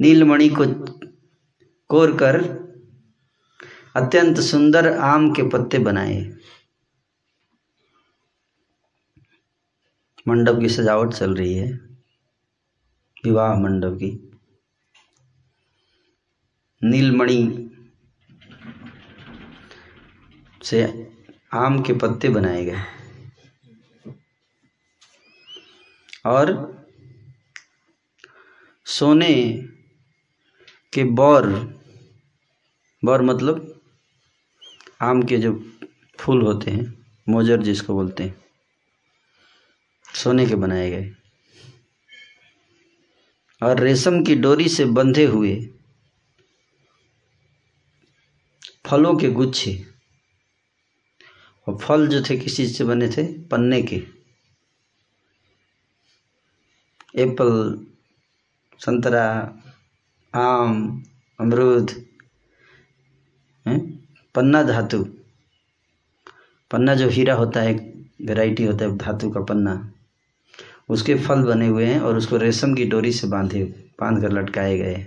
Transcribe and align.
नीलमणि 0.00 0.48
को 0.48 0.64
कोर 1.88 2.10
कर 2.10 2.65
अत्यंत 3.96 4.40
सुंदर 4.40 4.98
आम 4.98 5.32
के 5.32 5.42
पत्ते 5.42 5.78
बनाए। 5.78 6.36
मंडप 10.28 10.56
की 10.60 10.68
सजावट 10.68 11.12
चल 11.12 11.34
रही 11.34 11.54
है। 11.54 11.72
विवाह 13.24 13.54
मंडप 13.54 13.96
की। 13.96 14.38
नीलमणि 16.84 17.70
से 20.62 21.10
आम 21.54 21.82
के 21.82 21.92
पत्ते 21.92 22.28
बनाए 22.28 22.64
गए। 22.64 22.82
और 26.26 26.76
सोने 28.84 29.52
के 30.94 31.04
बौर 31.04 31.46
बौर 33.04 33.22
मतलब 33.22 33.65
आम 35.00 35.22
के 35.22 35.38
जो 35.38 35.72
फूल 36.18 36.42
होते 36.42 36.70
हैं, 36.70 37.06
मोजर 37.28 37.62
जिसको 37.62 37.94
बोलते 37.94 38.22
हैं, 38.22 38.44
सोने 40.14 40.46
के 40.46 40.54
बनाए 40.54 40.90
गए। 40.90 41.12
और 43.62 43.80
रेशम 43.80 44.24
की 44.24 44.34
डोरी 44.34 44.68
से 44.68 44.84
बंधे 44.84 45.24
हुए 45.24 45.68
फलों 48.86 49.16
के 49.16 49.28
गुच्छे, 49.30 49.86
और 51.68 51.78
फल 51.78 52.08
जो 52.08 52.22
थे 52.22 52.36
किस 52.36 52.56
चीज़ 52.56 52.76
से 52.78 52.84
बने 52.84 53.08
थे, 53.08 53.42
पन्ने 53.42 53.82
के। 53.82 53.96
एप्पल, 57.16 57.86
संतरा, 58.78 59.26
आम, 60.34 61.04
अमरूद 61.40 61.90
पन्ना 64.36 64.62
धातु। 64.62 65.04
पन्ना 66.70 66.94
जो 66.94 67.08
हीरा 67.08 67.34
होता 67.34 67.60
है 67.60 67.74
वैरायटी 68.22 68.64
होता 68.64 68.84
है, 68.84 68.96
धातु 68.98 69.30
का 69.30 69.40
पन्ना। 69.40 69.92
उसके 70.88 71.14
फल 71.14 71.42
बने 71.42 71.66
हुए 71.66 71.84
हैं 71.84 72.00
और 72.00 72.16
उसको 72.16 72.36
रेशम 72.36 72.74
की 72.74 72.84
डोरी 72.84 73.12
से 73.12 73.26
बांधे, 73.26 73.64
बाँध 74.00 74.22
कर 74.22 74.32
लटकाए 74.32 74.78
गए 74.78 75.06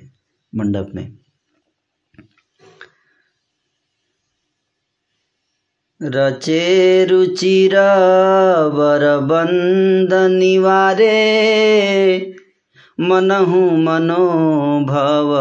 मंडप 0.56 0.92
में। 0.96 1.18
रचे 6.04 7.06
रुचिर 7.06 7.72
बंद 9.22 10.14
निवारे, 10.14 11.16
मनहु 13.00 13.78
मनोभव 13.78 15.36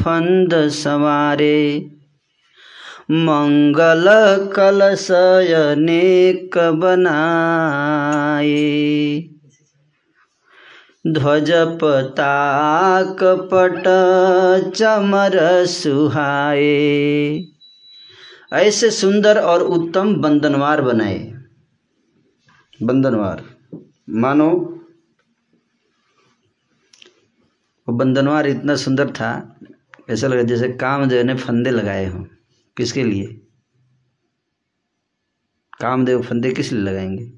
फंद 0.00 0.68
सवारे। 0.68 1.91
मंगल 3.12 4.04
कलशय 4.56 5.74
नेक 5.78 6.58
बनाए 6.58 9.24
ध्वज 11.06 11.52
पताक 11.52 13.16
पट 13.22 13.82
चमर 14.70 15.66
सुहाए 15.66 17.44
ऐसे 18.52 18.90
सुंदर 18.90 19.38
और 19.38 19.62
उत्तम 19.62 20.14
बंदनवार 20.14 20.82
बनाए। 20.82 21.32
बंदनवार। 22.82 23.44
मानो, 24.10 24.78
वो 27.88 27.92
बंदनवार 27.92 28.46
इतना 28.46 28.76
सुंदर 28.76 29.10
था, 29.10 29.58
ऐसा 30.10 30.26
लगा 30.26 30.42
जैसे 30.42 30.68
कामदेव 30.68 31.26
ने 31.26 31.34
फंदे 31.34 31.70
लगाए 31.70 32.06
हों। 32.06 32.24
किसके 32.76 33.04
लिए? 33.04 33.26
कामदेव 35.80 36.22
फंदे 36.22 36.52
किस 36.52 36.72
लिए 36.72 36.82
लगाएँगे? 36.82 37.32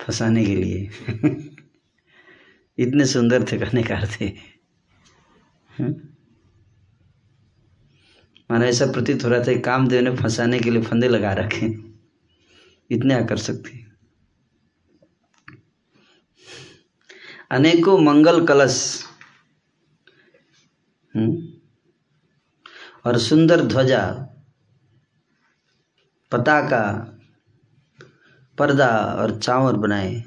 फंसाने 0.00 0.44
के 0.44 0.56
लिए। 0.56 0.90
इतने 2.78 3.06
सुंदर 3.06 3.44
थे 3.52 3.58
कहने 3.58 3.82
का 3.82 4.06
थे 4.20 4.54
माना 8.50 8.66
ऐसा 8.66 8.86
प्रतीत 8.86 9.24
हो 9.24 9.28
रहा 9.28 9.40
था 9.40 9.60
कामदेव 9.60 10.00
ने 10.00 10.16
फंसाने 10.16 10.60
के 10.60 10.70
लिए 10.70 10.82
फंदे 10.82 11.08
लगा 11.08 11.32
रखे। 11.32 11.66
इतने 12.90 13.14
आकर्षक 13.14 13.54
थे। 13.54 13.78
अनेकों 17.50 17.98
मंगल 17.98 18.46
कलश 18.46 19.03
हम्म, 19.03 19.03
और 23.06 23.18
सुंदर 23.18 23.60
ध्वजा, 23.60 24.26
पताका, 26.32 27.10
पर्दा 28.58 29.16
और 29.18 29.38
चावर 29.38 29.72
बनाए। 29.72 30.22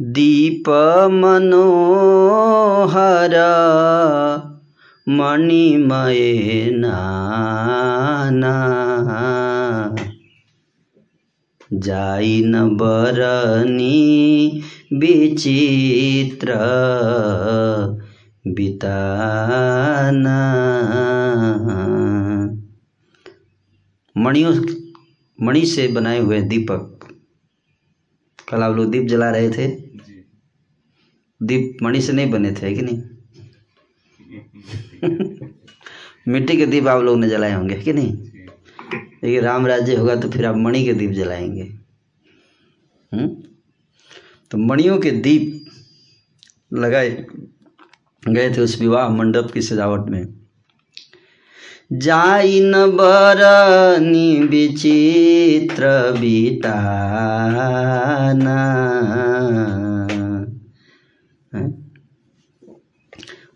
दीप 0.00 0.68
मनोहर, 1.12 3.34
मणिमय 5.08 6.70
नाना। 6.70 8.54
जाई 11.72 12.42
न 12.44 12.76
बरनी 12.76 14.62
विचित्र 14.92 16.54
बिताना। 18.46 20.38
मणियों 24.16 24.54
मणि 25.42 25.66
से 25.66 25.88
बनाए 25.88 26.18
हुए 26.18 26.42
दीपक 26.42 26.98
कल 28.48 28.62
आप 28.62 28.76
लोग 28.76 28.90
दीप 28.90 29.02
जला 29.02 29.30
रहे 29.30 29.50
थे। 29.50 29.68
दीप 31.42 31.76
मणि 31.82 32.00
से 32.00 32.12
नहीं 32.12 32.30
बने 32.30 32.52
थे 32.52 32.74
कि 32.74 32.82
नहीं? 32.82 33.02
मिट्टी 36.28 36.56
के 36.56 36.66
दीप 36.66 36.86
आप 36.86 37.02
लोग 37.02 37.18
ने 37.18 37.28
जलाए 37.28 37.52
होंगे 37.52 37.74
कि 37.74 37.92
नहीं? 37.92 38.16
देखिए 39.22 39.40
राम 39.40 39.66
राज्य 39.66 39.96
होगा 39.96 40.16
तो 40.16 40.30
फिर 40.30 40.46
आप 40.46 40.56
मणि 40.56 40.84
के 40.84 40.92
दीप 40.92 41.10
जलाएँगे। 41.10 41.62
हम्म? 43.12 43.42
तो 44.50 44.58
मणियों 44.58 44.98
के 44.98 45.10
दीप 45.10 45.66
लगाए 46.72 47.26
गए 48.28 48.54
थे 48.56 48.60
उस 48.60 48.80
विवाह 48.80 49.08
मंडप 49.08 49.50
की 49.54 49.62
सजावट 49.62 50.10
में। 50.10 50.38
जाई 51.92 52.60
न 52.60 52.72
बरनी 52.72 54.42
विचित्र 54.42 56.12
बिताना। 56.12 56.88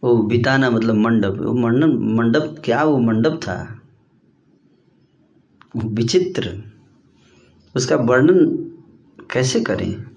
वो 0.05 0.23
बिताना 0.23 0.71
मतलब 0.71 0.95
मंडप। 0.95 1.37
वो 1.41 1.55
मंडप 1.55 1.87
मंडप, 1.87 2.63
क्या 2.65 2.85
वो 2.85 2.99
मंडप 2.99 3.41
था? 3.43 3.81
विचित्र। 5.77 6.63
उसका 7.77 7.97
वर्णन 7.97 8.57
कैसे 9.31 9.61
करें? 9.61 10.12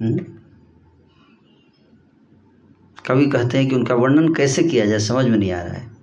हम्म? 0.00 0.24
कवि 3.06 3.26
कहते 3.30 3.58
हैं 3.58 3.68
कि 3.68 3.74
उनका 3.74 3.94
वर्णन 3.94 4.32
कैसे 4.34 4.62
किया 4.62 4.86
जाए, 4.86 4.98
समझ 4.98 5.24
में 5.26 5.38
नहीं 5.38 5.52
आ 5.52 5.62
रहा 5.62 5.74
है? 5.74 5.96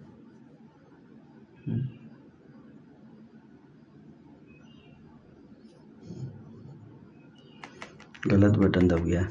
गलत 8.28 8.58
बटन 8.58 8.88
दब 8.88 9.06
गया 9.06 9.28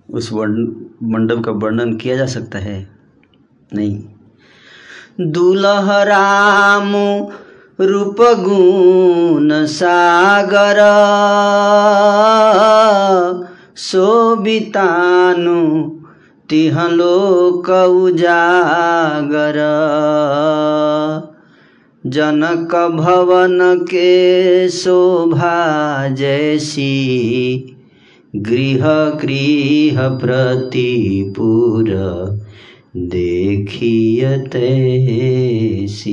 उस 0.09 0.33
मंडप 0.33 1.43
का 1.45 1.53
वर्णन 1.53 1.97
किया 1.97 2.17
जा 2.17 2.27
सकता 2.27 2.59
है? 2.59 2.77
नहीं। 3.73 4.03
दुलह 5.21 6.03
राम 6.03 6.93
रूप 7.81 8.17
गुण 8.21 9.67
सागर, 9.67 10.81
शोभितानु 13.77 15.59
तिह 16.49 16.83
लोक 16.89 17.71
उजागर 18.05 19.61
जनक 22.05 22.75
भवन 22.97 23.59
के 23.91 24.69
शोभा 24.69 26.09
जैसी 26.09 26.91
गृह 28.37 28.85
गृह 29.21 30.09
प्रतिपुर 30.19 31.91
देखियतैसी 34.45 36.13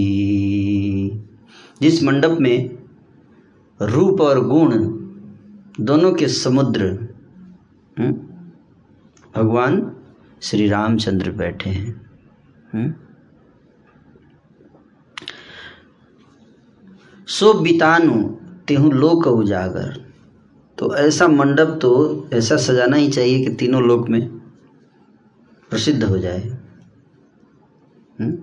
जिस 1.82 2.04
मंडप 2.04 2.38
में 2.42 2.70
रूप 3.80 4.22
और 4.22 4.46
गुण 4.48 4.78
दोनों 5.82 6.12
के 6.14 6.28
समुद्र 6.28 6.86
हम्म, 7.98 8.12
भगवान 9.36 9.82
श्री 10.42 10.68
रामचंद्र 10.68 11.32
बैठे 11.32 11.70
हैं 11.70 11.94
सो 17.32 17.54
बितानु, 17.54 18.24
तेहु 18.68 18.92
लोक 18.92 19.28
उजागर। 19.28 20.14
तो 20.78 20.96
ऐसा 20.96 21.28
मंडप 21.28 21.80
तो 21.82 22.26
ऐसा 22.34 22.58
सजाना 22.58 22.96
ही 22.96 23.10
चाहिए 23.10 23.46
कि 23.46 23.54
तीनों 23.54 23.84
लोक 23.84 24.10
में 24.10 24.28
प्रसिद्ध 25.70 26.04
हो 26.04 26.18
जाए। 26.18 26.58
हम्म? 28.20 28.38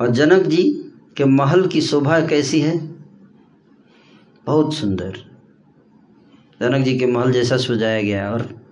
और 0.00 0.10
जनक 0.10 0.42
जी 0.42 0.92
के 1.16 1.24
महल 1.24 1.66
की 1.66 1.80
शोभा 1.80 2.20
कैसी 2.20 2.60
है? 2.60 2.78
बहुत 4.46 4.74
सुंदर। 4.74 5.12
जनक 6.62 6.84
जी 6.84 6.98
के 6.98 7.06
महल 7.06 7.32
जैसा 7.32 7.56
सजाया 7.56 8.02
गया 8.02 8.32
और 8.32 8.66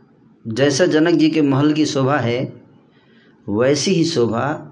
जैसा 0.47 0.87
जनक 0.87 1.15
जी 1.15 1.31
के 1.31 1.43
महल 1.43 1.73
की 1.73 1.87
शोभा 1.87 2.17
है, 2.17 2.63
वैसी 3.49 3.91
ही 3.91 4.05
शोभा 4.05 4.67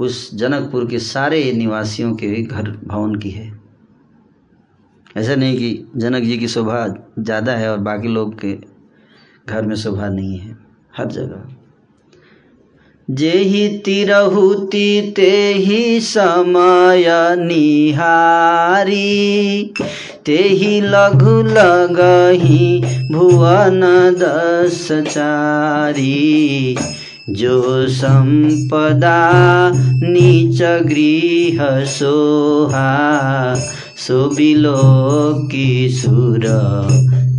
उस 0.00 0.34
जनकपुर 0.34 0.86
के 0.86 0.98
सारे 0.98 1.52
निवासियों 1.52 2.14
के 2.14 2.42
घर 2.42 2.70
भवन 2.86 3.14
की 3.14 3.30
है। 3.30 3.60
ऐसा 5.16 5.34
नहीं 5.34 5.56
कि 5.58 5.86
जनक 5.96 6.22
जी 6.22 6.36
की 6.38 6.48
शोभा 6.48 6.86
ज़्यादा 7.18 7.52
है 7.52 7.70
और 7.70 7.78
बाकी 7.78 8.08
लोग 8.08 8.34
के 8.40 8.52
घर 9.48 9.62
में 9.62 9.74
शोभा 9.76 10.08
नहीं 10.08 10.38
है, 10.38 10.56
हर 10.96 11.06
जगह। 11.06 11.48
जेहि 13.08 13.68
तिरहुति 13.84 15.14
ही 15.58 16.00
समय 16.00 17.06
निहारी, 17.38 18.94
ते 20.26 20.36
ही 20.36 20.80
लघु 20.80 21.42
लगही 21.42 22.80
भुवन 23.12 23.80
दस 24.18 24.88
चारी। 25.08 26.76
जो 27.30 27.88
संपदा 27.88 29.30
नीच 29.86 30.62
गृह 30.62 31.84
सोहा 31.84 33.54
सो 33.96 34.30
बिलो 34.30 34.76
किशोर 35.48 36.40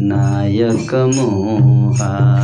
नायक 0.02 0.94
मोहा। 1.16 2.42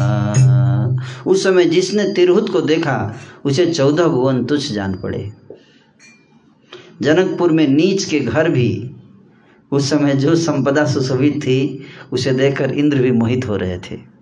उस 1.27 1.43
समय 1.43 1.65
जिसने 1.65 2.13
तिरहुत 2.13 2.49
को 2.49 2.61
देखा, 2.61 3.15
उसे 3.45 3.65
चौदह 3.65 4.07
भुवन 4.07 4.43
तुच्छ 4.43 4.71
जान 4.71 4.93
पड़े। 4.93 5.31
जनकपुर 7.01 7.51
में 7.51 7.67
नीच 7.67 8.05
के 8.05 8.19
घर 8.19 8.49
भी, 8.49 8.91
उस 9.71 9.89
समय 9.89 10.13
जो 10.13 10.35
संपदा 10.35 10.85
सुशोभित 10.85 11.37
थी, 11.37 11.81
उसे 12.11 12.31
देखकर 12.31 12.71
इंद्र 12.71 12.97
भी 12.97 13.11
मोहित 13.11 13.47
हो 13.49 13.55
रहे 13.55 13.77
थे। 13.77 14.16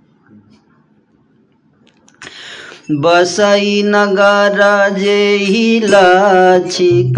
बसई 2.92 3.84
नगर 3.86 4.60
जेही 5.00 5.80
लछि 5.80 7.14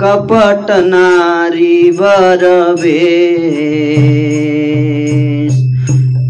कपट 0.00 0.66
नारी 0.70 1.90
बरबे। 1.90 2.98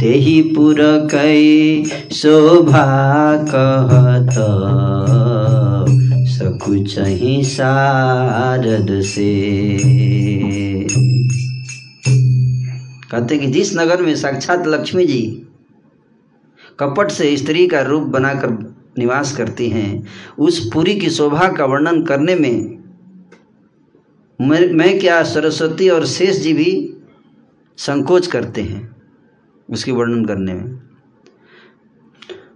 तेही 0.01 0.43
पुरकै 0.43 1.85
शोभा 2.13 2.87
कहत। 3.49 4.35
सकुचही 6.29 7.43
शारद 7.43 9.01
से। 9.01 9.33
कहते 13.11 13.39
कि 13.39 13.47
जिस 13.47 13.77
नगर 13.77 14.03
में 14.03 14.15
साक्षात 14.15 14.67
लक्ष्मी 14.67 15.07
जी 15.07 15.45
कपट 16.81 17.11
से 17.11 17.37
स्त्री 17.37 17.67
का 17.67 17.81
रूप 17.83 18.03
बनाकर 18.09 18.51
निवास 18.99 19.37
करती 19.37 19.69
हैं। 19.69 20.07
उस 20.39 20.59
पुरी 20.73 20.95
की 20.95 21.11
शोभा 21.11 21.49
का 21.49 21.65
वर्णन 21.65 22.03
करने 22.05 22.35
में 22.35 22.79
मैं 24.41 24.99
क्या 24.99 25.23
सरस्वती 25.23 25.89
और 25.89 26.05
शेष 26.07 26.37
जी 26.37 26.53
भी 26.53 26.95
संकोच 27.79 28.27
करते 28.27 28.63
हैं 28.63 28.97
उसकी 29.69 29.93
वर्णन 29.93 30.25
करने 30.25 30.55
में। 30.55 30.77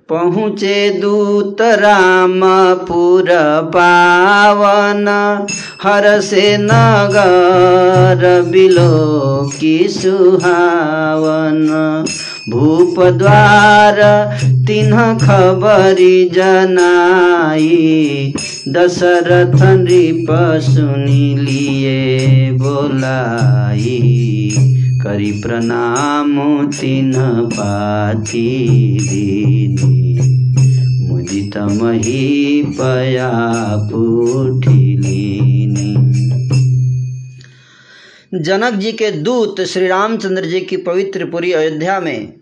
पहुँचे 0.09 0.91
दूत 0.91 1.61
रामपुर 1.61 3.29
पावन, 3.75 5.09
हर 5.83 6.21
से 6.21 6.57
नगर 6.61 8.43
बिलो 8.43 9.51
की 9.61 9.89
सुहावन। 9.89 11.61
भूप 12.49 13.01
द्वार 13.01 14.01
तिन्ह 14.67 15.15
खबरी 15.15 16.31
जनाई, 16.35 18.35
दशरथ 18.69 19.63
नृप 19.63 20.59
सुनी 20.63 21.37
लिए 21.37 22.53
बोलाई। 22.53 24.53
करी 25.03 25.33
प्रणाम 25.33 26.67
तिन्ह 26.67 27.31
पाती 27.31 28.99
दीनी 29.03 31.09
मुदित 31.09 31.57
मही 31.57 32.63
पया 32.67 33.31
पुठिलीनी 33.93 34.82
जनक 38.33 38.75
जी 38.75 38.93
के 38.93 39.11
दूत 39.11 39.61
श्री 39.61 39.87
रामचंद्र 39.87 40.45
जी 40.47 40.61
की 40.61 40.77
पवित्र 40.77 41.31
पुरी 41.31 41.53
अयोध्या 41.53 42.01
में 42.01 42.41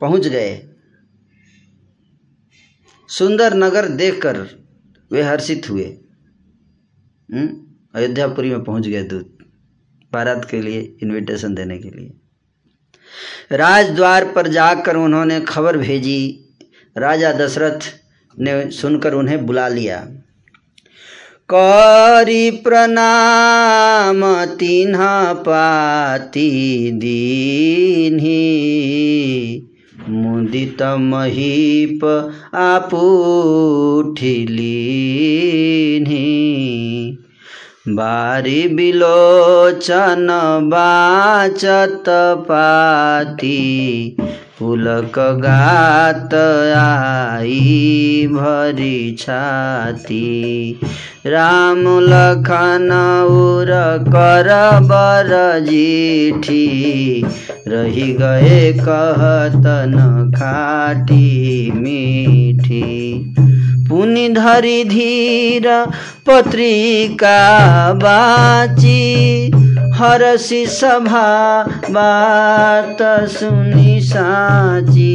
पहुँच 0.00 0.26
गए। 0.26 0.68
सुंदर 3.08 3.54
नगर 3.54 3.88
देखकर 3.88 4.38
वे 5.12 5.22
हर्षित 5.22 5.70
हुए। 5.70 5.84
अयोध्यापुरी 7.94 8.50
में 8.50 8.64
पहुँच 8.64 8.88
गए 8.88 9.02
दूत 9.02 9.38
भारत 10.12 10.46
के 10.50 10.62
लिए 10.62 10.96
इनविटेशन 11.02 11.54
देने 11.54 11.78
के 11.78 11.90
लिए। 11.90 13.56
राजद्वार 13.56 14.32
पर 14.32 14.48
जाकर 14.48 14.96
उन्होंने 14.96 15.40
खबर 15.40 15.76
भेजी। 15.76 16.18
राजा 16.96 17.32
दशरथ 17.32 17.80
ने 18.38 18.70
सुनकर 18.70 19.14
उन्हें 19.14 19.46
बुला 19.46 19.68
लिया। 19.68 20.08
करी 21.48 22.50
प्रणाम 22.50 24.44
तिन्ह 24.44 24.98
पाती 25.32 26.50
दीन्ही। 26.94 28.42
मुदित 30.08 30.82
महीप 30.82 32.04
आपुठिलीन्ही 32.54 33.46
बारी 37.88 38.68
बिलोचन 38.68 40.26
बाचत 40.64 42.04
पाती 42.48 43.56
पुलक 44.60 45.18
गात 45.18 46.34
आई 46.76 48.28
भरी 48.30 49.16
छाती। 49.18 50.80
राम 51.26 51.80
लखन 51.80 52.88
उर 53.30 53.72
कर 54.08 54.48
बर 54.80 55.60
जीठी। 55.60 57.24
रही 57.68 58.12
गए 58.12 58.72
कहतन 58.72 60.32
खाटी 60.36 61.70
मीठी। 61.74 62.82
पुनि 63.88 64.28
धरी 64.28 64.84
धीर 64.84 65.86
पत्रिका 66.26 67.38
बाची। 67.92 69.65
हरसी 69.96 70.66
सभा 70.66 71.62
बात 71.90 73.28
सुनि 73.30 74.00
साची 74.02 75.12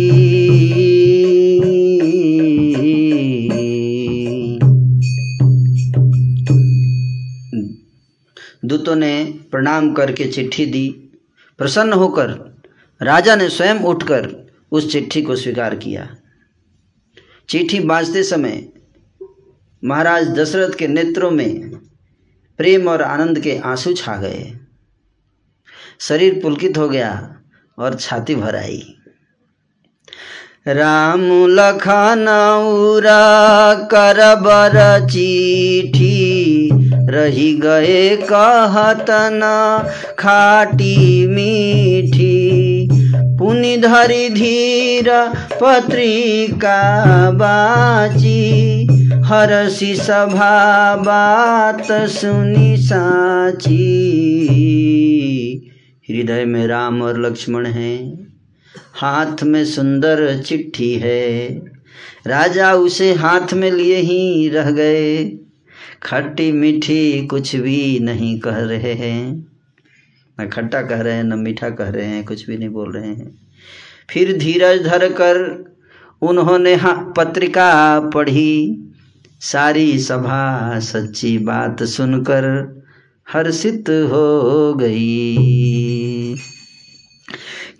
दूतों 8.66 8.96
ने 8.96 9.26
प्रणाम 9.52 9.94
करके 9.94 10.26
चिट्ठी 10.26 10.66
दी। 10.66 10.90
प्रसन्न 11.58 11.94
होकर 11.94 12.58
राजा 13.02 13.36
ने 13.36 13.50
स्वयं 13.50 13.76
उठकर 13.76 14.52
उस 14.72 14.92
चिट्ठी 14.92 15.22
को 15.22 15.36
स्वीकार 15.36 15.76
किया। 15.76 16.10
चिट्ठी 17.50 17.80
बाजते 17.80 18.24
समय 18.24 18.66
महाराज 19.84 20.28
दशरथ 20.28 20.74
के 20.74 20.88
नेत्रों 20.88 21.32
में 21.32 21.70
प्रेम 22.58 22.88
और 22.88 23.02
आनंद 23.02 23.40
के 23.40 23.58
आँसू 23.58 23.94
छा 23.94 24.18
गए। 24.18 24.58
शरीर 26.01 26.39
पुलकित 26.43 26.77
हो 26.77 26.88
गया 26.89 27.10
और 27.77 27.96
छाती 27.96 28.36
भर 28.36 28.55
आई। 28.55 28.81
राम 30.67 31.22
लखन 31.50 32.25
कर 33.91 34.20
बर 34.36 35.08
चिठी 35.10 36.70
रही 37.10 37.53
गए 37.55 38.15
कहतन 38.24 39.39
खाटी 40.20 41.27
मीठी। 41.27 42.88
पुनि 43.39 43.77
धरी 43.77 44.29
धीर 44.29 45.10
पत्रिका 45.62 46.79
बाची 47.31 48.41
हरसी 49.25 49.96
सभा 49.96 50.96
बात 50.96 51.91
सुनी 52.12 52.75
साची। 52.77 53.77
हृदय 56.12 56.46
में 56.46 56.68
राम 56.68 57.01
और 57.01 57.25
लक्ष्मण 57.25 57.65
हैं। 57.65 58.27
हाथ 58.94 59.44
में 59.44 59.65
सुंदर 59.65 60.39
चिट्ठी 60.39 60.94
है। 60.94 61.62
राजा 62.27 62.74
उसे 62.74 63.13
हाथ 63.13 63.53
में 63.53 63.72
लिए 63.72 63.96
ही 63.96 64.50
रह 64.50 64.72
गए। 64.72 65.25
खट्टी 66.03 66.51
मीठी 66.51 67.27
कुछ 67.27 67.56
भी 67.56 68.00
नहीं 68.00 68.39
कह 68.39 68.58
रहे 68.58 68.94
हैं। 68.94 69.48
न 70.41 70.48
खट्टा 70.48 70.82
कह 70.82 71.01
रहे 71.01 71.13
हैं, 71.13 71.24
न 71.24 71.39
मीठा 71.39 71.70
कह 71.70 71.89
रहे 71.89 72.06
हैं, 72.06 72.25
कुछ 72.25 72.48
भी 72.48 72.58
नहीं 72.58 72.70
बोल 72.70 72.91
रहे 72.91 73.08
हैं। 73.08 73.36
फिर 74.10 74.38
धीरज 74.38 74.84
धर 74.84 75.10
कर 75.10 75.65
उन्होंने 76.22 76.80
पत्रिका 76.86 78.00
पढ़ी। 78.00 78.77
सारी 79.41 80.00
सभा 80.00 80.80
सच्ची 80.80 81.38
बात 81.38 81.84
सुनकर 81.84 82.44
हर्षित 83.34 83.89
हो 83.89 84.74
गई। 84.74 86.00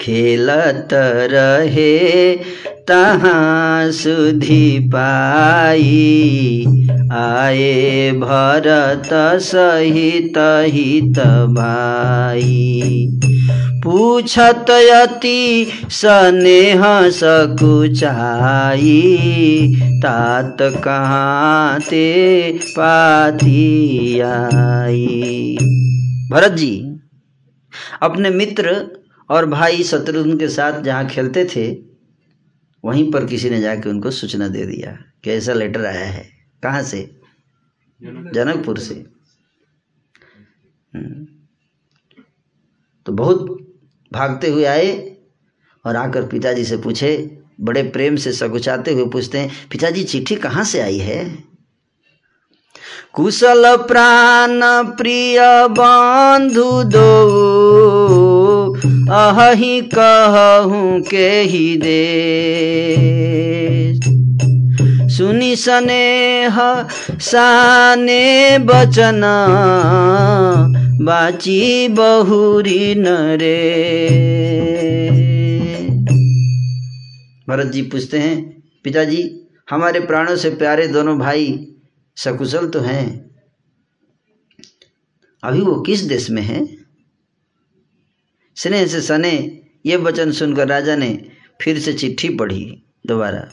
खेलत 0.02 0.90
रहे, 1.32 2.36
तहाँ 2.88 3.92
सुधि 3.92 4.80
पाई। 4.94 6.66
आए 7.12 8.12
भरत 8.12 9.10
सहित 9.42 10.34
हित 10.74 11.20
भाई। 11.50 13.08
पूछत 13.84 14.66
अति 14.70 15.68
स्नेह 15.90 16.82
सकुचाई, 17.10 19.02
तात 20.04 20.58
कहाँ 20.62 21.80
ते 21.80 22.52
पाती 22.52 24.20
आई। 24.20 25.58
भरत 26.32 26.52
जी, 26.52 27.00
अपने 28.02 28.30
मित्र 28.30 28.76
और 29.32 29.46
भाई 29.46 29.84
शत्रुघ्न 29.84 30.38
के 30.38 30.48
साथ 30.48 30.82
जहाँ 30.82 31.08
खेलते 31.08 31.46
थे 31.46 31.72
वहीं 32.86 33.12
पर 33.12 33.26
किसी 33.26 33.50
ने 33.50 33.62
जाके 33.62 33.90
उनको 33.90 34.12
सूचना 34.12 34.48
दे 34.48 34.66
दिया 34.66 34.92
कि 35.24 35.32
ऐसा 35.32 35.54
लेटर 35.54 35.86
आया 35.86 36.06
है। 36.06 36.30
कहाँ 36.64 36.84
से? 36.84 37.22
जनकपुर। 38.04 38.80
से। 38.80 38.96
तो 43.06 43.12
बहुत 43.12 43.46
भागते 44.14 44.50
हुए 44.50 44.64
आए 44.64 45.18
और 45.86 45.96
आकर 45.96 46.28
पिताजी 46.28 46.66
से 46.66 46.78
पूछे 46.78 47.38
बड़े 47.62 47.84
प्रेम 47.84 48.16
से 48.16 48.34
सकुचाते 48.34 48.94
हुए 48.94 49.06
पूछते 49.06 49.38
हैं 49.38 49.52
पिताजी 49.72 50.04
चिट्ठी 50.04 50.36
कहाँ 50.36 50.64
से 50.64 50.80
आई 50.80 50.98
है? 50.98 51.44
कुशल 53.14 53.78
प्राण 53.78 54.60
प्रिय 54.96 55.40
बंधु 55.72 56.84
दो। 56.84 58.31
अहि 58.86 59.90
कहूँ 59.94 61.02
के 61.02 61.42
ही 61.42 61.78
दे 61.78 62.22
सुनि 65.10 65.56
स्नेह, 65.56 66.88
साने 67.20 68.58
बचन, 68.60 69.22
बाची 71.02 71.88
बहुरी 71.88 72.96
नरे। 72.96 73.60
भरत 77.50 77.72
जी 77.72 77.82
पूछते 77.82 78.18
हैं, 78.18 78.64
पिताजी, 78.84 79.48
हमारे 79.70 80.00
प्राणों 80.00 80.36
से 80.36 80.50
प्यारे 80.50 80.88
दोनों 80.88 81.20
भाई 81.20 81.68
सकुशल 82.16 82.68
तो 82.68 82.80
हैं? 82.80 83.32
अभी 85.44 85.62
वो 85.62 85.82
किस 85.82 86.02
देश 86.02 86.30
में 86.30 86.42
हैं? 86.42 86.81
स्नेह 88.58 88.86
से 88.88 89.02
सने 89.02 89.62
ये 89.86 89.96
वचन 89.98 90.32
सुनकर 90.32 90.68
राजा 90.68 90.96
ने 90.96 91.10
फिर 91.62 91.80
से 91.80 91.94
चिट्ठी 91.94 92.30
पढ़ी 92.30 92.84
दोबारा। 93.08 93.48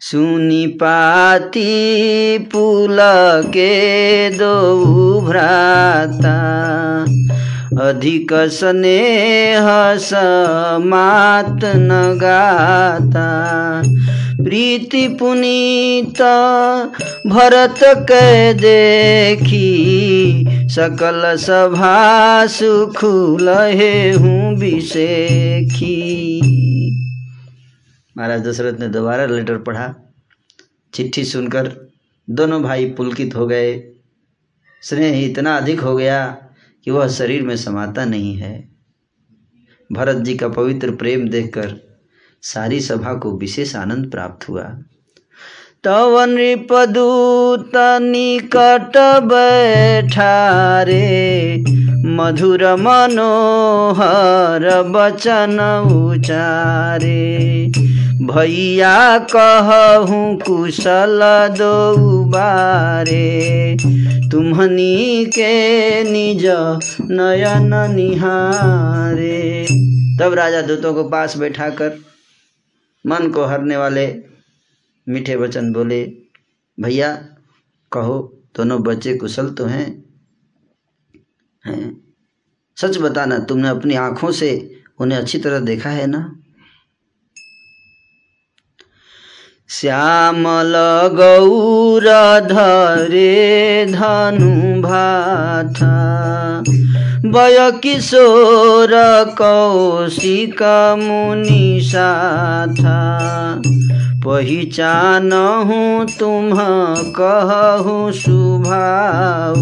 सुनी 0.00 0.66
पाती 0.66 2.38
पुल 2.52 2.98
के 3.46 4.30
दो 4.30 5.20
भ्राता, 5.20 6.36
अधिक 7.82 8.32
स्नेह 8.52 9.68
समात 9.98 11.60
न 11.64 12.18
गाता। 12.20 13.28
प्रीति 14.44 15.08
पुनीत, 15.08 16.22
भरत 17.26 17.78
के 17.82 18.54
देखी, 18.54 19.58
सकल 20.68 21.36
सभा 21.36 22.46
सुख 22.46 23.04
लहे 23.40 24.12
हूँ 24.12 24.56
बिसेखी। 24.56 26.40
महाराज 28.18 28.40
दशरथ 28.40 28.80
ने 28.80 28.88
दोबारा 28.88 29.26
लेटर 29.26 29.58
पढ़ा। 29.58 29.94
चिट्ठी 30.94 31.24
सुनकर 31.24 31.90
दोनों 32.30 32.62
भाई 32.62 32.84
पुलकित 32.84 33.36
हो 33.36 33.46
गए। 33.46 33.84
स्नेह 34.82 35.24
इतना 35.26 35.56
अधिक 35.56 35.80
हो 35.80 35.96
गया 35.96 36.26
कि 36.84 36.90
वह 36.90 37.08
शरीर 37.08 37.42
में 37.42 37.56
समाता 37.56 38.04
नहीं 38.04 38.36
है। 38.36 38.68
भरत 39.92 40.16
जी 40.16 40.36
का 40.36 40.48
पवित्र 40.48 40.90
प्रेम 40.90 41.28
देखकर 41.28 41.91
सारी 42.42 42.80
सभा 42.80 43.12
को 43.14 43.30
विशेष 43.38 43.76
आनंद 43.76 44.10
प्राप्त 44.10 44.48
हुआ। 44.48 44.62
तव 45.84 46.24
नृपदूत 46.28 47.72
निकट 48.02 48.96
बैठारे, 49.24 50.98
मधुर 52.06 52.64
मनोहर 52.76 54.68
बचन 54.82 55.58
उचारे। 55.92 57.22
भैया 58.22 59.18
कहूँ 59.36 60.38
कुशल 60.38 61.20
दो 61.50 62.24
बारे 62.24 63.76
तुम्हनी 64.32 65.24
के 65.24 65.52
निज 66.04 66.46
नयन 67.10 67.74
निहारे। 67.94 69.66
तब 70.20 70.34
राजा 70.34 70.62
दूतों 70.62 70.94
को 70.94 71.04
पास 71.04 71.36
बैठाकर 71.36 71.88
मन 73.06 73.30
को 73.30 73.44
हरने 73.44 73.76
वाले 73.76 74.22
मीठे 75.08 75.36
वचन 75.36 75.72
बोले, 75.72 76.04
भैया, 76.80 77.28
कहो, 77.92 78.42
दोनों 78.56 78.82
बच्चे 78.82 79.14
कुशल 79.14 79.50
तो 79.50 79.66
हैं? 79.66 80.04
हैं। 81.66 82.00
सच 82.76 82.98
बताना, 82.98 83.38
तुमने 83.38 83.68
अपनी 83.68 83.94
आँखों 83.94 84.32
से 84.32 84.80
उन्हें 84.98 85.18
अच्छी 85.18 85.38
तरह 85.38 85.60
देखा 85.60 85.90
है 85.90 86.06
ना? 86.06 86.38
श्यामल 89.68 90.72
गौर 91.12 92.04
धरे 92.40 93.86
धनु 93.86 94.82
भाथा। 94.82 96.02
किशोर 97.24 98.90
कौशिक 99.24 100.62
मुनि 100.98 101.80
साथा। 101.82 103.22
पहिचान 104.26 105.32
हूँ 105.32 106.06
तुम 106.20 106.50
कहूँ 107.20 108.12
सुभाऊ। 108.12 109.56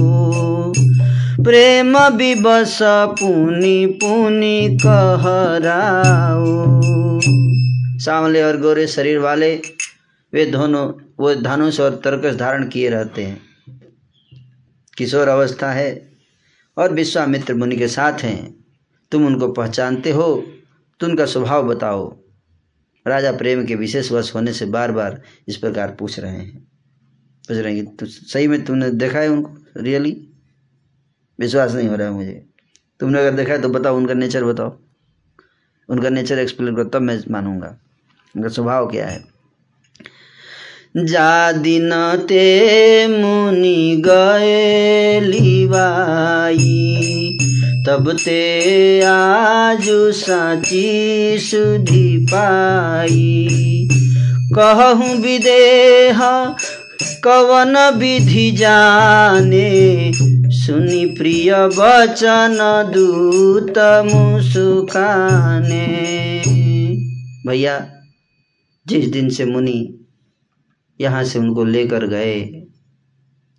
प्रेम 1.45 1.99
विवश 1.99 2.79
पुनि 2.83 3.87
पुनि 3.87 4.79
कहराओ 4.87 6.71
सांवले 7.99 8.43
और 8.43 8.61
गोरे 8.61 8.87
शरीर 8.87 9.19
वाले, 9.19 9.61
वे 10.35 10.47
दोनों, 10.47 10.93
वो 11.21 11.35
धनुष 11.35 11.81
और 11.81 11.91
तरकस 11.91 12.37
धारण 12.37 12.69
किए 12.69 12.91
रहते 12.91 13.23
हैं। 13.23 13.43
किशोर 14.97 15.29
अवस्था 15.29 15.73
है। 15.73 16.10
और 16.77 16.93
विश्वामित्र 16.93 17.55
मुनि 17.55 17.77
के 17.77 17.89
साथ 17.89 18.23
हैं। 18.23 18.55
तुम 19.13 19.27
उनको 19.27 19.49
पहचानते 19.49 20.11
हो 20.11 20.27
तो 21.01 21.07
उनका 21.07 21.27
स्वभाव 21.27 21.67
बताओ। 21.67 22.09
राजा 23.07 23.33
प्रेम 23.33 23.65
के 23.67 23.75
विशेष 23.75 24.13
वश 24.13 24.35
होने 24.35 24.53
से 24.53 24.67
बार 24.67 24.93
बार 24.93 25.21
इस 25.49 25.57
प्रकार 25.57 25.97
पूछ 25.99 26.19
रहे 26.21 26.33
हैं। 26.33 26.59
पूछ 27.45 27.57
रहे 27.57 27.77
हैं 27.77 27.87
कि 27.87 28.07
सही 28.07 28.49
में 28.49 28.65
तुमने 28.65 28.91
देखा 28.91 29.19
है 29.19 29.29
उनको? 29.29 29.57
रियली 29.77 30.13
विश्वास 31.39 31.75
नहीं 31.75 31.89
हो 31.89 31.97
रहा 31.97 32.07
है 32.07 32.13
मुझे। 32.13 32.47
तुमने 33.01 33.19
अगर 33.19 33.37
देखा 33.37 33.53
है 33.53 33.61
तो 33.63 33.69
बताओ, 33.69 33.97
उनका 33.97 34.15
नेचर 34.15 34.45
बताओ। 34.45 34.79
उनका 35.89 36.09
नेचर 36.09 36.39
एक्सप्लेन 36.39 36.75
करो, 36.77 36.85
तब 36.85 37.03
मैं 37.03 37.19
मानूँगा। 37.31 37.77
उनका 38.37 38.49
स्वभाव 38.49 38.89
क्या 38.91 39.07
है? 39.07 39.25
जा 40.97 41.53
दिन 41.53 41.91
ते 42.29 43.09
मुनि 43.09 44.03
गए 44.07 45.21
लिवाई 45.21 47.39
तब 47.87 48.19
ते 48.25 49.01
आजु 49.01 50.13
साची 50.13 51.39
सुधि 51.39 52.27
पाई। 52.35 53.89
कहूँ 54.57 55.15
विदेह, 55.15 56.55
कवन 57.25 57.93
विधि 57.97 58.51
जाने? 58.51 60.13
सुनी 60.47 61.07
प्रिय 61.07 61.53
वचन 61.53 62.91
दूत 62.95 64.09
मुसुकाने 64.13 65.87
भैया, 67.47 67.87
जिस 68.89 69.05
दिन 69.05 69.29
से 69.29 69.45
मुनि 69.45 70.00
यहाँ 71.01 71.25
से 71.25 71.39
उनको 71.39 71.65
लेकर 71.65 72.07
गए। 72.07 72.67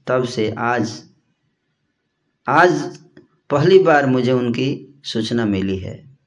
तब 0.08 0.24
से 0.26 0.52
आज 0.52 1.04
आज 2.48 3.00
पहली 3.50 3.80
बार 3.80 4.06
मुझे 4.06 4.32
उनकी 4.32 5.00
सूचना 5.04 5.46
मिली 5.46 5.78
है। 5.78 6.18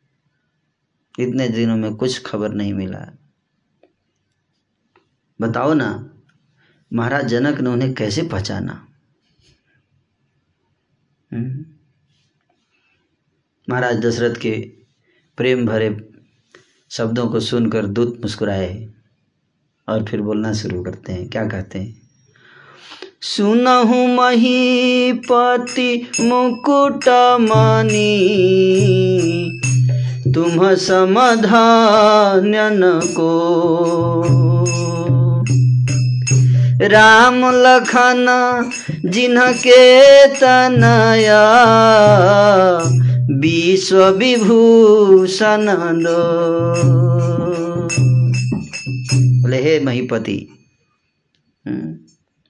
इतने 1.18 1.48
दिनों 1.48 1.76
में 1.76 1.94
कुछ 1.94 2.22
खबर 2.26 2.52
नहीं 2.52 2.74
मिला। 2.74 3.18
बताओ 5.40 5.74
ना, 5.74 6.10
महाराज 6.92 7.26
जनक 7.26 7.60
ने 7.60 7.70
उन्हें 7.70 7.94
कैसे 7.94 8.22
पहचाना? 8.22 8.88
महाराज 13.70 13.96
दशरथ 13.96 14.34
के 14.34 14.72
प्रेम 15.36 15.66
भरे 15.66 16.10
शब्दों 16.90 17.28
को 17.28 17.40
सुनकर 17.40 17.86
दूत 17.86 18.20
मुस्कुराए। 18.20 18.93
और 19.88 20.04
फिर 20.04 20.20
बोलना 20.20 20.52
शुरू 20.52 20.82
करते 20.82 21.12
हैं। 21.12 21.28
क्या 21.28 21.46
कहते 21.46 21.78
हैं? 21.78 22.02
सुनहु 23.20 24.06
महीपति 24.06 26.10
मुकुट 26.20 27.36
मणि 27.40 28.30
तुम 30.34 30.74
समाधान 30.74 33.00
को। 33.04 33.54
राम 36.82 37.40
लखन 37.44 38.70
जिनके 39.06 40.26
तनया 40.26 41.44
विश्व 43.30 44.04
विभूषण 44.04 45.66
दो। 46.02 47.43
बोले, 49.54 49.70
हे 49.70 49.80
महीपति 49.80 50.48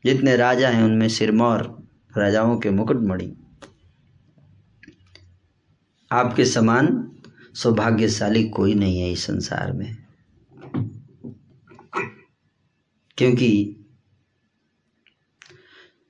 जितने 0.05 0.37
राजा 0.37 0.69
हैं 0.69 0.85
उनमें 0.85 1.09
सिरमौर 1.09 1.89
राजाओं 2.17 2.59
के 2.59 2.71
मुकुटमणि। 2.71 3.37
आपके 6.13 6.45
समान 6.45 7.13
सौभाग्यशाली 7.55 8.49
कोई 8.49 8.75
नहीं 8.75 9.01
है 9.01 9.13
इस 9.13 9.25
संसार 9.25 9.73
में। 9.73 9.97
क्योंकि 13.19 13.81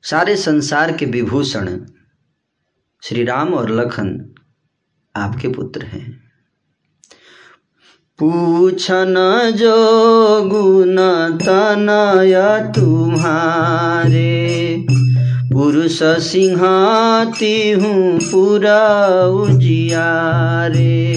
सारे 0.03 0.37
संसार 0.37 0.97
के 0.97 1.07
विभूषण 1.07 1.87
श्री 3.03 3.25
राम 3.25 3.55
और 3.55 3.71
लखन 3.71 4.35
आपके 5.17 5.49
पुत्र 5.49 5.85
हैं। 5.85 6.24
पूछन 8.19 9.15
जो 9.57 9.75
गुण 10.45 10.97
तनय 11.39 12.73
तुम्हारे। 12.77 14.35
पुरुष 15.53 15.99
सिंहाती 16.03 17.71
हूँ 17.71 18.19
पूरा 18.19 19.07
उजियारे। 19.27 21.15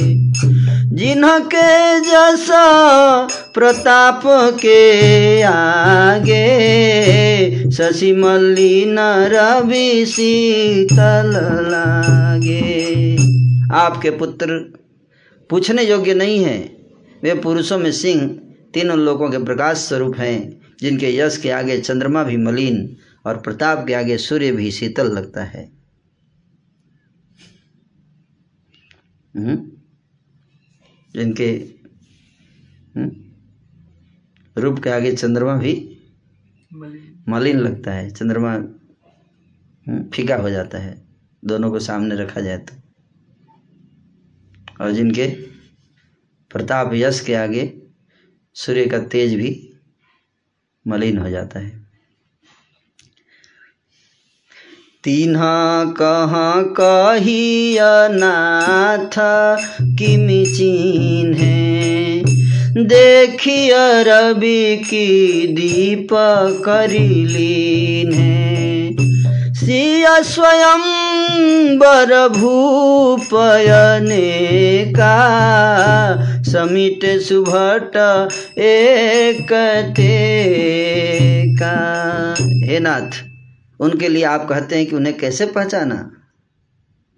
जिनके 0.86 1.99
जैसा 1.99 3.21
प्रताप 3.53 4.21
के 4.25 5.41
आगे, 5.41 6.45
शशि 7.71 8.13
मल्लिन 8.13 8.99
रवि 8.99 10.05
शीतल 10.05 11.31
लागे। 11.71 13.17
आपके 13.75 14.10
पुत्र 14.10 14.73
पूछने 15.49 15.83
योग्य 15.83 16.13
नहीं 16.13 16.43
है। 16.43 16.77
वे 17.23 17.34
पुरुषों 17.41 17.77
में 17.80 17.91
सिंह 17.91 18.27
तीनों 18.73 18.97
लोगों 18.99 19.30
के 19.30 19.43
प्रकाश 19.43 19.77
स्वरूप 19.77 20.15
हैं 20.15 20.62
जिनके 20.82 21.15
यश 21.17 21.38
के 21.38 21.49
आगे 21.49 21.80
चंद्रमा 21.82 22.23
भी 22.23 22.38
मलिन 22.38 22.97
और 23.25 23.38
प्रताप 23.41 23.86
के 23.88 23.93
आगे 23.93 24.17
सूर्य 24.17 24.51
भी 24.51 24.71
शीतल 24.71 25.12
लगता 25.12 25.43
है। 25.43 25.77
जिनके 31.15 31.49
रूप 34.58 34.80
के 34.84 34.89
आगे 34.89 35.15
चंद्रमा 35.15 35.56
भी 35.56 35.73
मलिन। 37.27 37.60
लगता 37.60 37.91
है 37.91 38.10
चंद्रमा 38.10 38.58
फीका 40.10 40.36
हो 40.36 40.49
जाता 40.49 40.77
है 40.77 40.95
दोनों 41.45 41.71
को 41.71 41.80
सामने 41.80 42.15
रखा 42.15 42.41
जाए 42.41 42.58
तो। 42.58 42.75
और 44.82 44.91
जिनके 44.91 45.57
प्रताप 46.51 46.91
यश 46.93 47.19
के 47.19 47.33
आगे 47.33 47.73
सूर्य 48.53 48.86
का 48.86 48.99
तेज 48.99 49.33
भी 49.33 49.73
मलिन 50.88 51.17
हो 51.17 51.29
जाता 51.29 51.60
है। 51.60 51.88
तीन 55.03 55.36
कहाँ 55.97 56.63
कही 56.79 57.77
किमि 59.81 60.45
चिन्ह 60.57 61.38
देखिय 62.83 63.73
रवि 64.03 64.77
की 64.89 65.47
दीप 65.47 66.07
करीलीन 66.65 68.13
है। 68.13 68.38
सिया 69.53 70.21
स्वयं 70.21 70.81
बर 71.77 72.27
भूपयने 72.29 74.21
का 74.97 75.17
समिट 76.47 77.19
सुभट 77.21 77.91
एक 78.57 79.47
का 81.62 82.36
हे 82.39 82.79
नाथ 82.79 83.12
उनके 83.79 84.07
लिए 84.07 84.23
आप 84.23 84.49
कहते 84.49 84.75
हैं 84.75 84.86
कि 84.86 84.95
उन्हें 84.95 85.17
कैसे 85.17 85.45
पहचाना? 85.45 86.12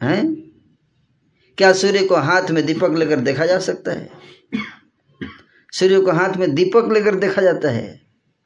है? 0.03 0.35
क्या 1.57 1.73
सूर्य 1.73 2.05
को 2.05 2.15
हाथ 2.15 2.51
में 2.51 2.65
दीपक 2.65 2.95
लेकर 2.97 3.19
देखा 3.19 3.45
जा 3.45 3.59
सकता 3.59 3.91
है? 3.91 4.09
सूर्य 5.71 6.01
को 6.01 6.11
हाथ 6.11 6.37
में 6.37 6.55
दीपक 6.55 6.89
लेकर 6.93 7.15
देखा 7.15 7.41
जाता 7.41 7.71
है। 7.71 8.01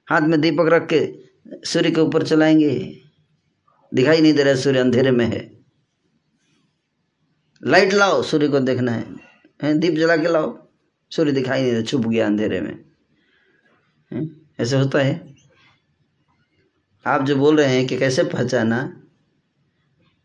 हाथ 0.09 0.21
में 0.21 0.41
दीपक 0.41 0.65
रख 0.69 0.87
के 0.93 1.13
सूर्य 1.69 1.91
के 1.91 2.01
ऊपर 2.01 2.23
चलाएँगे। 2.23 2.97
दिखाई 3.93 4.21
नहीं 4.21 4.33
दे 4.33 4.43
रहा 4.43 4.55
सूर्य 4.55 4.79
अंधेरे 4.79 5.11
में 5.11 5.25
है। 5.25 5.59
लाइट 7.63 7.93
लाओ 7.93 8.23
सूर्य 8.23 8.47
को 8.47 8.59
देखना 8.59 8.91
है, 8.91 9.05
है? 9.63 9.77
दीप 9.77 9.93
जला 9.93 10.17
के 10.17 10.27
लाओ। 10.27 10.62
सूर्य 11.15 11.31
दिखाई 11.31 11.61
नहीं 11.61 11.73
दे 11.73 11.83
छुप 11.83 12.01
गया 12.01 12.25
अंधेरे 12.25 12.61
में? 12.61 12.83
ऐसे 14.59 14.75
होता 14.75 14.99
है? 14.99 15.35
आप 17.05 17.23
जो 17.23 17.35
बोल 17.35 17.57
रहे 17.57 17.75
हैं 17.75 17.87
कि 17.87 17.97
कैसे 17.97 18.23
पहचाना? 18.23 19.03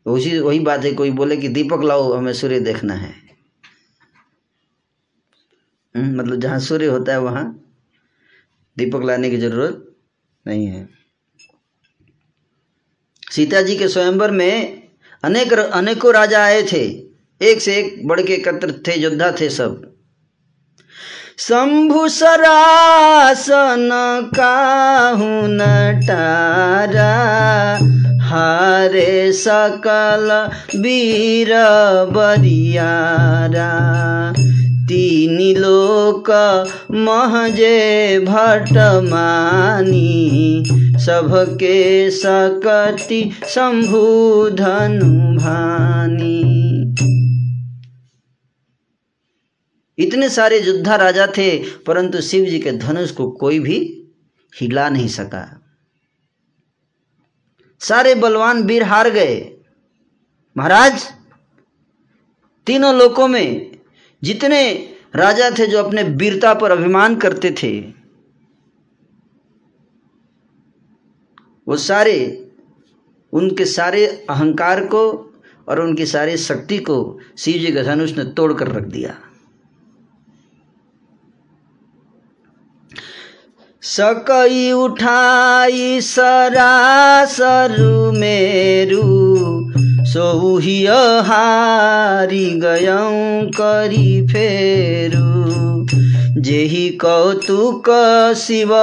उसी, 0.06 0.38
वही 0.38 0.58
बात 0.60 0.84
है, 0.84 0.92
कोई 0.92 1.10
बोले 1.10 1.36
कि 1.36 1.48
दीपक 1.48 1.82
लाओ, 1.84 2.12
हमें 2.12 2.32
सूर्य 2.32 2.60
देखना 2.60 2.94
है। 2.94 3.14
मतलब 5.96 6.40
जहाँ 6.40 6.58
सूर्य 6.60 6.86
होता 6.86 7.12
है, 7.12 7.20
वहाँ 7.20 7.74
दीपक 8.78 9.02
लाने 9.04 9.30
की 9.30 9.36
ज़रूरत 9.36 9.94
नहीं 10.46 10.66
है। 10.66 10.88
सीता 13.30 13.62
जी 13.62 13.76
के 13.76 13.88
स्वयंवर 13.88 14.30
में 14.30 14.82
अनेक 15.24 15.52
अनेकों 15.52 16.14
राजा 16.14 16.44
आए 16.44 16.62
थे। 16.62 16.84
एक 17.42 17.60
से 17.60 17.76
एक 17.76 18.06
बढ़ 18.06 18.20
के 18.20 18.34
एकत्र 18.34 18.72
थे, 18.86 18.94
योद्धा 18.94 19.32
थे 19.40 19.50
सब। 19.50 19.97
शंभु 21.40 22.08
सरासन 22.08 23.88
काहू 24.36 25.46
नटारा 25.46 27.12
हरे 28.22 29.32
सकल 29.32 30.50
वीर 30.80 31.48
बरियारा। 32.10 33.70
तीन 34.88 35.60
लोक 35.60 36.30
महजे 36.92 38.18
भटमानी 38.18 40.64
सबके 40.96 42.10
सकति 42.10 43.30
शंभु 43.48 44.50
धनु 44.50 45.36
भानी। 45.36 46.57
इतने 49.98 50.28
सारे 50.28 50.60
योद्धा 50.60 50.96
राजा 50.96 51.26
थे, 51.26 51.58
परंतु 51.82 52.20
शिव 52.20 52.44
जी 52.44 52.58
के 52.58 52.72
धनुष 52.72 53.10
को 53.10 53.30
कोई 53.30 53.58
भी 53.58 53.78
हिला 54.60 54.88
नहीं 54.88 55.08
सका। 55.08 55.60
सारे 57.80 58.14
बलवान 58.14 58.62
वीर 58.62 58.82
हार 58.82 59.10
गए। 59.10 59.56
महाराज, 60.56 61.12
तीनों 62.66 62.94
लोकों 62.94 63.28
में 63.28 63.78
जितने 64.22 64.74
राजा 65.16 65.50
थे 65.50 65.66
जो 65.66 65.82
अपने 65.84 66.02
वीरता 66.02 66.54
पर 66.54 66.70
अभिमान 66.70 67.16
करते 67.16 67.54
थे, 67.62 67.80
वो 71.66 71.76
सारे, 71.76 72.48
उनके 73.32 73.64
सारे 73.64 74.06
अहंकार 74.30 74.84
को 74.84 75.32
और 75.68 75.80
उनकी 75.80 76.06
सारी 76.06 76.36
शक्ति 76.36 76.78
को 76.78 77.18
शिव 77.38 77.58
जी 77.60 77.72
का 77.72 77.82
धनुष 77.82 78.12
ने 78.12 78.24
तोड़ 78.24 78.52
कर 78.52 78.68
रख 78.68 78.84
दिया। 78.84 79.20
सकई 83.88 84.72
उठाई 84.72 86.00
सरासरु 86.00 88.12
मेरु 88.12 89.02
सोहिय 90.04 90.88
हारी 91.24 92.60
गयौं 92.60 93.50
करी 93.50 94.26
फेरु। 94.26 95.86
जेहि 96.40 96.98
कौतुक 97.04 97.84
शिव 98.36 98.74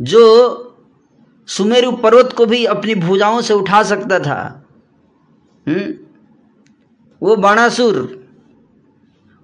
जो 0.00 0.59
सुमेरु 1.56 1.92
पर्वत 1.92 2.34
को 2.36 2.46
भी 2.46 2.64
अपनी 2.64 2.94
भुजाओं 2.94 3.40
से 3.40 3.54
उठा 3.54 3.82
सकता 3.82 4.20
था। 4.20 4.66
हम्म? 5.68 5.94
वो 7.22 7.36
बाणासुर, 7.36 8.26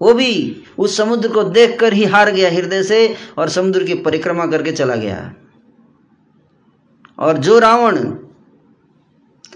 वो 0.02 0.14
भी 0.14 0.62
उस 0.78 0.96
समुद्र 0.96 1.28
को 1.28 1.44
देखकर 1.44 1.92
ही 1.92 2.04
हार 2.04 2.30
गया 2.30 2.50
हृदय 2.50 2.82
से 2.82 3.16
और 3.38 3.48
समुद्र 3.48 3.84
की 3.84 3.94
परिक्रमा 3.94 4.46
करके 4.46 4.72
चला 4.72 4.96
गया। 4.96 5.34
और 7.18 7.38
जो 7.38 7.58
रावण 7.58 8.10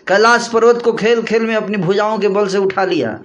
कैलाश 0.09 0.49
पर्वत 0.49 0.83
को 0.85 0.93
खेल 0.93 1.23
खेल 1.23 1.43
में 1.43 1.57
अपनी 1.57 1.77
भुजाओं 1.77 2.19
के 2.19 2.29
बल 2.29 2.49
से 2.49 2.59
उठा 2.59 2.85
लिया, 2.85 3.23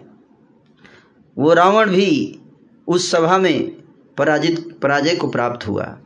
वो 1.37 1.53
रावण 1.53 1.89
भी 1.89 2.39
उस 2.87 3.11
सभा 3.11 3.37
में 3.37 3.75
पराजित, 4.17 4.79
पराजय 4.79 5.15
को 5.15 5.27
प्राप्त 5.27 5.67
हुआ। 5.67 5.97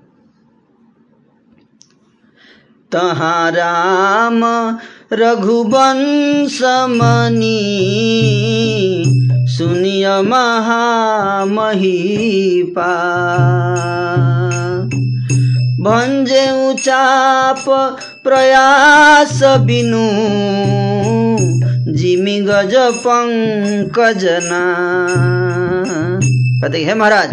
तहाँ 2.91 3.51
राम 3.51 4.43
रघुवंश 5.13 6.59
मनी 6.89 7.63
सुनिय 9.57 10.21
महामहीपा। 10.21 12.93
भंजे 15.81 16.69
उचाप 16.69 17.65
प्रयास 18.23 19.39
बिनु। 19.43 20.07
जिमी 21.93 22.41
गज 22.41 22.75
पंकजना 22.75 24.75
कहते 26.61 26.85
हे 26.85 26.93
महाराज? 26.93 27.29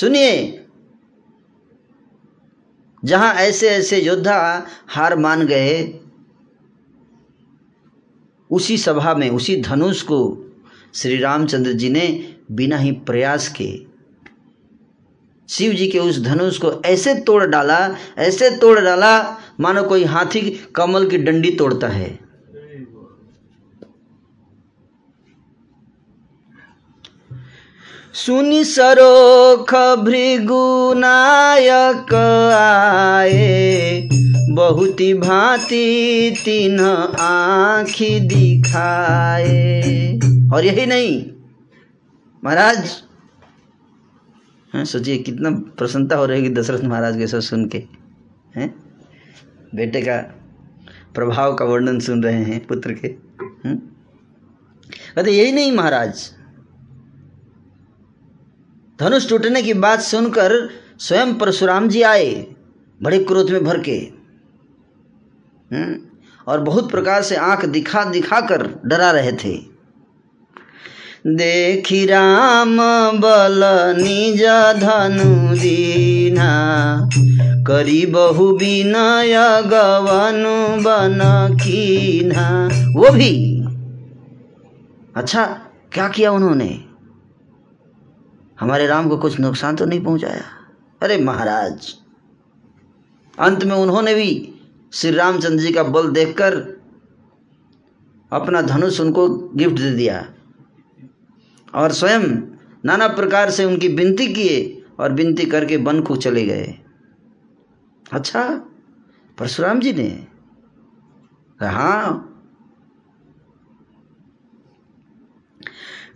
सुनिए। 0.00 0.57
जहाँ 3.04 3.34
ऐसे 3.34 3.68
ऐसे 3.68 4.00
योद्धा 4.00 4.66
हार 4.88 5.16
मान 5.16 5.46
गए, 5.46 6.00
उसी 8.50 8.78
सभा 8.78 9.14
में, 9.14 9.30
उसी 9.30 9.60
धनुष 9.60 10.02
को 10.02 10.44
श्री 10.94 11.18
रामचंद्र 11.18 11.72
जी 11.72 11.90
ने 11.90 12.34
बिना 12.52 12.76
ही 12.76 12.92
प्रयास 12.92 13.48
के 13.48 13.88
शिव 15.48 15.72
जी 15.72 15.86
के 15.88 15.98
उस 15.98 16.22
धनुष 16.22 16.58
को 16.58 16.82
ऐसे 16.86 17.14
तोड़ 17.14 17.44
डाला, 17.46 17.96
ऐसे 18.18 18.50
तोड़ 18.50 18.80
डाला, 18.80 19.38
मानो 19.60 19.82
कोई 19.82 20.04
हाथी 20.04 20.40
कमल 20.74 21.08
की 21.10 21.18
डंडी 21.18 21.50
तोड़ता 21.50 21.88
है। 21.88 22.27
सुनि 28.18 28.64
सरोख 28.64 29.74
भृगुनायक 30.04 32.14
आए। 32.54 34.08
बहुती 34.50 35.14
भांति 35.14 36.36
तीन 36.44 36.80
आँखी 37.20 38.20
दिखाए। 38.20 40.18
और 40.54 40.64
यही 40.64 40.86
नहीं, 40.86 41.26
महाराज। 42.44 43.02
हाँ 44.72 44.84
सोचिए, 44.84 45.18
कितना 45.18 45.50
प्रसन्नता 45.50 46.16
हो 46.16 46.26
रही 46.26 46.48
दशरथ 46.48 46.84
महाराज 46.84 47.16
के 47.16 47.26
सब 47.26 47.40
सुन 47.40 47.68
के, 47.68 47.82
हैं? 48.56 48.74
बेटे 49.74 50.02
का 50.02 50.16
प्रभाव 51.14 51.54
का 51.54 51.64
वर्णन 51.64 52.00
सुन 52.00 52.22
रहे 52.22 52.34
हैं 52.34 52.66
पुत्र 52.66 52.92
के 52.92 53.28
कहते, 55.08 55.30
यही 55.30 55.52
नहीं, 55.52 55.72
महाराज। 55.72 56.37
धनुष 58.98 59.28
टूटने 59.28 59.62
की 59.62 59.74
बात 59.74 60.00
सुनकर 60.00 60.52
स्वयं 60.98 61.34
परशुराम 61.34 61.88
जी 61.88 62.02
आए 62.02 62.46
बड़े 63.00 63.18
क्रोध 63.24 63.50
में 63.50 63.64
भर 63.64 63.78
के। 63.78 63.96
हम्म, 65.70 65.96
और 66.46 66.60
बहुत 66.60 66.90
प्रकार 66.90 67.22
से 67.22 67.36
आँख 67.36 67.64
दिखा 67.64 68.04
दिखा 68.04 68.40
कर 68.40 68.66
डरा 68.86 69.10
रहे 69.10 69.32
थे। 69.32 69.52
देखी 71.26 72.04
राम 72.06 72.76
बल 73.20 73.62
निज 73.98 74.42
धनु 74.80 75.56
दीना 75.56 76.50
करी 77.66 78.06
बहु 78.06 78.50
विनय 78.56 79.34
गवनु 79.66 80.82
बन 80.82 81.18
कीना 81.62 82.48
वो 82.96 83.10
भी। 83.10 83.32
अच्छा 85.16 85.46
क्या 85.92 86.08
किया 86.08 86.32
उन्होंने? 86.32 86.87
हमारे 88.58 88.86
राम 88.86 89.08
को 89.08 89.16
कुछ 89.18 89.38
नुकसान 89.40 89.76
तो 89.76 89.86
नहीं 89.86 90.02
पहुँचाया। 90.04 90.42
अरे 91.02 91.18
महाराज, 91.18 91.94
अंत 93.38 93.64
में 93.64 93.74
उन्होंने 93.76 94.14
भी 94.14 94.30
श्री 94.92 95.10
रामचंद्र 95.10 95.62
जी 95.62 95.72
का 95.72 95.82
बल 95.82 96.10
देखकर 96.10 96.56
अपना 98.32 98.62
धनुष 98.62 99.00
उनको 99.00 99.28
गिफ्ट 99.28 99.76
दे 99.76 99.90
दिया 99.90 100.26
और 101.74 101.92
स्वयं 101.92 102.26
नाना 102.84 103.08
प्रकार 103.08 103.50
से 103.50 103.64
उनकी 103.64 103.88
विनती 103.88 104.26
किए 104.34 104.86
और 105.00 105.12
विनती 105.12 105.44
करके 105.46 105.76
वन 105.76 106.00
को 106.00 106.16
चले 106.16 106.44
गए। 106.46 106.74
अच्छा 108.12 108.44
परशुराम 109.38 109.80
जी 109.80 109.92
ने 109.92 110.08
हाँ 111.60 112.27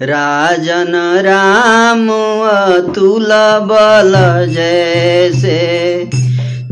राजन 0.03 0.93
राम 1.25 2.09
अतुल 2.49 3.29
बल 3.63 4.13
जैसे। 4.53 6.11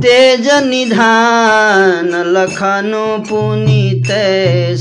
तेज 0.03 0.49
निधान 0.64 2.09
लखनु 2.09 3.19
पुनित 3.25 4.11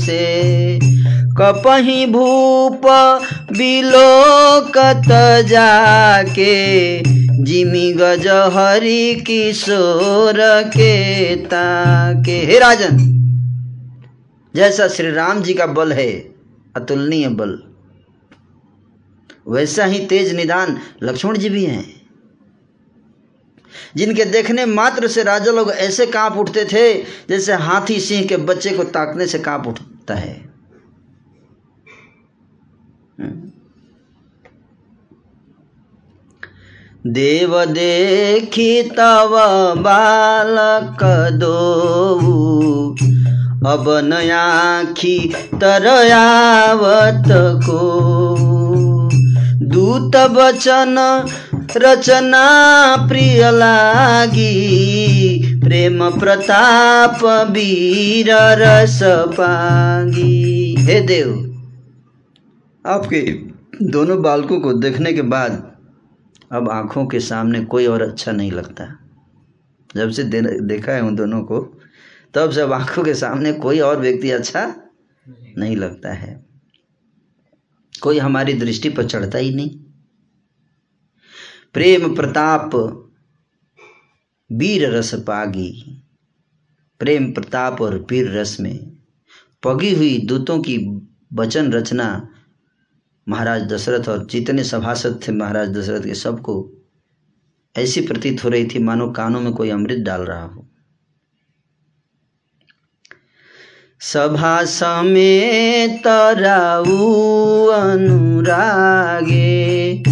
से। 0.00 0.78
कपही 1.40 2.06
भूप 2.06 2.82
बिलोकत 3.52 5.08
जाके, 5.48 6.56
जिमी 7.44 7.92
गज 7.92 8.26
हरि 8.26 9.24
किशोर 9.26 10.62
के 10.66 11.34
ताके। 11.36 12.38
हे 12.38 12.58
राजन, 12.58 12.98
जैसा 14.56 14.88
श्री 14.88 15.10
राम 15.10 15.42
जी 15.42 15.54
का 15.54 15.66
बल 15.66 15.92
है, 15.92 16.12
अतुलनीय 16.76 17.28
बल। 17.28 17.58
वैसा 19.48 19.84
ही 19.84 20.06
तेज 20.06 20.34
निदान 20.34 20.78
लक्ष्मण 21.02 21.38
जी 21.38 21.48
भी 21.48 21.64
हैं। 21.64 22.00
जिनके 23.96 24.24
देखने 24.24 24.66
मात्र 24.66 25.08
से 25.08 25.22
राजा 25.22 25.52
लोग 25.52 25.70
ऐसे 25.70 26.06
काँप 26.06 26.36
उठते 26.36 26.64
थे, 26.64 27.02
जैसे 27.28 27.52
हाथी 27.52 28.00
सिंह 28.00 28.26
के 28.26 28.36
बच्चे 28.36 28.70
को 28.70 28.84
ताकने 28.84 29.26
से 29.26 29.38
काँप 29.38 29.66
उठता 29.66 30.14
है। 30.14 30.50
देव 37.06 37.64
देखी 37.64 38.82
तव 38.82 39.30
बालक 39.78 40.98
दो 41.32 41.80
अब 43.66 43.84
नया 43.88 44.82
नयाखी 44.82 45.34
तरयावत 45.54 47.24
को। 47.66 48.59
दूत 49.70 50.16
बचन 50.30 50.96
रचना 51.76 52.46
प्रिय 53.08 53.50
लागी। 53.50 54.50
प्रेम 55.60 55.98
प्रताप 56.10 57.24
वीर 57.50 58.30
रस 58.58 58.98
पागी। 59.32 60.74
हे 60.78 61.00
देव 61.00 61.30
आपके 62.84 63.20
दोनों 63.82 64.20
बालकों 64.22 64.60
को 64.60 64.72
देखने 64.72 65.12
के 65.12 65.22
बाद 65.22 65.62
अब 66.52 66.70
आँखों 66.70 67.06
के 67.06 67.20
सामने 67.20 67.60
कोई 67.64 67.86
और 67.86 68.02
अच्छा 68.02 68.32
नहीं 68.32 68.52
लगता। 68.52 68.84
जब 69.96 70.10
से 70.10 70.24
दे, 70.24 70.40
देखा 70.42 70.92
है 70.92 71.02
उन 71.02 71.16
दोनों 71.16 71.42
को 71.42 71.60
तब 72.34 72.50
से 72.50 72.60
अब 72.60 72.72
आँखों 72.72 73.02
के 73.02 73.14
सामने 73.14 73.52
कोई 73.52 73.80
और 73.80 74.00
व्यक्ति 74.00 74.30
अच्छा 74.30 74.74
नहीं 75.58 75.76
लगता 75.76 76.12
है। 76.12 76.49
कोई 78.02 78.18
हमारी 78.18 78.52
दृष्टि 78.52 78.88
पर 78.88 79.06
चढ़ता 79.06 79.38
ही 79.38 79.54
नहीं। 79.54 79.78
प्रेम 81.72 82.14
प्रताप, 82.14 82.74
वीर 84.52 84.90
रस 84.90 85.14
पागी। 85.14 86.02
प्रेम 86.98 87.32
प्रताप 87.32 87.80
और 87.80 88.06
वीर 88.10 88.30
रस 88.30 88.60
में 88.60 88.96
पगी 89.62 89.94
हुई 89.94 90.18
दूतों 90.18 90.58
की 90.58 91.06
वचन 91.32 91.72
रचना 91.72 92.28
महाराज 93.28 93.62
दशरथ 93.62 94.08
और 94.08 94.26
जितने 94.26 94.64
सभासद 94.64 95.20
थे। 95.28 95.32
महाराज 95.32 95.68
दशरथ 95.68 96.04
के 96.04 96.14
सबको 96.14 96.72
ऐसी 97.76 98.00
प्रतीत 98.00 98.44
हो 98.44 98.48
रही 98.48 98.66
थी, 98.66 98.78
मानो 98.78 99.10
कानों 99.10 99.40
में 99.40 99.52
कोई 99.52 99.70
अमृत 99.70 99.98
डाल 99.98 100.20
रहा 100.20 100.44
हो। 100.44 100.69
सभा 104.02 104.64
समेत 104.64 106.02
राऊ 106.38 107.66
अनुरागे। 107.66 110.02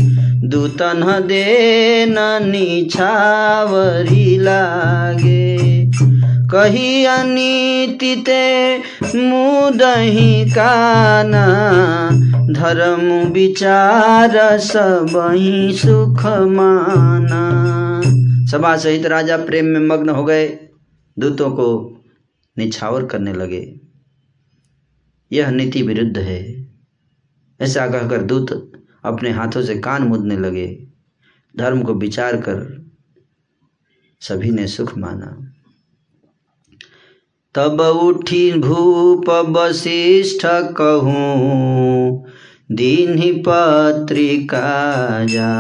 दूतन 0.45 1.25
देन 1.27 2.49
निछावरी 2.49 4.39
लागे। 4.39 5.59
कही 6.55 7.05
अनीति 7.05 8.23
ते 8.27 8.79
मुदही 9.15 10.51
काना। 10.51 11.47
धर्म 12.53 13.33
विचार 13.33 14.59
सबही 14.59 15.73
सुख 15.73 16.27
माना। 16.27 18.03
सभा 18.47 18.77
सहित 18.77 19.07
राजा 19.07 19.37
प्रेम 19.37 19.65
में 19.65 19.81
मग्न 19.81 20.09
हो 20.09 20.25
गए 20.25 20.59
दूतों 21.19 21.51
को। 21.51 21.98
निछावर 22.59 23.07
करने 23.07 23.33
लगे। 23.33 23.81
यह 25.33 25.51
नीति 25.51 25.83
विरुद्ध 25.83 26.19
है। 26.19 26.69
ऐसा 27.61 27.87
कहकर 27.87 28.23
दूत 28.23 28.73
अपने 29.05 29.31
हाथों 29.31 29.63
से 29.63 29.79
कान 29.79 30.03
मुदने 30.03 30.37
लगे। 30.37 30.87
धर्म 31.57 31.83
को 31.83 31.95
विचार 31.95 32.37
कर 32.37 32.89
सभी 34.21 34.51
ने 34.51 34.67
सुख 34.67 34.99
माना। 34.99 35.53
तब 37.55 37.81
उठी 37.81 38.53
भूप 38.53 39.31
वशिष्ठ 39.31 40.43
कहूँ, 40.77 42.25
दीन 42.73 43.19
ही 43.19 43.33
पत्रिका 43.33 45.25
जा 45.25 45.55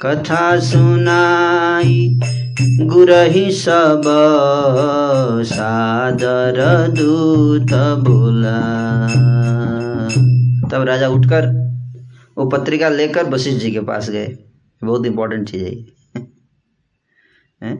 कथा 0.00 0.60
सुनाई 0.60 2.20
गुरही 2.60 3.50
सब 3.52 4.02
सादर 5.46 6.56
दूत 6.92 7.72
बोला। 8.04 8.58
तब 10.68 10.82
राजा 10.82 11.08
उठकर 11.08 11.46
वो 12.38 12.46
पत्रिका 12.46 12.88
लेकर 12.88 13.24
वशिष्ठ 13.24 13.60
जी 13.60 13.70
के 13.72 13.80
पास 13.80 14.10
गए। 14.10 14.26
बहुत 14.84 15.06
इंपॉर्टेंट 15.06 15.48
चीज़ 15.48 15.64
है 17.64 17.76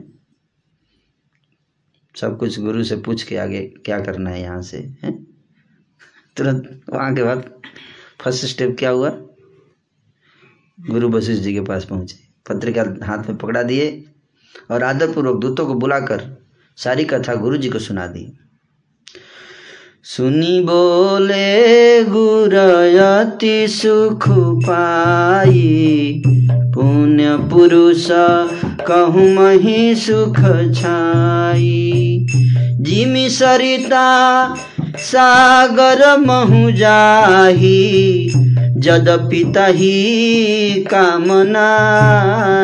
सब 2.15 2.37
कुछ 2.37 2.59
गुरु 2.59 2.83
से 2.83 2.95
पूछ 2.95 3.23
के 3.23 3.37
आगे 3.37 3.61
क्या 3.85 3.99
करना 3.99 4.29
है 4.29 4.41
यहाँ 4.41 4.61
से, 4.61 4.77
हैं? 5.03 5.23
तुरंत 6.37 6.81
वहाँ 6.89 7.13
के 7.15 7.23
बाद 7.23 7.43
फ़र्स्ट 8.21 8.45
स्टेप 8.45 8.75
क्या 8.79 8.89
हुआ? 8.89 9.09
गुरु 10.79 11.09
वशिष्ठ 11.09 11.43
जी 11.43 11.53
के 11.53 11.61
पास 11.61 11.85
पहुँचे। 11.85 12.17
पत्रिका 12.49 12.81
हाथ 13.05 13.17
में 13.17 13.37
पकड़ा 13.37 13.63
दिए। 13.63 14.08
और 14.71 14.83
आदरपूर्वक 14.83 15.35
दूतों 15.35 15.65
को 15.65 15.73
बुलाकर 15.73 16.45
सारी 16.77 17.03
कथा 17.03 17.35
गुरु 17.35 17.57
जी 17.57 17.69
को 17.69 17.79
सुना 17.79 18.07
दी। 18.07 18.37
सुनी 20.03 20.61
बोले, 20.61 22.03
गुरयति 22.03 23.67
सुख 23.67 24.25
पाई, 24.67 26.23
पुण्य 26.51 27.37
पुरुष 27.37 28.07
कहूँ 28.87 29.33
मही 29.33 29.95
सुख 29.95 30.37
छाई। 30.75 32.25
जिमि 32.79 33.29
सरिता 33.29 34.55
सागर 34.97 36.17
महु 36.17 36.71
जाही 36.71 38.29
जदपि 38.77 39.43
तही 39.43 40.83
कामना 40.83 41.79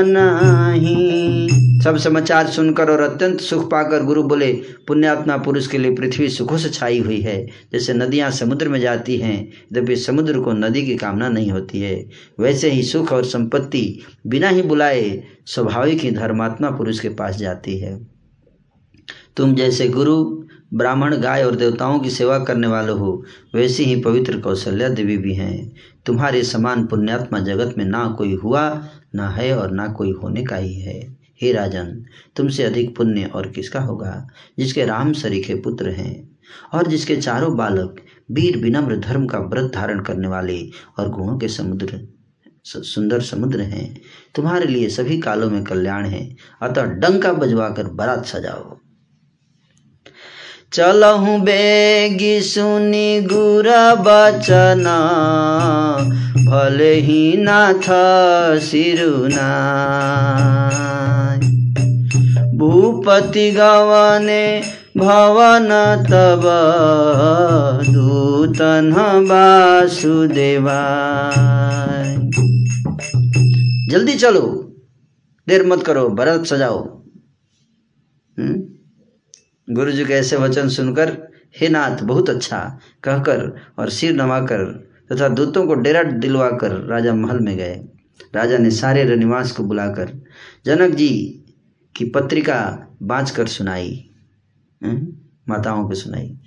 नाही। 0.01 1.54
सब 1.85 1.97
समाचार 1.97 2.47
सुनकर 2.47 2.89
और 2.89 3.01
अत्यंत 3.01 3.39
सुख 3.39 3.71
पाकर 3.71 4.03
गुरु 4.03 4.23
बोले, 4.23 4.53
पुण्यात्मा 4.87 5.37
पुरुष 5.37 5.67
के 5.67 5.77
लिए 5.77 5.95
पृथ्वी 5.95 6.29
सुखों 6.29 6.57
से 6.57 6.69
छाई 6.69 6.99
हुई 6.99 7.21
है। 7.21 7.47
जैसे 7.73 7.93
नदियाँ 7.93 8.31
समुद्र 8.31 8.69
में 8.69 8.79
जाती 8.79 9.17
हैं, 9.17 9.51
यद्यपि 9.73 9.95
समुद्र 9.95 10.39
को 10.39 10.53
नदी 10.53 10.85
की 10.85 10.95
कामना 10.95 11.29
नहीं 11.29 11.51
होती 11.51 11.79
है। 11.79 12.09
वैसे 12.39 12.69
ही 12.69 12.83
सुख 12.83 13.13
और 13.13 13.25
संपत्ति 13.25 13.99
बिना 14.27 14.49
ही 14.49 14.61
बुलाए 14.61 15.23
स्वाभाविक 15.45 15.99
ही 15.99 16.11
धर्मात्मा 16.11 16.69
पुरुष 16.69 16.99
के 16.99 17.09
पास 17.09 17.35
जाती 17.35 17.77
है। 17.77 18.07
तुम 19.37 19.55
जैसे 19.55 19.87
गुरु, 19.87 20.43
ब्राह्मण, 20.73 21.17
गाय 21.17 21.43
और 21.43 21.55
देवताओं 21.55 21.99
की 21.99 22.09
सेवा 22.09 22.39
करने 22.39 22.67
वाले 22.67 22.91
हो, 22.91 23.23
वैसे 23.55 23.83
ही 23.83 24.01
पवित्र 24.01 24.39
कौशल्या 24.39 24.89
देवी 24.89 25.17
भी 25.17 25.33
हैं। 25.33 25.71
तुम्हारे 26.05 26.43
समान 26.43 26.85
पुण्यात्मा 26.85 27.39
जगत 27.39 27.75
में 27.77 27.85
ना 27.85 28.15
कोई 28.17 28.33
हुआ, 28.33 28.87
ना 29.15 29.29
है 29.29 29.57
और 29.57 29.71
ना 29.71 29.87
कोई 29.87 30.11
होने 30.11 30.43
का 30.43 30.55
ही 30.55 30.73
है। 30.73 31.14
हे 31.41 31.51
राजन, 31.53 32.05
तुमसे 32.35 32.63
अधिक 32.63 32.95
पुण्य 32.95 33.25
और 33.25 33.47
किसका 33.47 33.79
होगा, 33.79 34.27
जिसके 34.59 34.85
राम 34.85 35.13
सरीखे 35.13 35.55
पुत्र 35.55 35.89
हैं, 35.89 36.37
और 36.73 36.87
जिसके 36.87 37.15
चारों 37.15 37.57
बालक 37.57 37.95
वीर 38.31 38.57
विनम्र 38.57 38.97
धर्म 38.97 39.25
का 39.25 39.39
व्रत 39.39 39.71
धारण 39.75 39.99
करने 39.99 40.27
वाले 40.27 40.59
और 40.99 41.09
गुणों 41.09 41.37
के 41.37 41.47
समुद्र 41.47 42.07
सुंदर 42.65 43.21
समुद्र 43.21 43.61
हैं, 43.61 44.01
तुम्हारे 44.35 44.65
लिए 44.65 44.89
सभी 44.89 45.19
कालों 45.19 45.49
में 45.49 45.63
कल्याण 45.63 46.05
है, 46.05 46.35
अतः 46.61 46.83
डंका 46.83 47.33
बजवा 47.33 47.69
कर 47.69 47.87
बारात 47.87 48.25
सजाओ। 48.25 48.77
चलहु 50.73 51.37
बेगी 51.37 52.41
सुनी 52.41 53.21
गुर 53.21 53.69
बचना, 53.95 54.97
भले 56.45 56.93
ही 56.93 57.37
नाथ 57.37 57.87
सिरुना। 58.59 59.51
भूपति 62.57 63.51
गवने 63.51 64.61
भवन 64.97 65.69
तब 66.03 66.43
दूतन 67.89 68.91
वासुदेवा 69.27 70.79
जल्दी 73.89 74.15
चलो, 74.15 74.41
देर 75.47 75.65
मत 75.65 75.83
करो, 75.83 76.07
भरत 76.09 76.45
सजाओ। 76.45 76.77
गुरु 79.67 79.91
जी 79.91 80.05
के 80.05 80.13
ऐसे 80.13 80.37
वचन 80.37 80.69
सुनकर, 80.69 81.17
हे 81.59 81.67
नाथ, 81.69 82.03
बहुत 82.03 82.29
अच्छा 82.29 82.59
कहकर 83.03 83.51
और 83.79 83.89
सिर 83.89 84.13
नवाकर 84.15 84.65
तथा 85.11 85.27
तो 85.29 85.35
दूतों 85.35 85.65
को 85.67 85.75
डेरा 85.75 86.03
दिलवाकर 86.03 86.71
राजा 86.87 87.13
महल 87.13 87.39
में 87.39 87.55
गए। 87.57 87.75
राजा 88.35 88.57
ने 88.57 88.71
सारे 88.71 89.03
रनिवास 89.03 89.51
को 89.51 89.63
बुलाकर, 89.63 90.11
जनक 90.65 90.95
जी 90.95 91.41
की 91.95 92.05
पत्रिका 92.05 92.57
बाँच 93.03 93.31
कर 93.31 93.47
सुनाई 93.47 94.09
माताओं 95.49 95.87
को 95.87 95.95
सुनाई। 95.95 96.37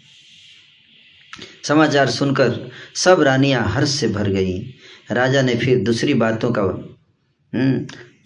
समाचार 1.64 2.10
सुनकर 2.10 2.70
सब 2.96 3.20
रानियाँ 3.20 3.62
हर्ष 3.64 3.90
से 3.90 4.08
भर 4.08 4.28
गई। 4.28 4.58
राजा 5.10 5.42
ने 5.42 5.54
फिर 5.54 5.82
दूसरी 5.84 6.14
बातों 6.14 6.50
का 6.58 6.62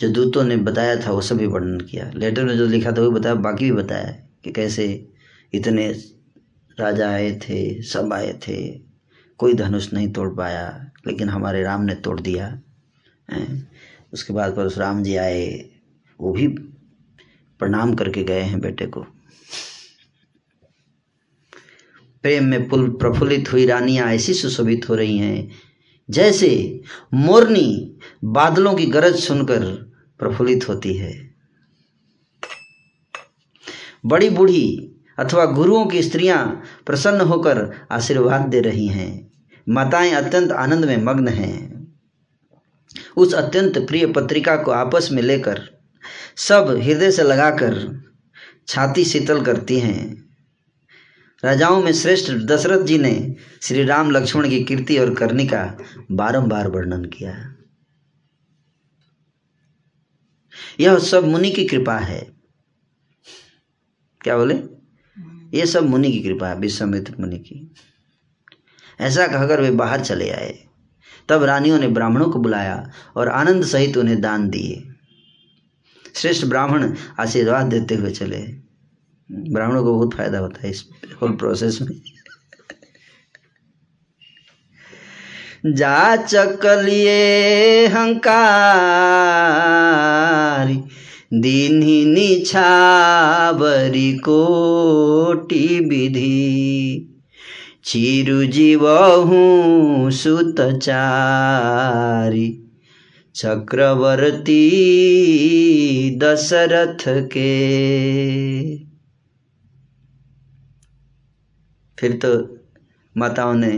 जो 0.00 0.08
दूतों 0.08 0.44
ने 0.44 0.56
बताया 0.58 0.96
था, 0.96 1.10
वो 1.10 1.20
सभी 1.20 1.46
वर्णन 1.46 1.80
किया। 1.80 2.10
लेटर 2.14 2.44
में 2.44 2.56
जो 2.56 2.66
लिखा 2.66 2.92
था, 2.92 3.00
वो 3.00 3.10
बताया, 3.10 3.34
बाकी 3.34 3.64
भी 3.64 3.72
बताया 3.72 4.12
कि 4.44 4.52
कैसे 4.52 4.86
इतने 5.52 5.88
राजा 6.78 7.10
आए 7.10 7.30
थे, 7.38 7.82
सब 7.82 8.12
आए 8.12 8.32
थे, 8.42 8.56
कोई 9.38 9.54
धनुष 9.54 9.92
नहीं 9.92 10.12
तोड़ 10.12 10.28
पाया, 10.28 10.90
लेकिन 11.06 11.28
हमारे 11.28 11.62
राम 11.62 11.82
ने 11.82 11.94
तोड़ 11.94 12.20
दिया 12.20 12.48
उसके 14.12 14.32
बाद 14.32 14.52
परशुराम 14.52 15.02
जी 15.02 15.16
आए, 15.16 15.70
वो 16.20 16.32
भी 16.32 16.46
प्रणाम 17.62 17.94
करके 17.94 18.24
गए 18.24 18.40
हैं 18.40 18.60
बेटे 18.60 18.86
को। 18.86 19.06
प्रेम 22.24 22.44
में 22.44 22.68
पुल 22.68 22.88
प्रफुल्लित 22.90 23.52
हुई 23.52 23.66
रानियाँ 23.66 24.08
ऐसी 24.08 24.34
सुशोभित 24.34 24.88
हो 24.88 24.94
रही 24.94 25.18
हैं, 25.18 25.50
जैसे 26.10 26.80
मोरनी 27.14 27.98
बादलों 28.24 28.74
की 28.74 28.86
गरज 28.86 29.16
सुनकर 29.16 29.64
प्रफुल्लित 30.20 30.68
होती 30.68 30.96
है। 30.96 31.12
बड़ी 34.06 34.30
बूढ़ी 34.30 34.94
अथवा 35.18 35.44
गुरुओं 35.44 35.86
की 35.86 36.02
स्त्रियाँ 36.02 36.62
प्रसन्न 36.86 37.20
होकर 37.20 37.86
आशीर्वाद 37.90 38.40
दे 38.40 38.60
रही 38.60 38.86
हैं। 38.86 39.10
माताएँ 39.68 40.10
अत्यंत 40.10 40.52
आनंद 40.52 40.84
में 40.84 40.96
मग्न 40.96 41.28
हैं। 41.28 41.72
उस 43.16 43.34
अत्यंत 43.34 43.78
प्रिय 43.78 44.06
पत्रिका 44.06 44.56
को 44.56 44.70
आपस 44.70 45.08
में 45.12 45.22
लेकर 45.22 45.71
सब 46.36 46.80
हृदय 46.82 47.10
से 47.10 47.22
लगाकर 47.22 48.02
छाती 48.68 49.04
शीतल 49.04 49.44
करती 49.44 49.78
हैं। 49.78 50.22
राजाओं 51.44 51.82
में 51.82 51.92
श्रेष्ठ 51.92 52.32
दशरथ 52.32 52.82
जी 52.82 52.98
ने 52.98 53.36
श्री 53.62 53.84
राम 53.84 54.10
लक्ष्मण 54.10 54.48
की 54.48 54.64
कीर्ति 54.64 54.98
और 54.98 55.14
करनी 55.14 55.46
का 55.46 55.78
बारंबार 56.10 56.68
वर्णन 56.68 57.04
किया। 57.04 57.54
यह 60.80 60.98
सब 60.98 61.24
मुनि 61.24 61.50
की 61.50 61.64
कृपा 61.64 61.98
है। 61.98 62.32
क्या 64.20 64.36
बोले? 64.36 64.54
यह 65.58 65.64
सब 65.64 65.86
मुनि 65.86 66.12
की 66.12 66.20
कृपा 66.20 66.48
है, 66.48 66.58
विश्वामित्र 66.58 67.14
मुनि 67.20 67.38
की। 67.38 67.74
ऐसा 69.00 69.26
कहकर 69.26 69.60
वे 69.60 69.70
बाहर 69.70 70.00
चले 70.00 70.30
आए। 70.30 70.64
तब 71.28 71.42
रानियों 71.42 71.78
ने 71.78 71.88
ब्राह्मणों 71.88 72.30
को 72.30 72.38
बुलाया 72.38 72.90
और 73.16 73.28
आनंद 73.28 73.64
सहित 73.64 73.96
उन्हें 73.96 74.20
दान 74.20 74.50
दिए। 74.50 74.91
श्रेष्ठ 76.16 76.46
ब्राह्मण 76.46 76.94
आशीर्वाद 77.20 77.66
देते 77.66 77.94
हुए 77.94 78.10
चले। 78.10 78.62
ब्राह्मणों 79.32 79.84
को 79.84 79.94
बहुत 79.94 80.14
फ़ायदा 80.14 80.38
होता 80.38 80.60
है 80.64 80.70
इस 80.70 80.88
होल 81.22 81.32
प्रोसेस 81.32 81.78
में। 81.82 82.02
जा 85.66 86.16
चकलिए 86.16 87.86
हंकारी 87.86 90.84
दीन्ही 91.40 92.04
निछावरी 92.04 94.18
कोटि 94.18 95.80
विधि। 95.80 97.08
चिरु 97.84 98.44
जीवहू 98.44 100.10
सुतचारी 100.10 102.61
चक्रवर्ती 103.34 104.58
दशरथ 106.18 107.04
के। 107.32 107.52
फिर 111.98 112.12
तो 112.16 112.30
माताओं 113.16 113.54
ने 113.54 113.70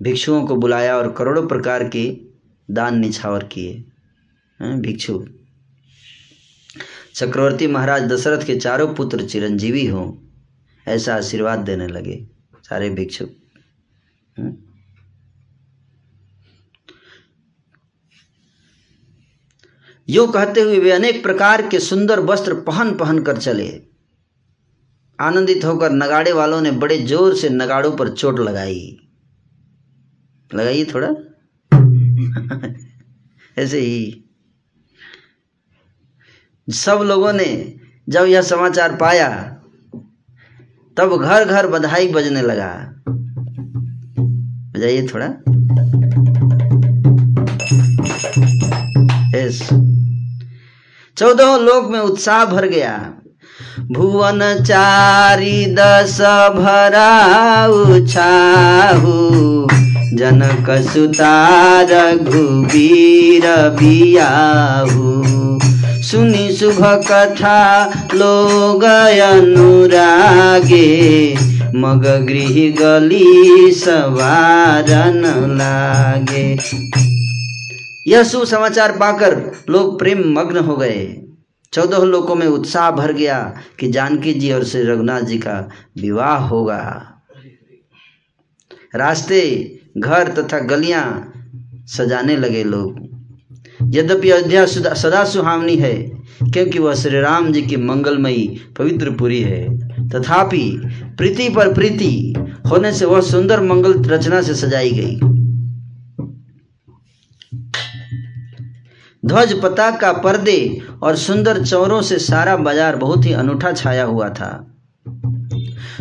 भिक्षुओं 0.00 0.46
को 0.46 0.56
बुलाया 0.56 0.96
और 0.96 1.12
करोड़ों 1.12 1.46
प्रकार 1.48 1.88
के 1.88 2.04
दान 2.68 2.98
निछावर 2.98 3.44
किए। 3.44 3.84
भिक्षु। 4.60 5.24
चक्रवर्ती 7.14 7.66
महाराज 7.66 8.02
दशरथ 8.02 8.46
के 8.46 8.56
चारों 8.56 8.94
पुत्र 8.94 9.26
चिरंजीवी 9.26 9.86
हों, 9.86 10.12
ऐसा 10.86 11.14
आशीर्वाद 11.14 11.58
देने 11.58 11.86
लगे 11.88 12.16
सारे 12.62 12.90
भिक्षु। 12.90 13.26
यो 20.08 20.26
कहते 20.26 20.60
हुए 20.60 20.78
वे 20.78 20.90
अनेक 20.90 21.22
प्रकार 21.22 21.68
के 21.68 21.78
सुंदर 21.78 22.20
वस्त्र 22.20 22.54
पहन 22.54 22.94
पहन 22.94 23.22
कर 23.22 23.36
चले। 23.36 23.82
आनंदित 25.20 25.64
होकर 25.64 25.92
नगाड़े 25.92 26.32
वालों 26.32 26.60
ने 26.60 26.70
बड़े 26.70 26.98
ज़ोर 26.98 27.34
से 27.34 27.48
नगाड़ों 27.48 27.92
पर 27.92 28.08
चोट 28.08 28.38
लगाई। 28.40 28.96
लगाइए 30.54 30.84
थोड़ा। 30.84 31.08
ऐसे 33.58 33.80
ही। 33.80 34.24
सब 36.70 37.00
लोगों 37.04 37.32
ने 37.32 37.76
जब 38.08 38.24
यह 38.24 38.42
समाचार 38.42 38.96
पाया, 38.96 39.60
तब 40.96 41.16
घर 41.22 41.44
घर 41.44 41.66
बधाई 41.66 42.08
बजने 42.08 42.42
लगा। 42.42 42.90
बजाइए 44.72 45.06
थोड़ा। 45.06 45.26
यस। 49.38 49.68
चौदह 51.18 51.56
लोक 51.56 51.90
में 51.90 51.98
उत्साह 51.98 52.44
भर 52.44 52.66
गया। 52.66 53.12
भुवन 53.92 54.62
चारी 54.62 55.66
दस 55.66 56.18
छाहू 58.08 59.12
जनक 60.16 60.92
सुतार 60.92 62.16
घुबीर 62.16 63.42
बियाहू 63.80 65.24
सुनी 66.02 66.56
शुभ 66.56 66.84
कथा 66.84 67.92
लोग 68.14 68.84
अनुरागे। 68.84 70.84
मग 71.74 72.02
गृह 72.02 72.82
गली 72.82 73.72
सवारन 73.72 75.22
लागे। 75.58 76.58
यह 78.06 78.22
शुभ 78.22 78.44
समाचार 78.44 78.92
पाकर 78.92 79.52
लोग 79.70 79.98
प्रेम 79.98 80.22
मग्न 80.32 80.58
हो 80.58 80.76
गए। 80.76 81.22
चौदह 81.72 81.98
लोगों 81.98 82.34
में 82.34 82.46
उत्साह 82.46 82.90
भर 82.90 83.12
गया 83.12 83.38
कि 83.80 83.88
जानकी 83.88 84.32
जी 84.34 84.52
और 84.52 84.64
श्री 84.64 84.82
रघुनाथ 84.82 85.20
जी 85.20 85.38
का 85.38 85.70
विवाह 86.00 86.36
होगा। 86.36 87.10
रास्ते, 88.94 89.40
घर 89.98 90.28
तथा 90.28 90.58
गलियाँ 90.58 91.32
सजाने 91.86 92.36
लगे 92.36 92.64
लोग। 92.64 93.02
यद्यपि 93.94 94.30
अयोध्या 94.30 94.66
सदा 94.66 95.24
सुहावनी 95.24 95.76
है, 95.76 95.94
क्योंकि 96.42 96.78
वह 96.78 96.94
श्री 96.94 97.20
राम 97.20 97.52
जी 97.52 97.62
की 97.62 97.76
मंगलमयी 97.76 98.60
पवित्र 98.78 99.10
पुरी 99.10 99.40
है। 99.40 99.88
तथापि 100.08 100.82
प्रीति 101.18 101.48
पर 101.48 101.72
प्रीति 101.74 102.34
होने 102.70 102.92
से 102.92 103.04
वह 103.04 103.20
सुंदर 103.20 103.60
मंगल 103.60 104.02
रचना 104.02 104.42
से 104.42 104.54
सजाई 104.54 104.90
गई। 104.90 105.33
ध्वज 109.24 109.52
पताका 109.62 110.12
पर्दे 110.12 110.58
और 111.02 111.16
सुंदर 111.16 111.62
चौरों 111.64 112.00
से 112.02 112.18
सारा 112.18 112.56
बाज़ार 112.56 112.96
बहुत 112.96 113.24
ही 113.24 113.32
अनूठा 113.32 113.72
छाया 113.72 114.04
हुआ 114.04 114.28
था। 114.28 114.50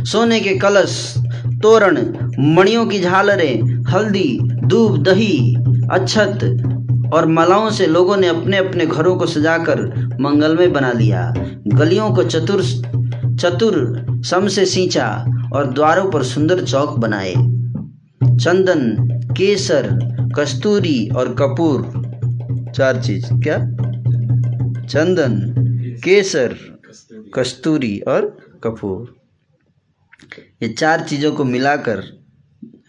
सोने 0.04 0.40
के 0.40 0.58
कलश, 0.58 1.14
तोरण, 1.64 1.98
मणियों 2.56 2.86
की 2.86 3.00
झालरें, 3.00 3.84
हल्दी 3.84 4.40
दूब 4.66 4.98
दही 5.04 5.56
अच्छत 5.92 6.44
और 7.14 7.26
मालाओं 7.28 7.70
से 7.70 7.88
लोगों 7.88 8.18
ने 8.18 8.28
अपने 8.28 8.58
अपने 8.58 8.86
घरों 8.86 9.16
को 9.16 9.26
सजाकर 9.26 9.82
मंगलमय 10.22 10.68
बना 10.68 10.92
लिया। 10.92 11.34
गलियों 11.68 12.10
को 12.12 12.24
चतुर 12.24 12.64
चतुर, 13.42 13.76
सम 14.26 14.48
से 14.48 14.66
सींचा 14.66 15.08
और 15.54 15.74
द्वारों 15.74 16.10
पर 16.12 16.24
सुंदर 16.24 16.64
चौक 16.64 16.98
बनाए। 17.00 17.34
चंदन, 18.36 18.96
केसर, 19.38 19.90
कस्तूरी 20.38 21.10
और 21.10 21.36
कपूर 21.40 22.03
चार 22.76 23.02
चीज़ 23.04 23.26
क्या? 23.44 23.58
चंदन 24.86 25.34
केसर 26.04 26.56
कस्तूरी 27.34 28.00
और 28.00 28.26
कपूर। 28.64 29.16
ये 30.64 30.70
चार 30.70 31.04
चीज़ों 31.04 31.32
को 31.32 31.44
मिलाकर 31.44 32.00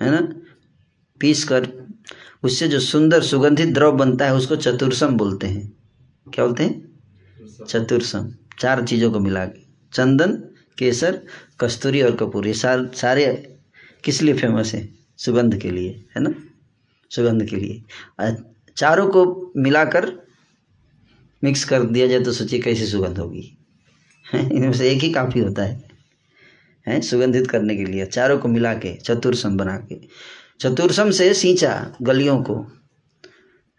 है 0.03 0.11
ना 0.11 0.21
पीस 1.21 1.45
कर 1.45 1.69
उससे 2.43 2.69
जो 2.69 2.81
सुंदर 2.81 3.23
सुगंधित 3.23 3.75
द्रव 3.75 3.93
बनता 3.93 4.27
है 4.27 4.35
उसको 4.35 4.57
चतुर्सम 4.57 5.17
बोलते 5.17 5.47
हैं। 5.47 5.73
क्या 6.35 6.45
बोलते 6.47 6.65
हैं? 6.65 7.65
चतुर्सम। 7.69 8.33
चार 8.59 8.85
चीज़ों 8.87 9.11
को 9.13 9.21
मिला 9.21 9.45
के 9.47 9.63
चंदन 9.93 10.33
केसर 10.79 11.21
कस्तूरी 11.61 12.03
और 12.03 12.15
कपूर। 12.17 12.47
ये 12.47 12.55
सार, 12.55 12.91
सारे 12.95 13.57
किस 14.05 14.23
लिए 14.23 14.35
फ़ेमस 14.35 14.75
है? 14.75 14.89
सुगंध 15.17 15.59
के 15.61 15.71
लिए 15.71 16.05
है 16.17 16.23
ना? 16.23 16.35
सुगंध 17.11 17.47
के 17.49 17.57
लिए। 17.57 17.83
चारों 18.77 19.09
को 19.09 19.53
मिलाकर 19.57 20.13
मिक्स 21.45 21.65
कर 21.65 21.83
दिया 21.83 22.07
जाए 22.07 22.21
तो 22.21 22.33
सोचिए 22.33 22.61
कैसी 22.61 22.87
सुगंध 22.87 23.19
होगी? 23.19 23.59
इनमें 24.35 24.73
से 24.73 24.91
एक 24.91 25.03
ही 25.03 25.11
काफ़ी 25.13 25.41
होता 25.41 25.63
है। 25.63 25.83
हैं? 26.89 27.01
सुगंधित 27.01 27.47
करने 27.47 27.77
के 27.77 27.85
लिए। 27.85 28.07
चारों 28.07 28.39
को 28.39 28.49
मिला 28.49 28.75
के 28.75 28.95
चतुर्सम 28.95 29.57
बना 29.57 29.77
के 29.77 30.01
चतुर्सम 30.61 31.11
से 31.11 31.35
सींचा 31.35 31.97
गलियों 32.03 32.43
को। 32.43 32.67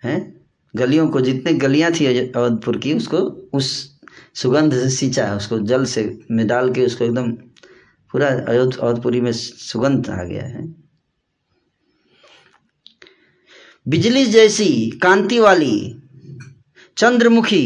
हैं? 0.03 0.45
गलियों 0.75 1.07
को 1.09 1.21
जितने 1.21 1.53
गलियाँ 1.53 1.91
थी 1.91 2.31
अवधपुर 2.31 2.77
की, 2.77 2.93
उसको 2.93 3.17
उस 3.53 3.95
सुगंध 4.35 4.73
से 4.73 4.89
सींचा, 4.89 5.35
उसको 5.35 5.59
जल 5.59 5.85
से 5.85 6.19
में 6.31 6.47
डाल 6.47 6.73
के 6.73 6.85
उसको 6.85 7.05
एकदम 7.05 7.31
पूरा 8.11 8.27
अवधपुरी 8.27 9.21
में 9.21 9.31
सुगंध 9.31 10.09
आ 10.09 10.23
गया 10.23 10.43
है। 10.43 10.84
बिजली 13.85 14.25
जैसी 14.25 14.69
कांति 15.01 15.39
वाली 15.39 15.75
चंद्रमुखी 16.97 17.65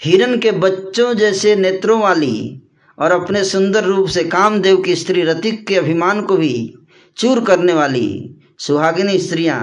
हिरण 0.00 0.38
के 0.38 0.50
बच्चों 0.58 1.12
जैसे 1.14 1.54
नेत्रों 1.56 2.00
वाली 2.00 2.62
और 2.98 3.12
अपने 3.12 3.44
सुंदर 3.44 3.84
रूप 3.84 4.08
से 4.08 4.24
कामदेव 4.24 4.80
की 4.82 4.94
स्त्री 4.94 5.22
रतिक 5.22 5.66
के 5.66 5.76
अभिमान 5.76 6.22
को 6.22 6.36
भी 6.36 6.54
चूर 7.16 7.44
करने 7.44 7.72
वाली 7.72 8.08
सुहागिनी 8.58 9.18
स्त्रियाँ 9.18 9.60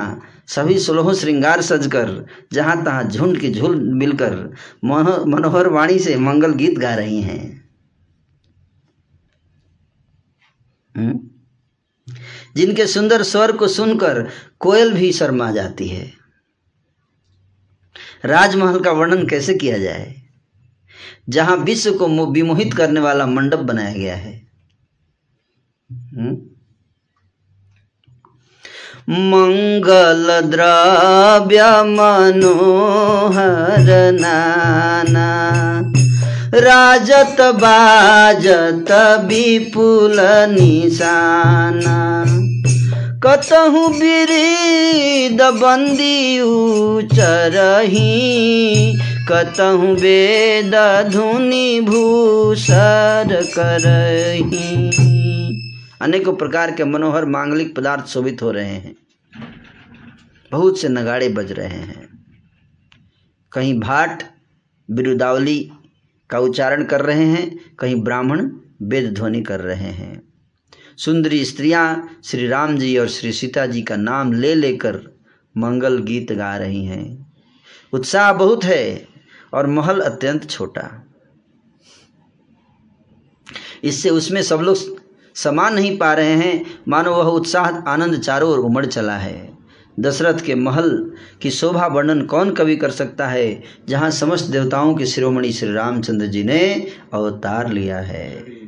सभी 0.48 0.78
सुलह 0.80 1.14
श्रृंगार 1.14 1.62
सजकर 1.62 2.10
जहाँ 2.54 2.84
तहां 2.86 3.08
झुंड 3.08 3.40
की 3.40 3.52
झुल 3.52 3.80
मिलकर 3.94 4.36
मनोहर 4.86 5.68
वाणी 5.68 6.00
से 6.00 6.16
मंगल 6.20 6.54
गीत 6.54 6.78
गा 6.80 6.94
रही 6.96 7.22
हैं 7.22 7.42
हम्म? 10.96 11.20
जिनके 12.56 12.88
सुंदर 12.88 13.24
स्वर 13.24 13.52
को 13.52 13.68
सुनकर 13.68 14.28
कोयल 14.60 14.94
भी 14.94 15.12
शर्मा 15.12 15.52
जाती 15.52 15.88
है। 15.88 16.14
राजमहल 18.26 18.80
का 18.80 18.92
वर्णन 18.92 19.28
कैसे 19.28 19.54
किया 19.54 19.78
जाए? 19.78 20.16
जहाँ 21.30 21.58
विश्व 21.58 21.92
को 21.92 22.32
विमोहित 22.32 22.74
करने 22.74 23.00
वाला 23.00 23.26
मंडप 23.26 23.60
बनाया 23.60 23.94
गया 23.94 24.16
है। 24.16 24.48
हम्म? 25.92 26.38
मंगल 29.10 30.42
द्रव्य 30.42 31.84
मनोहर 31.84 34.12
नाना, 34.12 35.50
राजत 36.60 37.38
बाजत 37.40 39.22
विपुल 39.26 40.48
निशाना। 40.52 42.23
कतहु 43.26 43.88
बिरीद 43.88 45.42
बंदी 45.42 46.40
उचरही 46.40 48.02
कतहु 49.30 49.88
वेद 49.88 50.76
धुनि 51.12 51.82
भूषर 51.82 53.42
करही। 53.60 54.90
अनेकों 56.02 56.36
प्रकार 56.36 56.72
के 56.72 56.84
मनोहर 56.84 57.26
मांगलिक 57.26 57.76
पदार्थ 57.76 58.06
शोभित 58.06 58.42
हो 58.42 58.52
रहे 58.52 58.70
हैं। 58.70 58.96
बहुत 60.52 60.80
से 60.80 60.90
नगाड़े 60.90 61.30
बज 61.30 61.52
रहे 61.52 61.68
हैं। 61.68 62.10
कहीं 63.52 63.80
भाट 63.80 64.24
बिरुदावली 64.92 65.72
का 66.30 66.40
उच्चारण 66.40 66.84
कर 66.84 67.02
रहे 67.02 67.26
हैं, 67.26 67.60
कहीं 67.80 67.96
ब्राह्मण 67.96 68.52
वेद 68.82 69.14
ध्वनि 69.14 69.42
कर 69.42 69.60
रहे 69.60 69.92
हैं। 69.92 70.33
सुंदरी 70.98 71.46
स्त्रियाँ 71.46 72.18
श्री 72.24 72.48
राम 72.48 72.78
जी 72.78 72.98
और 72.98 73.08
श्री 73.08 73.32
सीता 73.32 73.66
जी 73.66 73.82
का 73.82 73.96
नाम 73.96 74.34
ले 74.34 74.56
लेकर 74.56 75.18
मंगल 75.58 75.98
गीत 75.98 76.32
गा 76.32 76.58
रही 76.58 76.86
हैं। 76.86 77.34
उत्साह 77.94 78.34
बहुत 78.34 78.64
है 78.64 79.08
और 79.54 79.68
महल 79.68 80.00
अत्यंत 80.00 80.50
छोटा। 80.50 81.08
इससे 83.84 84.10
उसमें 84.10 84.44
सब 84.44 84.60
लोग 84.60 84.78
समान 85.36 85.74
नहीं 85.74 85.98
पा 85.98 86.14
रहे 86.14 86.34
हैं। 86.34 86.66
मानो 86.88 87.12
वह 87.12 87.24
उत्साह, 87.24 87.66
आनंद 87.66 88.20
चारों 88.20 88.52
ओर 88.52 88.60
उमड़ 88.60 88.86
चला 88.86 89.18
है। 89.18 89.58
दशरथ 90.00 90.40
के 90.40 90.56
महल 90.56 91.12
की 91.42 91.52
शोभा 91.52 91.88
वर्णन 91.88 92.26
कौन 92.26 92.52
कवि 92.52 92.76
कर 92.76 92.92
सकता 92.92 93.28
है? 93.28 93.64
जहाँ 93.90 94.12
समस्त 94.12 94.46
देवताओं 94.46 94.96
के 94.96 95.06
शिरोमणि 95.06 95.52
श्री 95.52 95.74
रामचंद्र 95.74 96.26
जी 96.26 96.44
ने 96.44 96.88
अवतार 97.14 97.72
लिया 97.72 98.00
है। 98.00 98.63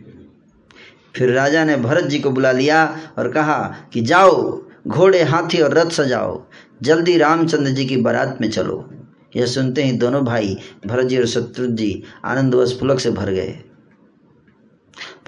फिर 1.15 1.31
राजा 1.31 1.65
ने 1.65 1.77
भरत 1.77 2.03
जी 2.03 2.19
को 2.19 2.29
बुला 2.29 2.51
लिया 2.51 2.99
और 3.17 3.31
कहा 3.31 3.75
कि 3.93 4.01
जाओ, 4.01 4.61
घोड़े, 4.87 5.23
हाथी 5.23 5.61
और 5.61 5.73
रथ 5.73 5.89
सजाओ। 5.89 6.43
जल्दी 6.81 7.17
रामचंद्र 7.17 7.71
जी 7.71 7.85
की 7.85 7.97
बारात 7.97 8.37
में 8.41 8.49
चलो। 8.51 8.89
यह 9.35 9.45
सुनते 9.45 9.83
ही 9.83 9.91
दोनों 9.91 10.25
भाई 10.25 10.57
भरत 10.87 11.05
जी 11.05 11.17
और 11.17 11.25
शत्रुघ्न 11.25 11.75
जी 11.75 12.03
आनंदवश 12.25 12.71
पुलक 12.71 12.99
से 12.99 13.11
भर 13.11 13.31
गए। 13.31 13.59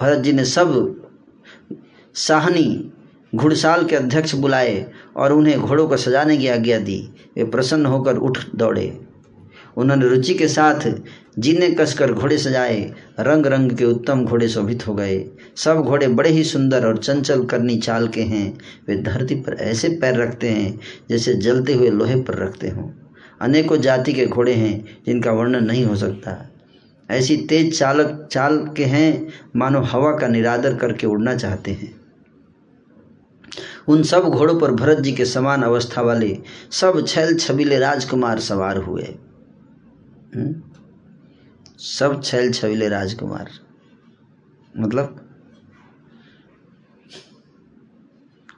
भरत 0.00 0.18
जी 0.18 0.32
ने 0.32 0.44
सब 0.44 1.00
साहनी 2.14 2.92
घुड़साल 3.34 3.84
के 3.84 3.96
अध्यक्ष 3.96 4.34
बुलाए 4.34 4.90
और 5.16 5.32
उन्हें 5.32 5.60
घोड़ों 5.60 5.88
को 5.88 5.96
सजाने 5.96 6.36
की 6.36 6.48
आज्ञा 6.48 6.78
दी। 6.78 7.10
वे 7.36 7.44
प्रसन्न 7.44 7.86
होकर 7.86 8.16
उठ 8.16 8.38
दौड़े। 8.56 9.00
उन्होंने 9.76 10.08
रुचि 10.08 10.34
के 10.34 10.48
साथ 10.48 11.00
जीने 11.38 11.70
कसकर 11.70 12.12
घोड़े 12.12 12.38
सजाए 12.38 12.92
रंग 13.20 13.46
रंग 13.46 13.72
के 13.72 13.84
उत्तम 13.84 14.24
घोड़े 14.24 14.48
शोभित 14.48 14.86
हो 14.86 14.94
गए। 14.94 15.24
सब 15.56 15.76
घोड़े 15.76 16.08
बड़े 16.08 16.30
ही 16.30 16.44
सुंदर 16.44 16.86
और 16.86 16.98
चंचल 16.98 17.44
करनी 17.44 17.76
चाल 17.76 18.08
के 18.08 18.22
हैं। 18.22 18.58
वे 18.88 18.96
धरती 18.96 19.34
पर 19.34 19.54
ऐसे 19.54 19.88
पैर 19.88 20.14
रखते 20.14 20.48
हैं, 20.48 20.80
जैसे 21.10 21.34
जलते 21.34 21.74
हुए 21.74 21.90
लोहे 21.90 22.16
पर 22.16 22.34
रखते 22.34 22.68
हों। 22.68 22.90
अनेकों 23.40 23.76
जाति 23.76 24.12
के 24.12 24.26
घोड़े 24.26 24.54
हैं, 24.54 24.98
जिनका 25.06 25.32
वर्णन 25.32 25.64
नहीं 25.64 25.84
हो 25.84 25.96
सकता। 25.96 26.50
ऐसी 27.10 27.36
तेज 27.36 27.78
चालक, 27.78 28.28
चाल 28.32 28.70
के 28.76 28.84
हैं, 28.84 29.28
मानो 29.56 29.80
हवा 29.80 30.12
का 30.12 30.28
निरादर 30.28 30.74
करके 30.74 31.06
उड़ना 31.06 31.36
चाहते 31.36 31.70
हैं। 31.70 32.00
उन 33.88 34.02
सब 34.02 34.22
घोड़ों 34.22 34.60
पर 34.60 34.70
भरत 34.70 34.98
जी 34.98 35.12
के 35.12 35.24
समान 35.24 35.62
अवस्था 35.62 36.02
वाले 36.02 36.38
सब 36.70 37.06
छैल 37.06 37.34
छबीले 37.34 37.78
राजकुमार 37.78 38.38
सवार 38.38 38.76
हुए। 38.76 39.14
हुँ? 40.36 40.67
सब 41.78 42.20
छैल 42.22 42.52
छविले 42.52 42.88
राजकुमार। 42.88 43.50
मतलब? 44.74 45.24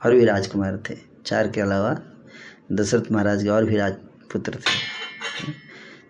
और 0.04 0.14
भी 0.14 0.24
राजकुमार 0.24 0.76
थे। 0.90 0.94
चार 1.26 1.48
के 1.48 1.60
अलावा 1.60 1.94
दशरथ 2.72 3.10
महाराज 3.12 3.42
के 3.42 3.48
और 3.48 3.64
भी 3.64 3.76
राजपुत्र 3.76 4.58
थे। 4.58 5.52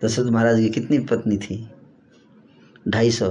दशरथ 0.03 0.29
महाराज 0.31 0.59
की 0.59 0.69
कितनी 0.69 0.99
पत्नी 0.99 1.37
थी? 1.37 1.57
ढाई 2.87 3.11
सौ। 3.11 3.29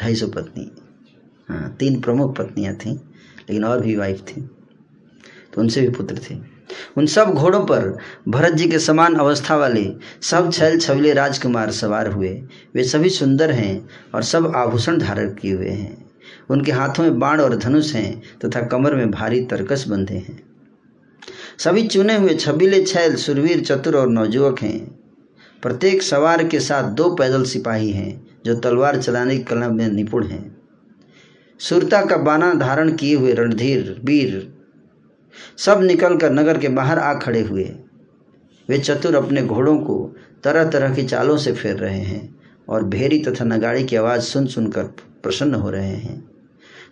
ढाई 0.00 0.14
सौ 0.14 0.28
पत्नी। 0.28 0.70
हाँ 1.48 1.76
तीन 1.76 2.00
प्रमुख 2.00 2.36
पत्नियाँ 2.38 2.74
थीं, 2.76 2.94
लेकिन 2.94 3.64
और 3.64 3.80
भी 3.80 3.96
वाइफ 3.96 4.24
थी 4.28 4.40
तो 5.54 5.60
उनसे 5.60 5.80
भी 5.80 5.88
पुत्र 5.88 6.20
थे। 6.30 6.34
उन 6.96 7.06
सब 7.06 7.30
घोड़ों 7.30 7.60
पर 7.60 7.96
भरत 8.28 8.52
जी 8.52 8.68
के 8.68 8.78
समान 8.78 9.14
अवस्था 9.14 9.56
वाले 9.56 9.84
सब 10.22 10.50
छैल 10.52 10.78
छबले 10.78 11.12
राजकुमार 11.12 11.70
सवार 11.70 12.08
हुए। 12.08 12.30
वे 12.74 12.84
सभी 12.84 13.10
सुंदर 13.10 13.50
हैं 13.50 13.88
और 14.14 14.22
सब 14.22 14.52
आभूषण 14.56 14.98
धारण 14.98 15.34
किए 15.34 15.52
हुए 15.52 15.68
हैं। 15.68 16.04
उनके 16.50 16.72
हाथों 16.72 17.02
में 17.02 17.18
बाण 17.18 17.40
और 17.40 17.56
धनुष 17.56 17.92
हैं 17.94 18.22
तथा 18.44 18.60
कमर 18.62 18.94
में 18.94 19.10
भारी 19.10 19.40
तरकस 19.44 19.84
बंधे 19.88 20.14
हैं। 20.14 20.42
सभी 21.58 21.86
चुने 21.86 22.16
हुए 22.16 22.34
छबीले 22.34 22.82
छैल, 22.82 23.16
सुरवीर, 23.16 23.60
चतुर 23.60 23.96
और 23.96 24.08
नौजुवक 24.08 24.60
हैं। 24.60 25.04
प्रत्येक 25.62 26.02
सवार 26.02 26.44
के 26.44 26.60
साथ 26.60 26.90
दो 26.90 27.10
पैदल 27.14 27.44
सिपाही 27.44 27.90
हैं 27.90 28.26
जो 28.44 28.54
तलवार 28.54 28.96
चलाने 28.96 29.36
की 29.36 29.42
कला 29.42 29.68
में 29.68 29.86
निपुण 29.88 30.26
हैं। 30.26 30.56
सुरता 31.60 32.04
का 32.04 32.16
बाना 32.16 32.52
धारण 32.54 32.92
किए 32.92 33.14
हुए 33.16 33.32
रणधीर, 33.32 34.00
वीर 34.04 34.52
सब 35.58 35.82
निकलकर 35.82 36.32
नगर 36.32 36.58
के 36.58 36.68
बाहर 36.68 36.98
आ 36.98 37.14
खड़े 37.14 37.40
हुए। 37.40 37.72
वे 38.68 38.78
चतुर 38.78 39.14
अपने 39.14 39.42
घोड़ों 39.42 39.78
को 39.78 40.16
तरह 40.44 40.64
तरह 40.64 40.94
की 40.94 41.02
चालों 41.02 41.36
से 41.36 41.52
फेर 41.52 41.76
रहे 41.76 41.98
हैं 41.98 42.36
और 42.68 42.84
भेरी 42.84 43.18
तथा 43.18 43.44
नगाड़ी 43.44 43.84
की 43.84 43.96
आवाज़ 43.96 44.20
सुन 44.20 44.46
सुनकर 44.46 44.84
प्रसन्न 45.22 45.54
हो 45.54 45.70
रहे 45.70 45.96
हैं। 45.96 46.30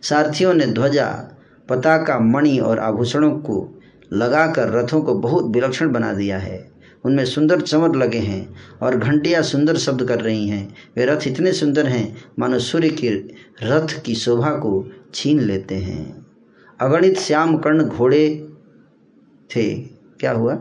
सारथियों 0.02 0.54
ने 0.54 0.66
ध्वजा, 0.66 1.28
पताका, 1.68 2.18
मणि 2.18 2.58
और 2.58 2.78
आभूषणों 2.78 3.30
को 3.30 3.80
लगाकर 4.12 4.70
रथों 4.70 5.00
को 5.00 5.14
बहुत 5.14 5.44
विलक्षण 5.44 5.92
बना 5.92 6.12
दिया 6.12 6.38
है। 6.38 6.72
उनमें 7.04 7.24
सुंदर 7.24 7.60
चमर 7.60 7.94
लगे 7.94 8.18
हैं 8.18 8.54
और 8.82 8.96
घंटियाँ 8.96 9.42
सुंदर 9.42 9.76
शब्द 9.76 10.08
कर 10.08 10.20
रही 10.20 10.48
हैं। 10.48 10.74
वे 10.96 11.04
रथ 11.04 11.20
इतने 11.26 11.52
सुंदर 11.52 11.86
हैं, 11.86 12.16
मानो 12.38 12.58
सूर्य 12.58 12.88
के 12.88 13.08
रथ 13.62 14.02
की 14.02 14.14
शोभा 14.14 14.50
को 14.50 14.90
छीन 15.14 15.40
लेते 15.40 15.74
हैं। 15.74 16.26
अगणित 16.80 17.18
श्याम 17.18 17.56
कर्ण 17.56 17.84
घोड़े 17.84 18.48
थे। 19.50 19.74
क्या 20.20 20.32
हुआ? 20.32 20.58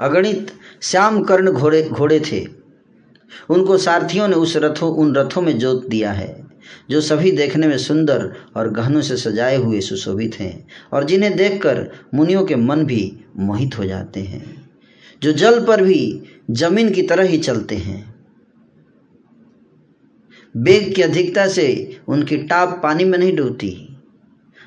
अगणित 0.00 0.52
श्याम 0.82 1.22
कर्ण 1.22 1.52
घोड़े 1.52 1.82
घोड़े 1.82 2.20
थे। 2.20 2.46
उनको 3.50 3.78
सारथियों 3.78 4.28
ने 4.28 4.36
उस 4.36 4.56
रथों, 4.56 4.90
उन 4.90 5.14
रथों 5.14 5.42
में 5.42 5.58
जोत 5.58 5.86
दिया 5.86 6.12
है, 6.12 6.46
जो 6.90 7.00
सभी 7.00 7.30
देखने 7.32 7.66
में 7.66 7.78
सुंदर 7.78 8.32
और 8.56 8.70
गहनों 8.70 9.00
से 9.00 9.16
सजाए 9.16 9.56
हुए 9.56 9.80
सुशोभित 9.80 10.34
हैं 10.40 10.66
और 10.92 11.04
जिन्हें 11.04 11.36
देखकर 11.36 11.88
मुनियों 12.14 12.44
के 12.44 12.56
मन 12.56 12.84
भी 12.84 13.24
मोहित 13.36 13.78
हो 13.78 13.84
जाते 13.84 14.20
हैं, 14.20 14.70
जो 15.22 15.32
जल 15.32 15.64
पर 15.64 15.82
भी 15.82 16.22
ज़मीन 16.50 16.92
की 16.92 17.02
तरह 17.02 17.24
ही 17.24 17.38
चलते 17.38 17.76
हैं। 17.76 18.15
बेग 20.56 20.94
की 20.94 21.02
अधिकता 21.02 21.48
से 21.48 22.00
उनकी 22.08 22.36
टाप 22.36 22.80
पानी 22.82 23.04
में 23.04 23.18
नहीं 23.18 23.36
डूबती। 23.36 23.96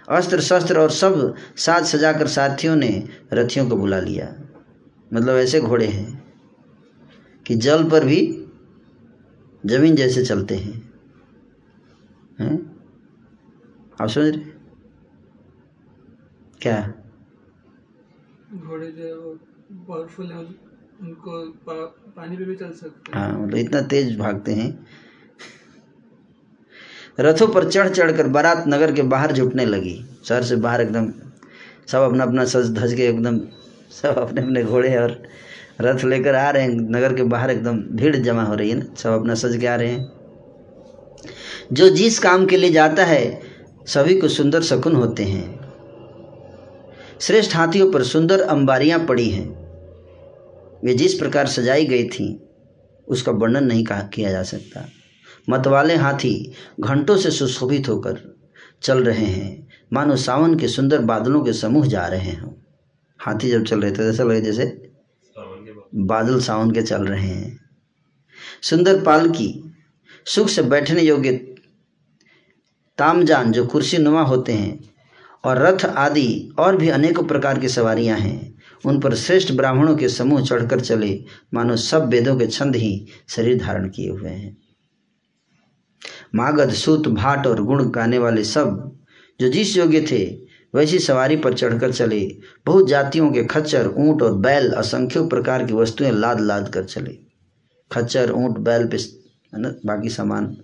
अस्त्र 0.09 0.41
शस्त्र 0.41 0.79
और 0.79 0.89
सब 0.89 1.35
साज 1.57 1.85
सजाकर 1.85 2.27
साथियों 2.27 2.75
ने 2.75 3.07
रथियों 3.33 3.69
को 3.69 3.75
बुला 3.75 3.99
लिया। 3.99 4.35
मतलब 5.13 5.35
ऐसे 5.35 5.61
घोड़े 5.61 5.87
हैं 5.87 6.33
कि 7.47 7.55
जल 7.55 7.89
पर 7.89 8.05
भी 8.05 8.45
ज़मीन 9.65 9.95
जैसे 9.95 10.25
चलते 10.25 10.55
हैं। 10.55 10.93
हैं? 12.39 12.79
आप 14.01 14.09
समझ 14.09 14.25
रहे? 14.25 14.45
क्या? 16.61 16.93
घोड़े 18.53 18.87
जो 18.87 19.39
पावरफुल 19.73 20.25
है 20.25 20.37
उनको 21.01 21.51
पा, 21.51 21.73
पानी 21.85 22.37
पे 22.37 22.43
भी 22.43 22.55
चल 22.55 22.71
सकते 22.71 23.17
हैं। 23.17 23.25
हाँ 23.25 23.41
मतलब 23.41 23.57
इतना 23.57 23.81
तेज 23.81 24.19
भागते 24.19 24.53
हैं 24.53 24.87
रथों 27.20 27.47
पर 27.47 27.70
चढ़ 27.70 27.89
चढ़ 27.89 28.11
कर 28.11 28.28
बारात 28.28 28.63
नगर 28.67 28.91
के 28.91 29.01
बाहर 29.01 29.32
जुटने 29.32 29.65
लगी। 29.65 30.05
शहर 30.26 30.43
से 30.43 30.55
बाहर 30.55 30.82
एकदम 30.82 31.11
सब 31.88 32.01
अपना 32.01 32.24
अपना 32.24 32.45
सज 32.45 32.72
धज 32.72 32.93
के 32.93 33.07
एकदम 33.07 33.39
सब 33.91 34.17
अपने 34.17 34.41
अपने 34.41 34.63
घोड़े 34.63 34.95
और 34.97 35.22
रथ 35.82 36.03
लेकर 36.03 36.36
आ 36.36 36.49
रहे 36.49 36.63
हैं। 36.63 36.70
नगर 36.70 37.13
के 37.13 37.24
बाहर 37.24 37.51
एकदम 37.51 37.78
भीड़ 37.78 38.15
जमा 38.15 38.43
हो 38.43 38.55
रही 38.55 38.70
है 38.70 38.78
ना, 38.78 38.86
सब 38.97 39.09
अपना 39.09 39.34
सज 39.34 39.57
के 39.57 39.67
आ 39.67 39.76
रहे 39.76 39.88
हैं। 39.88 40.11
जो 41.74 41.89
जिस 41.89 42.20
काम 42.20 42.45
के 42.45 42.57
लिए 42.57 42.72
जाता 42.72 43.05
है, 43.05 43.41
सभी 43.88 44.15
को 44.20 44.28
सुंदर 44.28 44.61
शकुन 44.61 44.95
होते 44.95 45.24
हैं। 45.24 45.59
श्रेष्ठ 47.20 47.55
हाथियों 47.55 47.91
पर 47.91 48.03
सुंदर 48.03 48.41
अंबारियाँ 48.41 48.99
पड़ी 48.99 49.30
हैं। 49.30 49.47
वे 50.84 50.93
जिस 50.93 51.13
प्रकार 51.13 51.47
सजाई 51.47 51.86
गई 51.86 52.03
थी, 52.03 52.49
उसका 53.07 53.32
वर्णन 53.32 53.63
नहीं 53.63 53.84
कहा 53.84 54.01
किया 54.13 54.32
जा 54.32 54.43
सकता। 54.43 54.86
मतवाले 55.49 55.95
हाथी 55.95 56.51
घंटों 56.79 57.17
से 57.17 57.31
सुशोभित 57.31 57.89
होकर 57.89 58.17
चल 58.83 59.03
रहे 59.03 59.25
हैं। 59.25 59.67
मानो 59.93 60.15
सावन 60.15 60.55
के 60.55 60.67
सुंदर 60.67 60.99
बादलों 60.99 61.43
के 61.43 61.53
समूह 61.53 61.87
जा 61.87 62.05
रहे 62.07 62.31
हों। 62.31 62.51
हाथी 63.19 63.49
जब 63.51 63.63
चल 63.63 63.81
रहे 63.81 63.91
थे 63.91 64.09
ऐसा 64.09 64.23
लगे 64.23 64.41
जैसे 64.41 64.91
बादल। 65.95 66.39
सावन 66.39 66.71
के 66.71 66.81
चल 66.81 67.05
रहे 67.05 67.27
हैं। 67.27 67.59
सुंदर 68.61 69.01
पालकी 69.03 69.75
सुख 70.25 70.49
से 70.49 70.61
बैठने 70.61 71.01
योग्य 71.01 71.31
तामजान 72.97 73.51
जो 73.51 73.65
कुर्सी 73.65 73.97
नुमा 73.97 74.21
होते 74.21 74.53
हैं 74.53 74.89
और 75.43 75.57
रथ 75.57 75.85
आदि 75.85 76.55
और 76.59 76.75
भी 76.75 76.89
अनेकों 76.89 77.23
प्रकार 77.23 77.59
की 77.59 77.69
सवारियाँ 77.69 78.17
हैं 78.17 78.55
उन 78.85 78.99
पर 78.99 79.15
श्रेष्ठ 79.15 79.51
ब्राह्मणों 79.53 79.95
के 79.95 80.09
समूह 80.09 80.41
चढ़कर 80.41 80.79
चले 80.79 81.23
मानो 81.53 81.75
सब 81.75 82.09
वेदों 82.09 82.37
के 82.37 82.47
छंद 82.47 82.75
ही 82.75 83.07
शरीर 83.29 83.57
धारण 83.57 83.89
किए 83.89 84.09
हुए 84.09 84.29
हैं। 84.29 84.57
मागध, 86.36 86.71
सूत, 86.71 87.07
भाट 87.07 87.47
और 87.47 87.63
गुण 87.63 87.89
गाने 87.89 88.17
वाले 88.17 88.43
सब 88.43 88.95
जो 89.41 89.49
जिस 89.49 89.77
योग्य 89.77 90.01
थे, 90.01 90.39
वैसी 90.75 90.99
सवारी 90.99 91.36
पर 91.36 91.53
चढ़कर 91.53 91.91
चले। 91.91 92.38
बहुत 92.65 92.88
जातियों 92.88 93.32
के 93.32 93.43
खच्चर, 93.43 93.88
ऊँट 93.88 94.21
और 94.21 94.34
बैल 94.34 94.71
असंख्य 94.71 95.21
प्रकार 95.21 95.65
की 95.65 95.73
वस्तुएँ 95.73 96.11
लाद 96.11 96.39
लाद 96.39 96.69
कर 96.69 96.84
चले। 96.84 97.17
खच्चर, 97.91 98.32
ऊँट, 98.32 98.57
बैल 98.57 98.88
पे 98.88 98.97
है 99.53 99.61
ना? 99.61 99.73
बाकी 99.86 100.09
सामान 100.09 100.57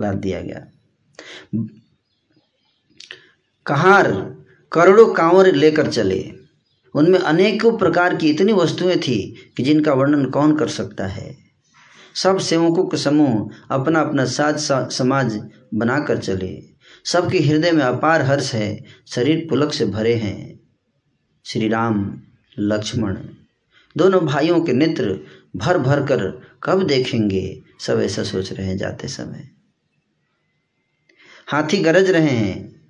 लाद 0.00 0.16
दिया 0.16 0.40
गया। 0.40 0.66
कहार 3.66 4.36
करोड़ों 4.72 5.14
कांवर 5.14 5.54
लेकर 5.54 5.90
चले। 5.90 6.32
उनमें 6.94 7.18
अनेकों 7.18 7.78
प्रकार 7.78 8.16
की 8.16 8.30
इतनी 8.30 8.52
वस्तुएँ 8.52 8.96
थी 8.96 9.34
कि 9.56 9.62
जिनका 9.62 9.92
वर्णन 9.92 10.24
कौन 10.24 10.56
कर 10.56 10.68
सकता 10.68 11.06
है? 11.06 11.51
सब 12.14 12.38
सेवकों 12.38 12.84
के 12.84 12.96
समूह 12.96 13.50
अपना 13.70 14.00
अपना 14.00 14.24
साज 14.24 14.58
समाज 14.92 15.40
बनाकर 15.74 16.18
चले। 16.18 16.62
सबके 17.04 17.38
हृदय 17.38 17.72
में 17.72 17.84
अपार 17.84 18.22
हर्ष 18.22 18.54
है, 18.54 18.84
शरीर 19.06 19.46
पुलक 19.50 19.72
से 19.72 19.86
भरे 19.86 20.14
हैं। 20.14 20.60
श्री 21.44 21.68
राम 21.68 22.20
लक्ष्मण, 22.58 23.16
दोनों 23.96 24.20
भाइयों 24.26 24.60
के 24.60 24.72
नेत्र 24.72 25.18
भर 25.56 25.78
भर 25.78 26.06
कर 26.06 26.42
कब 26.62 26.82
देखेंगे, 26.82 27.62
सब 27.80 28.00
ऐसा 28.00 28.22
सोच 28.22 28.52
रहे 28.52 28.66
हैं 28.66 28.76
जाते 28.76 29.08
समय। 29.08 29.48
हाथी 31.46 31.78
गरज 31.78 32.10
रहे 32.10 32.28
हैं। 32.28 32.82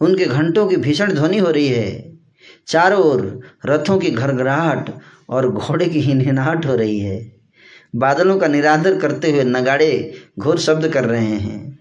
उनके 0.00 0.24
घंटों 0.24 0.66
की 0.68 0.76
भीषण 0.76 1.12
ध्वनि 1.12 1.38
हो 1.38 1.50
रही 1.50 1.68
है। 1.68 2.18
चारों 2.66 3.00
ओर 3.00 3.40
रथों 3.66 3.98
की 3.98 4.10
घरघराहट 4.10 4.90
और 5.28 5.50
घोड़े 5.50 5.86
की 5.86 6.00
हिनहिनाहट 6.00 6.66
हो 6.66 6.74
रही 6.74 6.98
है। 7.00 7.35
बादलों 7.96 8.38
का 8.38 8.46
निरादर 8.46 8.98
करते 8.98 9.30
हुए 9.30 9.44
नगाड़े 9.44 10.12
घोर 10.38 10.58
शब्द 10.58 10.88
कर 10.88 11.04
रहे 11.04 11.26
हैं। 11.26 11.78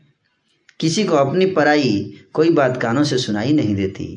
किसी 0.80 1.04
को 1.04 1.16
अपनी 1.16 1.46
पराई 1.46 2.14
कोई 2.34 2.50
बात 2.50 2.82
कानों 2.82 3.04
से 3.04 3.18
सुनाई 3.18 3.54
नहीं 3.54 3.76
देती। 3.76 4.08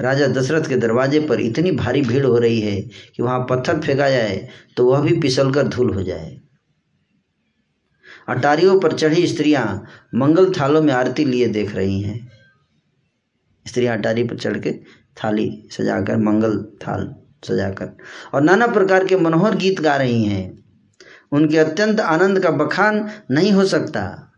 राजा 0.00 0.26
दशरथ 0.26 0.68
के 0.68 0.76
दरवाजे 0.76 1.20
पर 1.20 1.40
इतनी 1.40 1.70
भारी 1.72 2.02
भीड़ 2.02 2.24
हो 2.26 2.36
रही 2.38 2.60
है 2.60 2.80
कि 2.80 3.22
वहाँ 3.22 3.46
पत्थर 3.50 3.80
फेंका 3.80 4.08
जाए 4.10 4.48
तो 4.76 4.84
वह 4.86 5.00
भी 5.00 5.20
फिसलकर 5.20 5.68
धूल 5.68 5.94
हो 5.94 6.02
जाए। 6.02 6.36
अटारियों 8.28 8.78
पर 8.80 8.92
चढ़ी 8.92 9.26
स्त्रियाँ 9.26 9.64
मंगल 10.14 10.52
थालों 10.52 10.82
में 10.82 10.92
आरती 10.94 11.24
लिए 11.24 11.46
देख 11.48 11.74
रही 11.74 12.00
हैं। 12.00 12.28
स्त्रियाँ 13.66 13.98
अटारी 13.98 14.24
पर 14.24 14.36
चढ़ 14.36 14.58
के 14.58 14.72
थाली 15.16 15.50
सजाकर, 15.72 16.16
मंगल 16.16 16.58
थाल 16.82 17.14
सजाकर 17.44 17.96
और 18.34 18.42
नाना 18.42 18.66
प्रकार 18.66 19.04
के 19.04 19.16
मनोहर 19.16 19.56
गीत 19.56 19.80
गा 19.80 19.96
रही 19.96 20.24
हैं। 20.24 20.59
उनके 21.32 21.58
अत्यंत 21.58 22.00
आनंद 22.00 22.40
का 22.40 22.50
बखान 22.50 23.10
नहीं 23.30 23.52
हो 23.52 23.64
सकता। 23.64 24.32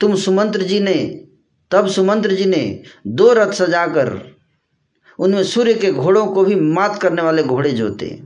तुम 0.00 0.16
सुमंत्र 0.16 0.62
जी 0.62 0.80
ने, 0.80 1.24
तब 1.70 1.88
सुमंत्र 1.88 2.34
जी 2.34 2.44
ने 2.44 2.82
दो 3.06 3.32
रथ 3.32 3.52
सजाकर 3.52 4.38
उनमें 5.18 5.44
सूर्य 5.44 5.74
के 5.74 5.92
घोड़ों 5.92 6.26
को 6.26 6.44
भी 6.44 6.54
मात 6.54 7.02
करने 7.02 7.22
वाले 7.22 7.42
घोड़े 7.42 7.70
जोते। 7.70 8.22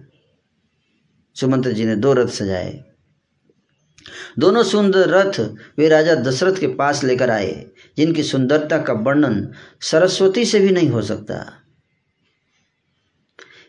सुमंत्र 1.34 1.72
जी 1.72 1.84
ने 1.84 1.96
दो 1.96 2.12
रथ 2.12 2.28
सजाए। 2.28 2.84
दोनों 4.38 4.62
सुंदर 4.62 5.08
रथ 5.08 5.40
वे 5.78 5.88
राजा 5.88 6.14
दशरथ 6.14 6.56
के 6.56 6.66
पास 6.66 7.04
लेकर 7.04 7.30
आए, 7.30 7.66
जिनकी 7.96 8.22
सुंदरता 8.22 8.78
का 8.78 8.92
वर्णन 8.92 9.52
सरस्वती 9.80 10.44
से 10.44 10.60
भी 10.60 10.70
नहीं 10.70 10.88
हो 10.88 11.02
सकता। 11.02 11.52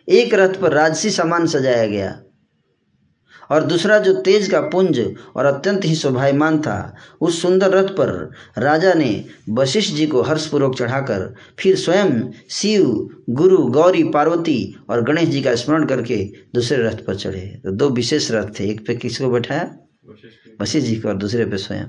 एक 0.10 0.34
रथ 0.34 0.60
पर 0.60 0.72
राजसी 0.72 1.10
सामान 1.10 1.48
सजाया 1.48 1.88
गया। 1.88 2.24
और 3.54 3.64
दूसरा 3.64 3.99
जो 3.99 4.14
तेज 4.14 4.47
का 4.47 4.62
पुंज 4.62 4.99
और 5.36 5.45
अत्यंत 5.45 5.86
ही 5.86 5.95
शोभायमान 5.95 6.62
था 6.62 6.95
उस 7.22 7.41
सुंदर 7.41 7.70
रथ 7.70 7.89
पर 7.89 8.32
राजा 8.58 8.93
ने 8.93 9.26
वशिष्ठ 9.49 9.93
जी 9.93 10.08
को 10.08 10.22
हर्षपूर्वक 10.22 10.78
चढ़ाकर 10.78 11.34
फिर 11.60 11.76
स्वयं 11.76 12.32
शिव 12.49 13.10
गुरु 13.30 13.58
गौरी 13.58 14.04
पार्वती 14.04 14.76
और 14.89 15.04
गणेश 15.04 15.30
जी 15.30 15.41
का 15.41 15.56
स्मरण 15.56 15.86
करके 15.86 16.18
दूसरे 16.56 16.78
रथ 16.78 17.06
पर 17.06 17.16
चढ़े। 17.16 17.62
तो 17.64 17.72
दो 17.72 17.89
विशेष 17.89 18.32
रथ 18.32 18.60
थे 18.60 18.70
एक 18.70 18.88
पे 18.88 18.95
किसको 18.95 19.30
बैठाया? 19.30 19.76
वशिष्ठ 20.62 20.88
जी। 20.88 20.95
को 20.95 21.10
और 21.10 21.18
दूसरे 21.18 21.45
पे 21.45 21.58
स्वयं। 21.58 21.86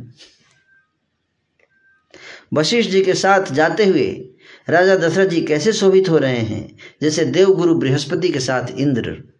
वशिष्ठ 2.54 2.90
जी 2.90 3.02
के 3.02 3.14
साथ 3.14 3.52
जाते 3.52 3.84
हुए 3.84 4.28
राजा 4.68 4.96
दशरथ 4.96 5.28
जी 5.28 5.40
कैसे 5.42 5.72
शोभित 5.72 6.08
हो 6.08 6.18
रहे 6.18 6.38
हैं 6.38 6.76
जैसे 7.02 7.24
देवगुरु 7.24 7.74
बृहस्पति 7.74 8.28
के 8.28 8.40
साथ 8.40 8.78
इंद्र 8.78 9.33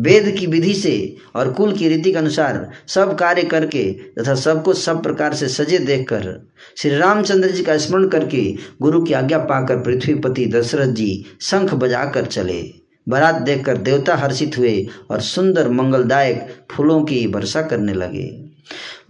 वेद 0.00 0.36
की 0.38 0.46
विधि 0.46 0.74
से 0.74 1.16
और 1.34 1.52
कुल 1.52 1.72
की 1.72 1.88
रीति 1.88 2.12
के 2.12 2.18
अनुसार 2.18 2.70
सब 2.86 3.18
कार्य 3.18 3.42
करके 3.42 3.92
तथा 3.92 4.34
सबको 4.34 4.72
सब 4.72 5.02
प्रकार 5.02 5.34
से 5.34 5.48
सजे 5.48 5.78
देखकर 5.78 6.48
श्री 6.76 6.96
रामचंद्र 6.96 7.48
जी 7.48 7.62
का 7.62 7.76
स्मरण 7.76 8.08
करके 8.08 8.54
गुरु 8.82 9.02
की 9.02 9.12
आज्ञा 9.12 9.38
पाकर 9.38 9.76
पृथ्वीपति 9.76 10.46
दशरथ 10.46 10.86
जी 10.86 11.26
शंख 11.40 11.74
बजाकर 11.74 12.24
चले। 12.24 12.80
बारात 13.08 13.34
देखकर 13.34 13.76
देवता 13.76 14.16
हर्षित 14.16 14.58
हुए 14.58 14.86
और 15.10 15.20
सुंदर 15.20 15.68
मंगलदायक 15.68 16.54
फूलों 16.70 17.04
की 17.04 17.26
वर्षा 17.26 17.62
करने 17.62 17.92
लगे। 17.92 18.50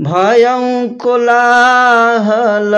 भयं 0.02 0.88
कोलाहल 0.88 2.72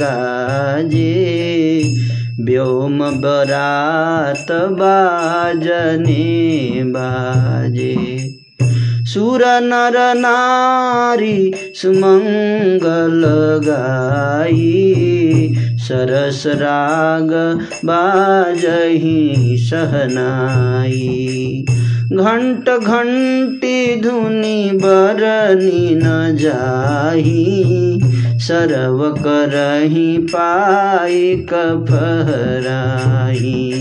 गाजे। 0.00 2.13
व्योम 2.40 2.98
बरात 2.98 4.46
बाजने 4.52 6.22
बाजे। 6.84 7.94
सुर 9.04 9.42
नर 9.46 10.14
नारी 10.16 11.52
सुमंगल 11.74 13.22
गाई। 13.64 14.90
सरस 15.78 16.44
राग 16.46 17.30
घंट 22.12 22.70
घंटी 22.70 24.00
धुनि 24.00 24.70
बरनी 24.74 25.94
न 25.94 26.36
जाही 26.36 28.03
सरव 28.46 29.16
करही 29.16 30.18
पाई 30.18 31.46
कफराही 31.52 33.74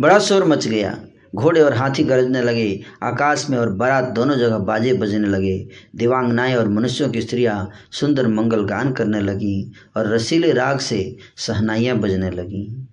बड़ा 0.00 0.18
शोर 0.18 0.44
मच 0.44 0.68
गया। 0.68 0.98
घोड़े 1.36 1.60
और 1.60 1.74
हाथी 1.74 2.04
गरजने 2.04 2.42
लगे। 2.42 2.80
आकाश 3.02 3.50
में 3.50 3.58
और 3.58 3.72
बारात 3.72 4.04
दोनों 4.04 4.36
जगह 4.36 4.58
बाजे 4.58 4.92
बजने 4.92 5.28
लगे। 5.28 5.68
दिवांगनाएँ 5.96 6.54
और 6.54 6.68
मनुष्यों 6.68 7.10
की 7.10 7.20
स्त्रियाँ 7.20 7.70
सुंदर 7.92 8.28
मंगल 8.28 8.64
गान 8.64 8.92
करने 8.92 9.20
लगी 9.20 9.72
और 9.96 10.14
रसीले 10.14 10.52
राग 10.52 10.78
से 10.78 11.16
सहनाइयाँ 11.36 11.96
बजने 11.96 12.30
लगी। 12.30 12.86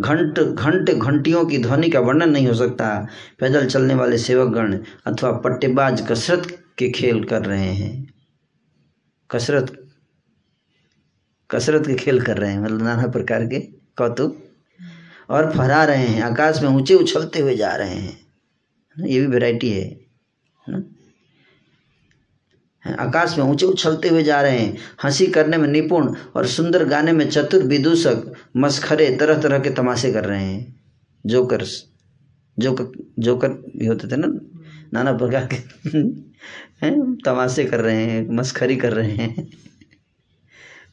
घंट 0.00 0.40
घंट 0.40 0.90
घंटियों 0.90 1.44
की 1.44 1.58
ध्वनि 1.58 1.90
का 1.90 2.00
वर्णन 2.00 2.30
नहीं 2.30 2.46
हो 2.46 2.54
सकता। 2.54 3.06
पैदल 3.40 3.66
चलने 3.66 3.94
वाले 3.94 4.18
सेवकगण 4.18 4.78
अथवा 5.06 5.30
पट्टेबाज 5.30 6.06
कसरत 6.10 6.63
के 6.78 6.90
खेल 6.90 7.24
कर 7.24 7.44
रहे 7.44 7.72
हैं। 7.72 8.14
कसरत 9.30 9.72
कसरत 11.50 11.86
के 11.86 11.94
खेल 11.94 12.20
कर 12.22 12.38
रहे 12.38 12.52
हैं 12.52 12.60
मतलब 12.60 12.82
नाना 12.82 13.06
प्रकार 13.06 13.46
के 13.46 13.60
कौतुक। 13.98 14.42
और 15.30 15.50
फहरा 15.52 15.84
रहे 15.84 16.06
हैं, 16.06 16.22
आकाश 16.22 16.62
में 16.62 16.68
ऊँचे 16.70 16.94
उछलते 16.94 17.38
हुए 17.38 17.56
जा 17.56 17.74
रहे 17.76 17.94
हैं। 17.94 18.18
ये 19.06 19.20
भी 19.20 19.26
वैरायटी 19.26 19.70
है 19.70 20.04
आकाश 22.98 23.38
में 23.38 23.44
ऊँचे 23.44 23.66
उछलते 23.66 24.08
हुए 24.08 24.22
जा 24.22 24.42
रहे 24.42 24.58
हैं। 24.58 24.76
हँसी 25.04 25.26
करने 25.26 25.56
में 25.56 25.68
निपुण 25.68 26.14
और 26.36 26.46
सुंदर 26.46 26.84
गाने 26.84 27.12
में 27.12 27.28
चतुर 27.30 27.62
विदूषक 27.62 28.32
मस्खरे 28.56 29.16
तरह 29.16 29.40
तरह 29.40 29.58
के 29.58 29.70
तमाशे 29.70 30.12
कर 30.12 30.24
रहे 30.24 30.44
हैं। 30.44 30.80
जोकर 31.26 31.64
जोकर 32.58 33.14
जोकर 33.18 33.48
भी 33.76 33.86
होते 33.86 34.08
थे 34.08 34.16
ना? 34.16 34.53
नाना 34.94 35.12
प्रकार 35.12 35.48
के 35.52 36.02
तमाशे 37.24 37.64
कर 37.64 37.80
रहे 37.80 38.04
हैं 38.04 38.28
मस्खरी 38.28 38.76
कर 38.76 38.92
रहे 38.92 39.10
हैं। 39.10 39.48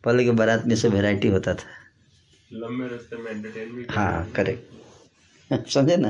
पहले 0.06 0.24
के 0.24 0.32
बारात 0.32 0.66
में 0.68 0.76
से 0.76 0.90
वेराइटी 0.90 1.28
होता 1.28 1.54
था। 1.54 1.68
लंबे 2.54 2.88
रास्ते 2.88 3.16
में 3.16 3.32
एंटरटेन 3.32 3.70
भी 3.76 3.86
हाँ 3.90 4.32
करेक्ट 4.32 5.68
समझे 5.70 5.98
ना? 5.98 6.10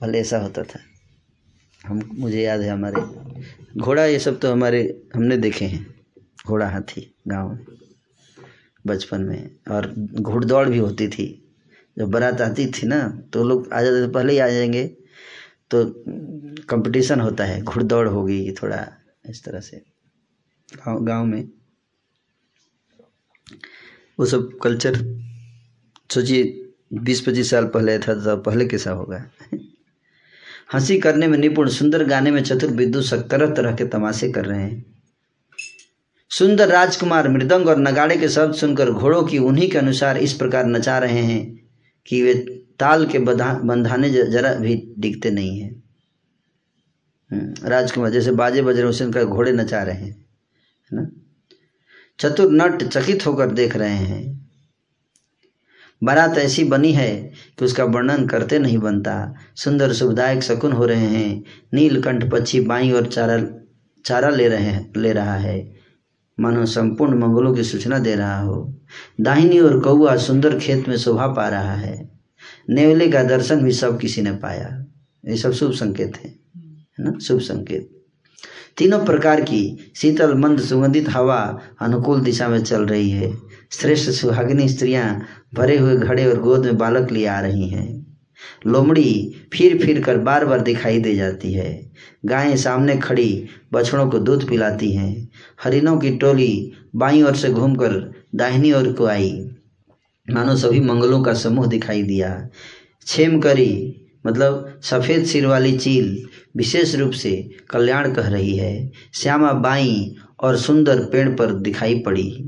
पहले 0.00 0.20
ऐसा 0.20 0.38
होता 0.38 0.62
था। 0.62 0.78
हम 1.86 2.02
मुझे 2.18 2.42
याद 2.42 2.60
है 2.60 2.70
हमारे 2.70 3.00
घोड़ा 3.80 4.04
ये 4.04 4.18
सब 4.18 4.38
तो 4.40 4.52
हमारे 4.52 5.02
हमने 5.14 5.36
देखे 5.36 5.64
हैं। 5.64 5.94
घोड़ा 6.46 6.68
हाथी 6.68 7.14
गाँव। 7.28 7.48
में 7.50 7.58
बचपन 8.86 9.20
में। 9.20 9.50
और 9.70 9.94
घुड़दौड़ 10.20 10.68
भी 10.68 10.78
होती 10.78 11.08
थी। 11.08 11.26
जब 11.98 12.10
बारात 12.10 12.40
आती 12.40 12.66
थी 12.66 12.86
ना 12.86 13.00
तो 13.32 13.44
लोग 13.44 13.72
आ 13.72 13.82
जाते 13.82 14.06
थे 14.06 14.10
पहले 14.12 14.32
ही 14.32 14.38
आ 14.38 14.48
जाएँगे। 14.48 14.84
तो 15.70 15.84
कंपटीशन 16.68 17.20
होता 17.20 17.44
है, 17.44 17.62
घुड़दौड़ 17.62 18.08
होगी 18.08 18.52
थोड़ा 18.52 18.86
इस 19.30 19.44
तरह 19.44 19.60
से, 19.60 19.82
गाँव 20.78 21.24
में। 21.24 21.48
वो 24.18 24.26
सब 24.26 24.58
कल्चर 24.62 24.96
सोचिए 26.10 26.42
बीस 26.92 27.20
पच्चीस 27.20 27.50
साल 27.50 27.66
पहले 27.66 27.98
था 27.98 28.14
तो 28.14 28.36
पहले 28.36 28.66
कैसा 28.66 28.90
होगा? 28.90 29.24
हँसी 30.74 30.98
करने 30.98 31.26
में 31.26 31.38
निपुण, 31.38 31.68
सुंदर 31.68 32.04
गाने 32.04 32.30
में 32.30 32.42
चतुर 32.42 32.70
विद्युषक 32.70 33.26
तरह 33.30 33.54
तरह 33.54 33.74
के 33.74 33.84
तमाशे 33.84 34.30
कर 34.32 34.44
रहे 34.44 34.62
हैं। 34.62 34.84
सुंदर 36.30 36.68
राजकुमार 36.68 37.28
मृदंग 37.28 37.68
और 37.68 37.78
नगाड़े 37.78 38.16
के 38.16 38.28
शब्द 38.28 38.54
सुनकर 38.54 38.90
घोड़ों 38.90 39.22
की 39.22 39.38
उन्हीं 39.38 39.70
के 39.70 39.78
अनुसार 39.78 40.18
इस 40.18 40.32
प्रकार 40.32 40.66
नचा 40.66 40.98
रहे 40.98 41.22
हैं 41.22 41.44
कि 42.06 42.22
वे 42.22 42.34
ताल 42.80 43.06
के 43.06 43.18
बधा, 43.18 43.52
बंधाने 43.54 44.10
जरा 44.10 44.54
भी 44.54 44.94
दिखते 44.98 45.30
नहीं 45.30 45.60
है। 45.60 45.70
राजकुमार, 47.64 48.10
जैसे 48.10 48.32
बाजे 48.32 48.62
बज 48.62 48.78
रहे 48.78 48.88
उसे 48.88 49.04
उनका 49.04 49.22
घोड़े 49.22 49.52
नचा 49.52 49.82
रहे 49.82 49.94
हैं, 49.94 50.10
है 50.10 50.98
ना? 50.98 51.10
चतुर 52.18 52.52
नट 52.52 52.82
चकित 52.82 53.26
होकर 53.26 53.50
देख 53.50 53.76
रहे 53.76 53.94
हैं। 53.94 54.40
बारात 56.02 56.38
ऐसी 56.38 56.64
बनी 56.64 56.92
है 56.92 57.32
कि 57.58 57.64
उसका 57.64 57.84
वर्णन 57.84 58.26
करते 58.26 58.58
नहीं 58.58 58.78
बनता। 58.78 59.34
सुंदर 59.56 59.92
सुखदायक 59.92 60.42
शकुन 60.42 60.72
हो 60.72 60.86
रहे 60.86 61.06
हैं। 61.06 61.44
नीलकंठ 61.74 62.30
पक्षी 62.30 62.60
बाई 62.60 62.90
और 62.90 63.06
चारा 63.06 63.38
चारा 64.04 64.30
ले 64.30 64.48
रहे 64.48 64.62
हैं, 64.62 64.92
ले 64.96 65.12
रहा 65.12 65.34
है। 65.34 65.76
मानो 66.40 66.66
संपूर्ण 66.66 67.18
मंगलों 67.18 67.54
की 67.54 67.64
सूचना 67.64 67.98
दे 67.98 68.14
रहा 68.14 68.40
हो। 68.40 68.80
दाहिनी 69.20 69.58
और 69.58 69.80
कौआ 69.80 70.16
सुंदर 70.16 70.58
खेत 70.58 70.88
में 70.88 70.96
शोभा 70.96 71.26
पा 71.26 71.48
रहा 71.48 71.74
है। 71.74 72.19
नेवले 72.70 73.08
का 73.08 73.22
दर्शन 73.22 73.62
भी 73.62 73.72
सब 73.72 74.00
किसी 74.00 74.22
ने 74.22 74.32
पाया। 74.32 74.86
ये 75.28 75.36
सब 75.36 75.52
शुभ 75.52 75.72
संकेत 75.72 76.16
है 76.16 76.40
है 76.56 77.04
ना? 77.04 77.18
शुभ 77.18 77.40
संकेत। 77.40 77.90
तीनों 78.76 79.04
प्रकार 79.04 79.40
की 79.40 79.92
शीतल, 79.96 80.34
मंद, 80.34 80.60
सुगंधित 80.60 81.08
हवा 81.08 81.60
अनुकूल 81.80 82.20
दिशा 82.20 82.48
में 82.48 82.62
चल 82.62 82.82
रही 82.82 83.10
है। 83.10 83.38
श्रेष्ठ 83.70 84.10
सुहागिनी 84.10 84.68
स्त्रियाँ 84.68 85.22
भरे 85.54 85.78
हुए 85.78 85.96
घड़े 85.96 86.26
और 86.26 86.40
गोद 86.40 86.64
में 86.64 86.78
बालक 86.78 87.12
लिए 87.12 87.26
आ 87.26 87.40
रही 87.40 87.68
हैं। 87.68 88.16
लोमड़ी 88.66 89.34
फिर 89.52 89.78
फिर 89.78 90.02
कर 90.02 90.18
बार 90.18 90.44
बार 90.44 90.60
दिखाई 90.60 90.98
दे 90.98 91.14
जाती 91.14 91.52
है। 91.52 91.90
गायें 92.26 92.56
सामने 92.56 92.96
खड़ी 92.96 93.46
बछड़ों 93.72 94.10
को 94.10 94.18
दूध 94.18 94.48
पिलाती 94.48 94.92
हैं। 94.92 95.28
हरिणों 95.64 95.98
की 95.98 96.16
टोली 96.16 96.72
बाईं 96.96 97.22
ओर 97.22 97.36
से 97.36 97.48
घूमकर 97.48 98.12
दाहिनी 98.34 98.72
ओर 98.72 98.92
को 98.92 99.06
आई। 99.06 99.50
मानो 100.32 100.56
सभी 100.56 100.80
मंगलों 100.80 101.22
का 101.22 101.34
समूह 101.34 101.66
दिखाई 101.66 102.02
दिया। 102.02 102.48
छेम 103.06 103.40
करी 103.40 103.96
मतलब 104.26 104.80
सफ़ेद 104.82 105.24
सिर 105.24 105.46
वाली 105.46 105.78
चील, 105.78 106.26
विशेष 106.56 106.94
रूप 106.94 107.10
से 107.10 107.50
कल्याण 107.70 108.12
कह 108.12 108.28
रही 108.28 108.56
है। 108.56 108.90
श्यामा 109.14 109.52
बाई 109.52 110.16
और 110.40 110.56
सुंदर 110.56 111.04
पेड़ 111.04 111.28
पर 111.28 111.52
दिखाई 111.52 111.98
पड़ी। 111.98 112.46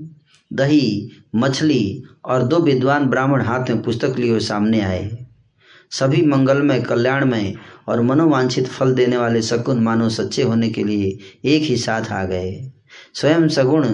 दही, 0.53 1.11
मछली 1.37 2.03
और 2.24 2.43
दो 2.43 2.59
विद्वान 2.59 3.07
ब्राह्मण 3.07 3.43
हाथ 3.43 3.70
में 3.70 3.83
पुस्तक 3.83 4.14
लिए 4.18 4.41
सामने 4.41 4.80
आए। 4.80 5.26
सभी 5.91 6.22
मंगलमय, 6.22 6.80
कल्याणमय 6.80 7.55
और 7.89 8.03
मनोवांछित 8.03 8.66
फल 8.66 8.95
देने 8.95 9.16
वाले 9.16 9.43
शकुन 9.43 9.78
मानव 9.78 10.09
सच्चे 10.09 10.43
होने 10.43 10.70
के 10.70 10.85
लिए 10.85 11.18
एक 11.45 11.62
ही 11.62 11.76
साथ 11.76 12.12
आ 12.12 12.24
गए। 12.24 12.72
स्वयं 13.14 13.49
सगुण 13.49 13.85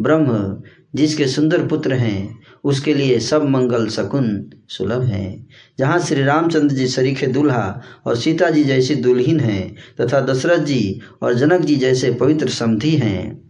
ब्रह्म, 0.00 0.60
जिसके 0.94 1.26
सुंदर 1.26 1.66
पुत्र 1.66 1.94
हैं 1.94 2.38
उसके 2.66 2.94
लिए 2.94 3.18
सब 3.20 3.44
मंगल 3.44 3.88
शकुन 3.88 4.28
सुलभ 4.68 5.02
हैं। 5.02 5.46
जहाँ 5.78 5.98
श्री 6.00 6.22
रामचंद्र 6.22 6.74
जी 6.74 6.86
सरीखे 6.86 7.26
दुल्हा 7.26 7.80
और 8.06 8.16
सीता 8.16 8.50
जी 8.50 8.64
जैसी 8.64 8.94
दुल्हीन 8.94 9.40
हैं, 9.40 9.74
तथा 10.00 10.20
दशरथ 10.22 10.64
जी 10.64 11.00
और 11.22 11.34
जनक 11.34 11.60
जी 11.60 11.76
जैसे 11.76 12.10
पवित्र 12.10 12.48
समधि 12.48 12.94
हैं। 12.96 13.46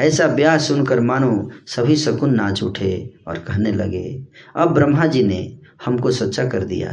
ऐसा 0.00 0.26
ब्याह 0.26 0.58
सुनकर 0.58 1.00
मानो 1.00 1.48
सभी 1.66 1.96
शकुन 1.96 2.34
नाच 2.34 2.62
उठे 2.62 3.12
और 3.28 3.38
कहने 3.38 3.72
लगे, 3.72 4.22
अब 4.56 4.74
ब्रह्मा 4.74 5.06
जी 5.06 5.22
ने 5.22 5.40
हमको 5.80 6.10
सच्चा 6.10 6.44
कर 6.44 6.64
दिया। 6.64 6.92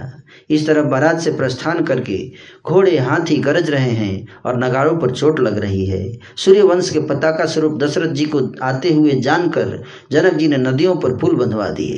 इस 0.49 0.65
तरह 0.67 0.83
बारात 0.83 1.19
से 1.19 1.31
प्रस्थान 1.31 1.83
करके 1.85 2.17
घोड़े 2.65 2.97
हाथी 2.97 3.35
गरज 3.37 3.69
रहे 3.69 3.91
हैं 3.91 4.27
और 4.45 4.57
नगाड़ों 4.57 4.97
पर 4.97 5.11
चोट 5.11 5.39
लग 5.39 5.57
रही 5.57 5.85
है। 5.85 6.01
सूर्यवंश 6.35 6.89
के 6.89 6.99
पताका 7.07 7.45
स्वरूप 7.45 7.79
दशरथ 7.79 8.13
जी 8.13 8.25
को 8.25 8.41
आते 8.63 8.93
हुए 8.93 9.19
जानकर 9.21 9.83
जनक 10.11 10.33
जी 10.33 10.47
ने 10.47 10.57
नदियों 10.57 10.95
पर 10.95 11.17
पुल 11.17 11.35
बंधवा 11.35 11.69
दिए। 11.71 11.97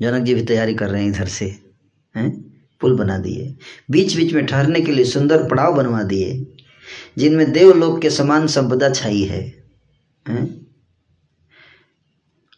जनक 0.00 0.22
जी 0.22 0.34
भी 0.34 0.42
तैयारी 0.44 0.74
कर 0.74 0.90
रहे 0.90 1.02
हैं 1.02 1.08
इधर 1.08 1.26
से, 1.26 1.44
हैं? 2.14 2.30
पुल 2.80 2.96
बना 2.96 3.18
दिए। 3.18 3.54
बीच 3.90 4.16
बीच 4.16 4.32
में 4.32 4.44
ठहरने 4.46 4.80
के 4.80 4.92
लिए 4.92 5.04
सुंदर 5.04 5.46
पड़ाव 5.48 5.74
बनवा 5.74 6.02
दिए, 6.02 6.46
जिनमें 7.18 7.50
देवलोक 7.52 8.00
के 8.02 8.10
समान 8.10 8.46
संपदा 8.46 8.88
छाई 8.90 9.22
है, 9.22 9.40
हैं? 10.26 10.44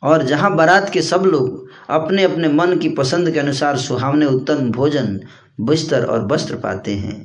और 0.03 0.23
जहाँ 0.23 0.55
बारात 0.57 0.91
के 0.91 1.03
सब 1.03 1.23
लोग 1.23 1.66
अपने 1.89 2.23
अपने 2.25 2.49
मन 2.49 2.77
की 2.79 2.89
पसंद 2.89 3.31
के 3.31 3.39
अनुसार 3.39 3.77
सुहावने 3.77 4.27
उत्तम 4.27 4.71
भोजन 4.71 5.21
बिस्तर 5.61 6.05
और 6.05 6.27
वस्त्र 6.27 6.57
पाते 6.57 6.95
हैं। 6.95 7.17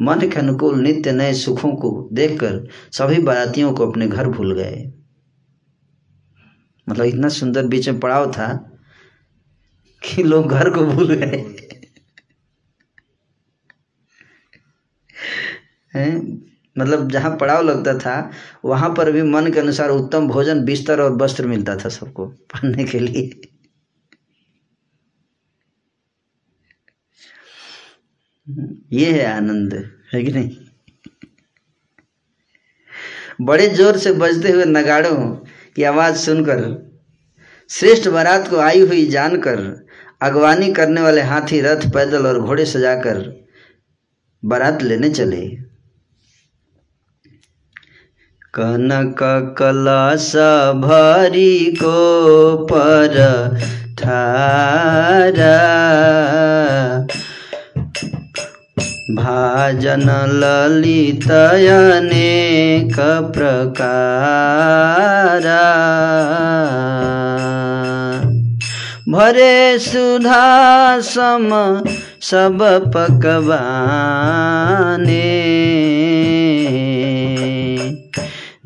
मन 0.00 0.20
के 0.20 0.38
अनुकूल 0.38 0.80
नित्य 0.80 1.12
नए 1.12 1.32
सुखों 1.34 1.72
को 1.76 2.08
देखकर 2.12 2.66
सभी 2.92 3.22
बारातियों 3.22 3.72
को 3.72 3.86
अपने 3.86 4.08
घर 4.08 4.28
भूल 4.28 4.54
गए। 4.54 4.92
मतलब 6.86 7.04
इतना 7.04 7.28
सुंदर 7.28 7.66
बीच 7.66 7.88
में 7.88 8.00
पड़ाव 8.00 8.30
था 8.32 8.48
कि 10.02 10.22
लोग 10.22 10.48
घर 10.48 10.70
को 10.70 10.84
भूल 10.86 11.14
गए। 11.14 11.44
मतलब 16.76 17.10
जहाँ 17.10 17.36
पड़ाव 17.36 17.62
लगता 17.62 17.94
था, 17.98 18.30
वहाँ 18.64 18.88
पर 18.94 19.10
भी 19.12 19.22
मन 19.22 19.50
के 19.52 19.60
अनुसार 19.60 19.90
उत्तम 19.90 20.28
भोजन 20.28 20.64
बिस्तर 20.64 21.00
और 21.00 21.16
वस्त्र 21.22 21.46
मिलता 21.46 21.76
था 21.76 21.88
सबको 21.88 22.26
पढ़ने 22.26 22.84
के 22.84 22.98
लिए। 22.98 23.49
ये 28.92 29.12
है 29.12 29.24
आनंद, 29.36 29.74
है 30.14 30.24
कि 30.24 30.32
नहीं? 30.32 30.56
बड़े 33.40 33.68
ज़ोर 33.68 33.96
से 33.96 34.12
बजते 34.12 34.50
हुए 34.50 34.64
नगाड़ों 34.64 35.16
की 35.76 35.82
आवाज़ 35.82 36.16
सुनकर, 36.16 36.62
श्रेष्ठ 37.70 38.08
बारात 38.08 38.48
को 38.48 38.56
आई 38.56 38.80
हुई 38.80 39.06
जानकर, 39.06 39.86
अगवानी 40.22 40.72
करने 40.72 41.00
वाले 41.00 41.20
हाथी 41.20 41.60
रथ, 41.60 41.90
पैदल 41.94 42.26
और 42.26 42.40
घोड़े 42.40 42.66
सजाकर 42.66 43.46
बारात 44.44 44.82
लेने 44.82 45.10
चले। 45.10 45.46
कनक 48.54 49.54
कलश 49.58 50.32
भरी 50.76 51.76
को 51.82 52.56
पर 52.66 53.14
ठारा 53.98 55.56
भाजन 59.14 60.06
ललित 60.32 61.30
अनेक 61.30 62.96
प्रकारा। 63.36 64.00
भरे 69.08 69.78
सुधा 69.78 71.00
सम 71.00 71.82
सब 72.22 72.58
पकवाने। 72.96 73.50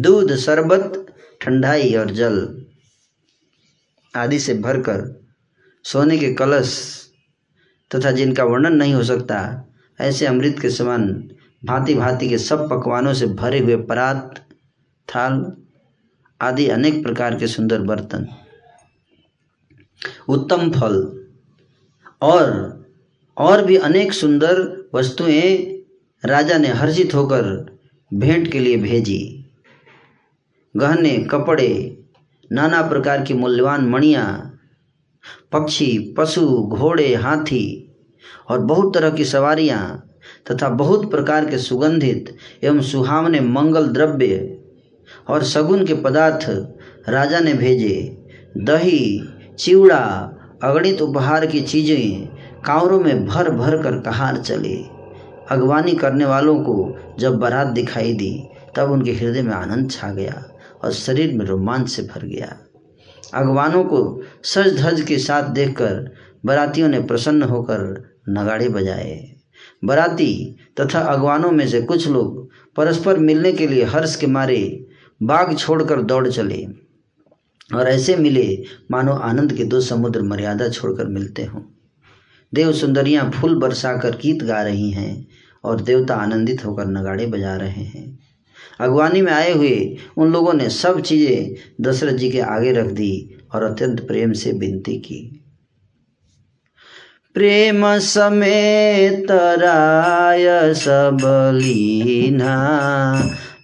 दूध 0.00 0.36
शरबत 0.36 1.03
ठंडाई 1.44 1.94
और 1.94 2.10
जल 2.10 2.64
आदि 4.16 4.38
से 4.38 4.54
भरकर 4.54 5.24
सोने 5.84 6.18
के 6.18 6.34
कलश 6.34 7.00
तथा 7.94 8.10
जिनका 8.10 8.44
वर्णन 8.44 8.72
नहीं 8.72 8.94
हो 8.94 9.02
सकता, 9.02 9.68
ऐसे 10.00 10.26
अमृत 10.26 10.58
के 10.60 10.70
समान 10.70 11.30
भांति 11.64 11.94
भांति 11.94 12.28
के 12.28 12.38
सब 12.38 12.70
पकवानों 12.70 13.14
से 13.14 13.26
भरे 13.26 13.58
हुए 13.58 13.76
परात, 13.76 14.46
थाल 15.14 15.52
आदि 16.40 16.68
अनेक 16.68 17.02
प्रकार 17.02 17.38
के 17.38 17.46
सुंदर 17.46 17.80
बर्तन। 17.80 18.26
उत्तम 20.28 20.70
फल 20.70 21.26
और 22.22 22.84
और 23.36 23.64
भी 23.64 23.76
अनेक 23.76 24.12
सुंदर 24.12 24.90
वस्तुएँ 24.94 25.82
राजा 26.24 26.58
ने 26.58 26.68
हर्षित 26.68 27.14
होकर 27.14 27.76
भेंट 28.14 28.52
के 28.52 28.58
लिए 28.58 28.76
भेजी। 28.76 29.43
गहने, 30.76 31.16
कपड़े, 31.18 31.98
नाना 32.52 32.80
प्रकार 32.82 33.22
की 33.22 33.34
मूल्यवान 33.34 33.86
मणियाँ, 33.86 34.58
पक्षी, 35.52 36.14
पशु, 36.18 36.46
घोड़े, 36.46 37.14
हाथी 37.14 37.90
और 38.50 38.58
बहुत 38.58 38.94
तरह 38.94 39.10
की 39.10 39.24
सवारियाँ 39.24 40.10
तथा 40.50 40.68
बहुत 40.68 41.10
प्रकार 41.10 41.44
के 41.50 41.58
सुगंधित 41.58 42.36
एवं 42.64 42.80
सुहावने 42.80 43.40
मंगल 43.40 43.86
द्रव्य 43.88 44.58
और 45.28 45.42
सगुन 45.42 45.84
के 45.86 45.94
पदार्थ 45.94 46.46
राजा 47.08 47.40
ने 47.40 47.54
भेजे। 47.54 48.26
दही, 48.56 49.28
चिवड़ा, 49.58 50.30
अगणित 50.62 51.02
उपहार 51.02 51.46
की 51.46 51.60
चीज़ें 51.60 52.26
कांवरों 52.64 53.00
में 53.00 53.26
भर 53.26 53.50
भर 53.50 53.82
कर 53.82 54.00
कहार 54.00 54.36
चले। 54.36 54.76
अगवानी 55.50 55.94
करने 55.94 56.24
वालों 56.24 56.58
को 56.58 56.96
जब 57.18 57.38
बारात 57.38 57.66
दिखाई 57.66 58.12
दी, 58.12 58.48
तब 58.76 58.90
उनके 58.90 59.12
हृदय 59.12 59.42
में 59.42 59.54
आनंद 59.54 59.90
छा 59.90 60.12
गया। 60.12 60.42
और 60.84 60.92
शरीर 60.92 61.34
में 61.34 61.44
रोमांच 61.46 61.88
से 61.88 62.02
भर 62.02 62.26
गया। 62.26 62.58
अगवानों 63.34 63.84
को 63.84 64.22
सज 64.44 64.80
धज 64.80 65.00
के 65.00 65.18
साथ 65.18 65.42
देखकर 65.42 66.14
बरातियों 66.44 66.88
ने 66.88 67.00
प्रसन्न 67.00 67.42
होकर 67.42 68.12
नगाड़े 68.28 68.68
बजाए। 68.68 69.32
बराती 69.84 70.56
तथा 70.80 71.00
अगवानों 71.00 71.50
में 71.50 71.68
से 71.68 71.82
कुछ 71.82 72.08
लोग 72.08 72.48
परस्पर 72.76 73.18
मिलने 73.18 73.52
के 73.52 73.66
लिए 73.66 73.84
हर्ष 73.84 74.16
के 74.16 74.26
मारे 74.26 74.86
बाग 75.22 75.56
छोड़कर 75.56 76.02
दौड़ 76.02 76.28
चले। 76.28 76.66
और 77.74 77.88
ऐसे 77.88 78.16
मिले 78.16 78.64
मानो 78.90 79.12
आनंद 79.12 79.52
के 79.52 79.64
दो 79.64 79.80
समुद्र 79.80 80.22
मर्यादा 80.22 80.68
छोड़कर 80.68 81.06
मिलते 81.06 81.44
हों। 81.44 81.62
देव 82.54 82.72
सुंदरियाँ 82.72 83.30
फूल 83.30 83.54
बरसाकर 83.54 84.10
गीत 84.10 84.42
गा 84.42 84.62
रही 84.62 84.90
हैं 84.90 85.26
और 85.64 85.80
देवता 85.80 86.14
आनंदित 86.14 86.64
होकर 86.64 86.86
नगाड़े 86.86 87.26
बजा 87.26 87.56
रहे 87.56 87.84
हैं। 87.84 88.18
अगवानी 88.80 89.22
में 89.22 89.32
आए 89.32 89.52
हुए 89.52 89.96
उन 90.16 90.32
लोगों 90.32 90.52
ने 90.52 90.68
सब 90.68 91.00
चीज़ें 91.00 91.54
दशरथ 91.80 92.12
जी 92.12 92.30
के 92.30 92.40
आगे 92.40 92.72
रख 92.72 92.86
दी 92.86 93.36
और 93.54 93.62
अत्यंत 93.62 94.00
प्रेम 94.00 94.32
से 94.32 94.52
विनती 94.52 94.96
की। 94.96 95.40
प्रेम 97.34 97.98
समेत 97.98 99.26
राय 99.30 100.74
सबलीना 100.74 102.56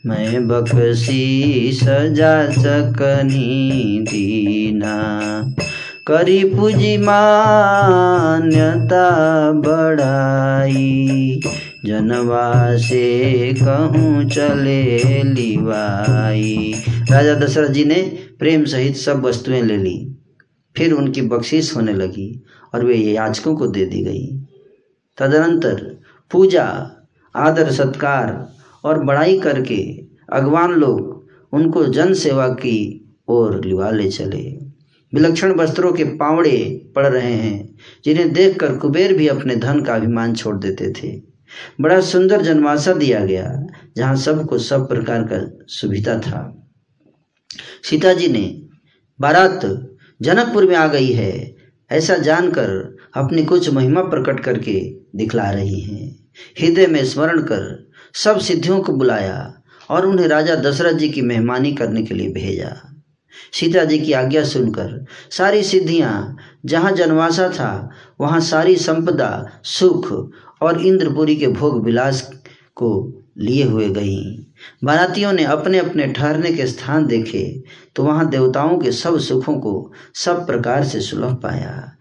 मैं 0.06 0.48
बकसी 0.48 1.72
सजा 1.72 2.52
सकनी 2.52 4.06
दीना। 4.10 5.54
करी 6.06 6.44
पूजी 6.44 6.98
मान्यता 6.98 9.52
बढ़ाई 9.52 11.40
जनवा 11.84 12.76
से 12.76 13.54
कहूँ 13.54 14.24
चले 14.24 15.22
लिवाई। 15.22 16.74
राजा 17.10 17.34
दशरथ 17.34 17.68
जी 17.68 17.84
ने 17.84 18.18
प्रेम 18.38 18.64
सहित 18.64 18.96
सब 18.96 19.24
वस्तुएँ 19.24 19.62
ले 19.62 19.76
ली। 19.76 20.16
फिर 20.76 20.92
उनकी 20.92 21.22
बख्शीश 21.22 21.76
होने 21.76 21.92
लगी 21.92 22.44
और 22.74 22.84
वे 22.84 22.94
याचकों 22.94 23.56
को 23.56 23.66
दे 23.66 23.84
दी 23.84 24.02
गई। 24.02 24.26
तदनंतर 25.18 26.00
पूजा, 26.30 26.90
आदर, 27.36 27.70
सत्कार 27.70 28.52
और 28.84 29.04
बड़ाई 29.04 29.40
करके 29.40 30.00
अगवान 30.32 30.70
लोग 30.70 31.26
उनको 31.52 31.84
जन 31.84 32.12
सेवा 32.14 32.48
की 32.48 33.08
ओर 33.28 33.64
लिवा 33.64 33.90
ले 33.90 34.08
चले। 34.08 34.58
विलक्षण 35.14 35.52
वस्त्रों 35.52 35.92
के 35.92 36.04
पावड़े 36.04 36.86
पड़ 36.96 37.06
रहे 37.06 37.32
हैं, 37.32 37.76
जिन्हें 38.04 38.32
देखकर 38.32 38.76
कुबेर 38.76 39.12
भी 39.12 39.28
अपने 39.28 39.56
धन 39.56 39.80
का 39.80 39.94
अभिमान 39.94 40.34
छोड़ 40.34 40.56
देते 40.56 40.90
थे। 40.90 41.29
बड़ा 41.80 42.00
सुंदर 42.00 42.42
जनवासा 42.42 42.92
दिया 42.92 43.24
गया, 43.24 43.66
जहाँ 43.96 44.16
सबको 44.16 44.58
सब 44.58 44.88
प्रकार 44.88 45.22
का 45.22 45.64
सुविधा 45.66 46.18
था। 46.18 46.56
सीता 47.82 48.12
जी 48.12 48.28
ने 48.28 48.62
बारात 49.20 49.60
जनकपुर 50.22 50.66
में 50.66 50.76
आ 50.76 50.86
गई 50.86 51.12
है, 51.12 51.56
ऐसा 51.90 52.16
जानकर 52.16 52.96
अपनी 53.14 53.44
कुछ 53.44 53.70
महिमा 53.70 54.02
प्रकट 54.02 54.40
करके 54.40 54.80
दिखला 55.16 55.50
रही 55.50 55.80
हैं। 55.80 56.30
हृदय 56.60 56.86
में 56.86 57.04
स्मरण 57.04 57.42
कर 57.42 57.90
सब 58.14 58.38
सिद्धियों 58.38 58.80
को 58.80 58.92
बुलाया 58.92 59.62
और 59.90 60.06
उन्हें 60.06 60.28
राजा 60.28 60.54
दशरथ 60.54 60.92
जी 60.92 61.08
की 61.08 61.22
मेहमानी 61.22 61.72
करने 61.72 62.02
के 62.02 62.14
लिए 62.14 62.28
भेजा। 62.28 62.76
सीता 63.52 63.84
जी 63.84 63.98
की 63.98 64.12
आज्ञा 64.12 64.44
सुनकर 64.44 65.04
सारी 65.30 65.62
सिद्धियाँ, 65.62 66.36
जहाँ 66.66 66.92
जनवासा 66.92 67.48
था, 67.48 67.90
वहाँ 68.20 68.40
सारी 68.40 68.76
संपदा, 68.76 69.60
सुख 69.64 70.30
और 70.62 70.80
इंद्रपुरी 70.80 71.36
के 71.36 71.46
भोग 71.48 71.84
विलास 71.84 72.30
को 72.76 72.90
लिए 73.38 73.64
हुए 73.64 73.88
गईं। 73.88 74.44
बारातियों 74.84 75.32
ने 75.32 75.44
अपने 75.44 75.78
अपने 75.78 76.06
ठहरने 76.06 76.52
के 76.52 76.66
स्थान 76.66 77.06
देखे 77.06 77.62
तो 77.96 78.04
वहाँ 78.04 78.28
देवताओं 78.30 78.78
के 78.78 78.92
सब 78.92 79.18
सुखों 79.18 79.58
को 79.60 79.92
सब 80.14 80.46
प्रकार 80.46 80.84
से 80.84 81.00
सुलभ 81.00 81.40
पाया। 81.42 81.92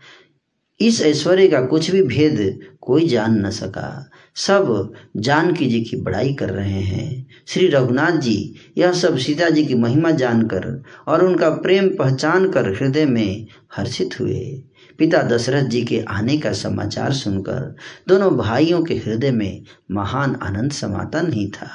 इस 0.79 1.01
ऐश्वर्य 1.01 1.47
का 1.47 1.61
कुछ 1.61 1.89
भी 1.91 2.01
भेद 2.01 2.59
कोई 2.81 3.07
जान 3.07 3.39
न 3.45 3.49
सका। 3.49 4.09
सब 4.35 4.93
जानकी 5.17 5.65
जी 5.65 5.81
की 5.81 5.97
बड़ाई 5.97 6.33
कर 6.33 6.49
रहे 6.49 6.81
हैं। 6.81 7.25
श्री 7.47 7.67
रघुनाथ 7.67 8.17
जी 8.17 8.55
यह 8.77 8.91
सब 8.91 9.17
सीता 9.17 9.49
जी 9.49 9.65
की 9.65 9.75
महिमा 9.75 10.11
जानकर 10.11 10.83
और 11.07 11.25
उनका 11.25 11.49
प्रेम 11.49 11.87
पहचान 11.89 12.49
कर 12.49 12.73
हृदय 12.73 13.05
में 13.05 13.45
हर्षित 13.75 14.19
हुए। 14.19 14.63
पिता 14.99 15.21
दशरथ 15.21 15.63
जी 15.63 15.83
के 15.83 15.99
आने 15.99 16.37
का 16.37 16.51
समाचार 16.53 17.13
सुनकर 17.13 17.75
दोनों 18.07 18.37
भाइयों 18.37 18.83
के 18.83 18.95
हृदय 18.95 19.31
में 19.31 19.63
महान 19.91 20.35
आनंद 20.35 20.71
समाता 20.71 21.21
नहीं 21.21 21.49
था। 21.51 21.69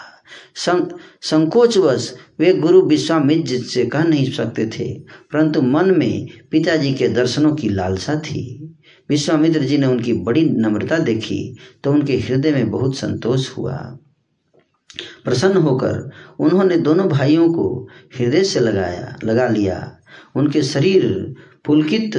सं, 0.55 0.85
संकोचवश 1.21 2.15
वे 2.39 2.53
गुरु 2.55 2.83
विश्वामित्र 2.83 3.59
से 3.59 3.85
कह 3.87 4.03
नहीं 4.03 4.31
सकते 4.33 4.67
थे 4.67 4.93
परंतु 5.33 5.63
मन 5.63 5.91
में 5.99 6.29
पिताजी 6.51 6.95
के 6.95 7.09
दर्शनों 7.09 7.55
की 7.55 7.69
लालसा 7.69 8.15
थी। 8.17 8.61
विश्वामित्र 9.09 9.61
जी 9.61 9.79
ने 9.79 9.87
उनकी 9.87 10.13
बड़ी 10.13 10.45
नम्रता 10.51 10.99
देखी 10.99 11.57
तो 11.85 11.93
उनके 11.93 12.17
हृदय 12.19 12.51
में 12.51 12.71
बहुत 12.71 12.97
संतोष 12.97 13.49
हुआ। 13.57 13.77
प्रसन्न 15.25 15.57
होकर 15.57 16.11
उन्होंने 16.39 16.77
दोनों 16.77 17.09
भाइयों 17.09 17.53
को 17.53 17.89
हृदय 18.19 18.45
से 18.45 18.61
लगाया 18.61 19.17
लगा 19.25 19.49
लिया। 19.49 19.97
उनके 20.37 20.63
शरीर 20.63 21.35
पुलकित 21.65 22.17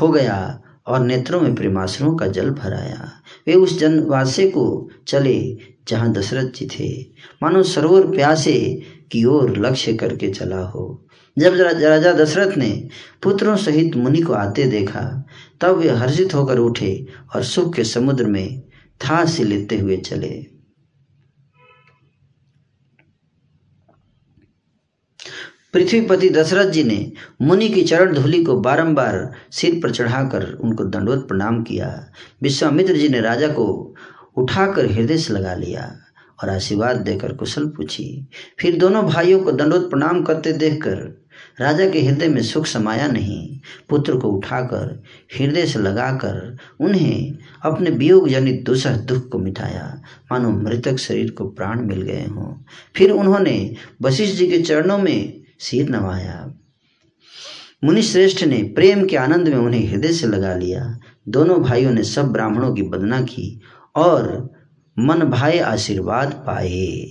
हो 0.00 0.08
गया 0.08 0.60
और 0.86 1.00
नेत्रों 1.00 1.40
में 1.40 1.54
प्रेमाश्रुओं 1.54 2.14
का 2.16 2.26
जल 2.26 2.50
भराया। 2.50 3.10
वे 3.46 3.54
उस 3.54 3.78
जनवासे 3.78 4.46
को 4.50 4.90
चले 5.06 5.56
जहाँ 5.88 6.12
दशरथ 6.12 6.48
जी 6.48 6.66
थे। 6.66 7.06
मानो 7.42 7.62
सरोवर 7.62 8.06
प्यासे 8.06 8.82
की 9.12 9.24
ओर 9.24 9.56
लक्ष्य 9.58 9.94
करके 9.94 10.28
चला 10.28 10.60
हो। 10.60 11.06
जब 11.38 11.54
राजा 11.54 12.12
दशरथ 12.12 12.56
ने 12.56 12.88
पुत्रों 13.22 13.56
सहित 13.56 13.96
मुनि 13.96 14.20
को 14.20 14.32
आते 14.32 14.64
देखा, 14.64 15.26
तब 15.60 15.76
वे 15.76 15.88
हर्षित 15.88 16.34
होकर 16.34 16.58
उठे 16.58 17.06
और 17.34 17.42
सुख 17.42 17.74
के 17.74 17.84
समुद्र 17.84 18.26
में 18.26 18.60
था 19.00 19.24
से 19.24 19.44
लेते 19.44 19.78
हुए 19.78 19.96
चले। 19.96 20.53
पृथ्वीपति 25.74 26.28
दशरथ 26.28 26.64
जी 26.64 26.84
ने 26.84 27.12
मुनि 27.42 27.68
की 27.68 27.82
चरण 27.82 28.14
धूलि 28.14 28.44
को 28.44 28.60
बारंबार 28.60 29.32
सिर 29.52 29.80
पर 29.82 29.90
चढ़ाकर 29.90 30.52
उनको 30.52 30.84
दंडवत 30.84 31.18
प्रणाम 31.18 31.62
किया। 31.62 32.06
विश्वामित्र 32.42 32.94
जी 32.94 33.08
ने 33.08 33.20
राजा 33.20 33.48
को 33.48 33.94
उठाकर 34.36 34.86
हृदय 34.86 35.16
से 35.16 35.34
लगा 35.34 35.54
लिया 35.54 35.96
और 36.42 36.50
आशीर्वाद 36.50 36.96
देकर 36.96 37.32
कुशल 37.32 37.66
पूछी। 37.66 38.28
फिर 38.58 38.78
दोनों 38.78 39.04
भाइयों 39.06 39.40
को 39.40 39.52
दंडवत 39.52 39.90
प्रणाम 39.90 40.22
करते 40.22 40.52
देखकर 40.52 41.24
राजा 41.60 41.90
के 41.90 42.00
हृदय 42.00 42.28
में 42.28 42.42
सुख 42.42 42.66
समाया 42.66 43.06
नहीं। 43.06 43.60
पुत्र 43.88 44.16
को 44.16 44.28
उठाकर 44.28 45.02
हृदय 45.38 45.66
से 45.66 45.78
लगाकर 45.78 46.56
उन्हें 46.80 47.38
अपने 47.62 47.90
वियोग 47.90 48.28
जनित 48.28 48.64
दूसरा 48.64 48.96
दुख 48.96 49.28
को 49.28 49.38
मिटाया। 49.38 50.02
मानो 50.32 50.50
मृतक 50.50 50.96
शरीर 50.96 51.30
को 51.30 51.48
प्राण 51.48 51.80
मिल 51.80 52.02
गए 52.02 52.24
हों। 52.24 52.64
फिर 52.96 53.10
उन्होंने 53.10 53.74
वशिष्ठ 54.02 54.36
जी 54.36 54.46
के 54.46 54.58
चरणों 54.58 54.98
में 54.98 55.43
सिर 55.58 55.88
नवाया। 55.88 56.54
मुनि 57.84 58.02
श्रेष्ठ 58.02 58.44
ने 58.44 58.62
प्रेम 58.62 59.06
के 59.06 59.16
आनंद 59.16 59.48
में 59.48 59.56
उन्हें 59.56 59.88
हृदय 59.88 60.12
से 60.12 60.26
लगा 60.26 60.54
लिया। 60.54 60.98
दोनों 61.28 61.62
भाइयों 61.62 61.92
ने 61.92 62.02
सब 62.02 62.32
ब्राह्मणों 62.32 62.74
की 62.74 62.82
वंदना 62.82 63.20
की 63.20 63.60
और 63.96 64.52
मन 64.98 65.18
भाई 65.18 65.58
आशीर्वाद 65.58 66.44
पाए। 66.46 67.06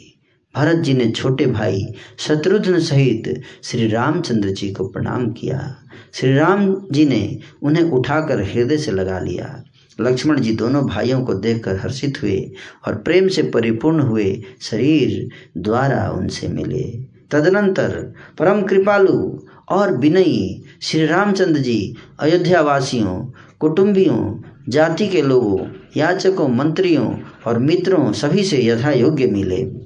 भरत 0.55 0.77
जी 0.77 0.93
ने 0.93 1.11
छोटे 1.11 1.45
भाई 1.45 1.85
शत्रुघ्न 2.17 2.79
सहित 2.79 3.41
श्री 3.63 3.87
रामचंद्र 3.87 4.49
जी 4.49 4.71
को 4.71 4.87
प्रणाम 4.87 5.31
किया। 5.31 5.75
श्री 6.13 6.33
राम 6.33 6.87
जी 6.91 7.05
ने 7.05 7.39
उन्हें 7.61 7.83
उठाकर 7.83 8.41
हृदय 8.41 8.77
से 8.77 8.91
लगा 8.91 9.19
लिया। 9.19 9.63
लक्ष्मण 10.01 10.39
जी 10.39 10.55
दोनों 10.55 10.87
भाइयों 10.87 11.25
को 11.25 11.33
देखकर 11.33 11.75
हर्षित 11.75 12.21
हुए 12.23 12.51
और 12.87 12.95
प्रेम 12.95 13.27
से 13.27 13.43
परिपूर्ण 13.43 13.99
हुए 13.99 14.43
शरीर 14.61 15.29
द्वारा 15.57 16.11
उनसे 16.11 16.47
मिले। 16.47 17.12
तदनंतर 17.33 18.13
परम 18.39 18.61
कृपालु 18.61 19.39
और 19.69 19.97
विनयी 19.97 20.63
श्री 20.81 21.05
रामचंद्र 21.05 21.59
जी 21.59 21.95
अयोध्या 22.19 22.61
वासियों 22.61 23.31
कुटुंबियों, 23.59 24.41
जाति 24.69 25.07
के 25.07 25.21
लोगों, 25.21 25.67
याचकों, 25.97 26.47
मंत्रियों 26.47 27.15
और 27.47 27.59
मित्रों 27.59 28.13
सभी 28.13 28.43
से 28.43 28.65
यथा 28.65 28.91
योग्य 28.91 29.27
मिले। 29.27 29.83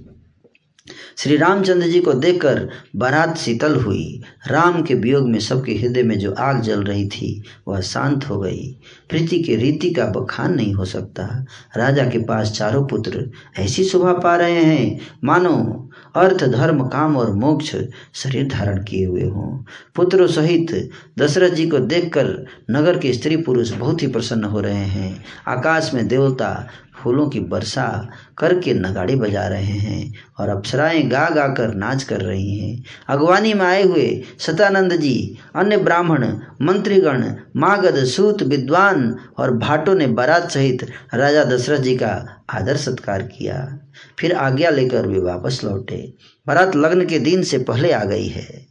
श्री 1.18 1.38
रामचंद्र 1.38 1.88
जी 1.88 2.00
को 2.00 2.14
देखकर 2.14 2.70
बारात 2.96 3.38
शीतल 3.38 3.76
हुई। 3.76 4.22
राम 4.48 4.82
के 4.82 4.94
वियोग 4.94 5.30
में 5.30 5.40
सबके 5.40 5.72
हृदय 5.72 6.04
में 6.04 6.20
जो 6.20 6.32
आग 6.32 6.62
जल 6.62 6.84
रही 6.84 7.08
थी, 7.08 7.44
वह 7.68 7.82
शांत 7.82 8.30
हो 8.30 8.40
गई। 8.40 8.78
प्रीति 9.10 9.40
के 9.40 9.56
रीति 9.56 9.90
का 9.90 10.06
बखान 10.06 10.56
नहीं 10.56 10.74
हो 10.74 10.86
सकता। 10.86 11.46
राजा 11.78 12.06
के 12.06 12.20
पास 12.20 12.52
चारों 12.52 12.88
पुत्र 12.88 13.32
ऐसी 13.60 13.84
शोभा 13.84 14.14
पा 14.14 14.36
रहे 14.36 14.64
हैं। 14.64 15.00
मानो 15.24 15.87
अर्थ, 16.18 16.44
धर्म, 16.44 16.88
काम 16.88 17.18
और 17.18 17.32
मोक्ष 17.32 17.76
शरीर 18.14 18.48
धारण 18.48 18.84
किए 18.84 19.06
हुए 19.06 19.24
हों। 19.24 19.64
पुत्रों 19.96 20.28
सहित 20.28 20.90
दशरथ 21.20 21.50
जी 21.50 21.68
को 21.68 21.80
देखकर 21.80 22.46
नगर 22.72 22.98
के 22.98 23.14
स्त्री 23.14 23.38
पुरुष 23.38 23.72
बहुत 23.72 24.02
ही 24.02 24.08
प्रसन्न 24.08 24.44
हो 24.44 24.60
रहे 24.60 24.86
हैं। 24.98 25.26
आकाश 25.48 25.92
में 25.94 26.08
देवता 26.08 26.68
फूलों 27.04 27.28
की 27.28 27.40
वर्षा 27.40 28.10
करके 28.38 28.74
नगाड़े 28.74 29.16
बजा 29.16 29.48
रहे 29.48 29.64
हैं 29.64 30.14
और 30.40 30.50
अप्सराएँ 30.50 31.04
गा 31.04 31.30
गा 31.30 31.48
कर 31.48 31.74
नाच 31.76 32.04
कर 32.04 32.22
रही 32.22 32.58
हैं। 32.60 32.84
अगवानी 33.10 33.54
में 33.54 33.66
आए 33.66 33.84
हुए 33.84 34.24
सतानंद 34.40 34.94
जी, 34.94 35.38
अन्य 35.56 35.78
ब्राह्मण, 35.78 36.28
मंत्रीगण, 36.62 37.32
मागध, 37.58 38.04
सूत, 38.04 38.44
विद्वान 38.44 39.16
और 39.38 39.58
भाटों 39.58 39.96
ने 39.96 40.08
बारात 40.08 40.52
सहित 40.52 40.88
राजा 41.14 41.44
दशरथ 41.44 41.80
जी 41.80 41.96
का 41.96 42.44
आदर 42.50 42.76
सत्कार 42.78 43.22
किया। 43.22 43.80
फिर 44.20 44.34
आज्ञा 44.34 44.70
लेकर 44.70 45.08
वे 45.08 45.20
वापस 45.20 45.62
लौटे। 45.64 46.14
बारात 46.48 46.76
लग्न 46.76 47.06
के 47.06 47.20
दिन 47.20 47.44
से 47.44 47.58
पहले 47.58 47.92
आ 47.92 48.04
गई 48.04 48.28
है। 48.28 48.68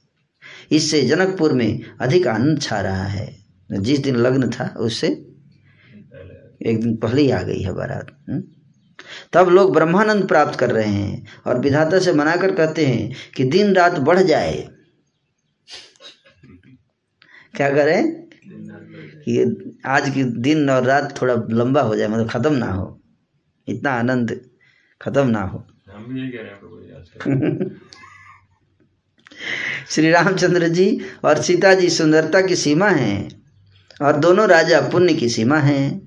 इससे 0.72 1.02
जनकपुर 1.02 1.52
में 1.52 1.80
अधिक 2.00 2.26
आनंद 2.26 2.62
छा 2.62 2.80
रहा 2.80 3.04
है। 3.04 3.36
जिस 3.72 3.98
दिन 3.98 4.16
लग्न 4.16 4.50
था, 4.50 4.74
उससे 4.76 5.06
एक 6.66 6.80
दिन 6.80 6.96
पहले 6.96 7.22
ही 7.22 7.30
आ 7.30 7.42
गई 7.42 7.60
है 7.60 7.72
बारात। 7.72 8.24
हम्म? 8.28 8.42
तब 9.32 9.48
लोग 9.48 9.74
ब्रह्मानंद 9.74 10.28
प्राप्त 10.28 10.58
कर 10.58 10.70
रहे 10.70 10.88
हैं 10.88 11.26
और 11.46 11.60
विधाता 11.60 11.98
से 11.98 12.12
मनाकर 12.12 12.54
कहते 12.54 12.86
हैं 12.86 13.12
कि 13.36 13.44
दिन 13.44 13.72
रात 13.72 13.98
बढ़ 13.98 14.18
जाए। 14.18 14.68
क्या 17.54 17.70
करें? 17.70 18.26
कि 19.28 19.70
आज 19.86 20.10
की 20.10 20.24
दिन 20.24 20.70
और 20.70 20.82
रात 20.82 21.22
थोड़ा 21.22 21.34
लंबा 21.50 21.80
हो 21.80 21.96
जाए 21.96 22.08
मतलब 22.08 22.30
ख़त्म 22.30 22.54
ना 22.54 22.66
हो। 22.66 23.00
इतना 23.68 23.90
आनंद 23.90 24.50
ख़त्म 25.00 25.26
ना 25.26 25.42
हो। 25.42 25.64
हम 25.90 26.04
भी 26.04 26.20
यही 26.20 26.30
कह 26.30 26.38
रहे 26.38 26.50
हैं 26.50 26.60
श्री 29.90 30.10
रामचंद्र 30.10 30.68
जी 30.68 31.00
और 31.24 31.42
सीता 31.42 31.74
जी 31.74 31.90
सुंदरता 31.90 32.40
की 32.40 32.56
सीमा 32.56 32.88
है 32.88 33.28
और 34.02 34.16
दोनों 34.16 34.48
राजा 34.48 34.80
पुण्य 34.80 35.14
की 35.14 35.28
सीमा 35.28 35.58
है। 35.58 36.02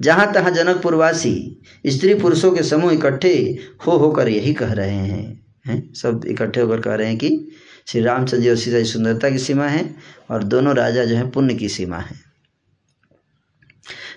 जहाँ 0.00 0.32
तहाँ 0.32 0.50
जनकपुरवासी 0.50 1.60
स्त्री 1.86 2.14
पुरुषों 2.14 2.52
के 2.52 2.62
समूह 2.62 2.92
इकट्ठे 2.92 3.58
हो 3.86 3.92
होकर 3.92 4.28
यही 4.28 4.54
कह 4.54 4.72
रहे 4.72 4.90
हैं 4.90 5.44
हैं? 5.66 5.94
सब 5.94 6.20
इकट्ठे 6.26 6.60
होकर 6.60 6.80
कह 6.80 6.94
रहे 6.94 7.08
हैं 7.08 7.18
कि 7.18 7.50
श्री 7.86 8.00
रामचंद्र 8.00 8.42
जी 8.42 8.50
और 8.50 8.56
सीता 8.56 8.78
जी 8.78 8.84
सुंदरता 8.84 9.30
की 9.30 9.38
सीमा 9.38 9.66
है 9.66 9.94
और 10.30 10.44
दोनों 10.44 10.76
राजा 10.76 11.04
जो 11.04 11.16
है 11.16 11.30
पुण्य 11.30 11.54
की 11.54 11.68
सीमा 11.68 11.96
है। 11.96 12.20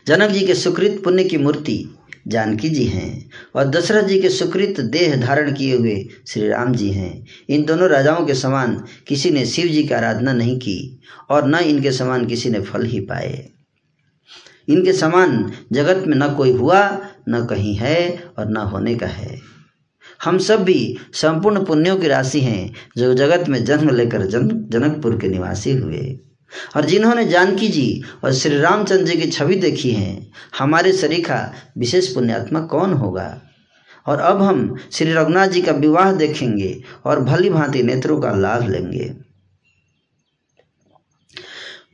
जनक 0.07 0.29
जी 0.29 0.47
के 0.47 0.53
सुकृत 0.53 1.01
पुण्य 1.03 1.23
की 1.23 1.37
मूर्ति 1.37 1.97
जानकी 2.27 2.69
जी 2.69 2.85
हैं 2.85 3.29
और 3.55 3.65
दशरथ 3.65 4.03
जी 4.03 4.19
के 4.21 4.29
सुकृत 4.29 4.79
देह 4.79 5.15
धारण 5.15 5.53
किए 5.53 5.77
हुए 5.77 6.07
श्री 6.27 6.47
राम 6.47 6.73
जी 6.75 6.89
हैं। 6.89 7.25
इन 7.49 7.65
दोनों 7.65 7.89
राजाओं 7.89 8.25
के 8.25 8.33
समान 8.33 8.83
किसी 9.07 9.29
ने 9.29 9.45
शिव 9.45 9.67
जी 9.67 9.83
की 9.83 9.93
आराधना 9.93 10.33
नहीं 10.33 10.57
की 10.57 10.99
और 11.29 11.47
न 11.47 11.55
इनके 11.55 11.91
समान 11.91 12.25
किसी 12.25 12.49
ने 12.49 12.61
फल 12.61 12.85
ही 12.85 12.99
पाए। 12.99 13.49
इनके 14.69 14.93
समान 14.93 15.51
जगत 15.71 16.07
में 16.07 16.17
न 16.17 16.33
कोई 16.33 16.51
हुआ, 16.51 17.01
न 17.29 17.45
कहीं 17.45 17.75
है 17.75 18.23
और 18.39 18.49
न 18.49 18.57
होने 18.57 18.95
का 18.95 19.07
है। 19.07 19.39
हम 20.23 20.37
सब 20.37 20.63
भी 20.63 20.97
संपूर्ण 21.13 21.65
पुण्यों 21.65 21.97
की 21.97 22.07
राशि 22.07 22.39
हैं 22.39 22.73
जो 22.97 23.13
जगत 23.13 23.49
में 23.49 23.65
जन्म 23.65 23.89
लेकर 23.89 24.25
जन, 24.25 24.65
जनकपुर 24.69 25.19
के 25.19 25.27
निवासी 25.27 25.71
हुए। 25.71 26.19
और 26.75 26.85
जिन्होंने 26.85 27.25
जानकी 27.25 27.67
जी 27.67 28.03
और 28.23 28.33
श्री 28.33 28.57
रामचंद्र 28.57 29.03
जी 29.03 29.15
की 29.15 29.27
छवि 29.27 29.55
देखी 29.55 29.91
है, 29.91 30.27
हमारे 30.59 30.93
सरीखा 30.93 31.53
विशेष 31.77 32.13
पुण्यात्मा 32.13 32.59
कौन 32.59 32.93
होगा? 32.93 33.41
और 34.07 34.19
अब 34.19 34.41
हम 34.41 34.77
श्री 34.91 35.13
रघुनाथ 35.13 35.47
जी 35.47 35.61
का 35.61 35.71
विवाह 35.71 36.11
देखेंगे 36.11 36.83
और 37.05 37.23
भली 37.23 37.49
भांति 37.49 37.83
नेत्रों 37.83 38.19
का 38.19 38.31
लाभ 38.31 38.69
लेंगे। 38.69 39.25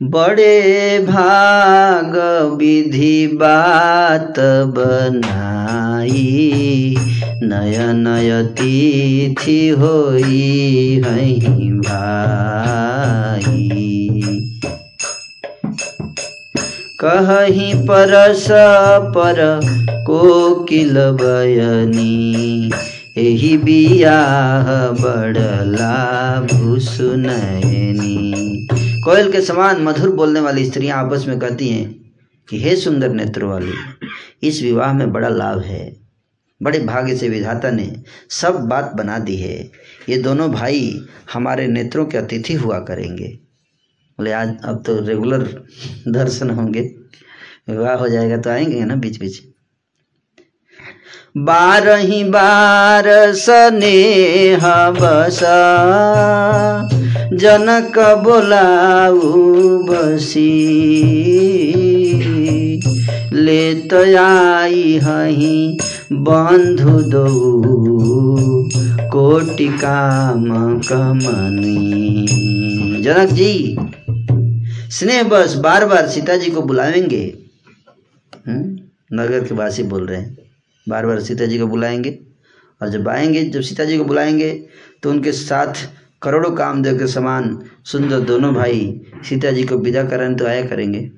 बड़े 0.02 0.98
भाग 0.98 2.16
विधि 2.58 3.26
बात 3.26 4.34
बनाई 4.66 6.96
नय 7.42 7.92
नय 7.92 8.44
तिथि 8.44 9.68
होई 9.68 11.02
हई 11.06 11.70
भाई। 11.70 13.61
कहीं 17.04 17.74
परस 17.84 18.48
पर 19.14 19.60
कोकिल 20.06 20.94
बयनी, 20.94 22.72
एही 23.18 23.58
बियाह 23.58 24.90
बड़ला 24.90 26.40
भूसुनैनी। 26.40 28.32
कोयल 29.04 29.32
के 29.32 29.40
समान 29.40 29.82
मधुर 29.82 30.10
बोलने 30.10 30.40
वाली 30.40 30.64
स्त्रियाँ 30.64 31.04
आपस 31.04 31.24
में 31.28 31.38
कहती 31.38 31.68
हैं 31.68 32.12
कि, 32.50 32.62
हे 32.62 32.76
सुंदर 32.76 33.08
नेत्र 33.08 33.44
वाली 33.44 33.72
इस 34.42 34.62
विवाह 34.62 34.92
में 34.92 35.12
बड़ा 35.12 35.28
लाभ 35.28 35.60
है। 35.60 35.96
बड़े 36.62 36.78
भाग्य 36.78 37.16
से 37.16 37.28
विधाता 37.28 37.70
ने 37.70 37.96
सब 38.30 38.54
बात 38.54 38.92
बना 38.94 39.18
दी 39.18 39.36
है। 39.36 39.70
ये 40.08 40.18
दोनों 40.18 40.52
भाई 40.52 41.04
हमारे 41.32 41.66
नेत्रों 41.66 42.06
के 42.06 42.18
अतिथि 42.18 42.54
हुआ 42.54 42.78
करेंगे। 42.78 43.41
बोले, 44.18 44.32
आज, 44.32 44.56
अब 44.64 44.82
तो 44.86 44.98
रेगुलर 45.06 45.42
दर्शन 46.08 46.50
होंगे। 46.50 46.80
विवाह 47.68 47.94
हो 47.94 48.08
जाएगा 48.08 48.36
तो 48.36 48.50
आएँगे 48.50 48.84
ना 48.84 48.94
बीच 48.96 49.20
बीच 49.20 49.40
बारही 51.36 52.24
बार 52.24 53.04
स्नेह 53.32 54.64
बस, 54.90 55.38
जनक 57.32 57.98
बोलाऊ 58.24 59.20
बसी। 59.82 60.52
ले 63.32 63.74
तो 63.74 64.00
आई 64.24 64.98
हही 64.98 65.78
बंधु 66.12 67.00
दो 67.02 67.26
कोटि 69.08 69.68
काम 69.68 70.44
कमनी। 70.78 72.26
जनक 73.02 73.28
जी 73.28 73.76
स्नेह 74.92 75.22
बस 75.22 75.54
बार 75.56 75.84
बार 75.86 76.08
सीता 76.08 76.36
जी 76.36 76.50
को 76.50 76.62
बुलाएँगे। 76.62 77.22
हम्म, 78.46 78.78
नगर 79.12 79.44
के 79.44 79.54
वासी 79.54 79.82
बोल 79.82 80.06
रहे 80.06 80.20
हैं। 80.20 80.36
बार 80.86 81.06
बार 81.06 81.20
सीता 81.20 81.46
जी 81.46 81.58
को 81.58 81.66
बुलाएँगे। 81.66 82.10
और 82.80 82.88
जब 82.88 83.08
आएँगे 83.08 83.44
जब 83.44 83.60
सीता 83.60 83.84
जी 83.84 83.96
को 83.98 84.04
बुलाएँगे 84.04 84.50
तो 85.02 85.10
उनके 85.10 85.32
साथ 85.32 85.88
करोड़ों 86.22 86.50
कामदेव 86.56 86.98
के 86.98 87.06
समान 87.06 87.58
सुंदर 87.84 88.20
दोनों 88.20 88.52
भाई 88.54 89.00
सीता 89.28 89.50
जी 89.50 89.64
को 89.64 89.76
विदा 89.78 90.02
कराने 90.08 90.34
तो 90.34 90.46
आया 90.46 90.66
करेंगे। 90.66 91.10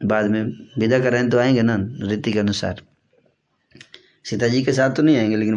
बाद 0.00 0.30
में 0.30 0.42
विदा 0.78 0.98
कराने 0.98 1.28
तो 1.28 1.38
आएँगे 1.38 1.62
ना 1.62 1.76
रीति 2.02 2.32
के 2.32 2.38
अनुसार। 2.38 2.82
सीता 4.24 4.48
जी 4.48 4.62
के 4.62 4.72
साथ 4.72 4.96
तो 4.96 5.02
नहीं 5.02 5.16
आएँगे 5.16 5.36
लेकिन 5.36 5.54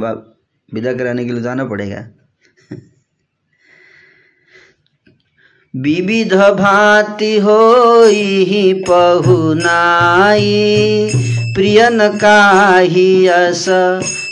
विदा 0.70 0.94
कराने 0.94 1.26
के 1.26 1.32
लिए 1.32 1.50
आना 1.50 1.66
पड़ेगा। 1.66 2.08
विविध 5.76 6.34
भांति 6.34 7.38
होई 7.40 8.74
पहुनाई 8.90 10.44
प्रियन 11.56 12.00
काही 12.16 13.28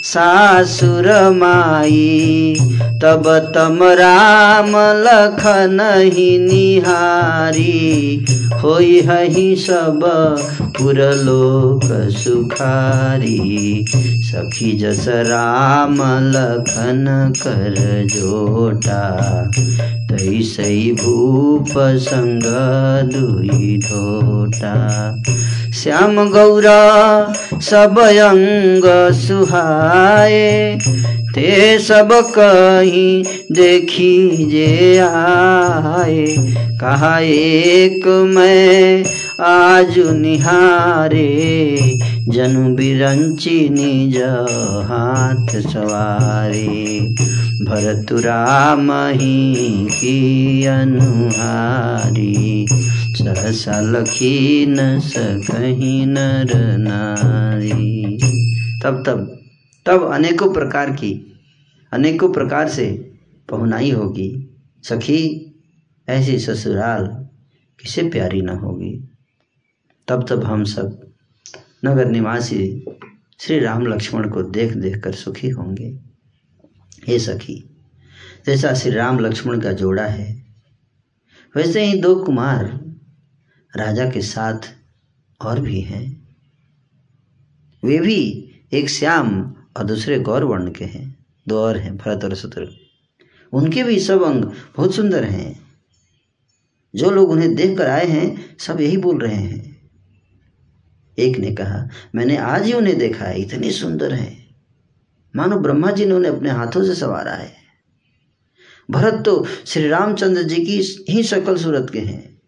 सासुर 0.03 1.09
माई 1.31 2.55
तब 3.03 3.23
तम 3.55 3.79
राम 3.83 4.71
लखन 4.99 5.79
ही 6.13 6.37
निहारी, 6.39 8.25
होई 8.63 9.01
हही 9.01 9.55
सब 9.55 9.99
पुरलोक 10.77 11.85
सुखारी। 12.11 13.85
सखी 14.21 14.71
जस 14.77 15.05
राम 15.07 15.97
लखन 16.29 17.33
कर 17.37 17.75
जोटा 18.05 19.01
तैसई 20.13 20.91
भूप 21.01 21.69
संग 21.99 22.43
दुई 23.11 23.77
ढोटा 23.77 24.73
श्याम 25.73 26.29
गौरा 26.29 26.81
सब 27.61 27.99
अंग 27.99 28.83
सुहाए, 29.13 30.77
ते 31.35 31.79
सब 31.79 32.09
कहीं 32.37 33.23
देखी 33.51 34.45
जे 34.45 34.97
आए। 34.97 36.25
कहा 36.81 37.17
एक 37.19 38.07
मैं 38.35 39.03
आज 39.43 39.99
निहारे, 40.21 41.27
जनु 42.29 42.75
बिरंची 42.75 43.59
निज 43.69 44.17
हाथ 44.89 45.59
सवारे। 45.61 46.99
भरतु 47.65 48.17
राम 48.17 48.91
ही 48.91 49.87
की 49.91 50.65
अनुहारी। 50.65 52.67
सहसा 52.93 53.81
लखी 53.81 54.65
न 54.65 54.99
सकही 54.99 56.05
नर 56.05 56.77
नारी। 56.77 58.19
तब 58.83 59.03
तब 59.07 59.39
तब 59.85 60.13
अनेकों 60.13 60.53
प्रकार 60.53 60.89
की, 60.89 61.39
अनेकों 61.91 62.33
प्रकार 62.33 62.69
से 62.69 63.11
पहुनाई 63.49 63.91
होगी। 63.91 64.59
सखी, 64.83 65.53
ऐसी 66.09 66.39
ससुराल 66.39 67.27
किसे 67.79 68.09
प्यारी 68.09 68.41
न 68.41 68.49
होगी। 68.49 69.09
तब 70.07 70.25
तब 70.29 70.43
हम 70.43 70.63
सब 70.63 71.11
नगर 71.85 72.05
निवासी 72.05 72.85
श्री 73.39 73.59
राम 73.59 73.87
लक्ष्मण 73.87 74.29
को 74.29 74.43
देख 74.43 74.73
देख 74.73 75.03
कर 75.03 75.11
सुखी 75.11 75.49
होंगे। 75.49 76.12
हे 77.07 77.19
सखी, 77.19 77.69
जैसा 78.45 78.73
श्री 78.73 78.91
राम 78.91 79.19
लक्ष्मण 79.19 79.59
का 79.59 79.71
जोड़ा 79.71 80.05
है, 80.05 80.45
वैसे 81.55 81.85
ही 81.85 82.01
दो 82.01 82.15
कुमार 82.15 82.65
राजा 83.77 84.09
के 84.09 84.21
साथ 84.21 84.59
और 85.41 85.59
भी 85.59 85.81
हैं। 85.81 86.27
वे 87.85 87.99
भी 87.99 88.51
एक 88.73 88.89
श्याम 88.89 89.55
और 89.77 89.83
दूसरे 89.83 90.19
गौर 90.19 90.43
वर्ण 90.43 90.71
के 90.71 90.85
हैं। 90.85 91.25
दो 91.47 91.59
और 91.59 91.77
हैं, 91.77 91.97
भरत 91.97 92.23
और 92.23 92.35
शत्रु 92.35 92.65
उनके 93.53 93.83
भी 93.83 93.99
सब 93.99 94.23
अंग 94.23 94.45
बहुत 94.45 94.95
सुंदर 94.95 95.23
हैं। 95.23 95.63
जो 96.95 97.11
लोग 97.11 97.29
उन्हें 97.29 97.55
देख 97.55 97.77
कर 97.77 97.89
आए 97.89 98.05
हैं, 98.05 98.57
सब 98.57 98.81
यही 98.81 98.97
बोल 98.97 99.19
रहे 99.19 99.35
हैं। 99.35 99.89
एक 101.19 101.37
ने 101.37 101.51
कहा, 101.51 101.89
मैंने 102.15 102.37
आज 102.37 102.63
ही 102.63 102.73
उन्हें 102.73 102.97
देखा 102.97 103.25
है, 103.25 103.41
इतने 103.41 103.71
सुंदर 103.71 104.13
हैं। 104.13 104.42
मानो 105.35 105.57
ब्रह्मा 105.57 105.91
जी 105.91 106.05
ने 106.05 106.11
उन्हें 106.11 106.31
अपने 106.31 106.49
हाथों 106.49 106.83
से 106.83 106.95
संवारा 106.95 107.31
है। 107.31 107.51
भरत 108.91 109.23
तो 109.25 109.47
श्री 109.65 109.87
रामचंद्र 109.87 110.43
जी 110.43 110.55
की 110.55 111.05
ही 111.09 111.23
शकल 111.23 111.57
सूरत 111.57 111.87
के 111.93 111.99
हैं। 111.99 112.41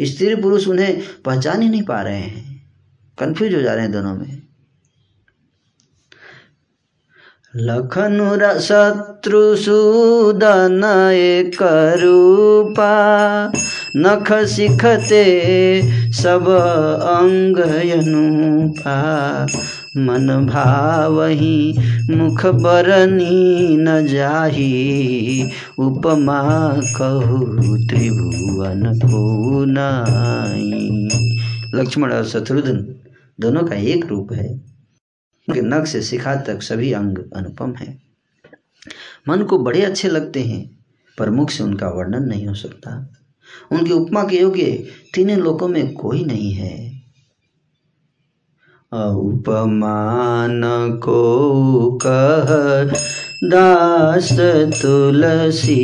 स्त्री 0.00 0.34
पुरुष 0.34 0.68
उन्हें 0.68 1.02
पहचान 1.24 1.62
ही 1.62 1.68
नहीं 1.68 1.82
पा 1.82 2.02
रहे 2.02 2.20
हैं। 2.20 2.72
कंफ्यूज 3.18 3.54
हो 3.54 3.60
जा 3.60 3.72
रहे 3.72 3.82
हैं 3.82 3.92
दोनों 3.92 4.14
में। 4.14 4.42
लखनुर 7.56 8.58
शत्रु 8.58 9.56
सूदन 9.56 10.84
एक 11.14 11.62
रूपा, 12.00 12.92
नख 13.96 14.32
सिखते 14.32 15.22
सब 16.12 16.48
अंग 17.02 17.58
अनुपा 17.58 18.96
मन 19.96 20.46
भावही, 20.50 21.78
मुख 22.10 22.46
बरनी 22.46 23.76
न 23.76 24.06
जाही। 24.06 25.50
उपमा 25.78 26.72
कहू, 26.74 27.38
त्रिभुवन 27.86 28.98
को 28.98 29.64
नाई। 29.64 31.08
लक्ष्मण 31.74 32.12
और 32.12 32.24
शत्रुघ्न 32.24 32.94
दोनों 33.40 33.62
का 33.62 33.74
एक 33.74 34.06
रूप 34.06 34.32
है। 34.32 34.60
नख 35.50 35.86
से 35.86 36.02
शिखा 36.02 36.36
तक 36.36 36.62
सभी 36.62 36.92
अंग 36.92 37.18
अनुपम 37.36 37.74
है। 37.74 37.98
मन 39.28 39.42
को 39.42 39.58
बड़े 39.58 39.82
अच्छे 39.82 40.08
लगते 40.08 40.40
हैं, 40.40 40.70
पर 41.18 41.30
मुख 41.30 41.50
से 41.50 41.64
उनका 41.64 41.88
वर्णन 41.88 42.22
नहीं 42.22 42.46
हो 42.46 42.54
सकता। 42.54 43.12
उनकी 43.72 43.92
उपमा 43.92 44.24
के 44.24 44.40
योग्य 44.40 44.86
तीनों 45.14 45.38
लोकों 45.38 45.68
में 45.68 45.92
कोई 45.94 46.24
नहीं 46.24 46.52
है। 46.52 46.89
उपमान 48.92 50.60
को 51.02 51.98
कह 52.06 52.48
दास 53.44 54.28
तुलसी, 54.82 55.76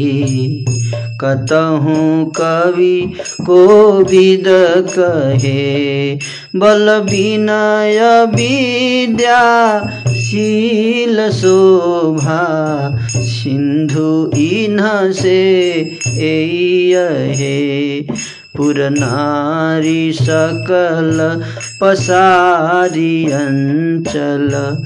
कतहूँ 1.21 2.33
कवि 2.37 3.15
को 3.41 3.93
विद 4.03 4.45
कहे, 4.99 6.15
बल 6.57 6.91
विनय 7.11 8.01
विद्या, 8.35 9.41
शील 10.13 11.31
शोभा 11.31 12.43
सिंधु 13.07 14.31
इन 14.37 14.79
से 15.13 15.41
एहे 16.21 18.01
पुर 18.57 18.79
नारी 18.91 20.13
सकल 20.13 21.19
पसारी 21.81 23.24
अंचल, 23.24 24.77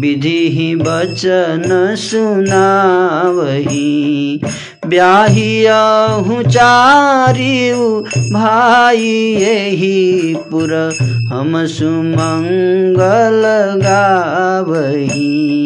विधि 0.00 0.74
वचन 0.74 1.94
सुनावही। 1.98 4.40
ब्याहियाहु 4.86 6.42
चारियु 6.42 8.04
भाई 8.32 9.36
यही 9.40 10.34
पुर 10.34 10.98
हम 11.32 11.66
सुमंगल 11.66 13.80
गावही। 13.80 15.56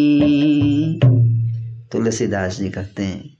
तुलसीदास 1.92 2.58
जी 2.58 2.68
कहते 2.68 3.02
हैं, 3.02 3.30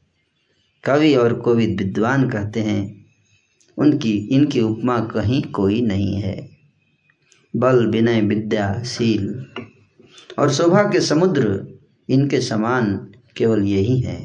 कवि 0.85 1.15
और 1.15 1.35
कोविद 1.35 1.77
विद्वान 1.79 2.29
कहते 2.29 2.61
हैं, 2.61 3.07
उनकी, 3.79 4.11
इनकी 4.11 4.61
उपमा 4.61 4.99
कहीं 4.99 5.43
कोई 5.43 5.83
नहीं 5.83 6.15
है। 6.15 6.56
बल, 7.57 7.87
विनय, 7.87 8.21
विद्या, 8.21 8.83
शील। 8.83 9.45
और 10.39 10.53
शोभा 10.53 10.83
के 10.83 11.01
समुद्र 11.01 11.61
इनके 12.09 12.41
समान 12.41 12.95
केवल 13.37 13.63
यही 13.63 13.99
है। 14.01 14.19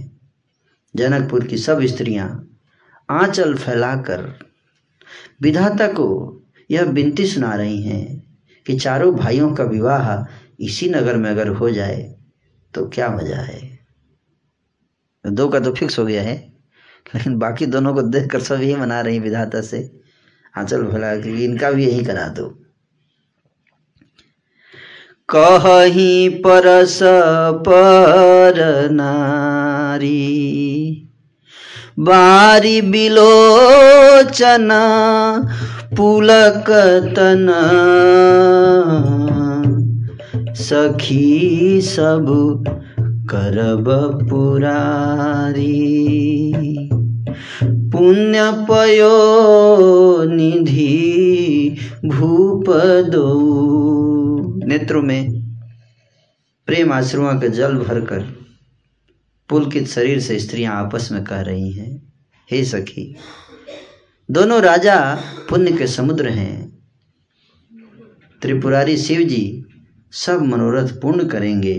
जनकपुर 0.95 1.45
की 1.47 1.57
सब 1.57 1.81
स्त्रियाँ 1.85 2.27
आंचल 3.09 3.55
फैलाकर 3.55 4.33
विधाता 5.41 5.87
को 5.87 6.07
यह 6.69 6.83
विनती 6.83 7.25
सुना 7.25 7.53
रही 7.55 7.81
हैं 7.81 8.23
कि 8.65 8.77
चारों 8.77 9.13
भाइयों 9.15 9.51
का 9.53 9.63
विवाह 9.63 10.09
इसी 10.59 10.89
नगर 10.89 11.17
में 11.17 11.29
अगर 11.29 11.47
हो 11.47 11.69
जाए 11.69 12.01
तो 12.73 12.85
क्या 12.85 13.09
मज़ा 13.09 13.37
है? 13.37 13.79
दो 15.25 15.47
का 15.49 15.59
तो 15.59 15.73
फिक्स 15.73 15.99
हो 15.99 16.05
गया 16.05 16.21
है, 16.23 16.35
लेकिन 17.15 17.37
बाकी 17.39 17.65
दोनों 17.65 17.93
को 17.93 18.01
देखकर 18.01 18.39
सब 18.39 18.61
यही 18.61 18.75
मना 18.75 19.01
रही 19.01 19.19
विधाता 19.19 19.61
से। 19.61 19.79
आंचल 20.57 20.85
फैला 20.85 21.15
कि 21.15 21.43
इनका 21.45 21.71
भी 21.71 21.85
यही 21.85 22.03
करा 22.05 22.27
दो। 22.27 22.47
कहीं 25.35 26.29
परस 26.29 26.99
पर 27.67 28.87
नारी। 28.91 30.27
बारी 31.99 32.81
बिलोचना 32.81 34.81
पुलक 35.97 36.65
तन 37.17 37.47
सखी 40.55 41.81
सब 41.81 42.25
करब 43.29 43.87
पुरारी। 44.29 45.71
पुण्य 47.63 48.65
पयो 48.69 49.13
निधि 50.23 51.77
भूप 52.05 52.65
दो 53.09 54.20
नेत्रों 54.63 55.01
में 55.01 55.31
प्रेम 56.67 56.91
आश्रुआ 56.93 57.33
का 57.33 57.47
जल 57.47 57.73
भरकर 57.77 58.21
पुलकित 59.49 59.87
शरीर 59.87 60.19
से 60.19 60.39
स्त्रियाँ 60.39 60.75
आपस 60.75 61.11
में 61.11 61.23
कह 61.23 61.41
रही 61.41 61.71
हैं, 61.71 62.13
हे 62.49 62.63
सखी, 62.65 63.15
दोनों 64.29 64.61
राजा 64.61 64.99
पुण्य 65.49 65.71
के 65.71 65.87
समुद्र 65.87 66.29
हैं। 66.29 66.71
त्रिपुरारी 68.41 68.97
शिव 68.97 69.21
जी 69.23 69.65
सब 70.11 70.41
मनोरथ 70.41 70.87
पूर्ण 71.01 71.27
करेंगे। 71.27 71.75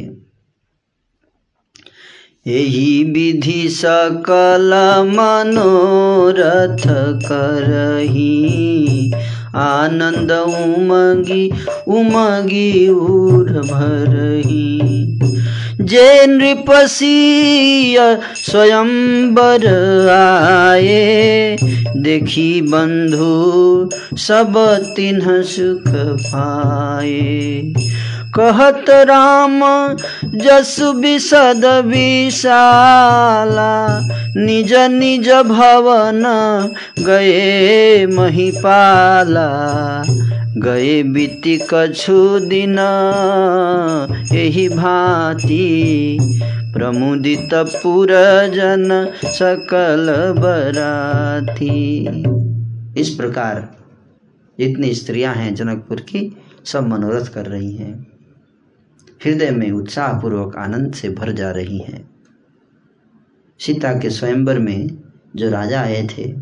यही 2.47 3.05
विधि 3.05 3.68
सकल 3.68 4.70
मनोरथ 5.09 6.87
करही 7.26 9.12
आनंद 9.55 10.30
उमगी 10.32 11.50
उमगी 11.88 12.88
उर 12.88 13.50
भरही 13.61 15.18
जे 15.80 16.26
नृपसीय 16.26 17.98
आए 20.11 21.57
देखी 21.96 22.62
बंधु 22.62 23.32
सब 24.18 24.55
तिन्ह 24.96 25.42
सुख 25.42 25.88
पाए। 26.26 27.72
कहत 28.39 28.91
राम, 28.91 29.61
जसु 30.25 30.92
विशद 30.92 31.83
विशाला, 31.87 34.00
निज 34.37 34.75
निज 34.75 35.30
भवन 35.30 36.22
गए 36.99 38.07
महिपाला। 38.07 40.03
गए 40.57 41.03
बीती 41.03 41.61
कछु 41.71 42.38
दिन 42.38 42.79
यही 44.33 44.68
भांति 44.68 46.18
प्रमुदित 46.75 47.54
पुरजन 47.54 49.13
सकल 49.25 50.34
बराती। 50.38 52.07
इस 53.00 53.09
प्रकार 53.09 53.68
जितनी 54.59 54.95
स्त्रियाँ 54.95 55.34
हैं 55.34 55.54
जनकपुर 55.54 56.00
की, 56.00 56.37
सब 56.64 56.88
मनोरथ 56.88 57.25
कर 57.25 57.46
रही 57.46 57.76
हैं। 57.76 58.12
हृदय 59.24 59.50
में 59.50 59.70
उत्साहपूर्वक 59.70 60.57
आनंद 60.57 60.94
से 60.94 61.08
भर 61.08 61.32
जा 61.32 61.50
रही 61.50 61.78
हैं। 61.78 62.11
सीता 63.58 63.92
के 63.99 64.11
स्वयंवर 64.11 64.58
में 64.58 65.03
जो 65.36 65.50
राजा 65.50 65.80
आए 65.80 66.07
थे, 66.07 66.34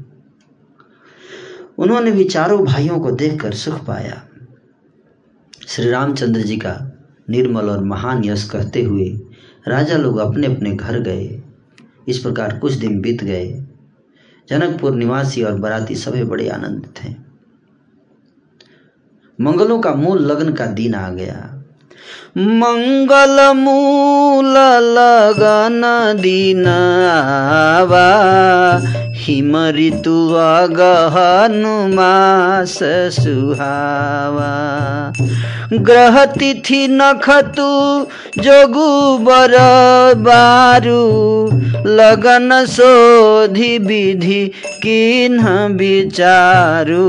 उन्होंने 1.79 2.13
भी 2.13 2.25
चारों 2.25 2.65
भाइयों 2.65 3.01
को 3.01 3.11
देखकर 3.11 3.55
सुख 3.55 3.85
पाया। 3.87 4.27
श्री 5.67 5.91
रामचंद्र 5.91 6.41
जी 6.41 6.57
का 6.57 6.93
निर्मल 7.31 7.71
और 7.71 7.85
महान 7.85 8.25
यश 8.25 8.51
कहते 8.51 8.83
हुए 8.83 9.09
राजा 9.69 9.97
लोग 9.97 10.19
अपने 10.19 10.47
अपने 10.47 10.71
घर 10.71 11.01
गए। 11.01 11.43
इस 12.09 12.19
प्रकार 12.19 12.59
कुछ 12.59 12.73
दिन 12.73 13.01
बीत 13.01 13.25
गए। 13.25 13.67
जनकपुर 14.49 14.95
निवासी 14.95 15.43
और 15.43 15.59
बराती 15.59 15.95
सभी 15.95 16.25
बड़े 16.25 16.49
आनंदित 16.49 17.05
थे 17.05 17.15
मंगलों 19.41 19.81
का 19.81 19.95
मूल 19.95 20.23
लग्न 20.23 20.53
का 20.53 20.67
दिन 20.67 20.95
आ 20.95 21.11
गया। 21.11 21.60
मंगल 22.39 23.39
मूल 23.57 24.57
लगन 24.97 25.83
दिन 26.21 26.67
आवा 26.67 28.07
हिम 29.23 29.57
ऋतु 29.77 30.17
अगहन 30.43 31.65
मास 31.95 32.79
सुहावा 33.19 34.53
ग्रह 35.89 36.25
तिथि 36.39 36.87
नखतु 36.91 37.69
जोगु 38.45 38.89
बर 39.27 39.57
बारू 40.29 41.03
लगन 41.99 42.65
शोधि 42.77 43.77
विधि 43.87 44.43
किन्ह 44.83 45.49
विचारू 45.81 47.07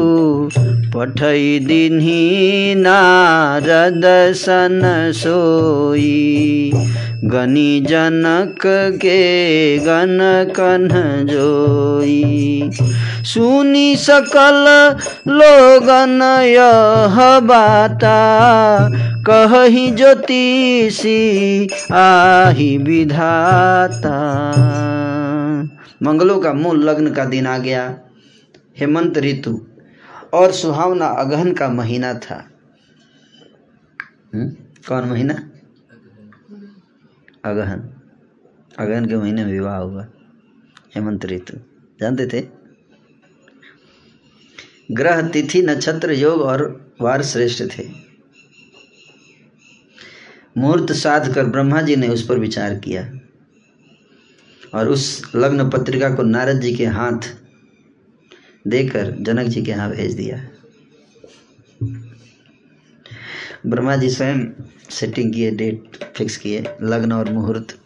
पठई 0.95 1.59
दिन्ही 1.59 2.75
नारद 2.75 4.33
सन 4.33 5.11
सोई। 5.15 6.71
गनी 7.23 7.81
जनक 7.81 8.59
के 8.95 9.77
गन 9.77 10.17
कन्ह 10.59 11.23
जोई। 11.33 12.69
सुनी 13.23 13.95
सकल 13.95 14.95
लोगन 15.27 16.21
यह 16.43 17.39
बाता। 17.39 18.17
कही 19.29 19.91
ज्योतिषी 19.91 21.69
आही 21.91 22.77
विधाता। 22.77 24.17
मंगलों 26.03 26.39
का 26.39 26.53
मूल 26.53 26.89
लग्न 26.89 27.11
का 27.11 27.25
दिन 27.25 27.47
आ 27.47 27.57
गया। 27.57 27.95
हेमंत 28.79 29.17
ऋतु। 29.17 29.67
और 30.33 30.51
सुहावना 30.51 31.05
अगहन 31.05 31.53
का 31.53 31.69
महीना 31.69 32.13
था। 32.13 32.49
हम्म? 34.33 34.49
कौन 34.87 35.09
महीना? 35.09 35.33
अगहन। 37.45 38.01
अगहन 38.79 39.05
के 39.05 39.15
महीने 39.15 39.45
में 39.45 39.51
विवाह 39.51 39.77
हुआ। 39.77 40.07
हेमंत 40.95 41.25
ऋतु। 41.25 41.57
जानते 42.01 42.27
थे? 42.27 42.47
ग्रह, 44.91 45.29
तिथि, 45.29 45.61
नक्षत्र, 45.61 46.11
योग 46.11 46.41
और 46.41 46.91
वार 47.01 47.23
श्रेष्ठ 47.23 47.63
थे। 47.63 48.11
मुहूर्त 50.57 50.91
साध 50.91 51.33
कर 51.33 51.45
ब्रह्मा 51.45 51.81
जी 51.81 51.95
ने 51.95 52.07
उस 52.07 52.27
पर 52.27 52.39
विचार 52.39 52.75
किया 52.75 53.19
और 54.73 54.87
उस 54.89 55.31
लग्न 55.35 55.69
पत्रिका 55.69 56.15
को 56.15 56.23
नारद 56.23 56.59
जी 56.59 56.75
के 56.75 56.85
हाथ 56.85 57.40
देकर 58.67 59.15
जनक 59.19 59.47
जी 59.47 59.61
के 59.61 59.71
यहाँ 59.71 59.91
भेज 59.91 60.13
दिया। 60.13 60.47
ब्रह्मा 63.65 63.95
जी 63.95 64.09
स्वयं 64.09 64.45
सेटिंग 64.89 65.33
किए 65.33 65.51
डेट 65.51 65.81
फिक्स 66.17 66.37
किए, 66.37 66.63
लग्न 66.81 67.11
और 67.11 67.33
मुहूर्त। 67.33 67.77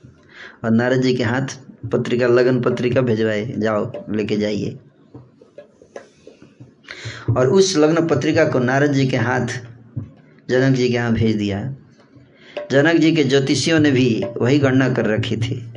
और 0.64 0.72
नारद 0.72 1.02
जी 1.02 1.14
के 1.14 1.24
हाथ 1.24 1.48
पत्रिका, 1.90 2.28
लगन 2.28 2.62
पत्रिका 2.62 3.02
भेजवाए, 3.02 3.54
जाओ, 3.58 3.92
लेके 4.12 4.38
जाइए। 4.38 4.78
और 7.38 7.48
उस 7.48 7.78
लग्न 7.78 8.08
पत्रिका 8.08 8.46
को 8.46 8.60
नारद 8.60 8.92
जी 8.92 9.08
के 9.08 9.18
हाथ 9.18 9.48
जनक 10.50 10.76
जी 10.76 10.88
के 10.88 10.94
यहाँ 10.94 11.14
भेज 11.14 11.36
दिया। 11.36 11.76
जनक 12.72 12.96
जी 12.96 13.16
के 13.16 13.24
ज्योतिषियों 13.24 13.80
ने 13.80 13.92
भी 13.92 14.24
वही 14.38 14.60
गणना 14.60 14.90
कर 14.90 15.06
रखी 15.06 15.38
थी। 15.38 15.74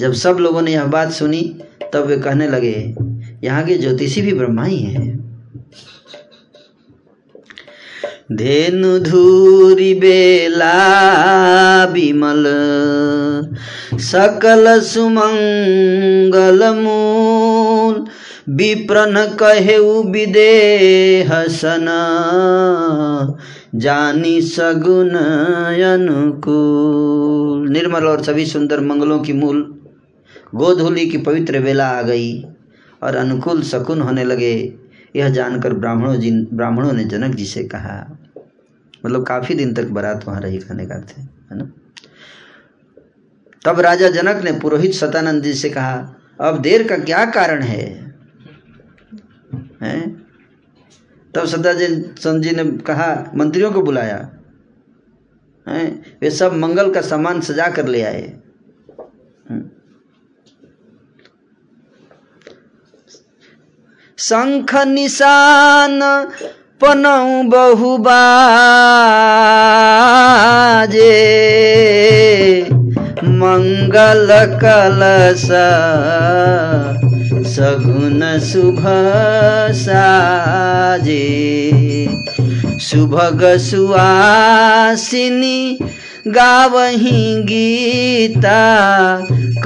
जब 0.00 0.12
सब 0.12 0.36
लोगों 0.40 0.62
ने 0.62 0.72
यह 0.72 0.84
बात 0.84 1.12
सुनी, 1.12 1.60
तब 1.92 2.04
वे 2.04 2.16
कहने 2.16 2.48
लगे 2.48 2.94
यहाँ 3.44 3.64
के 3.64 3.74
ज्योतिषी 3.74 4.22
भी 4.22 4.32
ब्रह्मा 4.32 4.64
ही। 4.64 4.78
हैं 4.78 5.12
धेनु 8.32 8.98
धूरी 8.98 9.94
बेला 9.94 10.70
विमल, 11.84 12.44
सकल 13.98 14.80
सुमंगल 14.80 16.64
मूल, 16.74 18.06
विप्रन 18.48 19.36
कहेउ 19.40 20.02
विदेह 20.02 21.30
सन, 21.48 21.86
जानी 23.74 24.40
सगुन 24.42 25.14
अनुकूल। 25.84 27.68
निर्मल 27.68 28.04
और 28.04 28.22
सभी 28.22 28.46
सुंदर 28.46 28.80
मंगलों 28.80 29.18
की 29.18 29.32
मूल, 29.32 29.62
गोधूली 30.54 31.06
की 31.06 31.18
पवित्र 31.18 31.58
वेला 31.58 31.88
आ 31.88 32.02
गई। 32.02 32.44
और 33.04 33.16
अनुकूल 33.16 33.62
शकुन 33.62 34.00
होने 34.00 34.24
लगे। 34.24 34.78
यह 35.16 35.28
जानकर 35.28 35.72
ब्राह्मणों 35.72 36.16
जी 36.16 36.30
ब्राह्मणों 36.52 36.92
ने 36.92 37.04
जनक 37.04 37.34
जी 37.34 37.44
से 37.44 37.64
कहा 37.64 38.18
मतलब 39.06 39.24
काफ़ी 39.26 39.54
दिन 39.54 39.74
तक 39.74 39.84
बारात 39.84 40.24
वहाँ 40.28 40.40
रही 40.40 40.58
खाने 40.58 40.86
का 40.86 40.98
थे, 41.00 41.20
है 41.20 41.56
ना? 41.58 41.64
तब 43.64 43.80
राजा 43.80 44.08
जनक 44.08 44.42
ने 44.44 44.52
पुरोहित 44.52 44.92
सतानंद 44.92 45.42
जी 45.42 45.52
से 45.54 45.70
कहा, 45.70 46.16
अब 46.40 46.60
देर 46.62 46.88
का 46.88 46.96
क्या 46.96 47.24
कारण 47.26 47.62
है? 47.62 47.84
हैं? 49.82 50.26
तब 51.34 51.46
सदानंद 51.46 52.42
जी 52.42 52.50
ने 52.50 52.64
कहा, 52.78 53.32
मंत्रियों 53.36 53.72
को 53.72 53.82
बुलाया। 53.82 54.16
हैं? 55.68 56.16
वे 56.22 56.30
सब 56.30 56.52
मंगल 56.52 56.92
का 56.94 57.00
सामान 57.00 57.40
सजा 57.40 57.68
कर 57.68 57.86
ले 57.86 58.02
आए। 58.02 58.22
शंख 64.18 64.74
निशान 64.74 66.00
पनौ 66.80 67.42
बहुबाजे। 67.42 68.22
मंगल 73.24 74.28
कलश 74.64 75.48
सगुन 77.56 78.38
शुभ 78.38 78.82
साजे। 79.74 81.26
सुभग 82.78 83.58
सुआसिनी 83.58 85.78
गावही 86.28 87.42
गीता 87.42 88.62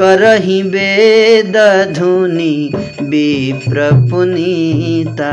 करही 0.00 0.62
वेद 0.62 1.56
धुनि 1.96 2.70
विप्र 3.02 3.90
पुनीता 4.10 5.32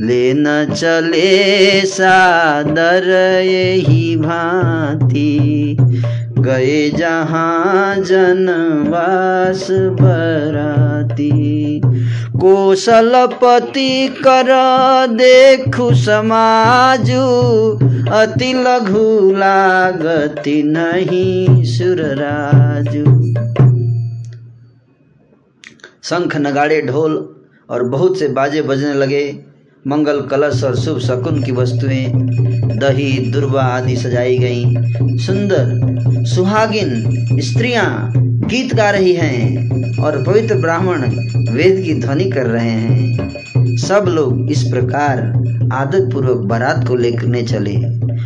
लेन 0.00 0.44
चले 0.74 1.80
सादर 1.86 3.08
यही 3.44 4.16
भांति। 4.16 5.76
गए 6.42 6.90
जहाँ 6.90 7.96
जनवास 7.96 9.68
बराती। 9.70 11.80
कौशलपति 12.40 14.08
कर 14.08 14.46
देखु 15.10 15.94
समाजु, 15.94 17.20
अति 18.12 18.52
लघु 18.52 19.36
लागति 19.36 20.62
नहीं 20.62 21.64
सुर 21.64 21.96
सुरराजु। 21.96 23.34
शंख 26.02 26.36
नगाड़े 26.36 26.82
ढोल 26.82 27.36
और 27.70 27.84
बहुत 27.84 28.18
से 28.18 28.28
बाजे 28.28 28.62
बजने 28.62 28.94
लगे। 28.94 29.49
मंगल 29.86 30.20
कलश 30.20 30.64
और 30.64 30.76
शुभ 30.76 30.98
शकुन 30.98 31.42
की 31.42 31.52
वस्तुएँ 31.52 32.06
दही, 32.78 33.30
दुर्वा 33.30 33.62
आदि 33.62 33.96
सजाई 33.96 34.38
गईं। 34.38 34.76
सुंदर, 35.18 35.64
सुहागिन 36.24 36.90
स्त्रियाँ 37.40 38.12
गीत 38.16 38.74
गा 38.74 38.90
रही 38.90 39.12
हैं 39.12 39.70
और 40.02 40.24
पवित्र 40.24 40.54
ब्राह्मण 40.54 41.02
वेद 41.52 41.84
की 41.84 41.94
ध्वनि 41.94 42.24
कर 42.24 42.46
रहे 42.46 42.70
हैं। 42.70 43.76
सब 43.76 44.04
लोग 44.08 44.50
इस 44.50 44.62
प्रकार 44.62 45.18
आदत 45.72 46.10
पूर्वक 46.12 46.36
बारात 46.36 46.88
को 46.88 46.94
लेकर 46.94 47.46
चले 47.46 47.76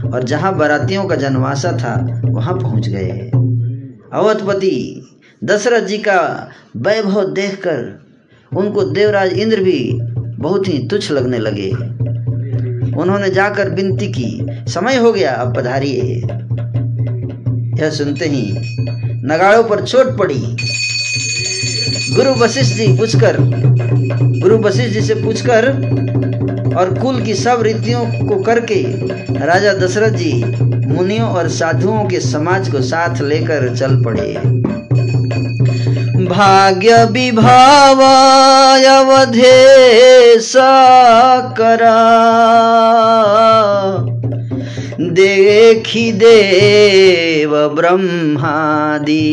और 0.08 0.22
जहाँ 0.22 0.56
बारातियों 0.56 1.04
का 1.04 1.16
जनवासा 1.16 1.72
था, 1.72 2.22
वहाँ 2.24 2.54
पहुँच 2.54 2.88
गए। 2.88 3.30
अवधपति 4.12 5.06
दशरथ 5.44 5.86
जी 5.86 5.98
का 5.98 6.50
वैभव 6.76 7.24
देखकर 7.24 8.00
उनको 8.56 8.82
देवराज 8.82 9.32
इंद्र 9.32 9.60
भी 9.60 10.00
बहुत 10.44 10.68
ही 10.68 10.78
तुच्छ 10.88 11.10
लगने 11.10 11.38
लगे। 11.38 11.70
उन्होंने 12.96 13.30
जाकर 13.30 13.70
विनती 13.70 14.06
की, 14.08 14.46
समय 14.68 14.96
हो 14.96 15.12
गया, 15.12 15.32
अब 15.32 15.56
पधारिए। 15.56 16.02
यह 17.82 17.90
सुनते 17.90 18.24
ही 18.24 18.42
नगाड़ों 19.26 19.64
पर 19.64 19.82
चोट 19.82 20.16
पड़ी। 20.18 20.56
गुरु 22.16 22.34
वशिष्ठ 22.34 22.76
जी 22.76 22.86
पूछकर, 22.98 23.36
गुरु 24.40 24.58
वशिष्ठ 24.58 24.92
जी 24.94 25.00
से 25.00 25.14
पूछकर 25.14 25.68
और 26.76 26.98
कुल 27.02 27.22
की 27.22 27.34
सब 27.34 27.62
रीतियों 27.62 28.04
को 28.28 28.42
करके 28.42 28.82
राजा 29.46 29.72
दशरथ 29.74 30.10
जी, 30.10 30.32
मुनियों 30.86 31.28
और 31.28 31.48
साधुओं 31.48 32.04
के 32.04 32.20
समाज 32.20 32.70
को 32.72 32.80
साथ 32.82 33.20
लेकर 33.22 33.74
चल 33.76 34.02
पड़े। 34.02 34.34
भाग्य 36.24 37.04
विभाव 37.04 38.00
अवधे 38.84 40.40
सकरा। 40.40 41.98
देखी 45.00 46.12
देव 46.12 47.68
ब्रह्मादि। 47.68 49.30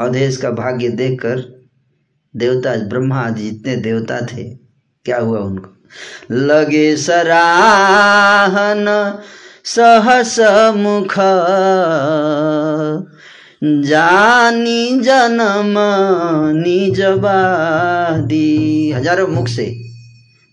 अवधेश 0.00 0.36
का 0.36 0.50
भाग्य 0.50 0.88
देखकर 0.88 1.60
देवता 2.36 2.76
ब्रह्मा 2.76 3.16
आदि 3.16 3.42
जितने 3.42 3.76
देवता 3.76 4.20
थे, 4.20 4.44
क्या 5.04 5.18
हुआ 5.18 5.38
उनको? 5.38 5.76
लगे 6.34 6.96
सराहन 6.96 8.84
सहस 9.64 10.36
मुख 10.76 11.14
जानी 13.62 15.00
जन्म 15.00 15.74
निजबादी 16.60 18.92
हज़ारों 18.92 19.28
मुख 19.28 19.48
से 19.48 19.76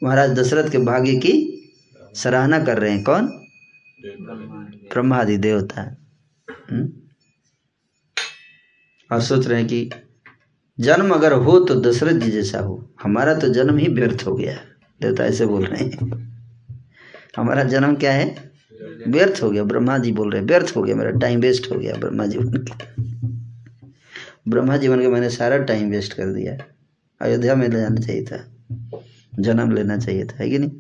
महाराज 0.04 0.32
दशरथ 0.32 0.72
के 0.72 0.78
भाग्य 0.78 1.16
की 1.16 1.64
सराहना 2.16 2.60
कर 2.60 2.80
रहे 2.80 2.92
हैं। 2.92 3.04
कौन? 3.04 3.44
ब्रह्मादि 4.94 5.38
देवता। 5.38 5.98
हम्म? 6.72 6.90
और 9.12 9.22
सोच 9.22 9.48
रहे 9.48 9.60
हैं 9.60 9.68
कि 9.68 9.90
जन्म 10.80 11.12
अगर 11.12 11.34
हो 11.34 11.60
तो 11.60 11.76
दशरथ 11.76 12.14
जी 12.14 12.32
जैसा 12.32 12.60
हो। 12.60 12.94
हमारा 13.04 13.34
तो 13.34 13.50
जन्म 13.50 13.78
ही 13.78 13.88
व्यर्थ 13.88 14.24
हो 14.28 14.36
गया। 14.36 14.60
देवता 15.02 15.26
ऐसे 15.26 15.46
बोल 15.46 15.66
रहे 15.66 15.84
हैं। 15.84 16.30
हमारा 17.38 17.64
जन्म 17.64 17.96
क्या 17.96 18.12
है? 18.12 18.47
व्यर्थ 19.08 19.44
हो 19.44 19.50
गया, 19.52 19.64
ब्रह्मा 19.64 19.98
जी 19.98 20.12
बोल 20.12 20.32
रहे 20.32 20.42
व्यर्थ 20.42 20.74
हो 20.78 20.82
गया 20.82 20.96
मेरा 20.96 21.12
टाइम 21.20 21.40
वेस्ट 21.40 21.72
हो 21.72 21.80
गया 21.80 21.94
ब्रह्मा 21.96 22.26
जी 22.26 22.38
बन 22.38 22.58
के। 22.58 23.02
ब्रह्मा 24.50 24.78
जी 24.78 24.90
बन 24.90 25.02
के 25.02 25.08
मैंने 25.08 25.30
सारा 25.30 25.58
टाइम 25.58 25.90
वेस्ट 25.92 26.14
कर 26.14 26.34
दिया। 26.34 26.58
अयोध्या 27.22 27.56
में 27.56 27.68
ले 27.70 27.80
जाना 27.80 28.02
चाहिए 28.02 28.24
था, 28.24 28.44
जन्म 29.40 29.72
लेना 29.72 29.98
चाहिए 29.98 30.26
था, 30.26 30.36
है 30.40 30.50
कि 30.50 30.58
नहीं? 30.58 30.72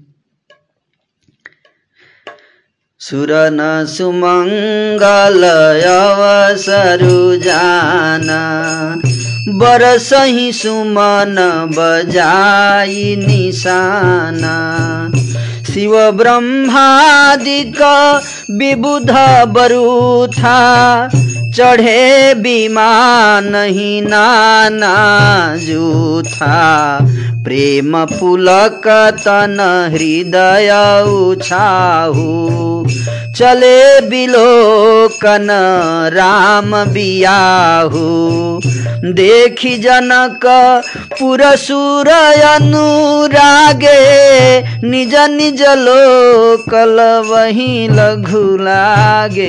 सुर 3.01 3.29
न 3.31 3.85
सुमंगल 3.85 5.43
अवसरु 5.87 7.35
जाना 7.37 8.39
बरसही 9.49 10.51
सुमन 10.53 11.35
बजाई 11.77 13.15
निशाना। 13.15 14.55
शिव 15.67 15.93
ब्रह्मादिक 16.11 17.81
विबुध 18.51 19.11
बरूथा 19.47 20.57
चढ़े 21.55 22.33
विमान 22.33 23.55
ही 23.55 24.01
नाना 24.01 24.95
जूथा। 25.57 26.57
प्रेम 27.43 28.05
पुलक 28.05 28.87
तन 29.25 29.57
हृदय 29.93 30.71
उछाहू 31.09 32.31
चले 33.35 34.01
बिलोकन 34.01 35.47
राम 36.13 36.71
बियाहू। 36.85 38.05
देखी 39.05 39.77
जनक 39.77 40.45
पुरसुर 41.19 42.07
अनुरागे, 42.07 43.89
निज 44.87 45.15
निज 45.15 45.61
लोकल 45.61 46.99
वही 47.27 47.87
लघु 47.87 48.57
लागे। 48.57 49.47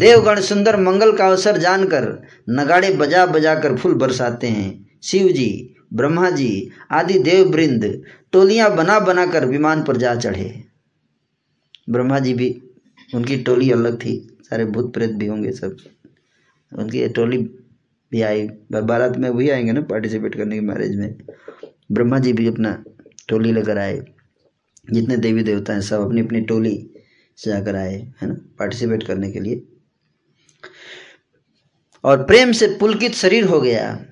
देवगण 0.00 0.40
सुंदर 0.40 0.76
मंगल 0.76 1.12
का 1.12 1.26
अवसर 1.26 1.58
जानकर, 1.58 2.22
नगाड़े 2.50 2.90
बजा 2.90 3.26
बजा 3.26 3.54
कर 3.54 3.76
फूल 3.76 3.94
बरसाते 3.94 4.46
हैं। 4.46 4.86
शिव 5.02 5.28
जी 5.28 5.76
ब्रह्मा 5.94 6.30
जी 6.30 6.70
आदि 6.92 7.18
देव 7.18 7.48
वृंद 7.48 8.02
टोलियाँ 8.32 8.74
बना 8.76 8.98
बना 8.98 9.26
कर 9.26 9.44
विमान 9.46 9.82
पर 9.82 9.96
जा 9.96 10.14
चढ़े। 10.14 10.54
ब्रह्मा 11.90 12.18
जी 12.18 12.34
भी 12.34 12.63
उनकी 13.14 13.36
टोली 13.36 13.70
अलग 13.70 13.96
थी, 13.96 14.38
सारे 14.42 14.64
भूत 14.64 14.94
प्रेत 14.94 15.10
भी 15.10 15.26
होंगे 15.26 15.52
सब। 15.52 15.76
उनकी 16.78 17.08
टोली 17.08 17.38
भी 18.12 18.22
आई। 18.22 18.48
बारात 18.72 19.16
में 19.16 19.30
वही 19.30 19.50
आएँगे 19.50 19.72
ना 19.72 19.80
पार्टिसिपेट 19.80 20.34
करने 20.34 20.54
के 20.54 20.60
मैरिज 20.60 20.96
में। 20.96 21.14
ब्रह्मा 21.92 22.18
जी 22.18 22.32
भी 22.32 22.46
अपना 22.46 22.84
टोली 23.28 23.52
लेकर 23.52 23.78
आए। 23.78 24.04
जितने 24.92 25.16
देवी 25.16 25.42
देवता 25.42 25.72
हैं, 25.72 25.80
सब 25.80 26.00
अपनी 26.00 26.20
अपनी 26.20 26.40
टोली 26.40 26.90
से 27.36 27.50
जाकर 27.50 27.76
आए, 27.76 28.12
है 28.22 28.28
ना 28.28 28.34
पार्टिसिपेट 28.58 29.02
करने 29.02 29.30
के 29.30 29.40
लिए। 29.40 29.62
और 32.04 32.24
प्रेम 32.24 32.52
से 32.52 32.66
पुलकित 32.66 33.12
शरीर 33.12 33.44
हो 33.44 33.60
गया। 33.60 34.06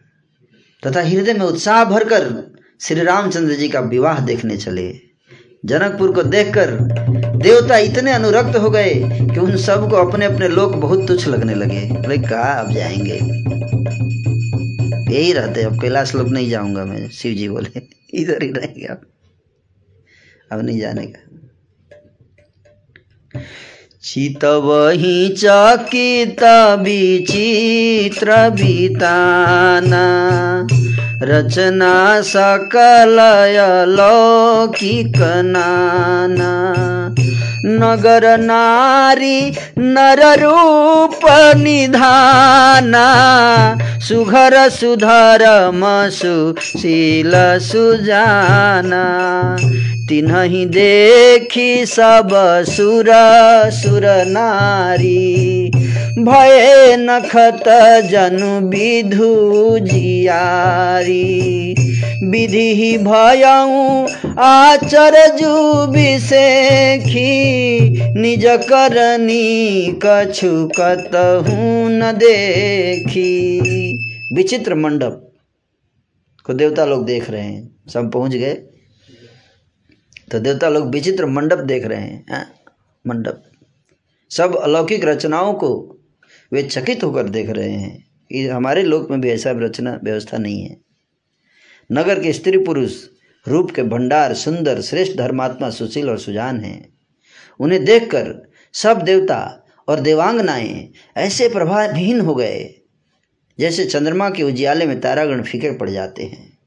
तथा 0.87 1.03
हृदय 1.03 1.35
में 1.35 1.47
उत्साह 1.47 1.85
भरकर 1.85 2.53
श्री 2.81 3.01
रामचंद्र 3.01 3.55
जी 3.55 3.69
का 3.69 3.81
विवाह 3.81 4.27
देखने 4.27 4.57
चले। 4.57 5.01
जनकपुर 5.65 6.13
को 6.13 6.23
देखकर 6.23 6.79
देवता 7.43 7.79
इतने 7.79 8.13
अनुरक्त 8.13 8.57
हो 8.57 8.71
गए 8.71 8.95
कि 9.05 9.41
उन 9.41 9.57
सबको 9.57 9.97
अपने 9.97 10.27
अपने 10.27 10.49
लोग 10.49 10.81
बहुत 10.81 11.09
तुच्छ 11.09 11.27
लगने 11.29 11.55
लगे। 11.55 11.81
बोले 11.81 12.19
कहा 12.19 12.53
अब 12.53 12.73
जाएँगे? 12.73 13.19
यही 15.15 15.33
रहते 15.33 15.63
अब 15.63 15.81
कैलाश 15.81 16.15
लोग 16.15 16.29
नहीं 16.29 16.51
जाऊँगा 16.51 16.85
मैं 16.85 17.11
शिव 17.11 17.35
जी 17.35 17.49
बोले। 17.49 17.83
इधर 18.15 18.43
ही 18.43 18.53
रहेंगे 18.53 18.87
अब 18.87 19.01
अब 20.53 20.63
नहीं 20.63 20.81
जाने 20.81 21.07
का। 21.07 21.29
चित 24.03 24.45
वही 24.45 25.29
चकित 25.29 26.43
विचित्र 26.81 28.51
बिताना, 28.51 30.05
रचना 31.23 32.21
सकलय 32.21 33.87
लौकिक 33.89 35.17
नाना। 35.45 36.53
नगर 37.65 38.39
नारी 38.39 39.53
नर 39.79 40.41
रूप 40.41 41.21
निधाना। 41.57 43.07
सुघर 44.01 44.69
सुधर 44.69 45.71
मसु 45.75 46.55
शील 46.79 47.33
सुजाना। 47.37 49.05
तिन्ही 50.09 50.67
देखी 50.67 51.87
सब 51.87 52.29
सुर 52.69 53.07
सुर 53.71 54.03
नारी। 54.27 55.71
भय 56.19 56.97
नखत 56.99 57.65
जनु 58.11 58.69
विधु 58.69 59.79
जियारी। 59.79 61.23
विधि 62.31 62.99
भयऊ 62.99 64.07
आचरजु 64.39 65.87
विषेखी 65.93 67.31
निज 68.21 68.43
करनी 68.47 69.87
कछु 70.05 70.69
कतहू 70.81 71.89
न 71.89 72.13
देखी। 72.13 73.43
विचित्र 74.37 74.75
मंडप 74.75 75.33
को 76.45 76.55
देवता 76.55 76.85
लोग 76.85 77.07
देख 77.07 77.31
रहे 77.31 77.43
हैं। 77.43 77.77
सब 77.93 78.11
पहुँच 78.13 78.33
गए। 78.33 78.55
तो 80.33 80.39
देवता 80.39 80.69
लोग 80.69 80.91
विचित्र 80.91 81.27
मंडप 81.27 81.59
देख 81.59 81.87
रहे 81.87 82.01
हैं 82.01 82.27
हाँ? 82.31 82.55
मंडप। 83.07 83.43
सब 84.31 84.57
अलौकिक 84.57 85.05
रचनाओं 85.05 85.53
को 85.53 85.99
वे 86.53 86.63
चकित 86.63 87.05
होकर 87.05 87.29
देख 87.29 87.51
रहे 87.51 87.71
हैं 87.71 88.07
कि 88.31 88.47
हमारे 88.49 88.83
लोक 88.83 89.11
में 89.11 89.21
भी 89.21 89.31
ऐसा 89.31 89.51
रचना, 89.51 90.01
व्यवस्था 90.05 90.39
नहीं 90.39 90.63
है। 90.63 90.81
नगर 91.93 92.23
के 92.23 92.33
स्त्री 92.33 92.59
पुरुष, 92.59 93.05
रूप 93.49 93.71
के 93.71 93.83
भंडार, 93.83 94.35
सुंदर, 94.35 94.81
श्रेष्ठ 94.81 95.17
धर्मात्मा 95.17 95.71
सुशील 95.71 96.11
और 96.11 96.19
सुजान 96.19 96.61
हैं। 96.61 96.99
उन्हें 97.61 97.85
देखकर 97.85 98.51
सब 98.73 99.03
देवता 99.03 99.67
और 99.89 100.01
देवांगनाएँ 100.01 100.93
ऐसे 101.17 101.49
प्रभावहीन 101.49 102.21
हो 102.21 102.35
गए, 102.35 102.75
जैसे 103.59 103.85
चंद्रमा 103.85 104.31
के 104.31 104.43
उजियाले 104.43 104.87
में 104.87 105.01
तारागण 105.01 105.43
फीके 105.43 105.71
पड़ 105.71 105.91
जाते 105.91 106.25
हैं। 106.25 106.59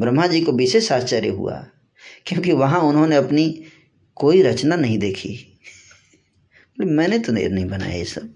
ब्रह्मा 0.00 0.26
जी 0.26 0.40
को 0.40 0.52
विशेष 0.52 0.92
आश्चर्य 0.92 1.28
हुआ, 1.28 1.66
क्योंकि 2.26 2.52
वहाँ 2.52 2.80
उन्होंने 2.80 3.16
अपनी 3.16 3.64
कोई 4.14 4.42
रचना 4.42 4.76
नहीं 4.76 4.98
देखी। 4.98 5.53
मैंने 6.80 7.18
तो 7.18 7.32
नहीं, 7.32 7.66
बनाया 7.66 7.94
ये 7.94 8.04
सब। 8.04 8.34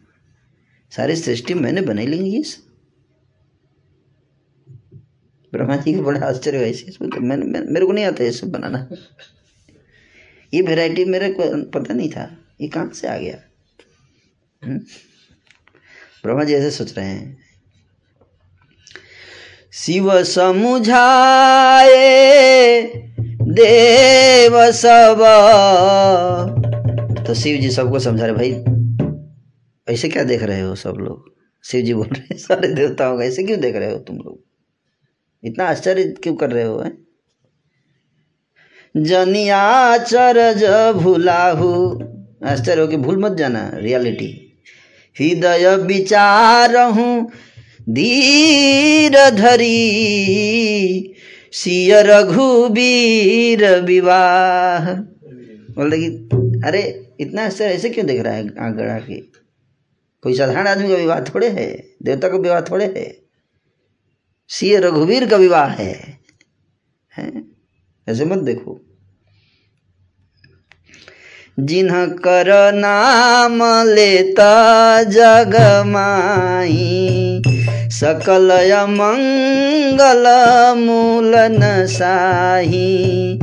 सारी 0.91 1.17
सृष्टि 1.17 1.55
मैंने 1.55 1.81
बनाई 1.81 2.07
लेंगे 2.07 2.31
ये 2.31 2.43
सब। 2.43 2.69
ब्रह्मा 5.53 5.77
जी 5.77 5.95
का 5.95 6.01
बड़ा 6.01 6.27
आश्चर्य 6.27 6.59
है 6.59 6.71
इस 6.71 6.99
मैंने 7.03 7.45
मैं, 7.45 7.61
मेरे 7.61 7.87
को 7.87 7.93
नहीं 7.93 8.05
आता 8.05 8.25
ये 8.25 8.33
सब 8.33 8.51
बनाना। 8.51 8.89
ये 10.55 10.63
वैरायटी 10.63 11.05
मेरे 11.05 11.33
को 11.33 11.71
पता 11.71 11.95
नहीं 11.95 12.11
था 12.11 12.39
ये 12.61 12.69
कहाँ 12.69 12.91
से 12.91 13.09
आ 13.09 13.19
गया? 13.19 13.39
हम्म? 14.65 14.79
ब्रह्मा 16.23 16.45
जी 16.45 16.55
ऐसे 16.55 16.71
सोच 16.71 16.99
रहे 16.99 17.07
हैं। 17.07 17.39
शिव 19.73 20.25
समुझाए 20.25 21.93
देव 23.43 24.73
सब 24.73 25.19
तो 27.29 27.35
शिव 27.35 27.61
जी 27.61 27.71
सबको 27.71 27.99
समझा 27.99 28.27
रहे, 28.27 28.35
भाई, 28.35 28.51
ऐसे 29.95 30.09
क्या 30.09 30.25
देख 30.25 30.43
रहे 30.43 30.61
हो 30.61 30.75
सब 30.75 30.95
लोग? 30.99 31.35
शिव 31.65 31.85
जी 31.85 31.95
बोल 31.95 32.07
रहे, 32.07 32.39
सारे 32.39 32.69
देवताओं 32.69 33.19
का 33.19 33.25
ऐसे 33.25 33.43
क्यों 33.43 33.61
देख 33.61 33.77
रहे 33.77 33.93
हो 33.93 33.99
तुम 33.99 34.17
लोग? 34.17 34.45
इतना 35.45 35.65
आश्चर्य 35.65 36.05
क्यों 36.05 36.35
कर 36.35 36.51
रहे 36.51 36.65
हो, 36.65 36.79
है? 36.79 36.93
जनियाचरज 38.97 40.65
भूलाहू। 40.97 42.03
आश्चर्य 42.45 42.81
हो 42.81 42.89
कि 42.89 42.97
भूल 42.97 43.19
मत 43.19 43.33
जाना 43.33 43.71
रियलिटी 43.75 44.61
हृदय 45.21 45.77
विचार 45.77 46.77
हूँ 46.77 47.31
धीर 47.91 49.31
धरी। 49.31 51.15
सिय 51.53 52.03
रघुबीर 52.03 53.81
विवाह। 53.81 54.95
बोल 55.75 55.91
रही 55.91 56.07
अरे 56.69 57.08
इतना 57.21 57.47
आश्चर्य 57.47 57.75
ऐसे 57.75 57.91
क्यों 57.91 58.07
देख 58.07 58.21
रहा 58.21 58.33
है 58.33 58.49
आँख 58.61 58.77
गड़ा 58.77 58.99
के? 58.99 59.21
कोई 60.23 60.35
साधारण 60.35 60.67
आदमी 60.67 60.89
का 60.89 60.95
विवाह 60.95 61.21
थोड़े 61.21 61.49
है? 61.49 61.87
देवता 62.03 62.29
का 62.29 62.37
विवाह 62.37 62.61
थोड़े 62.61 62.87
है? 62.97 63.19
सी 64.49 64.77
रघुवीर 64.77 65.31
का 65.31 65.37
विवाह 65.37 65.67
है, 65.67 66.19
है? 67.17 67.43
ऐसे 68.09 68.25
मत 68.25 68.39
देखो। 68.39 68.81
जिन्ह 71.61 72.07
कर 72.07 72.73
नाम 72.75 73.59
लेता 73.89 75.03
जग 75.03 75.83
माई 75.87 77.43
सकल 77.91 78.51
मंगल 78.89 80.25
मूल 80.79 81.33
साही 81.87 83.39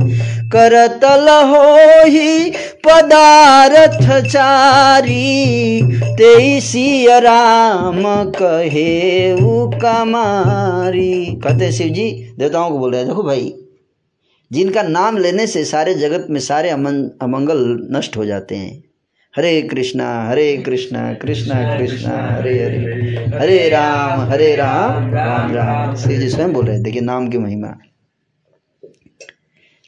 करतल 0.56 1.28
हो 1.48 1.64
ही 2.06 2.50
पदार्थ 2.86 4.26
चारी 4.26 5.82
तेईसी 6.18 7.06
राम 7.20 8.02
कहे 8.32 9.36
कमारी। 9.76 11.24
कहते 11.44 11.70
शिव 11.72 11.88
जी 11.88 12.10
देवताओं 12.38 12.70
को 12.70 12.78
बोल 12.78 12.94
रहे 12.94 13.04
देखो 13.04 13.22
भाई, 13.22 13.52
जिनका 14.50 14.82
नाम 14.82 15.16
लेने 15.16 15.46
से 15.46 15.64
सारे 15.64 15.94
जगत 15.94 16.26
में 16.30 16.40
सारे 16.40 16.70
अमन, 16.70 17.02
अमंगल 17.22 17.58
नष्ट 17.92 18.16
हो 18.16 18.24
जाते 18.26 18.56
हैं। 18.56 18.82
हरे 19.34 19.60
कृष्णा 19.62 20.06
हरे 20.28 20.56
कृष्णा 20.56 21.12
कृष्णा 21.12 21.78
कृष्णा, 21.78 22.16
हरे 22.30 22.54
हरे 22.64 22.78
हरे 23.38 23.68
राम 23.68 24.20
हरे 24.30 24.54
राम 24.56 25.10
राम 25.14 25.54
राम। 25.54 25.94
श्री 25.96 26.16
जी 26.16 26.28
स्वयं 26.28 26.52
बोल 26.52 26.64
रहे 26.64 26.74
हैं, 26.74 26.82
देखिए 26.82 27.00
नाम 27.00 27.28
की 27.28 27.38
महिमा। 27.38 27.74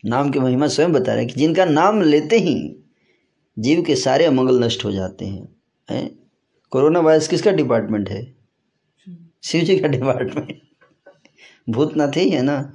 नाम 0.05 0.31
की 0.31 0.39
महिमा 0.39 0.69
स्वयं 0.69 0.93
बता 0.93 1.15
रहे 1.15 1.25
हैं 1.25 1.35
कि 1.35 1.41
जिनका 1.41 1.65
नाम 1.65 2.03
लेते 2.03 2.37
ही 2.37 2.77
जीव 3.59 3.83
के 3.83 3.97
सारे 3.97 4.25
अमंगल 4.25 4.65
नष्ट 4.65 4.85
हो 4.85 4.93
जाते 4.93 5.25
हैं। 5.25 5.57
हैं? 5.91 6.19
कोरोना 6.71 7.01
वायरस 7.01 7.29
किसका 7.29 7.51
डिपार्टमेंट 7.51 8.11
है? 8.11 8.35
शिव 9.43 9.65
जी 9.65 9.79
का 9.79 9.89
डिपार्टमेंट 9.89 10.63
भूतनाथ 11.71 12.17
ही 12.17 12.31
है 12.31 12.43
ना? 12.43 12.73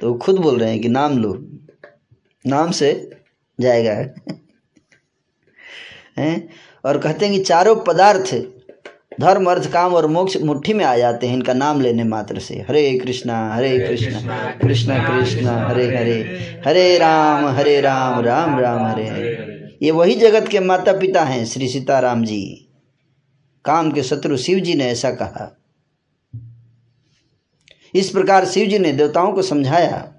तो 0.00 0.14
खुद 0.14 0.36
बोल 0.36 0.58
रहे 0.58 0.70
हैं 0.70 0.80
कि 0.80 0.88
नाम 0.88 1.18
लो। 1.18 1.60
नाम 2.46 2.70
से 2.70 3.10
जाएगा। 3.60 3.92
हैं? 6.18 6.48
और 6.84 6.98
कहते 6.98 7.26
हैं 7.26 7.34
कि 7.34 7.44
चारों 7.44 7.76
पदार्थ 7.76 8.55
धर्म 9.20 9.50
अर्थ 9.50 9.72
काम 9.72 9.94
और 9.94 10.06
मोक्ष 10.06 10.36
मुट्ठी 10.36 10.72
में 10.72 10.84
आ 10.84 10.96
जाते 10.96 11.26
हैं। 11.26 11.34
इनका 11.34 11.52
नाम 11.52 11.80
लेने 11.80 12.04
मात्र 12.04 12.38
से। 12.38 12.54
हरे 12.54 12.98
कृष्णा 12.98 13.54
हरे 13.54 13.78
कृष्णा 13.78 14.50
कृष्णा 14.50 14.98
कृष्णा 14.98 15.68
हरे 15.68 15.96
हरे 15.96 16.20
हरे 16.66 16.98
राम 16.98 17.46
हरे 17.46 17.80
राम 17.80 18.20
राम 18.20 18.58
राम 18.58 18.86
हरे 18.86 19.06
हरे। 19.06 19.52
ये 19.82 19.90
वही 19.90 20.14
जगत 20.14 20.48
के 20.48 20.60
माता 20.60 20.92
पिता 20.92 21.24
हैं 21.24 21.44
श्री 21.46 21.68
सीताराम 21.68 22.24
जी। 22.24 22.68
काम 23.64 23.90
के 23.90 24.02
शत्रु 24.02 24.36
शिव 24.36 24.58
जी 24.58 24.74
ने 24.74 24.84
ऐसा 24.84 25.10
कहा। 25.10 25.56
इस 27.94 28.10
प्रकार 28.10 28.44
शिव 28.44 28.68
जी 28.68 28.78
ने 28.78 28.92
देवताओं 28.92 29.32
को 29.32 29.42
समझाया। 29.42 30.12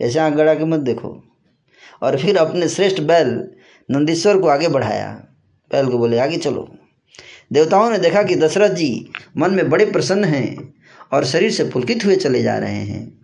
ऐसे 0.00 0.18
आँख 0.18 0.34
गड़ा 0.34 0.54
के 0.54 0.64
मत 0.64 0.80
देखो। 0.80 1.24
और 2.02 2.18
फिर 2.18 2.36
अपने 2.36 2.68
श्रेष्ठ 2.68 3.00
बैल 3.00 3.48
नंदीश्वर 3.90 4.38
को 4.38 4.48
आगे 4.48 4.68
बढ़ाया। 4.68 5.24
बैल 5.72 5.86
को 5.86 5.98
बोले 5.98 6.18
आगे 6.18 6.36
चलो। 6.36 6.74
देवताओं 7.52 7.90
ने 7.90 7.98
देखा 7.98 8.22
कि 8.22 8.36
दशरथ 8.36 8.70
जी 8.70 9.08
मन 9.36 9.54
में 9.54 9.70
बड़े 9.70 9.84
प्रसन्न 9.86 10.24
हैं 10.24 10.74
और 11.12 11.24
शरीर 11.24 11.50
से 11.50 11.64
पुलकित 11.64 12.04
हुए 12.04 12.16
चले 12.16 12.42
जा 12.42 12.58
रहे 12.58 12.84
हैं। 12.84 13.22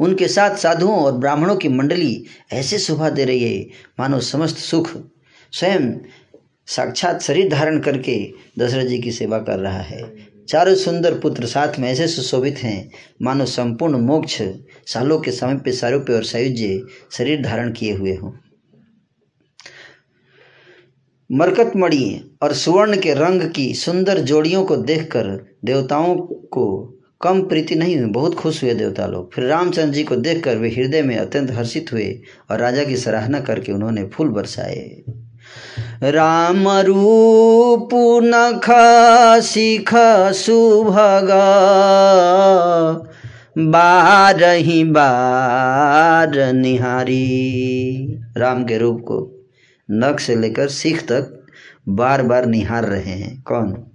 उनके 0.00 0.28
साथ 0.28 0.56
साधुओं 0.56 0.96
और 0.96 1.12
ब्राह्मणों 1.12 1.56
की 1.56 1.68
मंडली 1.68 2.24
ऐसे 2.52 2.78
शोभा 2.78 3.10
दे 3.10 3.24
रही 3.24 3.54
है, 3.54 3.66
मानो 4.00 4.20
समस्त 4.20 4.56
सुख 4.56 4.90
स्वयं 5.52 5.92
साक्षात 6.66 7.22
शरीर 7.22 7.48
धारण 7.48 7.80
करके 7.80 8.32
दशरथ 8.58 8.86
जी 8.86 8.98
की 8.98 9.12
सेवा 9.12 9.38
कर 9.38 9.58
रहा 9.58 9.80
है। 9.80 10.32
चारों 10.48 10.74
सुंदर 10.74 11.18
पुत्र 11.18 11.46
साथ 11.46 11.78
में 11.78 11.88
ऐसे 11.88 12.06
सुशोभित 12.06 12.58
हैं, 12.58 12.90
मानो 13.22 13.44
संपूर्ण 13.44 13.98
मोक्ष 13.98 14.42
सालों 14.86 15.20
के 15.20 15.30
समय 15.30 15.56
पे 15.56 15.72
सारूप्य 15.72 16.12
और 16.12 16.24
सयुज्य 16.24 16.82
शरीर 17.12 17.42
धारण 17.42 17.72
किए 17.72 17.92
हुए 17.92 18.14
हों। 18.16 18.32
मरकतमणि 21.34 22.30
और 22.42 22.52
सुवर्ण 22.52 22.96
के 22.96 23.14
रंग 23.14 23.42
की 23.42 23.74
सुंदर 23.74 24.18
जोड़ियों 24.18 24.64
को 24.64 24.76
देखकर 24.76 25.46
देवताओं 25.64 26.26
को 26.26 26.94
कम 27.22 27.42
प्रीति 27.42 27.74
नहीं 27.74 27.96
हुई। 27.96 28.10
बहुत 28.10 28.34
खुश 28.34 28.64
हुए 28.64 28.74
देवता 28.74 29.06
लोग। 29.06 29.34
फिर 29.34 29.44
रामचंद्र 29.44 29.94
जी 29.94 30.04
को 30.04 30.16
देखकर 30.16 30.56
वे 30.56 30.68
हृदय 30.68 31.02
में 31.02 31.16
अत्यंत 31.16 31.50
हर्षित 31.50 31.86
हुए 31.92 32.20
और 32.50 32.58
राजा 32.58 32.84
की 32.84 32.96
सराहना 32.96 33.40
करके 33.40 33.72
उन्होंने 33.72 34.04
फूल 34.04 34.28
बरसाए। 34.28 35.02
राम 36.02 36.68
रूप 36.68 38.20
नख 38.24 38.66
शिख 39.42 39.90
सुभग 40.34 41.28
बार 43.58 44.40
निहारी। 46.52 48.20
राम 48.36 48.64
के 48.64 48.78
रूप 48.78 49.00
को 49.00 49.31
नख 49.92 50.20
से 50.20 50.36
लेकर 50.36 50.68
सिख 50.68 51.02
तक 51.02 51.46
बार 51.88 52.22
बार 52.22 52.46
निहार 52.46 52.84
रहे 52.84 53.12
हैं। 53.12 53.42
कौन? 53.42 53.86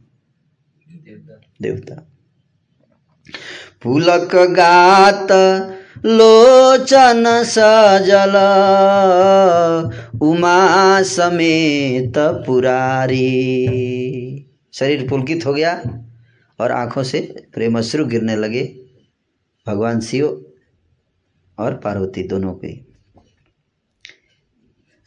देवता। 1.61 2.07
पुलक 3.81 4.35
गात 4.35 5.27
लोचन 6.05 7.23
सजल 7.27 8.33
उमा 10.21 11.01
समेत 11.01 12.13
पुरारी। 12.17 13.27
शरीर 14.73 15.09
पुलकित 15.09 15.45
हो 15.45 15.53
गया 15.53 15.83
और 16.59 16.71
आँखों 16.71 17.03
से 17.03 17.47
प्रेमश्रु 17.53 18.05
गिरने 18.05 18.35
लगे। 18.35 18.63
भगवान 19.67 19.99
शिव 19.99 20.45
और 21.59 21.73
पार्वती 21.73 22.23
दोनों 22.23 22.53
के। 22.53 22.86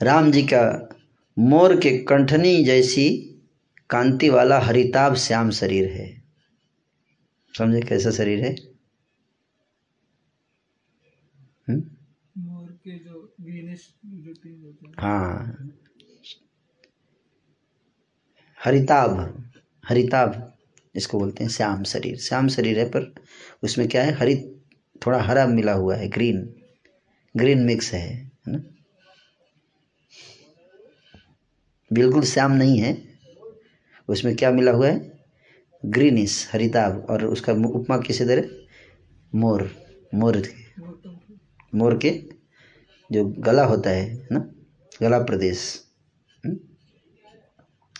राम 0.02 0.32
जी 0.32 0.42
का 0.42 0.88
मोर 1.38 1.76
के 1.76 1.98
कंठनी 1.98 2.64
जैसी 2.64 3.18
कांति 3.90 4.28
वाला 4.28 4.58
हरिताभ 4.60 5.14
श्याम 5.14 5.50
शरीर 5.50 5.88
है। 5.88 6.22
समझे 7.58 7.80
कैसा 7.80 8.10
शरीर 8.10 8.44
है? 8.44 8.56
हुँ? 11.68 11.96
मोर 12.38 12.72
के 12.72 12.98
जो 12.98 13.34
जो 14.04 14.32
हैं। 14.48 14.94
हाँ। 14.98 15.56
हरिताभ 18.64 19.44
हरिताभ 19.88 20.52
इसको 20.94 21.18
बोलते 21.18 21.44
हैं 21.44 21.50
श्याम 21.50 21.84
शरीर। 21.84 22.16
श्याम 22.16 22.48
शरीर 22.48 22.78
है 22.78 22.88
पर 22.88 23.14
उसमें 23.62 23.88
क्या 23.88 24.02
है? 24.02 24.12
हरी 24.12 24.36
थोड़ा 25.06 25.22
हरा 25.22 25.46
मिला 25.46 25.72
हुआ 25.72 25.96
है 25.96 26.08
ग्रीन। 26.08 26.54
ग्रीन 27.36 27.62
मिक्स 27.62 27.92
है 27.92 28.14
है 28.14 28.30
ना? 28.48 28.69
बिल्कुल 31.92 32.22
श्याम 32.22 32.52
नहीं 32.52 32.78
है। 32.78 33.02
उसमें 34.08 34.36
क्या 34.36 34.50
मिला 34.50 34.72
हुआ 34.72 34.88
है? 34.88 35.12
ग्रीनिश 35.86 36.50
हरिताभ 36.52 37.06
और 37.10 37.24
उसका 37.24 37.52
उपमा 37.52 37.98
किसे 37.98 38.24
दे 38.24 38.34
रहे? 38.34 38.44
मोर 39.34 39.76
मोर 40.14 40.40
के। 40.40 40.82
मोर 41.74 41.98
के? 41.98 42.22
जो 43.12 43.24
गला 43.24 43.64
होता 43.64 43.90
है 43.90 44.02
है 44.02 44.28
ना? 44.32 44.54
गला 45.02 45.18
प्रदेश 45.18 45.84
हम्म? 46.46 46.58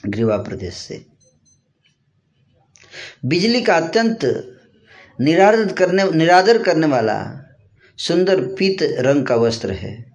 ग्रीवा 0.07 0.37
प्रदेश 0.37 0.75
से। 0.75 1.07
बिजली 3.25 3.63
का 3.63 3.77
अत्यंत 3.77 4.19
निरादर 5.21 5.73
करने 5.73 6.11
निरादर 6.11 6.63
करने 6.63 6.87
वाला 6.87 7.43
सुंदर 7.99 8.47
पीत 8.47 8.77
रंग 8.83 9.27
का 9.27 9.37
वस्त्र 9.37 9.73
है। 9.73 10.10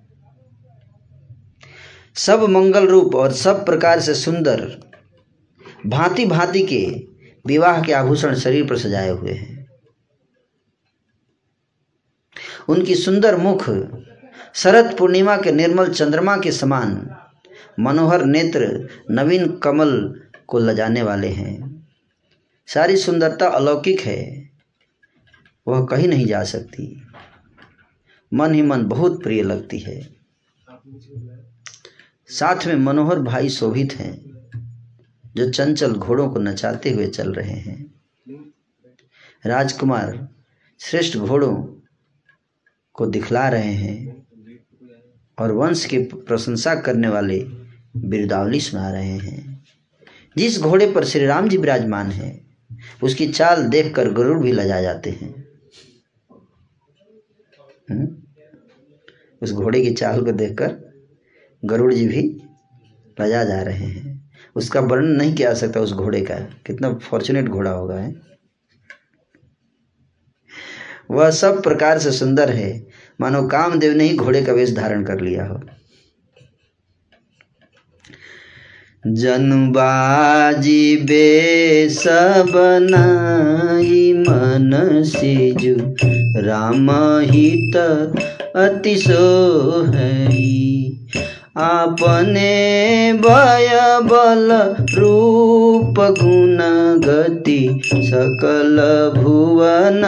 सब 2.16 2.44
मंगल 2.44 2.88
रूप 2.88 3.16
और 3.16 3.34
सब 3.34 3.66
प्रकार 3.66 4.00
से 4.00 4.16
सुंदर 4.16 4.62
भांति 5.86 6.26
भांति 6.26 6.64
के 6.64 7.08
विवाह 7.46 7.82
के 7.82 7.94
आभूषण 7.94 8.36
शरीर 8.36 8.68
पर 8.68 8.78
सजाए 8.78 9.10
हुए 9.10 9.32
हैं। 9.32 9.68
उनकी 12.70 12.96
सुंदर 12.96 13.38
मुख, 13.38 13.70
शरद 14.54 14.98
पूर्णिमा 14.98 15.38
के 15.38 15.52
निर्मल 15.52 15.94
चंद्रमा 15.94 16.38
के 16.38 16.52
समान 16.52 17.16
मनोहर 17.80 18.26
नेत्र 18.26 18.90
नवीन 19.12 19.52
कमल 19.58 20.22
को 20.48 20.60
लजाने 20.60 21.02
वाले 21.02 21.28
हैं। 21.28 21.88
सारी 22.68 22.98
सुंदरता 22.98 23.48
अलौकिक 23.48 24.00
है, 24.00 24.50
वह 25.68 25.86
कहीं 25.86 26.08
नहीं 26.08 26.26
जा 26.26 26.44
सकती। 26.44 27.08
मन 28.34 28.54
ही 28.54 28.62
मन 28.62 28.86
बहुत 28.86 29.24
प्रिय 29.24 29.44
लगती 29.44 29.80
है। 29.80 30.16
साथ 32.28 32.68
में 32.68 32.76
मनोहर 32.76 33.20
भाई 33.20 33.50
शोभित 33.50 33.94
हैं, 33.94 34.26
जो 35.36 35.52
चंचल 35.52 35.94
घोड़ों 35.94 36.30
को 36.30 36.40
नचाते 36.40 36.92
हुए 36.92 37.08
चल 37.08 37.34
रहे 37.34 37.54
हैं। 37.54 37.96
राजकुमार 39.46 40.30
श्रेष्ठ 40.80 41.18
घोड़ों 41.18 41.82
को 42.94 43.06
दिखला 43.06 43.50
रहे 43.50 43.74
हैं 43.74 44.28
और 45.40 45.52
वंश 45.52 45.86
की 45.86 45.98
प्रशंसा 46.00 46.76
करने 46.76 47.08
वाले 47.08 47.40
बिरदावली 47.98 48.60
सुना 48.60 48.92
रहे 48.92 49.18
हैं। 49.18 49.64
जिस 50.38 50.60
घोड़े 50.60 50.92
पर 50.92 51.06
श्री 51.06 51.26
राम 51.26 51.50
जी 51.50 51.58
विराजमान 51.58 52.12
हैं, 52.12 52.54
उसकी 53.04 53.28
चाल 53.28 53.64
देखकर 53.64 54.12
गरुड़ 54.12 54.40
भी 54.40 54.52
लजा 54.52 54.82
जाते 54.82 55.10
हैं। 55.10 55.48
हम्म? 57.92 58.18
उस 59.42 59.52
घोड़े 59.52 59.82
की 59.82 59.92
चाल 59.92 60.26
को 60.26 60.32
देखकर 60.32 60.85
गरुड़ 61.66 61.94
जी 61.94 62.08
भी 62.08 62.42
लजा 63.22 63.44
जा 63.44 63.62
रहे 63.62 63.86
हैं। 63.86 64.32
उसका 64.56 64.80
वर्णन 64.80 65.12
नहीं 65.12 65.36
किया 65.36 65.54
सकता 65.54 65.80
उस 65.80 65.94
घोड़े 65.94 66.22
का। 66.22 66.36
कितना 66.36 66.94
फॉर्चुनेट 66.94 67.46
घोड़ा 67.46 67.72
होगा, 67.72 67.96
है? 67.96 68.16
वह 71.12 71.32
सब 71.32 71.64
प्रकार 71.64 72.00
से 72.00 72.12
सुंदर 72.12 72.50
है। 72.50 72.88
मानो 73.22 73.48
कामदेव 73.48 73.94
ने 73.94 74.04
ही 74.04 74.18
घोड़े 74.18 74.42
का 74.42 74.54
वेश 74.54 74.74
धारण 74.74 75.04
कर 75.04 75.20
लिया 75.20 75.46
हो। 75.46 75.62
जनुबाजी 79.08 80.98
बेस 80.98 82.04
बनाई 82.54 84.14
मन 84.14 85.04
सिजु। 85.06 85.96
राम 86.42 86.92
हित 87.22 87.76
अति 88.56 88.98
सोहई। 88.98 90.75
आपने 91.58 93.14
भय 93.14 94.00
बल 94.04 94.76
रूप 95.00 95.96
गुण 96.00 96.58
गति 97.02 97.82
सकल 97.86 98.78
भुवन 99.22 100.04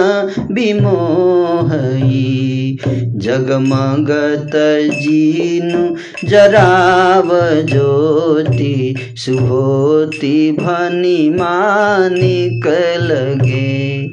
विमोहई। 0.52 2.78
जगमगत 3.16 4.52
जीनु 4.94 5.96
जराव 6.28 7.66
ज्योति 7.66 8.96
सुभोति 9.16 10.58
भनी 10.60 11.30
मानिक 11.30 12.98
लगे। 13.02 14.08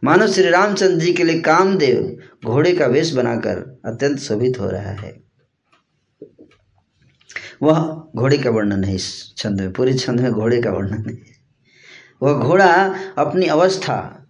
मानो 0.04 0.26
श्री 0.26 0.50
रामचंद्र 0.50 1.04
जी 1.04 1.12
के 1.12 1.24
लिए 1.24 1.40
कामदेव 1.40 2.18
घोड़े 2.44 2.72
का 2.72 2.86
वेश 2.86 3.12
बनाकर 3.12 3.80
अत्यंत 3.84 4.18
शोभित 4.18 4.60
हो 4.60 4.70
रहा 4.70 4.90
है। 4.90 5.22
वह 7.62 8.02
घोड़े 8.16 8.38
का 8.38 8.50
वर्णन 8.50 8.84
है 8.84 8.94
इस 8.94 9.34
छंद 9.36 9.60
में, 9.60 9.72
पूरे 9.72 9.94
छंद 9.94 10.20
में 10.20 10.32
घोड़े 10.32 10.62
का 10.62 10.70
वर्णन 10.70 11.10
है। 11.10 11.18
वह 12.22 12.32
घोड़ा 12.32 12.94
अपनी 13.18 13.46
अवस्था, 13.46 14.26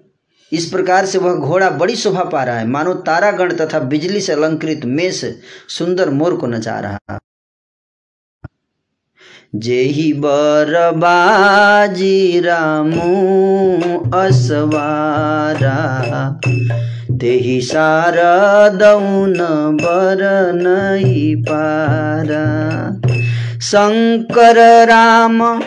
इस 0.52 0.66
प्रकार 0.70 1.06
से 1.06 1.19
वह 1.19 1.35
घोड़ा 1.35 1.70
बड़ी 1.70 1.97
शोभा 1.97 2.24
पा 2.24 2.44
रहा 2.44 2.59
है। 2.59 2.66
मानो 2.66 2.94
तारागण 2.94 3.56
तथा 3.56 3.78
बिजली 3.78 4.20
से 4.20 4.32
अलंकृत 4.32 4.81
मेष 4.85 5.24
सुंदर 5.69 6.10
मोर 6.10 6.36
को 6.36 6.47
नचा 6.47 6.81
रहा 6.81 7.19
जेहि 9.55 10.12
बर 10.12 10.93
बाजी 10.97 12.41
रामू 12.41 14.19
असवारा। 14.19 16.41
तेहि 17.19 17.61
शारदौन 17.61 19.35
बर 19.83 20.53
नहीं 20.55 21.43
पारा। 21.43 23.01
शंकर 23.61 24.87
राम 24.87 25.62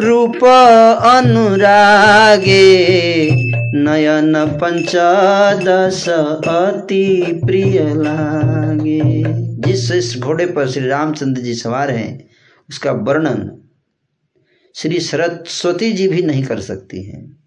रूप 0.00 0.38
अनुरागे, 1.04 2.80
नयन 3.74 4.58
पंचदश 4.62 6.08
अति 6.48 7.40
प्रिय 7.46 7.78
लागे। 7.78 9.24
जिस 9.60 9.92
इस 9.92 10.18
घोड़े 10.18 10.46
पर 10.46 10.68
श्री 10.68 10.88
रामचंद्र 10.88 11.42
जी 11.42 11.54
सवार 11.54 11.90
हैं 11.90 12.33
उसका 12.68 12.92
वर्णन 12.92 13.60
श्री 14.74 15.00
सरस्वती 15.00 15.92
जी 15.92 16.08
भी 16.08 16.22
नहीं 16.22 16.44
कर 16.44 16.60
सकती 16.60 17.02
हैं। 17.02 17.44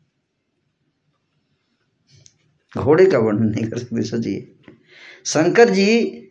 घोड़े 2.77 3.05
का 3.05 3.17
वर्णन 3.17 3.45
नहीं 3.45 3.67
कर 3.67 3.77
सकते, 3.77 4.03
सोचिए। 4.03 4.55
शंकर 5.25 5.69
जी 5.69 6.23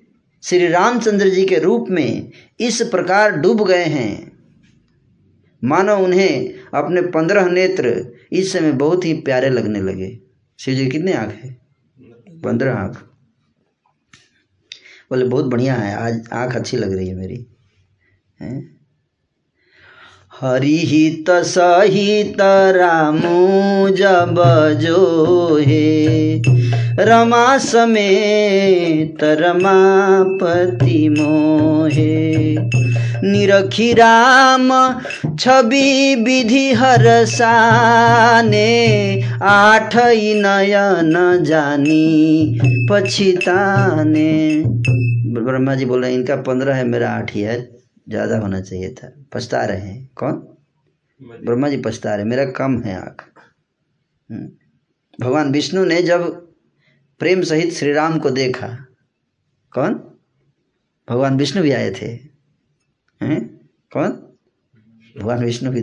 श्री 0.42 0.68
रामचंद्र 0.68 1.28
जी 1.28 1.46
के 1.46 1.58
रूप 1.58 1.86
में 1.90 2.32
इस 2.60 2.82
प्रकार 2.82 3.30
डूब 3.32 3.66
गए 3.66 3.84
हैं। 3.84 4.36
मानो 5.64 5.96
उन्हें 5.96 6.54
अपने 6.74 7.02
पंद्रह 7.02 7.46
नेत्र 7.46 8.14
इस 8.32 8.52
समय 8.52 8.72
बहुत 8.72 9.04
ही 9.04 9.14
प्यारे 9.14 9.50
लगने 9.50 9.80
लगे। 9.80 10.20
शिव 10.58 10.74
जी 10.74 10.88
कितने 10.88 11.12
आँख 11.12 11.34
है? 11.34 11.60
पंद्रह 12.44 12.74
आँख। 12.74 12.96
बोले, 15.10 15.24
बहुत 15.24 15.44
बढ़िया 15.44 15.74
है, 15.74 15.94
आज 15.94 16.28
आँख 16.32 16.56
अच्छी 16.56 16.76
लग 16.76 16.92
रही 16.92 17.08
है 17.08 17.14
मेरी, 17.14 17.46
हैं? 18.40 18.75
हरि 20.42 20.76
हित 20.84 21.30
सहित 21.30 22.36
रामू 22.76 23.88
जब 23.88 24.34
जो 24.80 25.56
हे 25.56 26.42
रमा 27.00 27.58
समेत 27.58 29.16
रमापति 29.22 31.08
मोहे 31.08 32.56
निरखी 33.24 33.92
राम, 33.92 34.68
छवि 35.40 36.14
विधि 36.14 36.72
हरसाने। 36.72 38.66
आठ 39.42 39.96
नयन 39.96 41.44
जानी 41.46 42.60
पछिताने। 42.90 44.62
ब्रह्मा 45.40 45.74
जी 45.74 45.84
बोल 45.84 46.04
इनका 46.04 46.36
पंद्रह 46.36 46.74
है, 46.74 46.84
मेरा 46.84 47.10
आठ 47.10 47.34
ही 47.34 47.40
है। 47.40 47.85
ज़्यादा 48.08 48.38
होना 48.38 48.60
चाहिए 48.60 48.94
था। 48.94 49.24
पछता 49.32 49.64
रहे 49.64 49.80
हैं। 49.80 50.10
कौन? 50.16 50.32
ब्रह्मा 51.44 51.68
जी। 51.68 51.76
पछता 51.76 52.14
रहे 52.14 52.24
मेरा 52.24 52.44
कम 52.44 52.82
है 52.82 52.96
आँख। 52.96 53.22
हम्म। 54.30 54.48
भगवान 55.20 55.52
विष्णु 55.52 55.84
ने 55.84 56.02
जब 56.02 56.24
प्रेम 57.18 57.42
सहित 57.42 57.72
श्री 57.72 57.92
राम 57.92 58.18
को 58.18 58.30
देखा 58.30 58.68
कौन? 59.72 59.94
भगवान 61.08 61.36
विष्णु 61.36 61.62
भी 61.62 61.70
आए 61.70 61.90
थे। 61.90 62.06
हैं? 63.20 63.68
कौन? 63.92 64.10
भगवान 65.18 65.44
विष्णु 65.44 65.70
भी। 65.70 65.82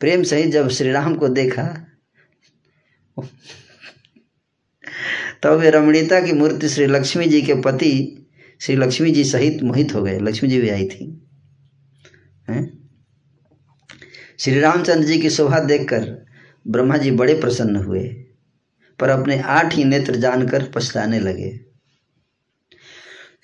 प्रेम 0.00 0.22
सहित 0.22 0.52
जब 0.52 0.68
श्री 0.68 0.90
राम 0.92 1.14
को 1.14 1.28
देखा 1.28 1.62
तब 3.16 3.28
तो 5.42 5.58
वे 5.58 5.70
रमणीयता 5.70 6.20
की 6.20 6.32
मूर्ति 6.32 6.68
श्री 6.68 6.86
लक्ष्मी 6.86 7.26
जी 7.26 7.42
के 7.42 7.54
पति 7.54 7.92
श्री 8.60 8.76
लक्ष्मी 8.76 9.10
जी 9.10 9.24
सहित 9.24 9.62
मोहित 9.62 9.94
हो 9.94 10.02
गए। 10.02 10.18
लक्ष्मी 10.20 10.50
जी 10.50 10.60
भी 10.60 10.68
आई 10.68 10.86
थी। 10.88 11.10
श्री 14.40 14.60
रामचंद्र 14.60 15.06
जी 15.06 15.18
की 15.18 15.30
शोभा 15.30 15.58
देखकर 15.60 16.06
ब्रह्मा 16.66 16.96
जी 16.96 17.10
बड़े 17.12 17.34
प्रसन्न 17.34 17.76
हुए, 17.76 18.02
पर 18.98 19.08
अपने 19.10 19.38
आठ 19.40 19.74
ही 19.74 19.84
नेत्र 19.84 20.16
जानकर 20.16 20.64
पछताने 20.74 21.20
लगे। 21.20 21.52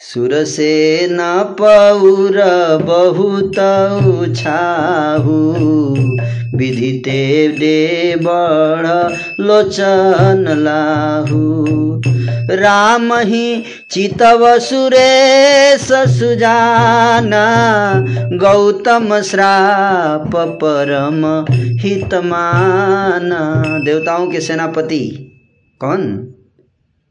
सुर 0.03 0.33
से 0.45 1.09
न 1.11 1.19
पौर 1.59 2.37
बहुत 2.83 3.57
छाहू 4.37 5.37
विधिते 6.59 7.49
दे 7.59 8.17
बड़ 8.17 8.87
लोचन 9.41 10.45
लाहू। 10.59 12.01
राम 12.51 13.13
ही 13.15 13.65
चितव 13.91 14.59
सुरेश 14.59 15.89
सुजाना 16.19 17.45
गौतम 18.37 19.21
श्राप 19.21 20.31
परम 20.37 21.47
हितमाना। 21.81 23.65
देवताओं 23.85 24.29
के 24.31 24.41
सेनापति 24.41 25.03
कौन? 25.81 26.35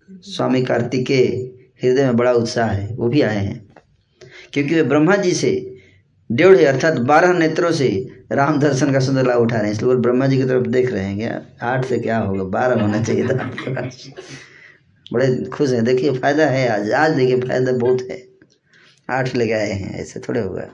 स्वामी 0.09 0.61
कार्तिकेय, 0.61 1.25
हृदय 1.83 2.03
में 2.03 2.17
बड़ा 2.17 2.31
उत्साह 2.31 2.67
है, 2.67 2.95
वो 2.95 3.09
भी 3.09 3.21
आए 3.21 3.45
हैं। 3.45 3.67
क्योंकि 4.53 4.75
वे 4.75 4.83
ब्रह्मा 4.83 5.15
जी 5.15 5.31
से 5.31 5.75
डेढ़ 6.31 6.65
अर्थात 6.65 6.97
बारह 6.97 7.33
नेत्रों 7.33 7.71
से 7.71 8.07
राम 8.31 8.59
दर्शन 8.59 8.91
का 8.91 8.99
सुंदर 8.99 9.27
लाभ 9.27 9.37
उठा 9.37 9.55
रहे 9.55 9.65
हैं। 9.65 9.71
इसलिए 9.71 9.95
ब्रह्मा 9.95 10.27
जी 10.27 10.37
की 10.37 10.43
तरफ़ 10.43 10.67
देख 10.67 10.91
रहे 10.93 11.03
हैं 11.03 11.17
क्या 11.17 11.41
आठ 11.63 11.85
से 11.85 11.97
क्या 11.97 12.17
होगा, 12.17 12.43
बारह 12.43 12.81
होना 12.81 13.03
चाहिए 13.03 13.27
था। 13.27 13.51
बड़े 15.13 15.45
खुश 15.45 15.71
हैं। 15.71 15.83
देखिए 15.83 16.11
फ़ायदा 16.11 16.45
है 16.45 16.67
आज। 16.69 16.91
आज 16.91 17.11
देखिए 17.11 17.39
फ़ायदा 17.41 17.71
बहुत 17.71 18.01
है। 18.11 18.27
आठ 19.09 19.35
लेके 19.35 19.53
आए 19.53 19.71
हैं 19.71 19.99
ऐसे 19.99 20.19
थोड़े 20.19 20.39
होगा। 20.39 20.67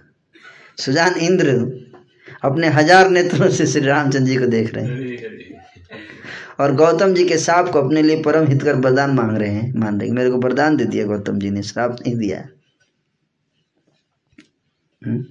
सुजान 0.78 1.14
इंद्र 1.14 1.50
अपने 2.44 2.68
हज़ार 2.68 3.10
नेत्रों 3.10 3.50
से 3.50 3.68
श्री 3.68 3.86
रामचंद्र 3.86 4.28
जी 4.28 4.36
को 4.36 4.46
देख 4.46 4.74
रहे 4.76 4.86
हैं। 4.86 5.64
और 6.60 6.76
गौतम 6.76 7.14
जी 7.14 7.26
के 7.26 7.38
साप 7.38 7.70
को 7.70 7.82
अपने 7.82 8.02
लिए 8.02 8.22
परम 8.22 8.48
हित 8.48 8.64
कर 8.64 8.76
वरदान 8.76 9.12
मांग 9.12 9.38
रहे 9.38 9.50
हैं 9.50 9.74
मान 9.74 10.00
रहे 10.00 10.10
हैं। 10.10 10.16
मेरे 10.16 10.30
को 10.30 10.38
वरदान 10.38 10.78
दे 10.78 10.86
दिया 10.86 11.06
गौतम 11.06 11.40
जी 11.40 11.50
ने 11.50 11.64
श्राप 11.64 11.98
नहीं 12.02 12.16
दिया। 12.16 12.48
हम्म? 15.02 15.26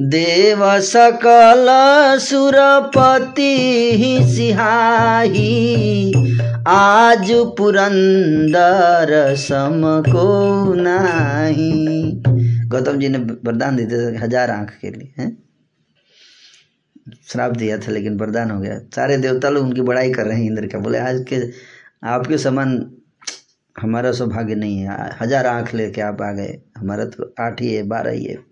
देव 0.00 0.80
सकल 0.80 1.66
सुरपति 2.18 3.54
सिहाही 4.22 6.12
आज 6.68 7.30
पुरंदर 7.58 9.34
सम 9.34 9.82
को 10.08 10.74
नाही। 10.74 12.12
गौतम 12.68 12.98
जी 12.98 13.08
ने 13.08 13.18
वरदान 13.18 13.76
दे 13.76 13.84
दिया 13.84 14.22
हज़ार 14.22 14.50
आँख 14.50 14.70
के 14.80 14.90
लिए, 14.90 15.12
हैं? 15.18 15.38
श्राप 17.28 17.50
दिया 17.50 17.78
था, 17.78 17.92
लेकिन 17.92 18.18
वरदान 18.18 18.50
हो 18.50 18.60
गया। 18.60 18.78
सारे 18.94 19.16
देवता 19.16 19.48
लोग 19.48 19.64
उनकी 19.64 19.80
बड़ाई 19.80 20.12
कर 20.12 20.26
रहे 20.26 20.38
हैं 20.38 20.44
इंद्र 20.44 20.66
का। 20.66 20.78
बोले, 20.78 20.98
आज 20.98 21.24
के 21.28 21.42
आपके 22.08 22.38
समान 22.38 22.90
हमारा 23.80 24.12
सौभाग्य 24.12 24.54
नहीं 24.54 24.78
है। 24.78 25.10
हज़ार 25.20 25.46
आँख 25.46 25.74
लेके 25.74 26.00
आप 26.00 26.22
आ 26.22 26.32
गए। 26.32 26.58
हमारा 26.78 27.04
तो 27.04 27.34
आठ 27.40 27.60
ही 27.62 27.74
है, 27.74 27.82
बारह 27.82 28.10
ही 28.10 28.24
है। 28.24 28.51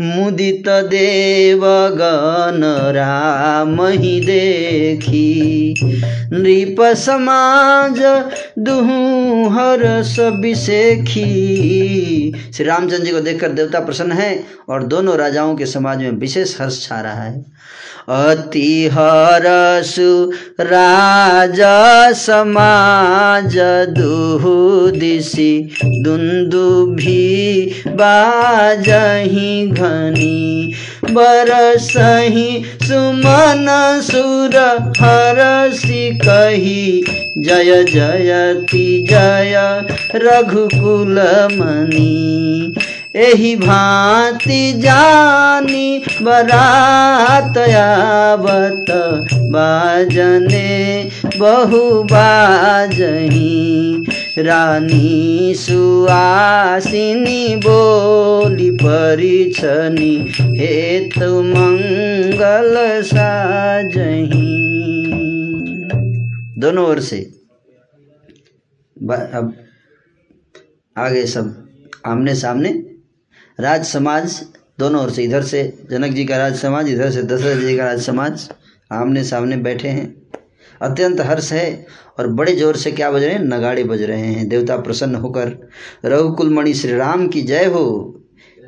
मुदित 0.00 0.68
देव 0.68 1.60
गण 1.94 2.60
राम 2.92 3.80
ही 3.86 4.20
देखी। 4.20 5.74
नृप 6.32 6.76
समाज 6.96 7.98
दुहू 8.58 9.21
हर 9.48 9.84
विशेखी 10.40 11.24
श्री 12.54 12.64
रामचंद्र 12.64 13.04
जी 13.04 13.12
को 13.12 13.20
देखकर 13.20 13.52
देवता 13.52 13.80
प्रसन्न 13.80 14.12
है 14.12 14.44
और 14.68 14.82
दोनों 14.82 15.16
राजाओं 15.16 15.56
के 15.56 15.66
समाज 15.66 15.98
में 15.98 16.10
विशेष 16.10 16.60
हर्ष 16.60 16.82
छा 16.88 17.00
रहा 17.00 17.22
है। 17.22 17.44
अति 18.08 18.88
हरसु 18.92 20.32
राजा 20.60 22.12
समाज 22.12 23.56
दुहु 23.98 24.90
दिशि 24.90 25.76
दुन्दुभि 25.84 27.72
बाजही 27.88 29.66
घनी 29.66 30.74
बरसही 31.12 32.62
सुमन 32.82 34.00
सुर 34.02 34.56
हरसि 35.00 36.20
कही। 36.24 37.04
जय 37.38 37.84
जयति 37.84 39.06
जय, 39.10 39.84
रघुकुल 40.14 41.48
मणि। 41.52 42.74
एही 43.16 43.56
भांति 43.56 44.72
जानी 44.72 46.02
बरात 46.22 47.58
आवत 47.58 48.84
बाजने 49.52 51.08
बहु 51.36 52.02
बाजही। 52.02 54.06
रानी 54.38 55.54
सुआसिनी 55.54 57.56
बोली 57.56 58.70
परिछनी, 58.70 60.32
हेतु 60.58 61.42
मंगल 61.42 63.02
साजही। 63.02 64.62
दोनों 66.58 66.86
ओर 66.86 67.00
से। 67.00 67.30
अब 68.96 69.54
आगे 70.96 71.26
सब 71.26 71.68
आमने 72.06 72.34
सामने। 72.34 72.84
राज 73.60 73.84
समाज 73.84 74.42
दोनों 74.78 75.02
ओर 75.02 75.10
से, 75.10 75.22
इधर 75.22 75.42
से 75.42 75.78
जनक 75.90 76.12
जी 76.12 76.24
का 76.24 76.36
राज 76.36 76.56
समाज, 76.56 76.88
इधर 76.88 77.10
से 77.10 77.22
दशरथ 77.22 77.60
जी 77.60 77.76
का 77.76 77.84
राज 77.84 78.02
समाज, 78.02 78.50
आमने 78.92 79.24
सामने 79.24 79.56
बैठे 79.56 79.88
हैं। 79.88 80.21
अत्यंत 80.82 81.20
हर्ष 81.20 81.52
है 81.52 81.86
और 82.18 82.26
बड़े 82.28 82.54
ज़ोर 82.56 82.76
से 82.76 82.92
क्या 82.92 83.10
बज 83.10 83.22
रहे 83.22 83.32
हैं? 83.32 83.42
नगाड़े 83.42 83.84
बज 83.84 84.02
रहे 84.02 84.20
हैं। 84.20 84.48
देवता 84.48 84.76
प्रसन्न 84.76 85.14
होकर 85.14 85.48
रघुकुल 86.04 86.54
मणि 86.54 86.74
श्री 86.74 86.92
राम 86.92 87.26
की 87.28 87.42
जय 87.42 87.64
हो 87.64 88.18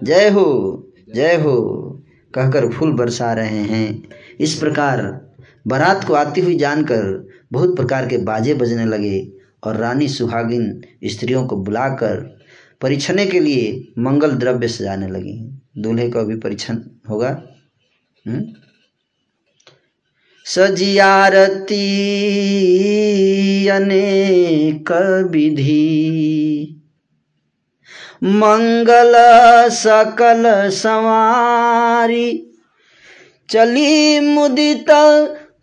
जय 0.02 0.28
हो 0.28 0.90
जय 1.14 1.34
हो, 1.34 1.56
कहकर 2.34 2.68
फूल 2.70 2.92
बरसा 2.92 3.32
रहे 3.32 3.62
हैं। 3.62 4.08
इस 4.40 4.54
प्रकार 4.54 5.02
बारात 5.66 6.04
को 6.04 6.14
आती 6.14 6.40
हुई 6.40 6.56
जानकर 6.56 7.28
बहुत 7.52 7.76
प्रकार 7.76 8.06
के 8.06 8.16
बाजे 8.16 8.54
बजने 8.54 8.84
लगे 8.84 9.28
और 9.64 9.76
रानी 9.76 10.08
सुहागिन 10.08 10.80
स्त्रियों 11.04 11.46
को 11.46 11.56
बुलाकर 11.56 12.16
परीक्षणे 12.80 13.26
के 13.26 13.40
लिए 13.40 13.92
मंगल 13.98 14.32
द्रव्य 14.32 14.68
सजाने 14.68 15.08
लगी। 15.08 15.38
दूल्हे 15.78 16.08
का 16.10 16.22
भी 16.22 16.36
परीक्षण 16.36 16.78
होगा? 17.10 17.28
हुँ? 18.26 18.42
सजियारती 20.44 21.84
अनेक 23.68 24.92
विधि। 25.30 26.80
मंगल 28.22 29.12
सकल 29.68 30.70
सवारी, 30.70 32.50
चली 33.48 34.20
मुदित 34.20 34.90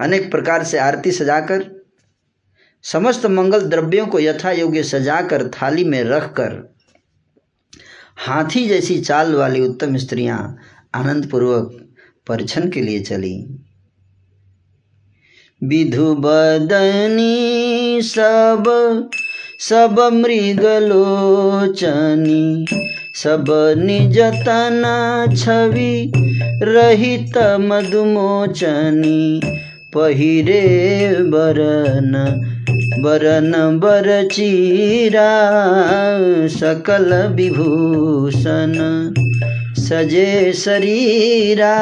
अनेक 0.00 0.30
प्रकार 0.30 0.64
से 0.64 0.78
आरती 0.78 1.10
सजाकर 1.10 1.75
समस्त 2.92 3.26
मंगल 3.26 3.60
द्रव्यों 3.60 4.06
को 4.06 4.20
यथा 4.20 4.50
योग्य 4.50 4.82
सजाकर 4.82 5.48
थाली 5.48 5.84
में 5.84 6.04
रखकर 6.04 6.76
हाथी 8.16 8.68
जैसी 8.68 9.00
चाल 9.00 9.34
वाली 9.34 9.60
उत्तम 9.60 9.96
स्त्रियाँ 9.96 10.56
आनंद 10.94 11.30
पूर्वक 11.30 11.88
परिछन 12.26 12.70
के 12.70 12.80
लिए 12.80 13.00
चली। 13.00 13.60
विधु 15.64 16.14
बदनी 16.14 18.02
सब 18.02 18.64
सब 19.60 20.10
मृगलोचनी, 20.12 22.66
सब 23.14 23.74
निजतन 23.78 24.82
छवि 25.38 26.12
रहित 26.62 27.58
मधुमोचनी, 27.60 29.40
पहिरे 29.94 31.22
बरन 31.22 32.12
बरन 33.02 33.52
बर 33.80 34.06
चीरा 34.32 35.30
सकल 36.50 37.12
विभूषण 37.36 38.72
सजे 39.78 40.52
शरीरा 40.52 41.74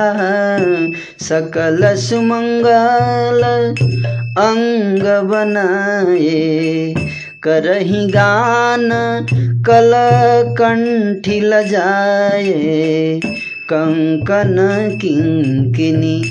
सकल 1.23 1.95
सुमंगल 1.97 3.43
अंग 4.43 5.03
बनाए 5.31 6.95
करही 7.43 8.07
गान 8.11 8.89
कल 9.67 9.93
कंठी 10.59 11.41
लजाए 11.41 12.45
कंकन 13.65 14.99
किंकिनी, 15.01 16.23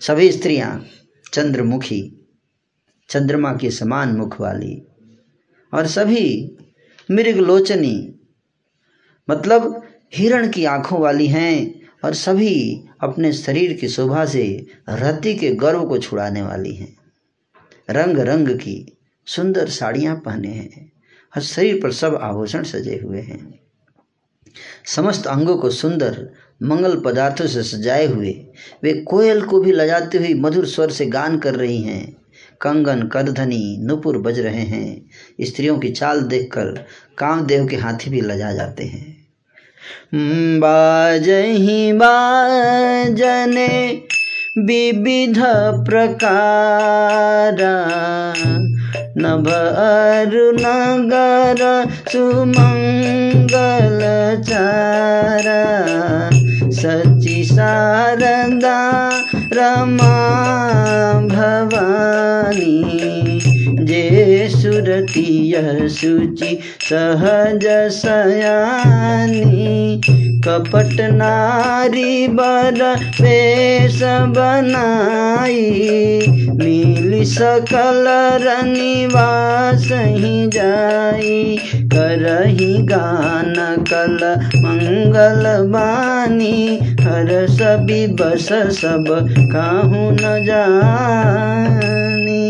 सभी 0.00 0.32
स्त्रियाँ 0.32 0.86
चंद्रमुखी, 1.32 2.28
चंद्रमा 3.08 3.52
के 3.52 3.70
समान 3.70 4.08
मुख 4.08 4.40
वाली, 4.40 4.82
और 5.74 5.86
सभी 5.86 6.56
मृगलोचनी 7.10 8.14
मतलब 9.30 9.82
हिरण 10.14 10.48
की 10.48 10.64
आँखों 10.64 11.00
वाली 11.00 11.26
हैं। 11.26 11.75
और 12.04 12.14
सभी 12.14 12.84
अपने 13.00 13.32
शरीर 13.32 13.72
की 13.72 13.88
शोभा 13.88 14.24
से 14.24 14.66
रति 14.90 15.34
के 15.34 15.50
गर्व 15.50 15.84
को 15.84 15.98
छुड़ाने 15.98 16.42
वाली 16.42 16.74
हैं। 16.74 16.96
रंग 17.90 18.18
रंग 18.18 18.48
की 18.48 18.96
सुंदर 19.26 19.68
साड़ियाँ 19.68 20.16
पहने 20.16 20.48
हैं 20.48 20.92
और 21.36 21.42
शरीर 21.42 21.80
पर 21.82 21.92
सब 21.92 22.18
आभूषण 22.22 22.62
सजे 22.62 23.00
हुए 23.04 23.20
हैं। 23.20 23.60
समस्त 24.86 25.26
अंगों 25.26 25.56
को 25.58 25.70
सुंदर 25.70 26.30
मंगल 26.62 27.00
पदार्थों 27.00 27.46
से 27.46 27.62
सजाए 27.62 28.06
हुए 28.06 28.46
वे 28.82 28.92
कोयल 28.92 29.42
को 29.42 29.60
भी 29.60 29.72
लजाते 29.72 30.18
हुए 30.18 30.34
मधुर 30.34 30.66
स्वर 30.66 30.90
से 30.90 31.06
गान 31.06 31.38
कर 31.38 31.54
रही 31.54 31.82
हैं। 31.82 32.16
कंगन 32.60 33.02
करधनी 33.02 33.76
नुपुर 33.80 34.18
बज 34.18 34.40
रहे 34.40 34.62
हैं। 34.62 35.10
स्त्रियों 35.40 35.78
की 35.78 35.90
चाल 35.90 36.20
देखकर 36.20 36.86
कामदेव 37.18 37.66
के 37.66 37.76
हाथी 37.76 38.10
भी 38.10 38.20
लजा 38.20 38.52
जाते 38.52 38.84
हैं। 38.84 39.15
बाजही 40.58 41.92
बाजने 41.92 44.02
विविध 44.58 45.42
प्रकारा। 45.86 47.92
नभ 49.18 49.48
अरु 49.48 50.52
नगर 50.52 51.86
सुमंगल 52.12 54.42
चारा। 54.42 55.86
सची 56.70 57.44
शारदा 57.44 59.10
रमा 59.52 61.20
भवानी 61.20 63.35
जे 63.86 64.48
सुरतीय 64.50 65.88
सुचि, 65.88 66.58
सहज 66.80 67.92
सयानी, 67.92 70.00
कपट 70.44 71.00
नारी 71.00 72.28
बर 72.28 72.96
वेश 73.20 74.00
बनाई 74.36 75.56
मिली 76.56 77.24
सकल 77.24 78.04
रनिवास 78.42 79.88
ही 79.92 80.46
जाई, 80.46 81.58
करही 81.94 82.82
गान 82.82 83.54
कल 83.92 84.18
मंगल 84.56 85.72
बानी, 85.72 86.78
हर 87.00 87.46
सभी 87.50 88.06
बस 88.06 88.48
सब 88.80 89.04
काहू 89.52 90.10
न 90.10 90.44
जानी। 90.46 92.45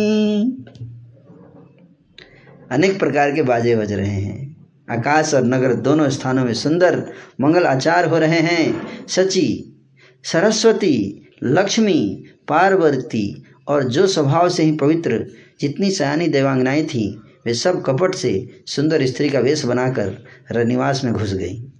अनेक 2.71 2.99
प्रकार 2.99 3.33
के 3.33 3.43
बाजे 3.43 3.77
बज 3.77 3.93
रहे 3.93 4.21
हैं। 4.21 4.57
आकाश 4.91 5.35
और 5.35 5.45
नगर 5.45 5.75
दोनों 5.75 6.09
स्थानों 6.09 6.45
में 6.45 6.55
सुंदर 6.55 7.13
मंगल 7.41 7.65
आचार 7.65 8.09
हो 8.09 8.19
रहे 8.19 8.41
हैं। 8.41 8.87
सची, 9.09 9.77
सरस्वती, 10.25 11.29
लक्ष्मी, 11.43 12.25
पार्वती 12.49 13.45
और 13.69 13.85
जो 13.85 14.07
स्वभाव 14.07 14.49
से 14.49 14.63
ही 14.63 14.73
पवित्र, 14.73 15.27
जितनी 15.61 15.91
सयानी 15.91 16.29
देवांगनाएँ 16.29 16.85
थी, 16.85 17.23
वे 17.47 17.55
सब 17.55 17.83
कपट 17.83 18.15
से 18.15 18.63
सुंदर 18.67 19.07
स्त्री 19.07 19.31
का 19.31 19.39
वेश 19.39 19.65
बनाकर 19.65 20.25
रनिवास 20.53 21.05
में 21.05 21.15
घुस 21.15 21.35
गई। 21.35 21.73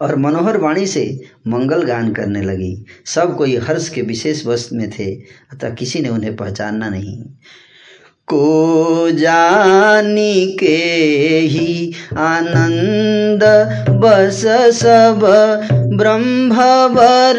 और 0.00 0.16
मनोहर 0.16 0.56
वाणी 0.56 0.86
से 0.86 1.20
मंगल 1.46 1.82
गान 1.82 2.12
करने 2.12 2.42
लगी। 2.42 2.84
सब 3.04 3.36
कोई 3.36 3.56
हर्ष 3.56 3.88
के 3.88 4.02
विशेष 4.02 4.46
वस्त्र 4.46 4.76
में 4.76 4.90
थे, 4.90 5.14
अतः 5.52 5.74
किसी 5.74 6.00
ने 6.00 6.08
उन्हें 6.08 6.36
पहचानना 6.36 6.88
नहीं। 6.88 7.24
को 8.34 9.10
जानी 9.10 10.56
के 10.60 10.98
ही 11.46 11.92
आनंद। 12.18 13.40
बस 13.90 14.42
सब 14.80 15.20
ब्रह्मवर 15.94 17.38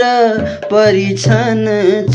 परिछन 0.66 1.66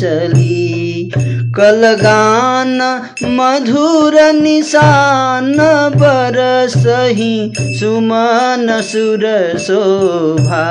चली। 0.00 1.12
कलगान 1.56 3.02
मधुर 3.24 4.32
निशान 4.32 5.56
बरसही 5.96 7.52
सुमन 7.60 8.82
सुर 8.84 9.54
शोभा 9.58 10.66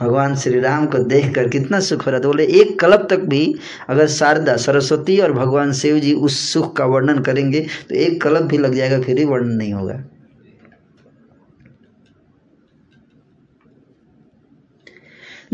भगवान 0.02 0.36
श्री 0.36 0.60
राम 0.60 0.86
को 0.86 0.98
देख 1.06 1.34
कर 1.34 1.48
कितना 1.48 1.80
सुख 1.80 2.06
हो 2.06 2.10
रहा 2.10 2.20
था। 2.20 2.26
बोले, 2.26 2.44
एक 2.60 2.78
कल्प 2.80 3.06
तक 3.10 3.20
भी 3.26 3.42
अगर 3.88 4.06
शारदा, 4.10 4.56
सरस्वती 4.58 5.18
और 5.18 5.32
भगवान 5.32 5.72
शिव 5.72 5.98
जी 5.98 6.12
उस 6.14 6.38
सुख 6.52 6.76
का 6.76 6.84
वर्णन 6.86 7.18
करेंगे 7.22 7.60
तो 7.88 7.94
एक 7.96 8.22
कल्प 8.22 8.42
भी 8.44 8.58
लग 8.58 8.74
जाएगा, 8.74 9.00
फिर 9.00 9.16
भी 9.16 9.24
वर्णन 9.24 9.52
नहीं 9.52 9.72
होगा। 9.72 10.02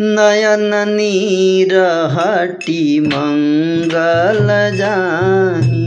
नयन 0.01 0.75
नीर 0.89 1.75
हटी 2.13 3.01
मंगल 3.01 4.49
जानी 4.77 5.87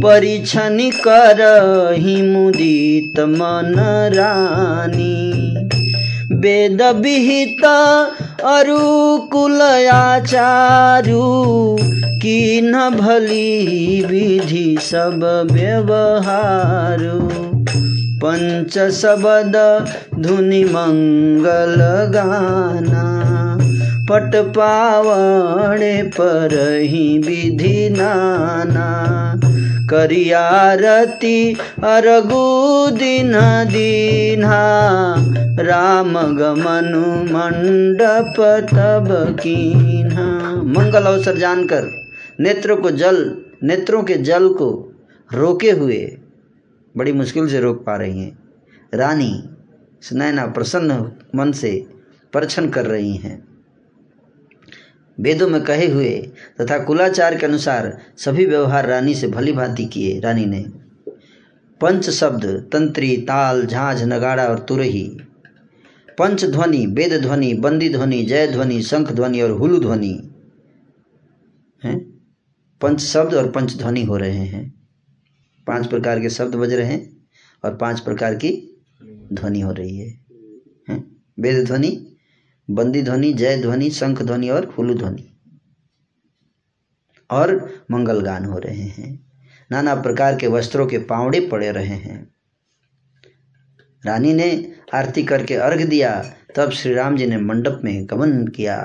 परिछनि 0.00 0.90
करहि 0.98 2.20
मुदित 2.22 3.20
मन 3.20 3.74
रानी। 4.14 5.27
वेदविहित 6.32 7.64
अरुकुलयाचारु 8.44 9.06
किन 12.22 12.72
भली 12.72 14.00
विधि 14.06 14.78
सब 14.80 15.48
व्यवहारु। 15.52 17.48
पञ्चसद 18.24 19.86
धुनि 20.18 20.64
मङ्गलगान 20.64 21.48
पट 24.10 24.36
पावणे 24.36 26.02
परहि 26.02 27.18
विधि 27.18 27.88
नाना। 27.98 28.88
करियारती 29.90 31.52
अरगु 31.84 32.96
दिन 32.96 33.32
राम 35.60 36.12
गमनु 36.12 37.06
मंडप 37.32 38.34
तब 38.72 39.36
कीन्हा। 39.40 40.52
मंगल 40.62 41.02
अवसर 41.02 41.38
जानकर 41.38 41.90
नेत्रों 42.40 42.76
को 42.76 42.90
जल, 42.90 43.42
नेत्रों 43.62 44.02
के 44.02 44.14
जल 44.14 44.48
को 44.48 44.92
रोके 45.34 45.70
हुए 45.70 46.18
बड़ी 46.96 47.12
मुश्किल 47.12 47.48
से 47.48 47.60
रोक 47.60 47.84
पा 47.84 47.96
रही 47.96 48.20
हैं। 48.20 48.38
रानी 48.94 49.48
सुनैना 50.02 50.46
प्रसन्न 50.46 51.12
मन 51.34 51.52
से 51.52 51.86
परछन 52.32 52.68
कर 52.68 52.86
रही 52.86 53.16
हैं। 53.16 53.47
वेदों 55.18 55.48
में 55.48 55.60
कहे 55.62 55.86
हुए 55.86 56.10
तथा 56.60 56.78
कुलाचार 56.78 57.36
के 57.38 57.46
अनुसार 57.46 57.98
सभी 58.16 58.46
व्यवहार 58.46 58.86
रानी 58.86 59.14
से 59.14 59.28
भली 59.28 59.52
भांति 59.52 59.84
किए 59.84 60.20
रानी 60.20 60.46
ने। 60.46 60.64
पंच 61.80 62.10
शब्द, 62.10 62.44
तंत्री, 62.72 63.16
ताल, 63.16 63.66
झांझ, 63.66 64.02
नगाड़ा 64.02 64.46
और 64.46 64.58
तुरही। 64.58 65.20
पंच 66.18 66.44
ध्वनि, 66.44 66.86
वेद 66.86 67.20
ध्वनि, 67.22 67.54
बंदी 67.54 67.88
ध्वनि, 67.88 68.22
जय 68.22 68.46
ध्वनि, 68.46 68.82
शंख 68.82 69.12
ध्वनि 69.12 69.40
और 69.40 69.50
हुलु 69.50 69.78
ध्वनि 69.80 70.12
हैं। 71.82 71.98
पंच 72.80 73.00
शब्द 73.00 73.34
और 73.34 73.50
पंच 73.50 73.76
ध्वनि 73.76 74.02
हो 74.04 74.16
रहे 74.16 74.44
हैं। 74.46 74.74
पाँच 75.66 75.86
प्रकार 75.86 76.20
के 76.20 76.30
शब्द 76.30 76.54
बज 76.54 76.72
रहे 76.72 76.86
हैं 76.86 77.26
और 77.64 77.76
पाँच 77.76 78.00
प्रकार 78.00 78.34
की 78.34 78.50
ध्वनि 79.32 79.60
हो 79.60 79.72
रही 79.72 79.98
है। 79.98 80.20
वेद 81.40 81.64
ध्वनि 81.66 82.17
बंदी 82.70 83.02
ध्वनि, 83.02 83.32
जय 83.32 83.56
ध्वनि, 83.62 83.90
शंख 83.90 84.22
ध्वनि 84.22 84.48
और 84.48 84.74
हुलु 84.78 84.94
ध्वनि। 84.94 85.34
और 87.30 87.70
मंगल 87.90 88.20
गान 88.20 88.44
हो 88.44 88.58
रहे 88.58 88.82
हैं। 88.82 89.26
नाना 89.72 89.94
प्रकार 89.94 90.36
के 90.36 90.46
वस्त्रों 90.46 90.86
के 90.86 90.98
पावड़े 90.98 91.40
पड़े 91.40 91.70
रहे 91.72 91.86
हैं। 91.86 92.30
रानी 94.06 94.34
ने 94.34 94.72
आरती 94.94 95.22
करके 95.22 95.54
अर्घ 95.54 95.82
दिया, 95.82 96.34
तब 96.56 96.70
श्री 96.70 96.94
राम 96.94 97.16
जी 97.16 97.26
ने 97.26 97.38
मंडप 97.38 97.80
में 97.84 98.06
गमन 98.06 98.46
किया। 98.46 98.78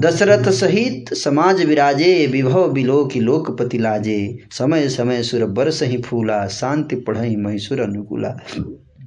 दशरथ 0.00 0.50
सहित 0.50 1.14
समाज 1.14 1.64
विराजे, 1.64 2.26
विभव 2.26 2.72
बिलो 2.72 3.04
की 3.04 3.20
लोकपति 3.20 3.78
लाजे। 3.78 4.38
समय 4.50 4.88
समय 4.88 5.22
सुर 5.22 5.44
बरस 5.44 5.82
ही 5.82 6.02
फूला, 6.02 6.46
शांति 6.46 6.96
पढ़ई 6.96 7.36
महिसुर 7.36 7.80
अनुकूला। 7.80 8.38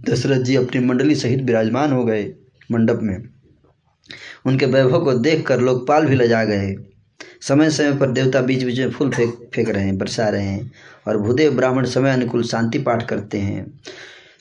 दशरथ 0.10 0.42
जी 0.42 0.56
अपनी 0.56 0.80
मंडली 0.80 1.16
सहित 1.16 1.42
विराजमान 1.42 1.92
हो 1.92 2.04
गए 2.06 2.24
मंडप 2.72 3.00
में। 3.04 3.24
उनके 4.46 4.66
वैभव 4.66 5.04
को 5.04 5.14
देखकर 5.14 5.60
लोकपाल 5.60 6.06
भी 6.06 6.16
लजा 6.16 6.44
गए। 6.44 6.76
समय 7.42 7.70
समय 7.70 7.94
पर 7.94 8.12
देवता 8.12 8.42
बीच 8.42 8.64
बीच 8.64 8.80
में 8.80 8.92
फूल 8.92 9.10
फेंक 9.10 9.50
फेंक 9.56 9.70
रहे 9.70 9.84
हैं, 9.84 9.98
बरसा 9.98 10.30
रहे 10.30 10.46
हैं 10.46 10.72
और 11.08 11.18
भूदेव 11.18 11.52
ब्राह्मण 11.52 11.86
समय 11.86 12.12
अनुकूल 12.12 12.44
शांति 12.44 12.80
पाठ 12.80 13.08
करते 13.08 13.38
हैं। 13.38 13.80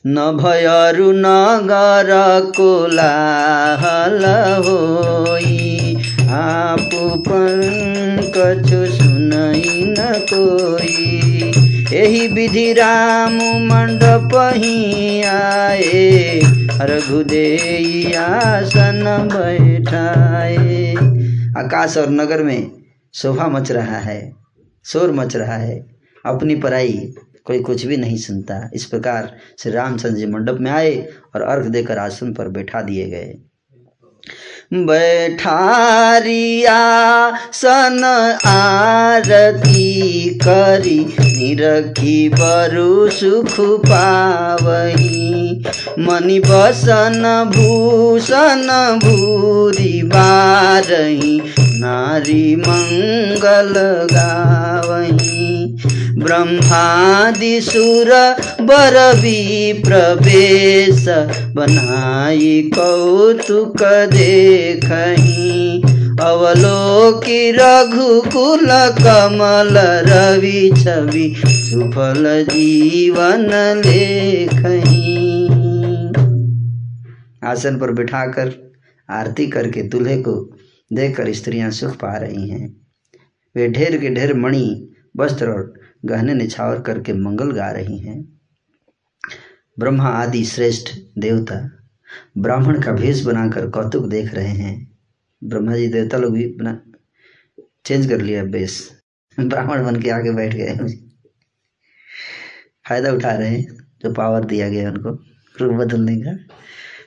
न 0.06 0.16
भयरु 0.16 1.12
नगर 1.12 2.10
कोलाहल 2.56 4.24
होई 4.58 5.78
कछु 8.36 8.86
सुनई 8.96 9.84
न 9.84 9.96
कोई। 10.32 11.71
यही 11.92 12.26
विधि 12.28 12.72
राम 12.72 13.34
मंडप 13.66 14.30
ही 14.56 15.22
आए 15.22 16.40
रघुदेई 16.80 18.12
आसन 18.12 19.02
बैठाए। 19.32 20.94
आकाश 21.58 21.96
और 21.96 22.10
नगर 22.10 22.42
में 22.42 22.70
शोभा 23.14 23.48
मच 23.48 23.72
रहा 23.72 23.98
है, 23.98 24.32
शोर 24.84 25.12
मच 25.12 25.36
रहा 25.36 25.56
है। 25.56 25.78
अपनी 26.26 26.54
पराई 26.54 27.14
कोई 27.44 27.60
कुछ 27.60 27.86
भी 27.86 27.96
नहीं 27.96 28.16
सुनता। 28.16 28.70
इस 28.74 28.84
प्रकार 28.84 29.32
श्री 29.58 29.72
रामचंद्र 29.72 30.16
जी 30.16 30.26
मंडप 30.26 30.58
में 30.60 30.70
आए 30.70 30.96
और 31.34 31.42
अर्घ 31.42 31.66
देकर 31.66 31.98
आसन 31.98 32.32
पर 32.32 32.48
बैठा 32.48 32.82
दिए 32.82 33.06
गए। 33.06 33.34
बैठारिया 34.74 36.78
सन 37.52 38.38
आरती 38.46 40.38
करी 40.42 41.16
निरखी 41.20 42.28
बरु 42.28 43.10
सुख 43.10 43.60
पावही। 43.60 45.64
मणि 45.98 46.38
बसन 46.38 47.52
भूषण 47.56 48.98
भूरी 48.98 50.02
बारही 50.02 51.42
नारी 51.56 52.56
मंगल 52.56 54.06
गावही। 54.12 55.61
ब्रह्मादि 56.22 57.60
सुर 57.60 58.10
बर 58.60 59.12
प्रवेश, 59.84 61.04
बनाई 61.54 62.70
कौतुक 62.74 63.82
देखही। 64.12 65.82
अवलोकी 66.20 67.50
रघुकुल 67.50 68.68
कमल 68.98 69.78
रवि 70.08 70.70
छवि, 70.84 71.34
सुफल 71.46 72.46
जीवन 72.50 73.48
लेखही। 73.86 75.12
आसन 77.44 77.78
पर 77.78 77.90
बिठाकर 77.90 78.72
आरती 79.10 79.46
करके 79.46 79.82
दूल्हे 79.82 80.16
को 80.16 80.56
देखकर 80.92 81.32
स्त्रियाँ 81.32 81.70
सुख 81.70 81.92
पा 81.96 82.16
रही 82.16 82.48
हैं। 82.48 82.76
वे 83.56 83.68
ढेर 83.68 83.96
के 83.96 84.10
ढेर 84.10 84.34
मणि, 84.34 84.88
वस्त्र 85.16 85.46
और 85.46 85.81
गहने 86.04 86.34
निछावर 86.34 86.80
करके 86.80 87.12
मंगल 87.12 87.52
गा 87.52 87.70
रही 87.70 87.98
हैं। 87.98 88.40
ब्रह्मा 89.78 90.08
आदि 90.08 90.44
श्रेष्ठ 90.44 90.90
देवता 91.18 91.70
ब्राह्मण 92.38 92.80
का 92.82 92.92
भेष 92.92 93.20
बनाकर 93.20 93.68
कौतुक 93.70 94.06
देख 94.06 94.34
रहे 94.34 94.48
हैं। 94.48 94.98
ब्रह्मा 95.44 95.76
जी 95.76 95.86
देवता 95.88 96.18
लोग 96.18 96.34
भी 96.34 96.46
बना 96.46 96.80
चेंज 97.86 98.08
कर 98.08 98.20
लिया 98.20 98.44
बेस 98.44 98.90
ब्राह्मण 99.40 99.84
बन 99.84 100.00
के 100.02 100.10
आगे 100.10 100.32
बैठ 100.32 100.54
गए 100.54 100.76
फ़ायदा 102.88 103.12
उठा 103.12 103.32
रहे 103.32 103.48
हैं, 103.48 103.76
जो 104.02 104.12
पावर 104.12 104.44
दिया 104.44 104.68
गया 104.68 104.90
उनको, 104.90 105.10
रूप 105.60 105.72
बदलने 105.72 106.16
का। 106.16 106.32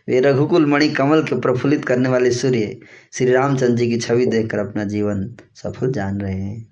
वे 0.08 0.20
रघुकुल, 0.20 0.66
मणि, 0.66 0.90
कमल 0.90 1.24
के 1.24 1.40
प्रफुल्लित 1.42 1.86
करने 1.86 2.10
वाले 2.10 2.32
सूर्य 2.32 2.80
श्री 3.14 3.32
रामचंद्र 3.32 3.76
जी 3.76 3.90
की 3.90 3.98
छवि 3.98 4.26
देखकर 4.26 4.60
अपना 4.60 4.84
जीवन 4.84 5.36
सफल 5.56 5.92
जान 5.92 6.22
रहे 6.22 6.34
हैं। 6.34 6.68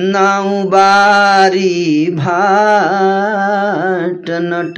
नाउ 0.00 0.64
बारी 0.64 2.10
भाट 2.10 4.30
नट। 4.30 4.74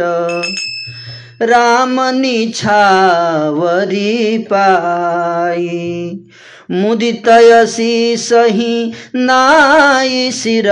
राम 1.42 2.01
निछावरी 2.01 4.38
पाई। 4.38 6.20
मुदितयसी 6.70 8.16
सही 8.16 8.92
नाई 9.14 10.30
सिर। 10.30 10.70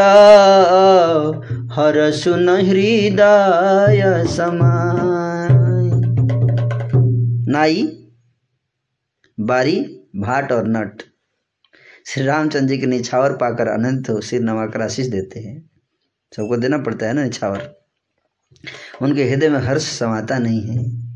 हर 1.72 2.10
सुन 2.10 2.48
हृदय 2.48 4.24
समाई। 4.28 5.90
नाई 7.52 7.96
बारी 9.40 10.06
भाट 10.16 10.52
और 10.52 10.68
नट। 10.68 11.02
श्री 12.14 12.24
रामचंद्र 12.24 12.66
जी 12.66 12.78
के 12.78 12.86
निछावर 12.86 13.32
पाकर 13.32 13.68
अनंत 13.68 14.24
सिर 14.24 14.40
नवाकर 14.40 14.82
आशीष 14.82 15.06
देते 15.06 15.40
हैं। 15.40 15.70
सबको 16.36 16.56
देना 16.56 16.78
पड़ता 16.78 17.06
है 17.06 17.12
ना 17.12 17.22
निछावर? 17.22 17.76
उनके 19.02 19.24
हृदय 19.24 19.48
में 19.48 19.60
हर्ष 19.60 19.98
समाता 19.98 20.38
नहीं 20.38 20.60
है। 20.60 21.08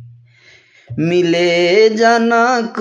मिले 0.98 1.88
जनक 1.90 2.74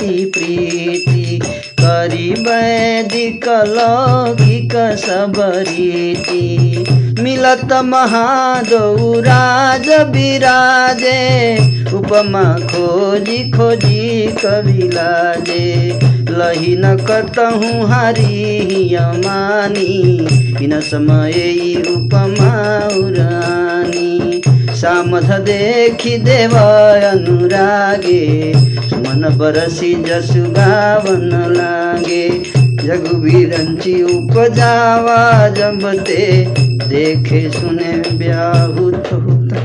ती 0.00 0.30
प्रीति, 0.30 1.40
करी 1.80 2.32
वैदिक 2.32 3.48
लौकिक 3.48 4.98
सबरीति 4.98 6.56
मिलत 7.18 7.68
महादौराज 7.84 10.10
विराजे 10.10 11.56
उपमा 11.94 12.58
खोजी 12.64 13.50
खोजी 13.50 14.36
कवि 14.36 14.90
लाजे। 14.94 16.00
लही 16.30 16.76
न 16.76 16.96
कतहूँ 16.96 17.90
हरी 17.90 18.96
मानी 18.96 20.28
इन 20.64 20.80
समय 20.80 21.32
उपमा 21.88 22.96
उरानी। 22.96 24.42
सामथ 24.76 25.40
देखि 25.40 26.18
देव 26.18 26.56
अनुरागे 26.56 28.54
मन 28.96 29.36
बरसी 29.38 30.04
जसु 30.04 30.52
गावन 30.52 31.54
लागे। 31.56 32.42
जगुबीरंची 32.80 34.02
उपजावा 34.02 35.48
जबते 35.48 36.69
देखे 36.90 37.50
सुने 37.50 38.18
व्याहुत 38.18 39.12
होता। 39.12 39.60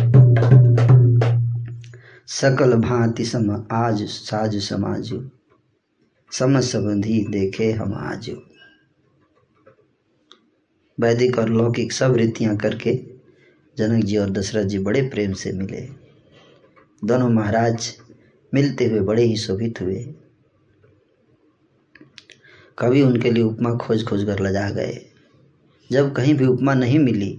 सकल 2.27 2.73
भांति 2.73 3.25
सम 3.25 3.65
आज 3.71 4.03
साज 4.03 4.57
समाजु। 4.57 5.29
सम 6.31 6.59
संबंधी 6.59 7.25
देखे 7.29 7.71
हम 7.71 7.93
आज। 7.93 8.29
वैदिक 10.99 11.39
और 11.39 11.49
लौकिक 11.49 11.91
सब 11.91 12.15
रीतियाँ 12.15 12.57
करके 12.57 13.05
जनक 13.77 14.03
जी 14.03 14.17
और 14.17 14.29
दशरथ 14.29 14.63
जी 14.63 14.79
बड़े 14.79 15.01
प्रेम 15.01 15.33
से 15.33 15.51
मिले। 15.51 15.81
दोनों 17.05 17.29
महाराज 17.29 17.97
मिलते 18.53 18.85
हुए 18.85 18.99
बड़े 18.99 19.23
ही 19.23 19.35
शोभित 19.35 19.81
हुए। 19.81 20.13
कभी 22.79 23.01
उनके 23.01 23.31
लिए 23.31 23.43
उपमा 23.43 23.75
खोज 23.75 24.05
खोज 24.05 24.23
कर 24.23 24.39
लजा 24.39 24.69
गए। 24.69 25.14
जब 25.91 26.13
कहीं 26.13 26.33
भी 26.35 26.45
उपमा 26.45 26.73
नहीं 26.73 26.99
मिली 26.99 27.31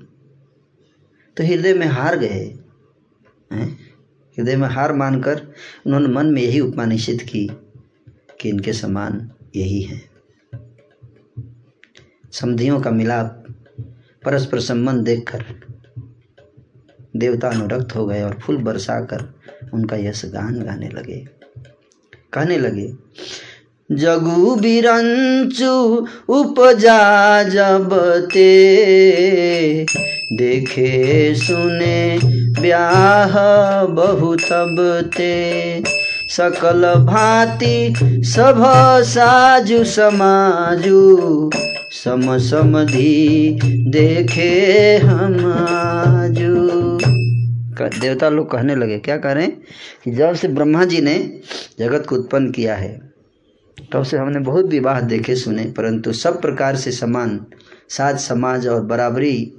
तो 1.36 1.44
हृदय 1.44 1.74
में 1.74 1.86
हार 1.86 2.16
गए। 2.18 2.44
हृदय 4.36 4.56
में 4.56 4.68
हार 4.68 4.92
मानकर 4.92 5.40
उन्होंने 5.86 6.08
मन 6.08 6.26
में 6.26 6.42
यही 6.42 6.60
उपमा 6.60 6.84
निश्चित 6.84 7.22
की 7.22 7.46
कि 8.40 8.48
इनके 8.48 8.72
समान 8.72 9.30
यही 9.56 9.80
है। 9.82 10.00
समधियों 12.32 12.80
का 12.80 12.90
मिलाप, 12.90 13.44
परस्पर 14.24 14.60
संबंध 14.60 15.04
देखकर 15.04 15.44
देवता 17.16 17.48
अनुरक्त 17.48 17.94
हो 17.96 18.06
गए 18.06 18.22
और 18.22 18.38
फूल 18.38 18.56
बरसाकर 18.56 19.22
उनका 19.74 19.96
यश 19.96 20.24
गान 20.24 20.60
गाने 20.62 20.88
लगे। 20.88 21.18
कहने 22.32 22.58
लगे 22.58 22.86
जगु 23.92 24.56
बिरंचु 24.56 26.06
उपजा 26.28 27.42
जब 27.42 27.90
ते। 28.32 29.86
देखे, 30.32 31.34
सुने, 31.34 32.18
ब्याह 32.60 33.32
बहु 33.84 34.36
तब 34.36 34.76
ते। 35.16 35.82
सकल 36.28 36.94
भांति 36.94 37.94
सभ 38.00 38.62
साजु 39.02 39.84
समाजु, 39.84 41.50
सम 41.90 42.38
समधि 42.38 43.58
देखे 43.88 44.96
हम 44.96 45.36
देवता 48.00 48.28
लोग 48.28 48.50
कहने 48.50 48.76
लगे, 48.76 48.98
क्या 48.98 49.16
कह 49.16 49.32
रहे 49.32 49.44
हैं? 49.44 49.62
कि 50.04 50.10
जब 50.10 50.34
से 50.34 50.48
ब्रह्मा 50.48 50.84
जी 50.84 51.00
ने 51.00 51.40
जगत 51.78 52.06
को 52.08 52.16
उत्पन्न 52.16 52.50
किया 52.50 52.74
है 52.74 53.05
तब 53.92 54.02
से 54.02 54.16
हमने 54.16 54.40
बहुत 54.40 54.66
विवाह 54.66 55.00
देखे 55.00 55.34
सुने, 55.36 55.64
परंतु 55.64 56.12
सब 56.12 56.40
प्रकार 56.40 56.76
से 56.76 56.92
समान, 56.92 57.40
साज 57.88 58.18
समाज 58.18 58.66
और 58.68 58.80
बराबरी 58.84 59.52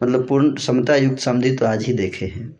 मतलब 0.00 0.26
पूर्ण 0.28 0.54
समता 0.56 0.96
युक्त 0.96 1.18
समझी 1.18 1.54
तो 1.56 1.66
आज 1.66 1.84
ही 1.84 1.92
देखे 1.92 2.26
हैं। 2.26 2.56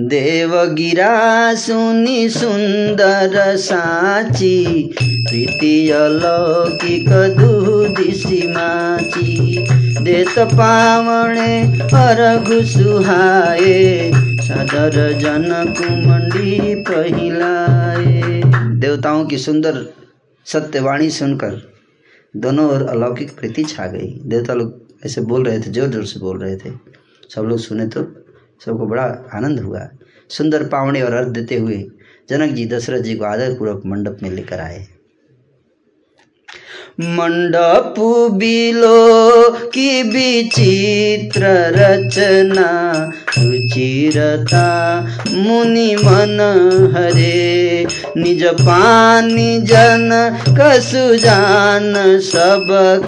देव 0.00 0.54
गिरा 0.66 1.54
सुनी 1.54 2.28
सुंदर 2.28 3.56
साची 3.56 4.92
प्रीति 4.98 5.90
अलौकिक 5.90 7.08
दूदिसी 7.38 8.46
माची। 8.48 9.66
देत 10.04 10.38
पावणे 10.38 11.60
अरघु 11.96 12.62
सुहाए 12.66 14.10
सादर 14.42 14.96
जनक 15.18 15.80
मंडी 16.06 16.74
पहिलाए। 16.84 18.42
देवताओं 18.80 19.24
की 19.26 19.38
सुंदर 19.38 19.76
सत्यवाणी 20.46 21.10
सुनकर 21.10 21.60
दोनों 22.34 22.64
ओर 22.70 22.82
अलौकिक 22.88 23.30
प्रीति 23.38 23.64
छा 23.64 23.86
गई। 23.86 24.08
देवता 24.24 24.54
लोग 24.54 25.04
ऐसे 25.06 25.20
बोल 25.22 25.46
रहे 25.46 25.58
थे 25.58 25.70
ज़ोर 25.70 25.88
ज़ोर 25.88 26.04
से 26.04 26.20
बोल 26.20 26.38
रहे 26.38 26.56
थे। 26.56 26.70
सब 27.30 27.42
लोग 27.42 27.58
सुने 27.58 27.86
तो 27.86 28.02
सबको 28.64 28.86
बड़ा 28.86 29.04
आनंद 29.34 29.60
हुआ। 29.60 29.88
सुंदर 30.30 30.64
पावने 30.68 31.02
और 31.02 31.14
अर्थ 31.14 31.28
देते 31.30 31.58
हुए 31.58 31.78
जनक 32.28 32.50
जी 32.50 32.66
दशरथ 32.66 33.02
जी 33.02 33.14
को 33.14 33.24
आदरपूर्वक 33.24 33.82
मंडप 33.86 34.18
में 34.22 34.30
लेकर 34.30 34.60
आए। 34.60 34.86
मंडप 37.00 37.94
बिलो 38.32 39.50
की 39.66 40.02
विचित्र 40.02 41.46
रचना, 41.76 42.68
रुचिरता 43.38 44.66
मुनि 45.32 45.96
मन 45.96 46.38
हरे। 46.96 47.86
निज 48.16 48.44
पानी 48.44 49.58
जन 49.60 50.10
कसु 50.48 51.16
जान 51.16 51.94
सब 52.20 52.66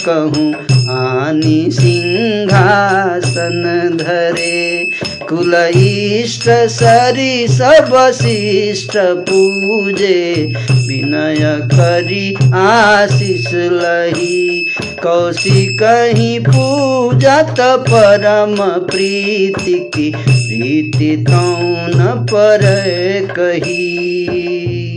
कहूँ 0.08 0.73
आनी 0.90 1.70
सिंहासन 1.70 3.62
धरे 3.96 4.90
कुल 5.28 5.54
इष्ट 5.76 6.48
सरी 6.68 7.48
सब 7.48 8.10
शिष्ट 8.14 8.96
पूजे, 8.96 10.52
विनय 10.70 11.68
करी 11.74 12.34
आशीष 12.54 13.46
लही। 13.54 14.74
कौशी 15.02 15.66
कहीं 15.76 16.40
पूजत 16.40 17.60
परम 17.60 18.56
प्रीति 18.86 19.90
की, 19.94 20.10
प्रीति 20.16 21.24
तौन 21.30 22.26
पर 22.32 22.60
कही? 23.38 24.96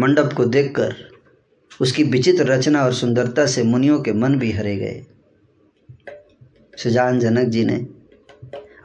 मंडप 0.00 0.32
को 0.36 0.44
देखकर 0.44 1.13
उसकी 1.80 2.02
विचित्र 2.02 2.44
रचना 2.44 2.84
और 2.84 2.94
सुंदरता 2.94 3.46
से 3.46 3.62
मुनियों 3.62 4.02
के 4.02 4.12
मन 4.12 4.38
भी 4.38 4.52
हरे 4.52 4.76
गए। 4.76 5.06
सुजान 6.78 7.20
जनक 7.20 7.48
जी 7.48 7.64
ने 7.64 7.86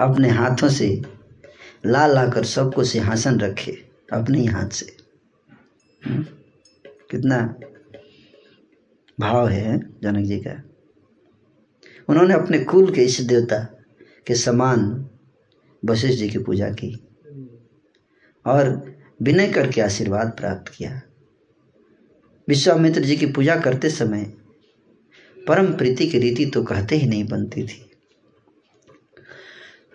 अपने 0.02 0.30
हाथों 0.30 0.70
से 0.70 1.02
ला 1.86 2.08
ला 2.08 2.30
कर 2.30 2.44
सबको 2.44 2.84
सिंहासन 2.84 3.40
रखे, 3.40 3.90
अपने 4.14 4.40
ही 4.40 4.46
हाथ 4.46 4.70
से। 4.70 4.98
हम्म? 6.06 6.24
कितना 7.12 7.60
भाव 9.20 9.48
है 9.48 9.80
जनक 9.80 10.26
जी 10.26 10.40
का। 10.40 10.64
उन्होंने 12.10 12.34
अपने 12.34 12.60
कुल 12.60 12.94
के 12.94 13.02
इस 13.02 13.22
देवता 13.22 13.60
के 14.28 14.36
समान 14.36 15.10
वशिष्ठ 15.86 16.20
जी 16.20 16.30
की 16.30 16.38
पूजा 16.38 16.70
की 16.70 17.08
और 18.46 18.92
विनय 19.22 19.48
करके 19.48 19.82
आशीर्वाद 19.82 20.28
प्राप्त 20.40 20.72
किया। 20.78 21.02
विश्वामित्र 22.50 23.02
जी 23.02 23.16
की 23.16 23.26
पूजा 23.26 23.56
करते 23.56 23.90
समय 23.90 24.26
परम 25.48 25.66
प्रीति 25.74 26.06
की 26.08 26.20
रीति 26.20 26.46
तो 26.46 26.64
कहते 26.64 26.96
ही 26.96 27.08
नहीं 27.08 27.24
बनती 27.28 27.64
थी। 27.64 27.86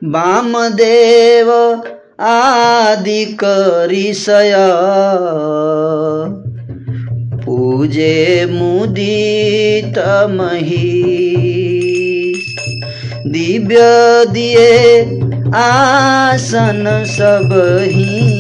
वामदेव 0.03 1.51
आदि 2.23 3.25
करिषय 3.35 4.55
पूजे 7.45 8.47
मुदित 8.51 9.99
मही 10.31 10.93
दिव्य 13.27 13.81
दिए 14.33 14.71
आसन 15.57 16.85
सब 17.09 17.53
ही। 17.87 18.34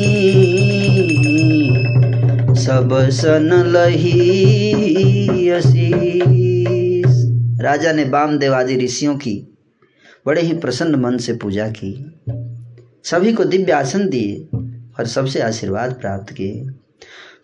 सब 2.65 3.09
सन 3.11 3.51
लही 3.67 5.51
राजा 7.63 7.93
ने 7.93 8.05
वामदेव 8.05 8.55
आदि 8.55 8.77
ऋषियों 8.77 9.17
की, 9.17 9.57
बड़े 10.27 10.43
ही 10.43 10.53
प्रसन्न 10.53 10.95
मन 10.95 11.17
से 11.17 11.33
पूजा 11.33 11.69
की। 11.69 12.21
सभी 13.05 13.33
को 13.33 13.45
दिव्य 13.45 13.73
आसन 13.73 14.09
दिए 14.09 14.57
और 14.99 15.07
सबसे 15.07 15.41
आशीर्वाद 15.41 15.93
प्राप्त 15.93 16.33
किए। 16.33 16.67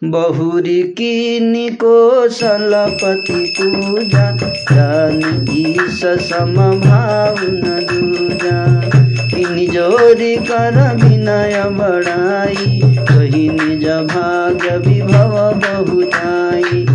बहुरी 0.04 0.82
की 0.82 1.68
कौशलपति 1.70 3.54
पूजा 3.60 4.36
जानकी 4.36 5.76
सम 5.78 6.80
भाव 6.80 7.36
दूजा। 7.40 9.09
किनी 9.40 9.66
जोरी 9.66 10.36
कर 10.36 10.94
विनय 10.94 11.62
बड़ाई 11.66 12.80
कही 12.84 13.48
निज 13.48 13.84
भाग्य 13.88 14.76
विभव 14.76 15.52
बहुताई। 15.54 16.86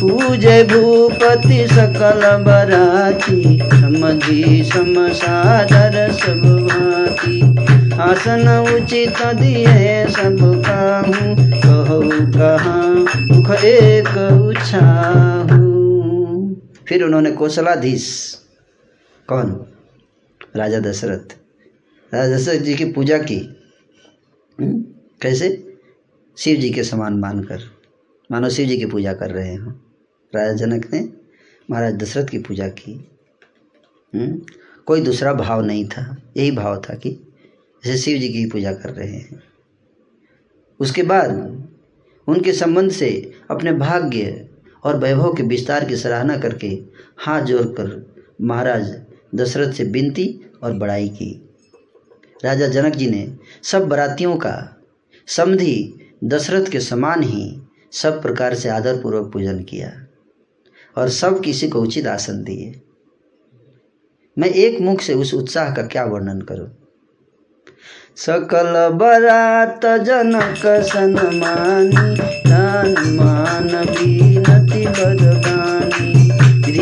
पूजे 0.00 0.64
भूपति 0.64 1.66
सकल 1.66 2.44
बराती, 2.44 3.62
समझी 3.62 4.64
समसादर 4.64 6.12
सब 6.12 6.68
भांति। 6.72 7.40
आसन 8.00 8.74
उचित 8.74 9.22
दिए 9.26 10.06
सब 10.06 10.62
काहू, 10.66 11.36
कहू 11.38 12.10
कहाँ 12.38 13.06
मुख 13.20 13.50
एक 13.50 14.42
उछाहू। 14.48 15.64
फिर 16.88 17.04
उन्होंने 17.04 17.30
कौशलाधीश 17.30 18.36
कौन? 19.28 19.66
राजा 20.56 20.78
दशरथ। 20.78 21.45
दशरथ 22.24 22.58
जी 22.58 22.74
की 22.74 22.84
पूजा 22.84 23.18
की। 23.18 23.38
हम्म? 24.60 24.82
कैसे? 25.22 25.78
शिव 26.38 26.56
जी 26.56 26.70
के 26.70 26.84
समान 26.84 27.14
मानकर। 27.14 27.60
मानो 28.30 28.50
शिव 28.50 28.66
जी 28.66 28.78
की 28.78 28.86
पूजा 28.86 29.12
कर 29.12 29.30
रहे 29.30 29.54
हो। 29.54 29.70
राजा 30.34 30.52
जनक 30.52 30.94
ने 30.94 31.08
महाराज 31.70 31.94
दशरथ 31.94 32.26
की 32.28 32.38
पूजा 32.38 32.68
की। 32.68 33.10
हम्म? 34.14 34.40
कोई 34.86 35.00
दूसरा 35.00 35.32
भाव 35.32 35.64
नहीं 35.64 35.88
था। 35.88 36.32
यही 36.36 36.50
भाव 36.50 36.82
था 36.90 36.94
कि 36.94 37.10
जैसे 37.84 37.98
शिव 37.98 38.18
जी 38.18 38.28
की 38.28 38.46
पूजा 38.46 38.72
कर 38.72 38.90
रहे 38.90 39.12
हैं। 39.12 39.42
उसके 40.80 41.02
बाद 41.02 41.32
उनके 42.28 42.52
संबंध 42.52 42.90
से 42.90 43.32
अपने 43.50 43.72
भाग्य 43.72 44.48
और 44.84 44.98
वैभव 44.98 45.34
के 45.34 45.42
विस्तार 45.42 45.84
की 45.84 45.96
सराहना 45.96 46.36
करके 46.36 46.82
हाथ 47.18 47.42
जोड़कर 47.42 48.14
महाराज 48.42 49.02
दशरथ 49.34 49.72
से 49.72 49.84
विनती 49.84 50.40
और 50.62 50.72
बड़ाई 50.72 51.08
की। 51.08 51.45
राजा 52.46 52.66
जनक 52.68 52.94
जी 52.94 53.06
ने 53.10 53.36
सब 53.62 53.88
बरातियों 53.88 54.36
का 54.36 54.56
समधि 55.26 55.76
दशरथ 56.24 56.70
के 56.70 56.80
समान 56.80 57.22
ही 57.22 57.60
सब 57.92 58.22
प्रकार 58.22 58.54
से 58.54 58.68
आदरपूर्वक 58.68 59.32
पूजन 59.32 59.62
किया 59.62 59.92
और 60.96 61.08
सब 61.08 61.40
किसी 61.40 61.68
को 61.68 61.82
उचित 61.82 62.06
आसन 62.06 62.42
दिए। 62.44 62.80
मैं 64.38 64.48
एक 64.48 64.80
मुख 64.80 65.00
से 65.00 65.14
उस 65.14 65.34
उत्साह 65.34 65.74
का 65.74 65.82
क्या 65.82 66.04
वर्णन 66.04 66.40
करूँ? 66.40 66.70
सकल 68.16 68.72
बरात 68.94 69.86
जनक 69.86 70.62
सनमानी 70.86 72.20
मान 73.16 73.68
बीनति 73.86 74.86
बदगानी। 74.86 75.55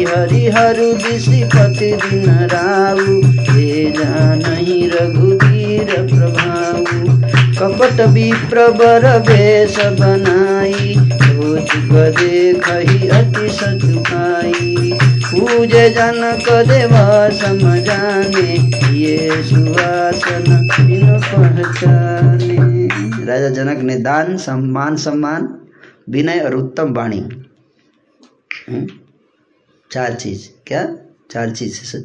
हरि 0.05 0.47
हरु 0.47 0.93
दिशिपति 0.93 1.93
दिन 1.93 2.31
राउ 2.31 3.21
हे 3.53 3.91
जानहि 3.91 4.91
रघुवीर 4.95 5.95
प्रभाऊ। 6.03 6.85
कपट 7.59 8.01
विप्रबर 8.01 9.19
वेश 9.19 9.77
बनाई 9.79 10.97
सोच 10.99 11.77
देखहि 12.19 13.09
अति 13.09 13.49
सचुकाई 13.49 14.99
पूजे 15.25 15.91
जनक 15.91 16.49
देव 16.69 16.91
समझाने 17.39 18.53
ये 18.99 19.43
सुवासन 19.43 20.69
बिन 20.81 21.19
पहचाने। 21.19 22.89
राजा 23.25 23.49
जनक 23.49 23.79
ने 23.79 23.97
दान, 23.97 24.37
सम्मान 24.37 24.97
सम्मान, 24.97 25.55
विनय 26.11 26.41
और 26.41 26.55
उत्तम 26.55 26.93
वाणी। 26.93 27.19
हम्म? 28.69 28.87
चार 29.95 30.15
चीज़, 30.15 30.49
क्या? 30.67 30.99
चार 31.31 31.51
चीज़ 31.51 31.75
से 31.75 31.99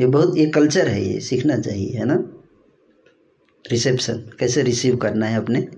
ये 0.00 0.06
बहुत, 0.06 0.36
ये 0.36 0.46
कल्चर 0.46 0.88
है, 0.88 1.04
ये 1.04 1.20
सीखना 1.20 1.58
चाहिए, 1.58 1.98
है 1.98 2.04
ना? 2.04 2.24
रिसेप्शन 3.70 4.30
कैसे 4.38 4.62
रिसीव 4.62 4.96
करना 4.96 5.26
है 5.26 5.36
अपने 5.36 5.68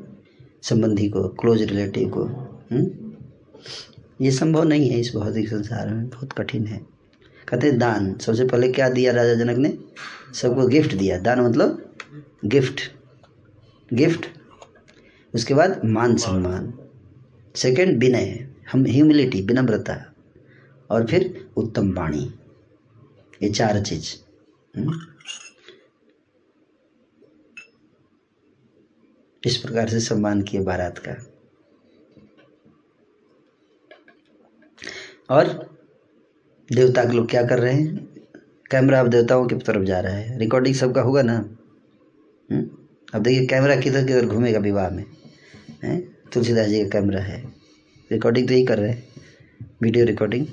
संबंधी 0.62 1.08
को 1.08 1.28
क्लोज 1.28 1.62
रिलेटिव 1.62 2.08
को 2.08 2.24
हुँ? 2.72 3.16
ये 4.20 4.30
संभव 4.30 4.64
नहीं 4.64 4.90
है 4.90 5.00
इस 5.00 5.12
भौतिक 5.14 5.48
संसार 5.48 5.94
में, 5.94 6.08
बहुत 6.08 6.32
कठिन 6.32 6.66
है। 6.66 6.86
कहते 7.48 7.72
दान, 7.72 8.18
सबसे 8.18 8.44
पहले 8.44 8.72
क्या 8.72 8.88
दिया 8.88 9.12
राजा 9.12 9.34
जनक 9.34 9.56
ने? 9.56 9.78
सबको 10.34 10.66
गिफ्ट 10.66 10.94
दिया। 10.94 11.18
दान 11.18 11.40
मतलब 11.40 11.94
गिफ्ट 12.44 12.80
गिफ्ट 13.94 14.26
उसके 15.34 15.54
बाद 15.54 15.80
मान 15.84 16.16
सम्मान। 16.16 16.74
सेकंड 17.56 17.98
विनय। 17.98 18.48
हम 18.72 18.86
ह्यूमिलिटी 18.86 19.42
विनम्रता। 19.42 20.12
और 20.90 21.06
फिर 21.06 21.50
उत्तम 21.56 21.92
वाणी। 21.92 22.34
ये 23.42 23.48
चार 23.48 23.82
चीज़। 23.82 24.14
इस 29.46 29.56
प्रकार 29.56 29.88
से 29.88 30.00
सम्मान 30.00 30.42
किए 30.42 30.60
बारात 30.60 30.98
का। 30.98 31.32
और 35.30 35.46
देवता 36.72 37.04
के 37.04 37.12
लोग 37.12 37.30
क्या 37.30 37.46
कर 37.46 37.58
रहे 37.58 37.74
हैं? 37.74 37.96
कैमरा 38.70 39.00
अब 39.00 39.06
देवताओं 39.06 39.46
की 39.46 39.54
तरफ़ 39.54 39.84
जा 39.84 40.00
रहा 40.00 40.12
है। 40.12 40.38
रिकॉर्डिंग 40.38 40.74
सबका 40.74 41.02
होगा 41.02 41.22
ना? 41.22 41.38
अब 43.14 43.22
देखिए, 43.22 43.46
कैमरा 43.46 43.76
किधर 43.76 44.06
किधर 44.06 44.26
घूमेगा 44.26 44.58
विवाह 44.58 44.90
में? 44.90 45.04
तुलसीदास 46.32 46.66
जी 46.66 46.82
का 46.82 46.88
कैमरा 46.88 47.20
है। 47.20 47.54
रिकॉर्डिंग 48.12 48.48
तो 48.48 48.54
यही 48.54 48.64
कर 48.64 48.78
रहे 48.78 48.90
हैं। 48.90 49.08
वीडियो 49.82 50.04
रिकॉर्डिंग 50.04 50.46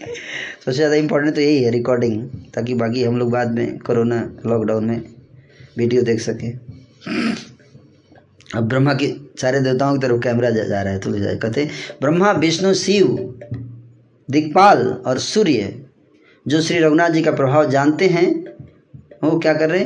सबसे 0.00 0.72
ज़्यादा 0.72 0.94
इम्पोर्टेंट 0.96 1.34
तो 1.34 1.40
यही 1.40 1.62
है 1.62 1.70
रिकॉर्डिंग 1.70 2.22
ताकि 2.54 2.74
बाकी 2.74 3.04
हम 3.04 3.16
लोग 3.18 3.30
बाद 3.32 3.54
में 3.54 3.78
कोरोना 3.78 4.20
लॉकडाउन 4.46 4.84
में 4.84 5.02
वीडियो 5.78 6.02
देख 6.02 6.20
सकें। 6.20 6.52
अब 8.56 8.68
ब्रह्मा 8.68 8.94
के 8.94 9.06
सारे 9.40 9.60
देवताओं 9.60 9.94
की 9.94 10.06
तरफ़ 10.06 10.20
कैमरा 10.22 10.50
जा, 10.50 10.62
जा 10.64 10.82
रहा 10.82 10.92
है 10.92 11.00
तुलसीदास 11.00 11.38
कहते 11.42 11.68
ब्रह्मा 12.00 12.32
विष्णु 12.40 12.72
शिव 12.74 13.34
दिक्पाल 14.28 14.86
और 15.06 15.18
सूर्य 15.18 15.74
जो 16.46 16.60
श्री 16.62 16.78
रघुनाथ 16.78 17.10
जी 17.10 17.22
का 17.22 17.32
प्रभाव 17.32 17.70
जानते 17.70 18.06
हैं 18.08 18.28
वो 19.22 19.38
क्या 19.38 19.54
कर 19.54 19.70
रहे 19.70 19.84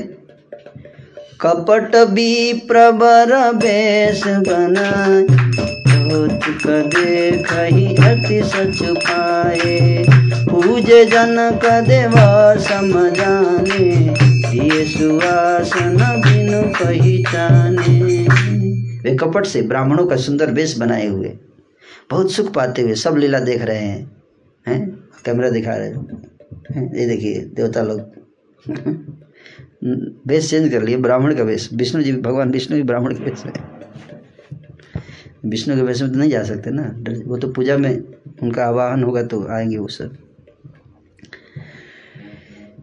कपट 1.41 1.97
भी 2.09 2.53
प्रबर 2.69 3.33
बेश 3.55 4.23
बनाए 4.27 5.23
देख 6.17 7.53
अति 8.01 8.43
सच 8.45 8.79
पाए। 8.83 10.07
पूजे 10.51 11.05
जनक 11.05 11.65
देव 11.65 12.13
समझाने 12.63 13.91
ये 14.55 14.85
सुवासन 14.85 15.97
बिनु 15.97 16.63
पहचाने। 16.63 18.27
वे 18.99 19.17
कपट 19.17 19.47
से 19.47 19.63
ब्राह्मणों 19.63 20.07
का 20.07 20.17
सुंदर 20.17 20.51
वेश 20.51 20.79
बनाए 20.79 21.07
हुए, 21.07 21.39
बहुत 22.11 22.33
सुख 22.33 22.53
पाते 22.55 22.83
हुए 22.83 22.95
सब 22.95 23.17
लीला 23.17 23.41
देख 23.41 23.63
रहे 23.63 23.79
हैं। 23.79 24.17
हैं? 24.69 24.91
कैमरा 25.25 25.51
दिखा 25.51 25.75
रहे 25.75 25.89
हैं। 25.89 26.99
ये 26.99 27.07
देखिए, 27.07 27.39
देवता 27.39 27.83
लोग। 27.83 28.01
वेश 30.27 30.51
चेंज 30.51 30.73
कर 30.73 30.83
लिए, 30.83 30.97
ब्राह्मण 30.97 31.35
का 31.35 31.43
वेश। 31.43 31.71
विष्णु 31.75 32.03
जी, 32.03 32.13
भगवान 32.13 32.51
विष्णु 32.51 32.77
भी 32.77 32.83
ब्राह्मण 32.83 33.15
के 33.15 33.25
वेश 33.25 33.47
में। 33.47 33.84
विष्णु 35.45 35.77
के 35.77 35.83
वेश 35.83 36.03
में 36.03 36.13
तो 36.13 36.19
नहीं 36.19 36.31
जा 36.31 36.43
सकते 36.43 36.71
ना। 36.71 36.83
वो 37.27 37.37
तो 37.37 37.49
पूजा 37.49 37.77
में 37.77 38.05
उनका 38.43 38.65
आवाहन 38.65 39.03
होगा 39.03 39.23
तो 39.23 39.47
आएँगे 39.51 39.79
वो 39.79 39.89
सब। 39.89 40.17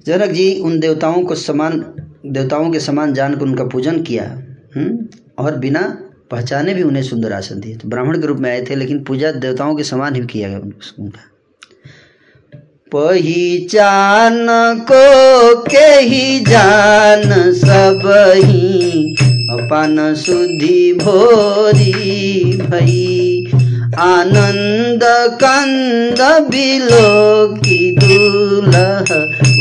जनक 0.05 0.29
जी 0.29 0.59
उन 0.59 0.79
देवताओं 0.79 1.23
को 1.23 1.35
समान, 1.35 1.79
देवताओं 2.25 2.71
के 2.71 2.79
समान 2.79 3.13
जानकर 3.13 3.41
उनका 3.41 3.63
पूजन 3.63 4.01
किया 4.03 4.29
हुँ? 4.77 5.07
और 5.37 5.57
बिना 5.57 5.81
पहचाने 6.31 6.73
भी 6.73 6.83
उन्हें 6.83 7.03
सुंदर 7.03 7.33
आसन 7.33 7.59
दिए। 7.59 7.75
तो 7.75 7.87
ब्राह्मण 7.87 8.21
के 8.21 8.27
रूप 8.27 8.37
में 8.37 8.49
आए 8.49 8.65
थे, 8.69 8.75
लेकिन 8.75 9.03
पूजा 9.03 9.31
देवताओं 9.31 9.75
के 9.75 9.83
समान 9.83 10.15
ही 10.15 10.21
किया 10.21 10.49
गया 10.49 10.59
उनका। 10.59 11.27
पहचान 12.91 14.47
को 14.81 15.61
के 15.61 15.85
ही 16.01 16.39
जान 16.39 17.53
सब 17.53 18.01
ही 18.45 19.15
शुद्धि 19.51 20.93
भोरी 21.01 21.91
भई 22.61 23.45
आनन्द 23.99 25.03
कन्द 25.43 26.21
कन्दवलोकी 26.21 27.79
दुलह 27.99 29.11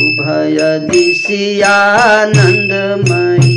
उभय 0.04 0.58
दिशि 0.90 1.42
उभयदिशानय 1.62 3.49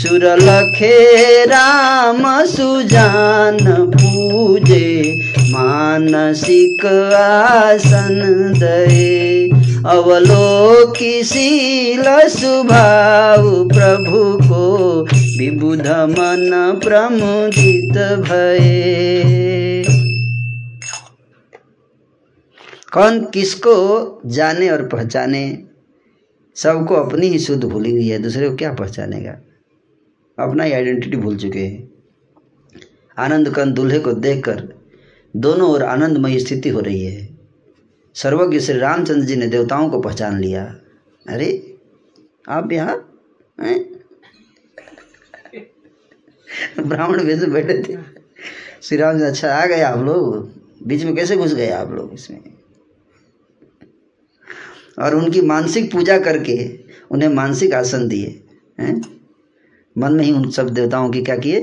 सुर 0.00 0.24
लखे 0.24 1.44
राम 1.44 2.44
सुजान 2.44 3.90
पूजे 3.90 5.20
मानसिक 5.38 7.14
आसन 7.14 8.52
दये। 8.58 9.50
अवलोकिशील 9.86 12.28
स्वभाव 12.28 13.68
प्रभु 13.68 14.48
को 14.48 15.06
विबुध 15.38 15.86
मन 15.86 16.80
प्रमुदित 16.84 18.18
भये। 18.18 19.84
कौन 22.92 23.20
किसको 23.20 24.20
जाने 24.26 24.70
और 24.70 24.82
पहचाने? 24.82 25.58
सबको 26.56 26.94
अपनी 26.94 27.26
ही 27.26 27.38
शुद्ध 27.38 27.64
भूली 27.64 27.90
हुई 27.90 28.08
है, 28.08 28.18
दूसरे 28.18 28.48
को 28.48 28.56
क्या 28.56 28.72
पहचानेगा? 28.72 29.36
अपना 30.40 30.64
ही 30.64 30.72
आइडेंटिटी 30.72 31.16
भूल 31.16 31.36
चुके 31.36 31.58
हैं। 31.58 31.90
आनंद 33.18 33.54
कंद 33.54 33.74
दूल्हे 33.74 33.98
को 33.98 34.12
देखकर 34.12 34.74
दोनों 35.36 35.70
ओर 35.70 35.82
आनंदमय 35.82 36.38
स्थिति 36.38 36.68
हो 36.68 36.80
रही 36.80 37.04
है। 37.04 37.38
सर्वज्ञ 38.14 38.60
श्री 38.60 38.78
रामचंद्र 38.78 39.20
जी 39.20 39.36
ने 39.36 39.46
देवताओं 39.46 39.90
को 39.90 40.00
पहचान 40.00 40.40
लिया। 40.40 40.80
अरे, 41.28 41.76
आप 42.48 42.72
यहाँ 42.72 43.06
ब्राह्मण 46.78 47.20
वेश 47.20 47.44
बैठे 47.44 47.82
थे। 47.82 47.98
श्री 48.82 48.98
राम 48.98 49.18
जी 49.18 49.24
अच्छा 49.24 49.54
आ 49.54 49.66
गए 49.66 49.80
आप 49.80 49.98
लोग। 49.98 50.50
बीच 50.86 51.04
में 51.04 51.16
कैसे 51.16 51.36
घुस 51.36 51.54
गए 51.54 51.70
आप 51.70 51.90
लोग 51.90 52.14
इसमें? 52.14 52.42
और 54.98 55.14
उनकी 55.14 55.40
मानसिक 55.40 55.92
पूजा 55.92 56.18
करके 56.18 56.80
उन्हें 57.10 57.28
मानसिक 57.28 57.74
आसन 57.74 58.08
दिए, 58.08 58.44
हैं? 58.80 59.19
मन 60.00 60.12
में 60.12 60.24
ही 60.24 60.32
उन 60.32 60.50
सब 60.50 60.68
देवताओं 60.68 61.10
की 61.10 61.22
क्या 61.22 61.36
किए? 61.36 61.60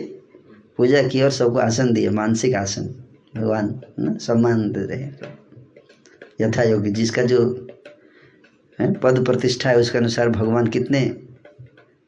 पूजा 0.77 1.07
की 1.07 1.22
और 1.22 1.31
सबको 1.31 1.59
आसन 1.59 1.93
दिए, 1.93 2.09
मानसिक 2.09 2.55
आसन। 2.55 3.03
भगवान, 3.35 3.81
ना, 3.99 4.18
सम्मान 4.18 4.72
दे 4.72 4.80
रहे 4.80 4.97
हैं। 4.97 5.19
यथा 6.41 6.64
योगी 6.64 6.91
जिसका 6.91 7.23
जो, 7.23 7.68
है, 8.80 8.93
पद 8.93 9.26
प्रतिष्ठा 9.26 9.69
है, 9.69 9.77
उसके 9.77 9.97
अनुसार 9.97 10.30
भगवान 10.30 10.68
कितने, 10.68 10.99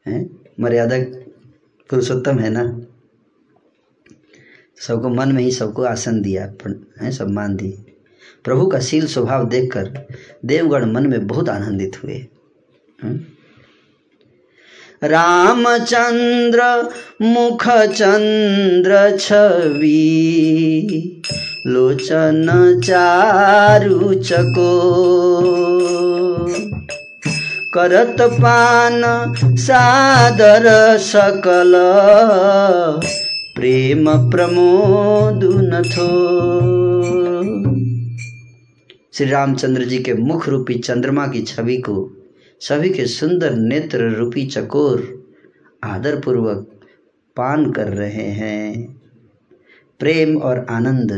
हैं, 0.06 0.40
मर्यादा 0.60 0.98
पुरुषोत्तम 1.90 2.38
है 2.38 2.50
ना? 2.50 2.80
सबको 4.76 5.08
मन 5.08 5.32
में 5.32 5.42
ही 5.42 5.50
सबको 5.50 5.82
आसन 5.82 6.22
दिया 6.22 6.54
है, 7.00 7.10
सम्मान 7.10 7.56
दिए। 7.56 7.84
प्रभु 8.44 8.66
का 8.66 8.80
शील 8.80 9.06
स्वभाव 9.06 9.48
देखकर 9.48 10.08
देवगण 10.44 10.92
मन 10.92 11.06
में 11.06 11.26
बहुत 11.26 11.48
आनंदित 11.48 12.04
हुए 12.04 12.26
मुख 17.22 17.68
चंद्र 17.68 19.16
छवि। 19.20 19.96
लोचन 21.66 22.80
चारु 22.84 24.14
चको। 24.14 24.90
करत 27.74 28.16
पान 28.20 29.02
सादर 29.56 30.96
सकल। 30.98 31.72
प्रेम 33.56 34.30
प्रमोदुन 34.30 35.82
थो। 35.82 36.40
श्री 39.12 39.30
रामचंद्र 39.30 39.82
जी 39.82 39.98
के 39.98 40.14
मुख 40.14 40.48
रूपी 40.48 40.74
चंद्रमा 40.74 41.26
की 41.26 41.42
छवि 41.42 41.76
को 41.76 42.16
सभी 42.60 42.90
के 42.90 43.06
सुंदर 43.06 43.54
नेत्र 43.54 44.10
रूपी 44.10 44.44
चकोर 44.46 45.26
आदर 45.84 46.20
पूर्वक 46.20 46.66
पान 47.36 47.70
कर 47.72 47.88
रहे 47.88 48.26
हैं 48.30 48.96
प्रेम 50.00 50.36
और 50.36 50.66
आनंद 50.70 51.12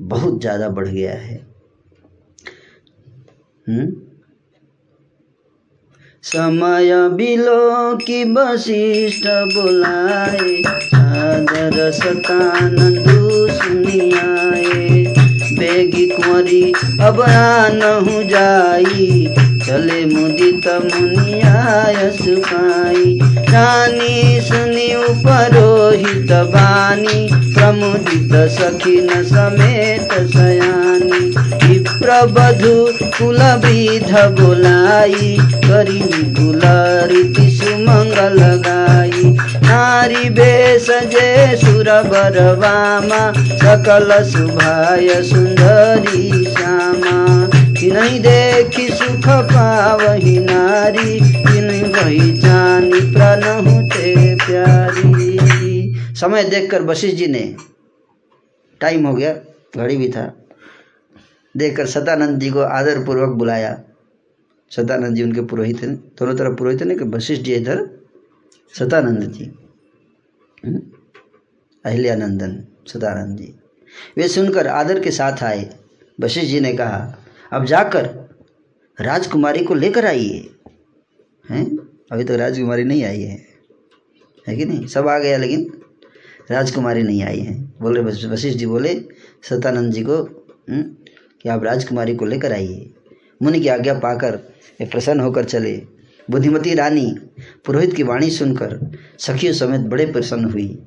बहुत 0.00 0.40
ज़्यादा 0.40 0.68
बढ़ 0.68 0.88
गया 0.88 1.14
है 1.14 1.46
हुँ? 3.68 4.06
समय 6.22 7.08
बिलो 7.08 7.96
की 7.96 8.24
वशिष्ठ 8.32 9.26
बुलाए 9.26 10.62
सादर 10.66 11.90
सतानंदु 11.90 13.48
सुनियाए, 13.48 15.04
बेगी 15.58 16.06
कुंवरी 16.06 16.72
अब 17.00 17.20
आनहु 17.20 18.22
जाई 18.22 19.26
चले 19.70 20.06
मुदित 20.06 20.68
मुनियाय 20.68 22.10
सुखाई 22.10 23.18
रानी 23.24 24.40
सुनी 24.40 24.94
उपरोहित 24.94 26.32
बानी। 26.32 27.28
प्रमुदित 27.32 28.32
सखिन 28.32 29.08
समेत 29.08 30.08
सयानी। 30.12 31.20
विप्रवधु 31.66 32.98
कुल 33.04 33.36
वृद्ध 33.36 34.40
बोलाई। 34.40 35.38
करी 35.40 36.00
कुल 36.22 36.60
रीति 37.10 37.50
सुमंगल 37.50 38.56
गाई। 38.56 39.36
नारी 39.68 40.30
बेस 40.30 40.86
जे 40.90 41.56
सुर 41.56 41.84
सकल 43.52 44.24
सुभाय 44.24 45.22
सुंदरी 45.22 46.44
श्यामा। 46.44 47.39
किनहि 47.80 48.18
देखी 48.18 48.88
सुख 48.88 49.28
पावही 49.28 50.38
नारी 50.38 51.20
किनहि 51.20 51.82
वही 51.82 52.38
जानी 52.38 53.00
प्राण 53.12 53.42
होते 53.42 54.36
प्यारी। 54.36 55.94
समय 56.14 56.44
देखकर 56.44 56.82
वशिष्ठ 56.82 57.16
जी 57.16 57.26
ने 57.26 57.56
टाइम 58.80 59.06
हो 59.06 59.14
गया, 59.14 59.34
घड़ी 59.76 59.96
भी 59.96 60.08
था। 60.08 60.36
देखकर 61.56 61.86
सतानंद 61.86 62.40
जी 62.40 62.50
को 62.50 62.60
आदर 62.60 63.04
पूर्वक 63.04 63.28
बुलाया। 63.28 63.82
सतानंद 64.70 65.16
जी 65.16 65.22
उनके 65.22 65.40
पुरोहित 65.40 65.82
हैं। 65.82 65.96
दोनों 65.96 66.34
तरफ़ 66.34 66.54
पुरोहित 66.54 66.82
ने 66.82 66.94
कि 66.94 67.04
वशिष्ठ 67.04 67.42
जी 67.42 67.54
इधर 67.54 67.88
सतानंद 68.78 69.22
जी। 69.22 69.44
अहिल्यानंदन, 71.84 72.64
सदानंद 72.86 73.38
जी। 73.38 73.54
वे 74.16 74.28
सुनकर 74.28 74.66
आदर 74.66 75.00
के 75.00 75.10
साथ 75.10 75.42
आए। 75.42 75.68
वशिष्ठ 76.20 76.48
जी 76.48 76.60
ने 76.60 76.72
कहा 76.72 77.16
अब 77.52 77.64
जाकर 77.64 78.04
राजकुमारी 79.00 79.64
को 79.64 79.74
लेकर 79.74 80.06
आइए। 80.06 80.50
हैं? 81.50 81.76
अभी 82.12 82.24
तक 82.24 82.28
तो 82.28 82.36
राजकुमारी 82.36 82.84
नहीं 82.84 83.04
आई 83.04 83.22
है। 83.22 83.46
है 84.48 84.56
कि 84.56 84.64
नहीं? 84.64 84.86
सब 84.86 85.08
आ 85.08 85.18
गया, 85.18 85.38
लेकिन 85.38 85.80
राजकुमारी 86.50 87.02
नहीं 87.02 87.22
आई 87.22 87.40
है। 87.40 87.72
बोल 87.80 87.98
रहे 87.98 88.28
वशिष्ठ 88.28 88.58
जी 88.58 88.66
बोले 88.66 89.04
सतानंद 89.42 89.92
जी 89.92 90.02
को 90.02 90.16
हुँ? 90.70 90.96
कि 91.42 91.48
आप 91.48 91.64
राजकुमारी 91.64 92.14
को 92.14 92.24
लेकर 92.24 92.52
आइए। 92.52 92.90
मुनि 93.42 93.60
की 93.60 93.68
आज्ञा 93.68 93.94
पाकर 93.94 94.36
वे 94.80 94.86
प्रसन्न 94.86 95.20
होकर 95.20 95.44
चले। 95.44 95.82
बुद्धिमती 96.30 96.74
रानी, 96.74 97.16
पुरोहित 97.66 97.94
की 97.94 98.02
वाणी 98.02 98.30
सुनकर 98.30 98.98
सखियों 99.18 99.52
समेत 99.52 99.80
बड़े 99.80 100.06
प्रसन्न 100.06 100.44
हुई। 100.44 100.82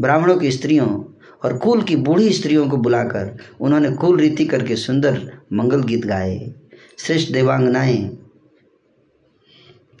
ब्राह्मणों 0.00 0.36
की 0.36 0.50
स्त्रियों 0.50 1.15
और 1.46 1.58
कुल 1.58 1.82
की 1.82 1.96
बूढ़ी 1.96 2.32
स्त्रियों 2.32 2.68
को 2.68 2.76
बुलाकर 2.76 3.36
उन्होंने 3.60 3.90
कुल 3.90 4.18
रीति 4.18 4.44
करके 4.44 4.76
सुंदर 4.76 5.32
मंगल 5.52 5.82
गीत 5.82 6.06
गाए, 6.06 6.54
श्रेष्ठ 6.98 7.32
देवांगनाएँ, 7.32 8.18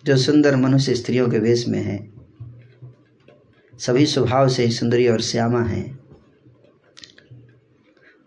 जो 0.04 0.16
सुंदर 0.16 0.56
मनुष्य 0.56 0.94
स्त्रियों 0.94 1.28
के 1.28 1.38
वेश 1.38 1.68
में 1.68 1.82
है। 1.82 2.12
सभी 3.78 4.06
स्वभाव 4.06 4.48
से 4.48 4.64
ही 4.64 4.72
सुंदरी 4.72 5.08
और 5.08 5.20
श्यामा 5.20 5.60
हैं। 5.60 5.98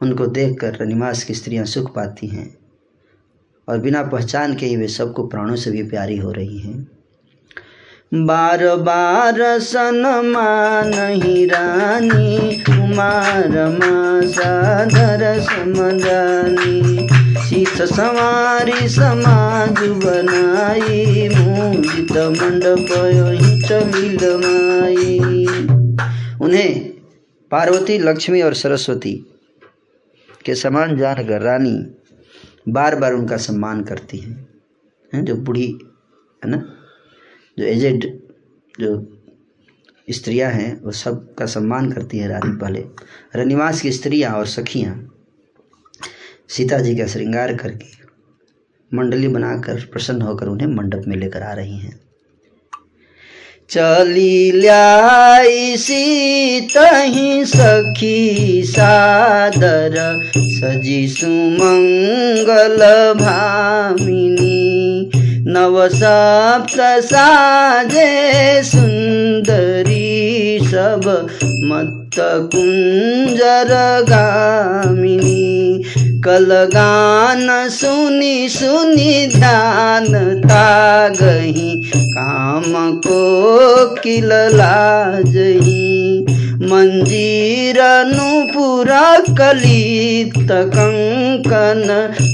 उनको 0.01 0.27
देखकर 0.27 0.75
रनिमास 0.75 1.23
की 1.23 1.33
स्त्रियाँ 1.33 1.65
सुख 1.65 1.95
पाती 1.95 2.27
हैं 2.27 2.57
और 3.67 3.79
बिना 3.79 4.03
पहचान 4.03 4.55
के 4.55 4.65
ही 4.65 4.75
वे 4.75 4.87
सबको 4.87 5.27
प्राणों 5.27 5.55
से 5.55 5.71
भी 5.71 5.83
प्यारी 5.83 6.17
हो 6.17 6.31
रही 6.31 6.59
हैं। 6.59 6.98
बार 8.13 8.75
बार 8.75 9.59
सनमा 9.59 10.81
नहीं 10.81 11.47
रानी, 11.47 12.55
कुमार 12.55 13.51
साधर 14.27 15.39
समदानी 15.41 17.07
शीत 17.45 17.81
सवारी 17.81 18.89
समाज 18.89 19.75
बनाई 19.79 21.29
मूजित 21.29 22.11
मंडप 22.11 22.87
चमिलमाई 23.69 25.19
उन्हें 26.41 26.89
पार्वती, 27.51 27.99
लक्ष्मी 27.99 28.41
और 28.41 28.53
सरस्वती 28.53 29.39
के 30.45 30.55
समान 30.55 30.97
जानकर 30.97 31.41
रानी 31.41 31.95
बार 32.69 32.95
बार 32.95 33.13
उनका 33.13 33.37
सम्मान 33.37 33.83
करती 33.83 34.17
हैं। 34.17 34.49
है? 35.13 35.25
जो 35.25 35.35
बूढ़ी, 35.35 35.77
है 36.45 36.51
ना? 36.51 36.75
जो 37.59 37.65
एजेड 37.65 38.05
जो 38.79 38.89
स्त्रियाँ 40.07 40.51
हैं, 40.51 40.81
वो 40.81 40.91
सब 40.91 41.33
का 41.35 41.45
सम्मान 41.45 41.91
करती 41.91 42.17
है 42.17 42.27
रानी 42.27 42.55
पहले। 42.57 42.83
रनिवास 43.35 43.81
की 43.81 43.91
स्त्रियाँ 43.91 44.31
और 44.33 44.45
सखियाँ, 44.47 44.93
सीता 46.49 46.77
जी 46.79 46.95
का 46.95 47.07
श्रृंगार 47.07 47.53
करके 47.55 47.97
मंडली 48.91 49.27
बनाकर 49.27 49.85
प्रसन्न 49.91 50.21
होकर 50.21 50.47
उन्हें 50.47 50.67
मंडप 50.67 51.03
में 51.07 51.17
लेकर 51.17 51.41
आ 51.41 51.53
रही 51.53 51.77
हैं। 51.77 51.99
चली 53.69 54.51
ल्याई 54.51 55.77
सीतही 55.77 57.45
सखी 57.45 58.63
सादर, 58.65 59.97
सजी 60.37 61.07
सुमंगल 61.07 62.77
भामिनी। 63.13 64.57
नव 65.51 65.87
सप्त 65.87 67.05
साजे 67.05 68.63
सुंदरी 68.63 70.59
सब 70.63 71.27
मत्त 71.63 72.15
कुंजर 72.19 73.71
गामिनी। 74.09 75.83
कलगान 76.21 77.69
सुनी 77.69 78.49
सुनी 78.49 79.27
ध्यान 79.27 80.05
तागही, 80.41 81.91
काम 81.95 82.97
को 82.97 83.21
किल 83.95 84.29
लाजही। 84.33 85.99
मंजीर 86.61 87.77
नुपुर 88.05 88.89
कलित 89.37 90.33
कंकन 90.51 91.87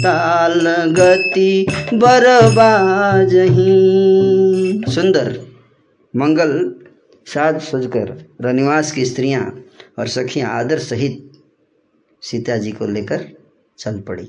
ताल 0.04 0.62
गति 0.94 1.66
बरबाजही। 1.94 3.66
सुंदर 4.92 5.40
मंगल 6.16 6.54
साज 7.28 7.62
सजकर, 7.62 8.26
रनिवास 8.42 8.92
की 8.92 9.06
स्त्रियाँ 9.06 9.44
और 10.00 10.08
सखियाँ 10.08 10.50
आदर 10.50 10.80
सहित 10.80 11.32
सीता 12.22 12.58
जी 12.58 12.72
को 12.72 12.86
लेकर 12.86 13.28
चल 13.80 14.00
पड़ी। 14.00 14.28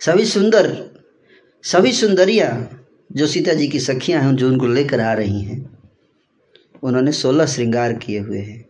सभी 0.00 0.24
सुंदर, 0.24 0.90
सभी 1.62 1.92
सुंदरिया 1.92 2.68
जो 3.12 3.26
सीता 3.26 3.52
जी 3.52 3.68
की 3.68 3.80
सखियाँ 3.80 4.22
हैं, 4.22 4.36
जो 4.36 4.48
उनको 4.48 4.66
लेकर 4.66 5.00
आ 5.00 5.12
रही 5.12 5.40
हैं 5.40 5.73
उन्होंने 6.84 7.12
सोलह 7.12 7.46
श्रृंगार 7.46 7.92
किए 7.92 8.18
हुए 8.18 8.38
हैं। 8.38 8.64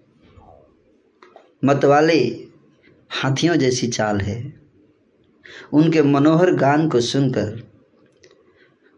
मतवाले 1.64 2.46
हाथियों 3.10 3.56
जैसी 3.56 3.86
चाल 3.86 4.20
है। 4.20 4.54
उनके 5.72 6.02
मनोहर 6.02 6.54
गान 6.54 6.88
को 6.88 7.00
सुनकर 7.00 7.70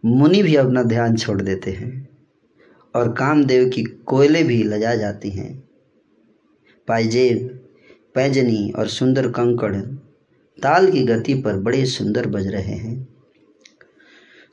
मुनि 0.04 0.42
भी 0.42 0.56
अपना 0.56 0.82
ध्यान 0.82 1.16
छोड़ 1.16 1.42
देते 1.42 1.70
हैं 1.70 2.08
और 2.94 3.12
कामदेव 3.12 3.68
की 3.68 3.82
कोयले 3.82 4.42
भी 4.42 4.62
लजा 4.62 4.94
जाती 4.94 5.30
हैं। 5.30 5.68
पाइजेब 6.88 7.68
पैजनी 8.14 8.70
और 8.70 8.88
सुंदर 8.88 9.28
कंकड़ 9.28 9.76
ताल 10.62 10.90
की 10.90 11.04
गति 11.04 11.34
पर 11.34 11.56
बड़े 11.56 11.86
सुंदर 11.86 12.26
बज 12.26 12.46
रहे 12.46 12.74
हैं। 12.74 13.15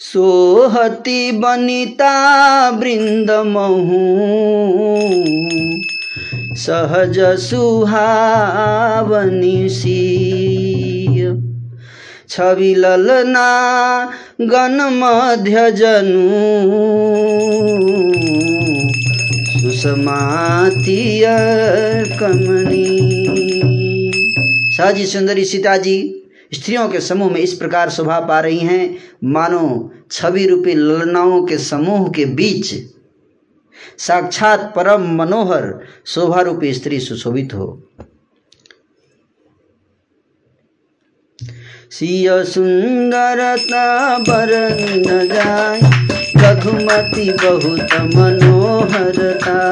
सोहती 0.04 1.32
बनिता 1.32 2.70
वृंद 2.70 3.32
महू 3.32 4.02
सहज 6.56 7.20
सुहावनी 7.20 9.70
छवि 12.30 12.76
ललना 12.78 13.48
गण 14.42 14.72
मध्य 14.72 15.72
जनु 15.72 16.30
कमनी। 22.20 22.86
साजी 24.70 25.06
सुंदरी 25.06 25.46
सीता 25.46 25.78
जी 25.78 26.23
स्त्रियों 26.54 26.88
के 26.90 27.00
समूह 27.02 27.32
में 27.32 27.40
इस 27.42 27.54
प्रकार 27.54 27.90
शोभा 27.90 28.20
पा 28.20 28.40
रही 28.40 28.60
हैं। 28.60 28.98
मानो 29.24 29.92
छवि 30.12 30.46
रूपी 30.48 30.74
ललनाओं 30.74 31.46
के 31.46 31.58
समूह 31.58 32.10
के 32.10 32.26
बीच 32.36 32.74
साक्षात 33.98 34.74
परम 34.76 35.08
मनोहर 35.16 35.80
शोभा 36.06 36.42
रूपी 36.42 36.74
स्त्री 36.74 37.00
सुशोभित 37.00 37.54
हो। 37.54 37.68
सिय 41.92 42.44
सुंदरता 42.44 44.18
बरन 44.20 45.04
जाय, 45.28 45.80
रघुमती 46.38 47.30
बहुत 47.34 47.94
मनोहरताई 48.16 49.72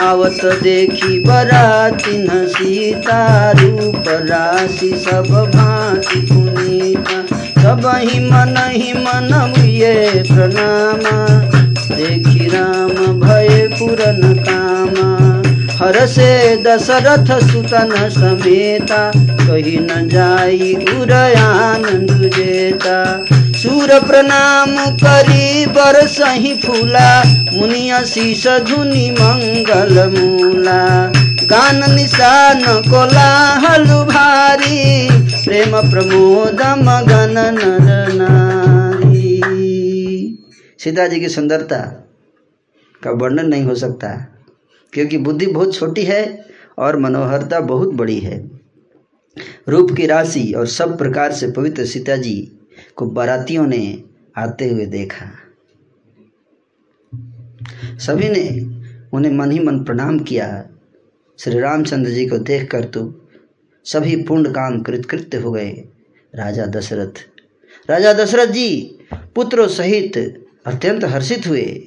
आवत 0.00 0.40
देखी 0.62 1.18
बराती 1.18 2.18
न 2.18 2.46
सीता 2.46 3.50
रूप 3.50 4.04
राशि 4.08 4.90
सब 4.96 5.50
भांति 5.54 6.20
पुनीता। 6.20 7.26
सब 7.62 7.92
ही 7.96 8.18
मन 8.18 8.56
ही 8.70 8.92
मन 8.92 9.54
ये 9.58 10.22
प्रणामा। 10.32 11.26
देखी 11.96 12.48
राम 12.48 13.20
भय 13.20 13.70
पुरन 13.78 14.34
कामा। 14.48 15.27
हर 15.78 16.06
से 16.06 16.56
दशरथ 16.56 17.28
सुतन 17.42 17.90
समेता, 18.10 19.10
कही 19.16 19.76
न 19.78 20.08
जाई 20.08 20.74
उरयानंद 20.74 22.10
जेता 22.36 23.26
सूर 23.58 24.00
प्रणाम 24.00 24.74
करी 24.94 25.66
बर 25.66 26.06
सही 26.06 26.54
फूला 26.54 27.22
मुनिया 27.52 28.02
शीस 28.04 28.46
धुनि 28.46 29.10
मंगल 29.10 29.94
मूला। 30.08 30.82
गान 31.44 31.94
निशान 31.94 32.62
कोलाहल 32.62 33.84
भारी, 33.84 35.08
प्रेम 35.44 35.80
प्रमोद 35.90 36.62
मगन 36.78 37.36
नर 37.38 38.12
नारी। 38.12 39.40
सीता 40.78 41.06
जी 41.06 41.20
की 41.20 41.28
सुंदरता 41.28 41.78
का 43.02 43.10
वर्णन 43.10 43.46
नहीं 43.46 43.64
हो 43.64 43.74
सकता। 43.74 44.37
क्योंकि 44.92 45.18
बुद्धि 45.18 45.46
बहुत 45.46 45.74
छोटी 45.74 46.02
है 46.02 46.22
और 46.78 46.96
मनोहरता 46.96 47.60
बहुत 47.60 47.94
बड़ी 47.94 48.18
है। 48.18 48.38
रूप 49.68 49.90
की 49.96 50.06
राशि 50.06 50.52
और 50.52 50.66
सब 50.66 50.96
प्रकार 50.98 51.32
से 51.32 51.50
पवित्र 51.50 51.84
सीता 51.86 52.16
जी 52.16 52.36
को 52.96 53.06
बारातियों 53.06 53.66
ने 53.66 54.02
आते 54.36 54.68
हुए 54.68 54.86
देखा। 54.86 55.30
सभी 57.98 58.28
ने 58.28 58.48
उन्हें 59.12 59.32
मन 59.32 59.50
ही 59.50 59.58
मन 59.58 59.82
प्रणाम 59.84 60.18
किया। 60.18 60.48
श्री 61.38 61.58
रामचंद्र 61.60 62.10
जी 62.10 62.26
को 62.26 62.38
देख 62.38 62.70
कर 62.70 62.84
तो 62.84 63.02
सभी 63.86 64.16
पूर्ण 64.22 64.52
काम 64.52 64.80
कृतकृत्य 64.82 65.38
हो 65.38 65.52
गए। 65.52 65.70
राजा 66.34 66.66
दशरथ 66.66 67.24
राजा 67.88 68.12
दशरथ 68.12 68.46
जी 68.46 68.98
पुत्रों 69.34 69.66
सहित 69.68 70.16
अत्यंत 70.66 71.04
हर्षित 71.04 71.46
हुए। 71.46 71.86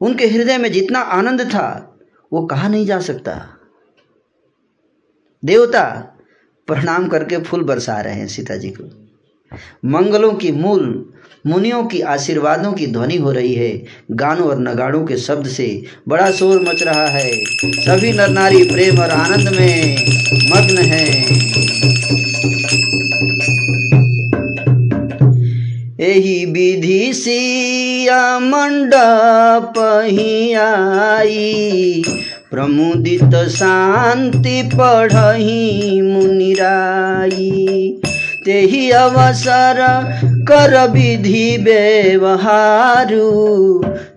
उनके 0.00 0.26
हृदय 0.26 0.58
में 0.58 0.70
जितना 0.72 1.00
आनंद 1.00 1.40
था 1.42 1.91
वो 2.32 2.46
कहा 2.46 2.68
नहीं 2.68 2.86
जा 2.86 3.00
सकता। 3.00 3.48
देवता 5.44 5.84
प्रणाम 6.66 7.08
करके 7.08 7.38
फूल 7.38 7.64
बरसा 7.64 8.00
रहे 8.00 8.14
हैं 8.14 8.26
सीता 8.26 8.56
जी 8.56 8.70
को। 8.70 9.08
मंगलों 9.84 10.34
की 10.34 10.52
मूल, 10.52 11.12
मुनियों 11.46 11.84
की 11.84 12.00
आशीर्वादों 12.00 12.72
की 12.72 12.86
ध्वनि 12.86 13.16
हो 13.16 13.32
रही 13.32 13.54
है। 13.54 13.84
गानों 14.10 14.48
और 14.48 14.60
नगाड़ों 14.60 15.06
के 15.06 15.16
शब्द 15.16 15.46
से 15.46 15.82
बड़ा 16.08 16.30
शोर 16.30 16.62
मच 16.62 16.82
रहा 16.82 17.06
है। 17.06 17.44
सभी 17.64 18.12
नर 18.12 18.28
नारी 18.28 18.64
प्रेम 18.64 19.00
और 19.00 19.10
आनंद 19.10 19.48
में 19.48 19.96
मग्न 20.50 20.78
हैं। 20.78 21.42
एही 26.02 26.44
विधि 26.44 27.12
सिया 27.14 28.38
मंडप 28.38 29.78
आई। 30.58 32.02
प्रमुदित 32.50 33.34
शांति 33.48 34.62
पढ़ही 34.74 36.00
मुनिराई 36.02 38.00
तेही 38.44 38.90
अवसर 38.90 39.80
कर 40.48 40.76
विधि 40.90 41.56
व्यवहारु। 41.62 43.30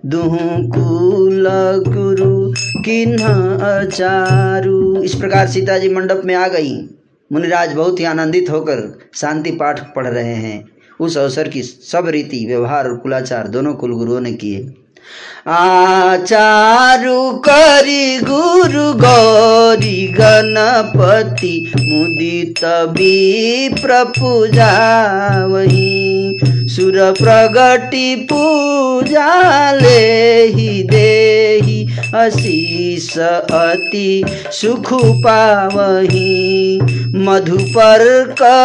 दुहु 0.06 0.38
कुल 0.72 1.48
गुरु 1.88 2.34
किन्ह 2.82 3.24
अचारु। 3.70 5.02
इस 5.02 5.14
प्रकार 5.14 5.46
सीता 5.46 5.78
जी 5.78 5.88
मंडप 5.88 6.22
में 6.24 6.34
आ 6.34 6.48
गई। 6.48 6.76
मुनिराज 7.30 7.72
बहुत 7.72 8.00
ही 8.00 8.04
आनंदित 8.04 8.50
होकर 8.50 8.98
शांति 9.14 9.50
पाठ 9.50 9.80
पढ़ 9.94 10.06
रहे 10.06 10.34
हैं। 10.36 10.64
उस 11.00 11.18
अवसर 11.18 11.48
की 11.48 11.62
सब 11.62 12.06
रीति 12.06 12.46
व्यवहार 12.46 12.88
और 12.88 12.96
कुलाचार 12.96 13.48
दोनों 13.48 13.74
कुलगुरुओं 13.74 14.20
ने 14.20 14.32
किए। 14.32 14.74
आचारु 15.48 17.30
करी 17.38 18.18
गुरु 18.18 18.92
गौरी 19.02 20.06
गणपति 20.20 21.72
मुदित 21.78 22.64
विप्र 22.96 24.02
वही 25.46 26.38
सुर 26.68 26.98
प्रगति 27.12 28.14
पूजा 28.32 29.72
ले 29.72 30.42
ही 30.46 30.82
देही 30.82 31.86
आशीष 32.14 33.18
अति 33.18 34.24
सुख 34.52 34.92
पावही। 34.94 36.80
मधुपर 37.14 38.02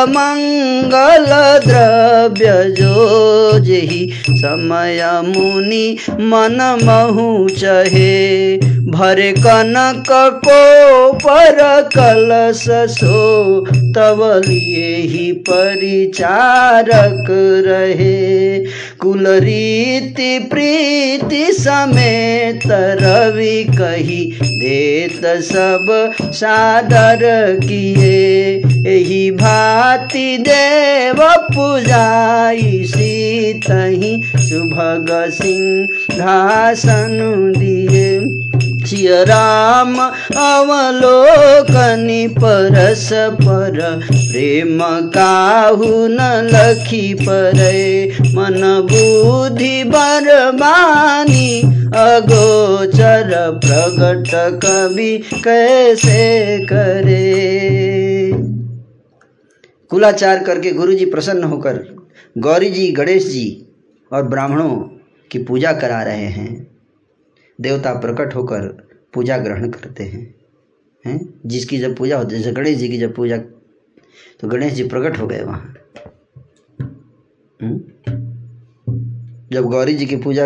मंगल 0.10 1.26
द्रव्य 1.66 2.52
जो 2.70 3.60
जही 3.60 4.10
समय 4.30 5.02
मुनि 5.26 5.98
मन 6.32 6.58
महू 6.84 7.48
चहे 7.50 8.58
भर 8.92 9.20
कनक 9.38 10.12
को 10.46 11.12
पर 11.14 11.60
कलश 11.96 12.66
सो 12.94 13.66
तब 13.96 14.20
लिए 14.48 14.96
ही 14.96 15.32
परिचारक 15.50 17.26
रहे। 17.68 18.51
कुल 19.00 19.28
रीति 19.28 20.40
प्रीति 20.40 21.46
समेत 21.54 22.68
रवि 23.02 23.64
कही 23.78 24.22
देत 24.42 25.26
सब 25.26 25.88
सादर 26.22 27.20
किए। 27.64 28.62
यही 28.92 29.32
भांति 29.32 30.38
देव 30.38 31.22
पूजाई 31.54 32.84
सीतही 32.84 34.22
सुभग 34.38 35.08
सिंहासन 35.34 37.18
दिए। 37.58 38.20
सिय 38.88 39.24
राम, 39.24 40.00
अवलोकनि 40.38 42.28
परस 42.28 43.10
पर। 43.14 44.00
प्रेम 44.12 44.80
काहु 45.10 46.08
न 46.08 46.18
लखी 46.54 47.14
परे। 47.14 48.12
मन 48.22 48.88
बुद्धि 48.92 49.84
बरबानी, 49.84 51.62
अगोचर 51.96 53.60
प्रगट 53.66 54.60
कवि 54.66 55.24
कैसे 55.44 56.58
करे? 56.66 57.52
कुलाचार 59.90 60.44
करके 60.44 60.72
गुरु 60.72 60.94
जी 60.94 61.06
प्रसन्न 61.06 61.44
होकर 61.44 61.80
गौरी 62.38 62.70
जी 62.70 62.92
गणेश 62.92 63.24
जी 63.24 63.68
और 64.14 64.24
ब्राह्मणों 64.24 64.70
की 65.32 65.44
पूजा 65.44 65.74
करा 65.74 66.02
रहे 66.02 66.26
हैं। 66.26 66.71
देवता 67.62 67.94
प्रकट 67.94 68.36
होकर 68.36 68.62
पूजा 69.14 69.38
ग्रहण 69.38 69.70
करते 69.70 70.04
हैं 70.04 70.36
हैं? 71.06 71.40
जिसकी 71.46 71.80
जब 71.80 71.96
पूजा 71.96 72.18
होती 72.18 72.36
है, 72.36 72.42
जैसे 72.42 72.56
गणेश 72.56 72.78
जी 72.78 72.90
की 72.90 72.98
जब 72.98 73.16
पूजा 73.16 73.38
तो 74.40 74.48
गणेश 74.48 74.74
जी 74.74 74.84
प्रकट 74.84 75.20
हो 75.20 75.28
गए 75.28 75.44
वहाँ। 75.44 75.76
हम्म? 77.62 77.78
जब 79.52 79.64
गौरी 79.64 79.94
जी 79.94 80.06
की 80.06 80.16
पूजा 80.16 80.46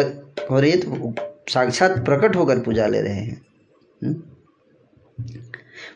हो 0.51 0.59
रही 0.59 0.71
है 0.71 0.77
तो 0.77 1.13
साक्षात 1.49 2.05
प्रकट 2.05 2.35
होकर 2.35 2.59
पूजा 2.59 2.87
ले 2.87 3.01
रहे 3.01 3.13
हैं। 3.13 3.41
हम्म? 4.03 4.21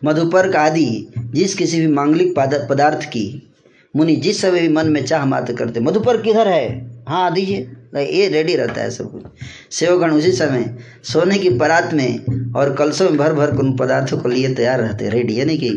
मधुपर्क 0.04 0.56
आदि, 0.56 1.14
जिस 1.18 1.56
किसी 1.56 1.80
भी 1.80 1.88
मांगलिक 1.88 2.40
पदार्थ 2.70 3.10
की, 3.10 3.54
मुनि 3.96 4.16
जिस 4.16 4.42
समय 4.42 4.62
भी 4.62 4.70
मन 4.70 4.88
में 4.88 5.06
चाह 5.06 5.26
मात्र 5.26 5.56
करते, 5.56 5.80
मधुपर्क 5.80 6.24
किधर 6.24 6.48
है? 6.48 6.92
हाँ 7.08 7.34
दीजिए। 7.34 7.72
ये 7.94 8.28
रेडी 8.30 8.56
रहता 8.56 8.82
है 8.82 8.90
सब 8.92 9.12
कुछ। 9.12 9.24
सेवगण 9.72 10.12
उसी 10.12 10.32
समय 10.32 10.78
सोने 11.04 11.38
की 11.38 11.50
परात 11.50 11.94
में 11.94 12.54
और 12.54 12.74
कलसों 12.76 13.10
में 13.10 13.18
भर 13.18 13.34
भर 13.34 13.56
उन 13.58 13.76
पदार्थों 13.78 14.18
को 14.18 14.30
लिए 14.30 14.54
तैयार 14.56 14.82
रहते 14.82 15.06
हैं। 15.06 15.12
रेडी 15.12 15.40
यानी 15.40 15.58
कि 15.58 15.70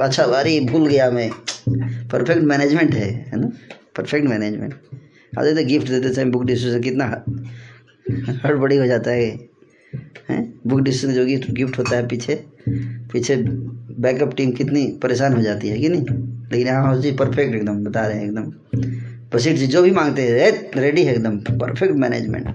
अच्छा 0.00 0.22
अरे, 0.22 0.58
भूल 0.60 0.86
गया 0.86 1.10
मैं। 1.10 1.30
परफेक्ट 2.08 2.42
मैनेजमेंट 2.42 2.94
है 2.94 3.10
है 3.28 3.40
ना? 3.40 3.50
परफेक्ट 3.96 4.28
मैनेजमेंट 4.28 4.74
आते 5.38 5.54
तो 5.54 5.64
गिफ्ट 5.66 5.88
देते 5.88 6.12
समय 6.14 6.24
बुक 6.24 6.44
डिस्ट्रीब्यूशन 6.44 6.82
कितना 6.82 7.04
हड़बड़ी 8.44 8.76
हो 8.76 8.86
जाता 8.86 9.10
है। 9.10 9.26
हैं? 10.30 10.42
बुक 10.66 10.80
डिस्ट्रीब्यूशन 10.80 11.22
जो 11.22 11.26
गिफ्ट 11.26 11.50
गिफ्ट 11.50 11.78
होता 11.78 11.96
है 11.96 12.06
पीछे 12.08 12.34
पीछे 13.12 13.36
बैकअप 13.36 14.34
टीम 14.36 14.50
कितनी 14.52 14.86
परेशान 15.02 15.34
हो 15.34 15.42
जाती 15.42 15.68
है, 15.68 15.78
कि 15.78 15.88
नहीं? 15.88 16.04
लेकिन 16.52 16.66
यहाँ 16.66 17.00
जी 17.00 17.12
परफेक्ट 17.12 17.54
एकदम, 17.54 17.84
बता 17.84 18.06
रहे 18.06 18.18
हैं 18.18 18.24
एकदम। 18.24 18.52
प्रसिद्ध 19.32 19.58
जी 19.58 19.80
भी 19.82 19.90
मांगते 19.90 20.22
हैं 20.22 20.50
रेडी 20.80 21.02
है 21.02 21.12
एकदम 21.12 21.36
परफेक्ट 21.58 21.94
मैनेजमेंट 21.94 22.46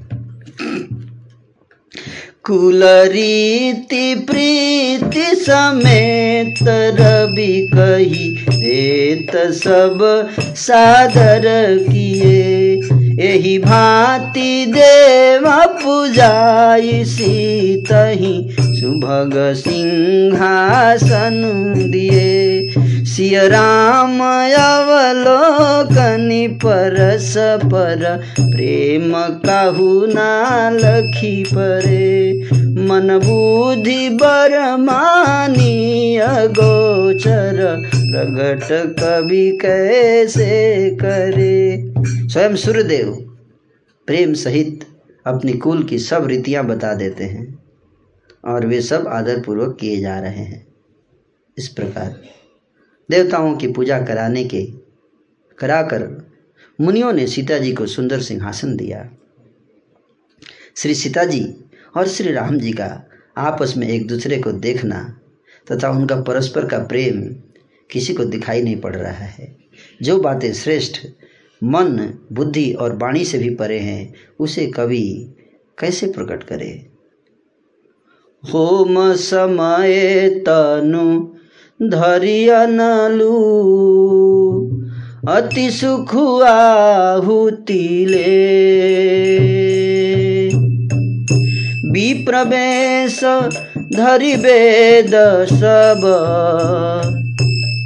कुल 2.45 2.83
रीति 3.11 4.15
प्रीति 4.27 5.23
समेत 5.35 6.59
रवि 6.99 7.55
कही, 7.73 8.29
देत 8.51 9.35
सब 9.53 10.03
सादर 10.57 11.45
किए। 11.89 12.75
यही 13.21 13.57
भांति 13.59 14.65
देव 14.69 15.43
पूजाई 15.81 17.03
सीतही, 17.05 18.35
सुभग 18.59 19.33
सिंहासन 19.57 21.37
दिए। 21.91 22.96
सिय 23.17 23.47
राम 23.47 24.19
अवलोकनि 24.53 26.47
परस 26.47 27.33
पर, 27.37 28.25
प्रेम 28.39 29.13
काहू 29.17 30.05
ना 30.05 30.69
लखी 30.69 31.43
परे। 31.43 32.49
मन 32.87 33.19
बुद्धि 33.23 34.09
बर 34.09 34.77
मानी 34.77 36.17
अगोचर 36.17 37.89
प्रगट 37.95 38.95
कवि 38.99 39.59
कैसे 39.61 40.89
करे। 40.89 41.93
स्वयं 42.03 42.55
सूर्यदेव 42.55 43.11
प्रेम 44.07 44.33
सहित 44.33 44.87
अपनी 45.25 45.53
कुल 45.53 45.83
की 45.83 45.99
सब 45.99 46.27
रीतियाँ 46.27 46.65
बता 46.65 46.93
देते 46.93 47.23
हैं 47.23 47.59
और 48.45 48.65
वे 48.65 48.81
सब 48.81 49.07
आदरपूर्वक 49.07 49.77
किए 49.79 49.99
जा 49.99 50.19
रहे 50.19 50.43
हैं। 50.43 50.67
इस 51.57 51.67
प्रकार 51.67 52.36
देवताओं 53.11 53.55
की 53.55 53.67
पूजा 53.67 54.01
कराने 54.01 54.43
के, 54.43 54.65
कराकर 55.59 56.31
मुनियों 56.81 57.13
ने 57.13 57.27
सीता 57.27 57.57
जी 57.57 57.73
को 57.73 57.85
सुंदर 57.85 58.21
सिंहासन 58.21 58.75
दिया। 58.75 59.09
श्री 60.75 60.95
सीता 60.95 61.23
जी 61.23 61.55
और 61.97 62.07
श्री 62.07 62.31
राम 62.31 62.57
जी 62.57 62.71
का 62.71 63.09
आपस 63.37 63.73
में 63.77 63.87
एक 63.87 64.07
दूसरे 64.07 64.41
को 64.41 64.51
देखना 64.51 65.19
तथा 65.71 65.89
उनका 65.89 66.21
परस्पर 66.21 66.67
का 66.67 66.79
प्रेम 66.79 67.35
किसी 67.91 68.13
को 68.13 68.25
दिखाई 68.25 68.61
नहीं 68.61 68.81
पड़ 68.81 68.95
रहा 68.95 69.11
है। 69.11 69.57
जो 70.01 70.19
बातें 70.19 70.53
श्रेष्ठ, 70.53 70.97
मन, 71.63 72.19
बुद्धि 72.31 72.73
और 72.73 72.97
वाणी 72.97 73.25
से 73.25 73.37
भी 73.37 73.55
परे 73.55 73.79
हैं, 73.79 74.13
उसे 74.39 74.67
कवि 74.67 75.33
कैसे 75.79 76.07
प्रकट 76.07 76.43
करे? 76.43 76.85
होम 78.53 79.13
समय 79.13 80.29
तनु 80.29 81.36
धरिया 81.81 82.65
नलू। 82.65 83.27
अति 85.29 85.71
सुख 85.71 86.15
आहुति 86.43 88.05
ले। 88.09 88.47
विप्रवेश 91.91 93.23
धरि 93.95 94.35
वेद 94.35 95.11
सब। 95.53 96.01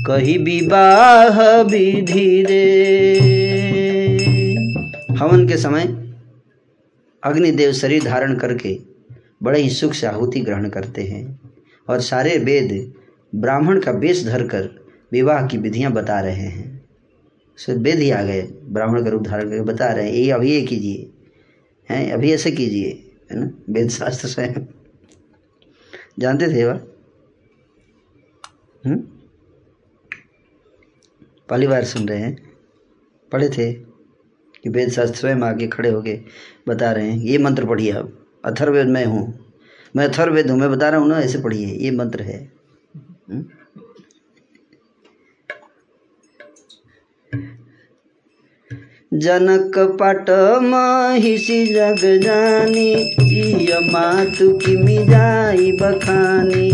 कही 0.07 0.37
विवाह 0.37 1.61
विधि 1.61 2.45
रे। 2.49 3.19
हवन 5.19 5.47
के 5.47 5.57
समय 5.57 6.13
अग्निदेव 7.23 7.71
शरीर 7.71 8.03
धारण 8.03 8.35
करके 8.35 8.79
बड़े 9.43 9.61
ही 9.61 9.69
सुख 9.69 9.93
से 9.93 10.07
आहुति 10.07 10.39
ग्रहण 10.39 10.69
करते 10.69 11.01
हैं 11.01 11.39
और 11.89 12.01
सारे 12.01 12.37
वेद 12.37 12.93
ब्राह्मण 13.33 13.79
का 13.79 13.91
वेश 13.91 14.25
धरकर 14.25 14.69
विवाह 15.11 15.47
की 15.47 15.57
विधियाँ 15.57 15.91
बता 15.91 16.19
रहे 16.19 16.33
हैं। 16.33 16.69
सो 17.57 17.73
वेद 17.73 17.99
ही 17.99 18.09
आ 18.11 18.21
गए 18.23 18.41
ब्राह्मण 18.41 19.03
का 19.03 19.09
रूप 19.09 19.23
धारण 19.23 19.49
करके 19.49 19.61
बता 19.61 19.91
रहे 19.91 20.05
हैं, 20.05 20.13
ये 20.13 20.31
अभी 20.31 20.51
ये 20.51 20.61
कीजिए, 20.61 21.09
हैं, 21.89 22.11
अभी 22.11 22.31
ऐसे 22.33 22.51
कीजिए 22.51 22.89
है 23.31 23.39
ना? 23.39 23.51
वेद 23.69 23.89
शास्त्र 23.89 24.27
स्वयं। 24.27 24.65
जानते 26.19 26.47
थे 26.47 26.65
वह 26.65 26.79
हम्म? 28.85 28.97
पहली 31.49 31.67
बार 31.67 31.83
सुन 31.83 32.07
रहे 32.07 32.19
हैं। 32.19 32.35
पढ़े 33.31 33.49
थे 33.49 33.73
कि 33.73 34.69
वेद 34.69 34.89
शास्त्र 34.89 35.15
स्वयं 35.15 35.41
आगे 35.41 35.67
खड़े 35.67 35.89
होके 35.89 36.19
बता 36.67 36.91
रहे 36.91 37.11
हैं। 37.11 37.17
ये 37.17 37.37
मंत्र 37.37 37.65
पढ़िए 37.65 37.91
आप 37.91 38.11
अथर्वेद 38.45 38.87
मैं 38.87 39.05
हूँ। 39.05 39.51
मैं 39.95 40.07
अथर्वेद 40.07 40.49
हूँ, 40.49 40.59
मैं 40.59 40.71
बता 40.71 40.89
रहा 40.89 40.99
हूँ 40.99 41.09
ना, 41.09 41.19
ऐसे 41.19 41.41
पढ़िए। 41.41 41.67
ये 41.67 41.91
मंत्र 41.91 42.23
है? 42.23 42.60
जनक 49.13 49.77
पाट 49.99 50.29
महिषी 50.61 51.65
जग 51.65 52.19
जानी 52.23 52.95
जिय 53.19 53.79
मातु 53.79 54.57
किमि 54.57 54.97
जाई 54.97 55.71
बखानी। 55.71 56.71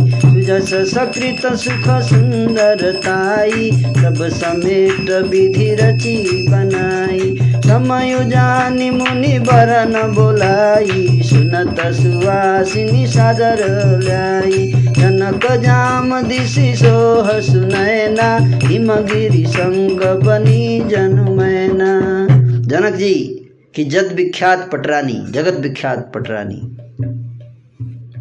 सुजस 0.48 0.94
सकृत 0.94 1.54
सुख 1.54 2.02
सुंदरताई 2.02 3.72
सब 3.72 4.28
समेत 4.28 5.10
विधि 5.10 5.76
रची 5.76 6.48
बनाई। 6.48 7.38
समय 7.42 8.26
जानी 8.26 8.90
मुनि 8.90 9.40
बरन 9.40 10.14
बोलाई 10.14 11.22
सुन 11.24 11.52
मानत 11.52 11.80
सुवासिनी 11.80 13.08
सादर 13.08 13.58
ल्याई। 14.04 14.72
जनक 14.72 15.52
जाम 15.52 16.22
दिशी 16.22 16.76
सोह 16.76 17.40
सुनैना, 17.40 18.38
हिमगिरी 18.68 19.46
संग 19.46 20.00
बनी 20.00 20.90
जनुमैना 20.90 22.28
जनक 22.68 22.96
जी, 22.96 23.50
की 23.76 23.84
जद 23.84 24.14
विख्यात 24.16 24.70
पटरानी, 24.72 25.26
जगत 25.32 25.60
विख्यात 25.60 26.12
पटरानी। 26.16 26.78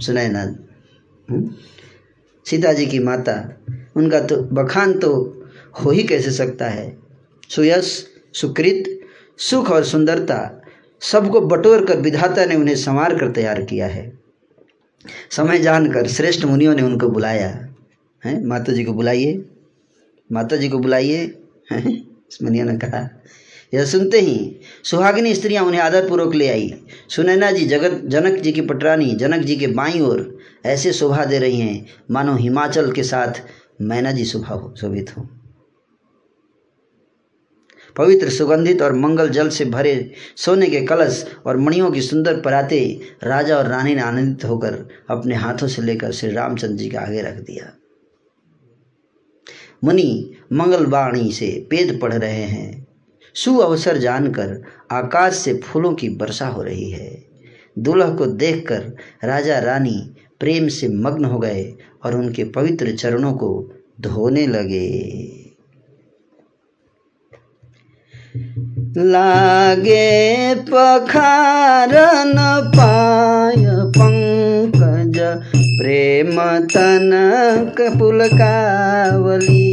सुनैना 0.00 0.42
हम्म? 1.30 1.50
सीता 2.46 2.72
जी 2.72 2.86
की 2.86 2.98
माता, 2.98 3.64
उनका 3.96 4.20
तो 4.20 4.36
बखान 4.36 4.98
तो 4.98 5.42
हो 5.84 5.90
ही 5.90 6.02
कैसे 6.02 6.30
सकता 6.30 6.68
है? 6.68 6.98
सुयश, 7.48 8.06
सुकृत, 8.32 9.00
सुख 9.38 9.70
और 9.70 9.84
सुंदरता 9.84 10.62
सबको 11.00 11.40
बटोर 11.40 11.86
कर 11.86 11.96
विधाता 11.96 12.44
ने 12.44 12.54
उन्हें 12.54 12.76
संवार 12.76 13.18
कर 13.18 13.32
तैयार 13.32 13.62
किया 13.62 13.86
है। 13.86 14.18
समय 15.30 15.58
जानकर 15.58 16.06
श्रेष्ठ 16.06 16.44
मुनियों 16.44 16.74
ने 16.74 16.82
उनको 16.82 17.08
बुलाया। 17.08 17.74
है 18.24 18.44
माता 18.44 18.72
जी 18.72 18.84
को 18.84 18.92
बुलाइए। 18.92 19.44
माता 20.32 20.56
जी 20.56 20.68
को 20.68 20.78
बुलाइए। 20.78 21.26
मुनियों 22.42 22.66
ने 22.66 22.78
कहा। 22.78 23.22
यह 23.74 23.84
सुनते 23.84 24.20
ही 24.20 24.56
सुहागिनी 24.90 25.34
स्त्रियाँ 25.34 25.64
उन्हें 25.64 25.80
आदरपूर्वक 25.80 26.34
ले 26.34 26.48
आई। 26.48 26.74
सुनैना 27.08 27.50
जी, 27.50 27.66
जगत, 27.66 28.02
जनक 28.04 28.40
जी 28.40 28.52
की 28.52 28.60
पटरानी, 28.60 29.14
जनक 29.14 29.44
जी 29.44 29.56
के 29.56 29.66
बाई 29.66 30.00
ओर 30.00 30.38
ऐसे 30.66 30.92
शोभा 30.92 31.24
दे 31.24 31.38
रही 31.38 31.60
हैं। 31.60 31.86
मानो 32.10 32.34
हिमाचल 32.34 32.92
के 32.92 33.02
साथ 33.02 33.32
मैना 33.80 34.12
जी 34.12 34.24
शोभा 34.24 34.54
हो, 34.54 34.74
शोभित 34.80 35.16
हो। 35.16 35.28
पवित्र, 37.96 38.30
सुगंधित 38.30 38.82
और 38.82 38.92
मंगल 38.92 39.28
जल 39.28 39.48
से 39.48 39.64
भरे 39.64 40.12
सोने 40.36 40.66
के 40.66 40.80
कलश 40.80 41.26
और 41.46 41.56
मणियों 41.56 41.90
की 41.90 42.02
सुंदर 42.02 42.40
पराते 42.40 43.00
राजा 43.24 43.56
और 43.56 43.66
रानी 43.66 43.94
ने 43.94 44.02
आनंदित 44.02 44.44
होकर 44.44 44.88
अपने 45.10 45.34
हाथों 45.34 45.68
से 45.68 45.82
लेकर 45.82 46.12
श्री 46.12 46.30
रामचंद्र 46.30 46.76
जी 46.76 46.88
के 46.88 46.96
आगे 46.96 47.22
रख 47.22 47.34
दिया। 47.34 47.72
मुनि 49.84 50.34
मंगल 50.52 50.72
मंगलवाणी 50.72 51.32
से 51.32 51.66
पेद 51.70 51.98
पढ़ 52.02 52.14
रहे 52.14 52.44
हैं। 52.44 52.86
सु 53.34 53.56
अवसर 53.56 53.96
जानकर 53.96 54.62
आकाश 54.90 55.34
से 55.34 55.54
फूलों 55.54 55.94
की 55.94 56.08
वर्षा 56.08 56.46
हो 56.46 56.62
रही 56.62 56.90
है। 56.90 57.24
दुल्ह 57.78 58.14
को 58.14 58.26
देखकर 58.26 58.96
राजा 59.24 59.58
रानी 59.58 60.14
प्रेम 60.40 60.68
से 60.68 60.88
मग्न 60.88 61.24
हो 61.24 61.38
गए 61.38 61.74
और 62.04 62.16
उनके 62.16 62.44
पवित्र 62.44 62.96
चरणों 62.96 63.32
को 63.32 63.72
धोने 64.00 64.46
लगे। 64.46 64.96
लागे 68.98 70.54
पखारन 70.54 72.34
पाय 72.76 73.54
पंकज 73.68 75.18
प्रेम 75.54 76.36
तनक 76.58 77.98
पुलकावली। 77.98 79.65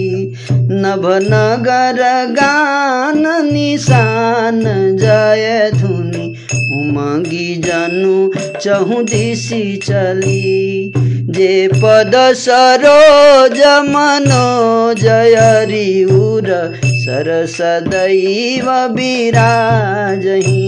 नभ 0.52 1.06
नगर 1.06 2.00
गान 2.32 3.54
निशान 3.54 4.64
जय 4.98 5.72
धुनी। 5.76 6.36
उमंगी 6.80 7.56
जनु 7.56 8.32
चहु 8.60 9.04
दिशी 9.04 9.78
चली। 9.78 10.94
जे 11.30 11.68
पद 11.68 12.12
सरोज 12.16 13.60
मनो 13.90 14.94
जयरी 14.94 16.04
उर 16.04 16.80
सरस 17.04 17.58
दैव 17.62 18.70
विराजही 18.94 20.64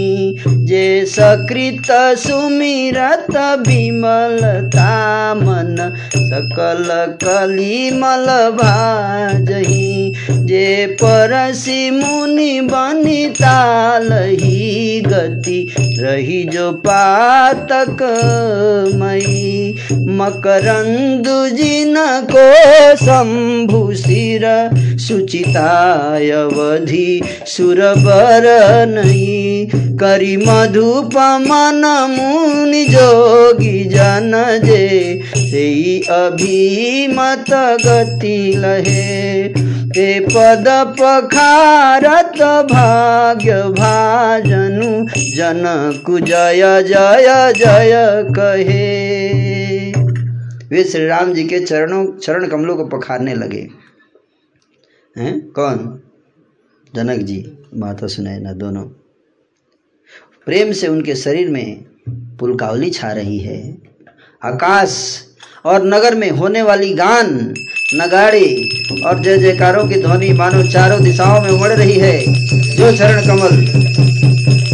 जे 0.66 1.06
सकृत 1.06 1.92
सुमिरत 2.20 3.38
विमलता 3.68 4.90
मन, 5.36 5.76
सकल 6.18 6.90
कलिमल 7.24 8.26
भाजही 8.58 10.14
जे 10.46 10.86
परसी 11.02 11.90
मुनि 11.92 12.62
बनी 12.62 13.26
गति 15.02 15.76
रही 16.00 16.44
जो 16.44 16.72
पातक 16.88 18.04
मई। 18.96 19.76
मकरंदु 20.18 21.38
जिन 21.56 21.96
को 22.32 22.46
शंभु 22.96 23.82
सुचितायवधि 26.26 27.22
सुरबर 27.46 28.44
नहीं 28.86 29.68
करी 29.98 30.38
मधुप 30.38 31.18
मन 31.18 31.82
जोगी 32.90 33.84
जन 33.84 34.62
जे। 34.66 35.22
सेई 35.38 36.04
अभिमत 36.10 37.46
गति 37.86 38.54
लहे। 38.58 39.48
ते 39.86 40.20
पद 40.20 40.96
पखारत 41.02 42.66
भाग्य 42.72 43.64
भाजनु 43.64 45.06
जनकु 45.36 46.20
जय 46.20 46.84
जय 46.84 47.54
जय 47.58 48.26
कहे। 48.40 49.16
वे 50.70 50.84
श्री 50.84 51.08
राम 51.08 51.34
जी 51.34 51.44
के 51.44 51.60
चरणों, 51.60 52.18
चरण 52.18 52.48
कमलों 52.48 52.76
को 52.76 52.86
पखारने 52.86 53.34
लगे। 53.34 53.68
हैं? 55.18 55.40
कौन? 55.40 56.00
जनक 56.96 57.20
जी 57.20 57.58
माता 57.78 58.08
सुनैना 58.08 58.54
दोनों। 58.54 58.84
प्रेम 60.46 60.72
से 60.72 60.88
उनके 60.88 61.16
शरीर 61.16 61.50
में 61.50 61.86
पुलकावली 62.10 62.90
छा 62.90 63.12
रही 63.12 63.38
है। 63.40 63.78
आकाश 64.44 65.22
और 65.66 65.86
नगर 65.86 66.16
में 66.16 66.30
होने 66.30 66.62
वाली 66.62 66.94
गान, 66.94 67.54
नगाड़े 67.94 68.70
और 69.06 69.24
जय 69.24 69.38
जयकारों 69.38 69.88
की 69.88 70.02
ध्वनि 70.02 70.34
मानो 70.34 70.72
चारों 70.72 71.04
दिशाओं 71.04 71.42
में 71.42 71.50
उमड़ 71.50 71.72
रही 71.72 72.00
है। 72.00 72.20
जो 72.76 72.98
चरण 72.98 73.22
कमल, 73.28 73.66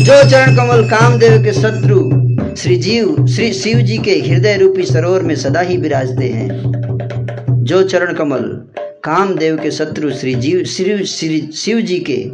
जो 0.04 0.30
चरण 0.30 0.56
कमल 0.56 0.84
कामदेव 0.90 1.44
के 1.44 1.54
शत्रु, 1.54 2.12
श्री 2.56 2.76
जीव, 2.76 3.28
श्री 3.28 3.54
शिव 3.54 3.78
जी 3.78 3.98
के 3.98 4.12
हृदय 4.12 4.58
रूपी 4.58 4.84
सरोवर 4.84 5.22
में 5.22 5.36
सदा 5.36 5.60
ही 5.60 5.78
विराजते 5.78 6.26
हैं। 6.30 6.64
जो 7.64 7.84
चरण 7.84 8.14
कमल 8.14 8.68
कामदेव 9.04 9.58
के 9.58 9.72
शत्रु 9.72 10.12
श्री 10.12 10.36
जीव, 10.36 10.64
श्री 10.64 11.06
श्री 11.06 11.50
शिव 11.56 11.82
जी 11.82 12.00
के 12.00 12.32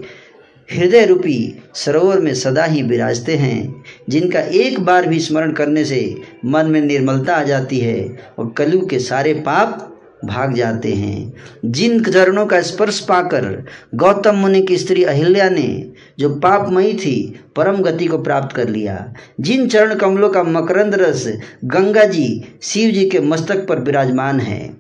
हृदय 0.76 1.06
रूपी 1.06 1.62
सरोवर 1.76 2.20
में 2.20 2.34
सदा 2.34 2.64
ही 2.64 2.84
विराजते 2.84 3.36
हैं, 3.36 3.84
जिनका 4.10 4.40
एक 4.40 4.80
बार 4.80 5.08
भी 5.08 5.20
स्मरण 5.20 5.52
करने 5.52 5.86
से 5.86 6.22
मन 6.46 6.66
में 6.66 6.82
निर्मलता 6.82 7.36
आ 7.36 7.44
जाती 7.44 7.80
है 7.80 8.18
और 8.38 8.54
कलु 8.58 8.86
के 8.86 9.00
सारे 9.00 9.34
पाप 9.34 9.94
भाग 10.26 10.54
जाते 10.54 10.94
हैं। 10.94 11.34
जिन 11.66 12.04
चरणों 12.04 12.46
का 12.46 12.62
स्पर्श 12.62 13.00
पाकर 13.00 13.66
गौतम 13.96 14.36
मुनि 14.36 14.62
की 14.62 14.78
स्त्री 14.78 15.04
अहिल्या 15.04 15.50
ने, 15.50 15.92
जो 16.20 16.30
पापमयी 16.30 16.94
थी, 16.94 17.40
परम 17.56 17.78
गति 17.78 18.06
को 18.06 18.18
प्राप्त 18.18 18.56
कर 18.56 18.70
लिया। 18.70 19.14
जिन 19.42 19.68
चरण 19.68 19.96
कमलों 19.96 20.30
का 20.30 20.44
मकरंद 20.44 20.96
रस 20.96 21.34
गंगा 21.66 22.04
जी 22.04 22.44
शिव 22.62 22.92
जी 22.92 23.10
के 23.10 23.20
मस्तक 23.20 23.68
पर 23.68 23.80
विराजमान 23.80 24.40
है। 24.40 24.77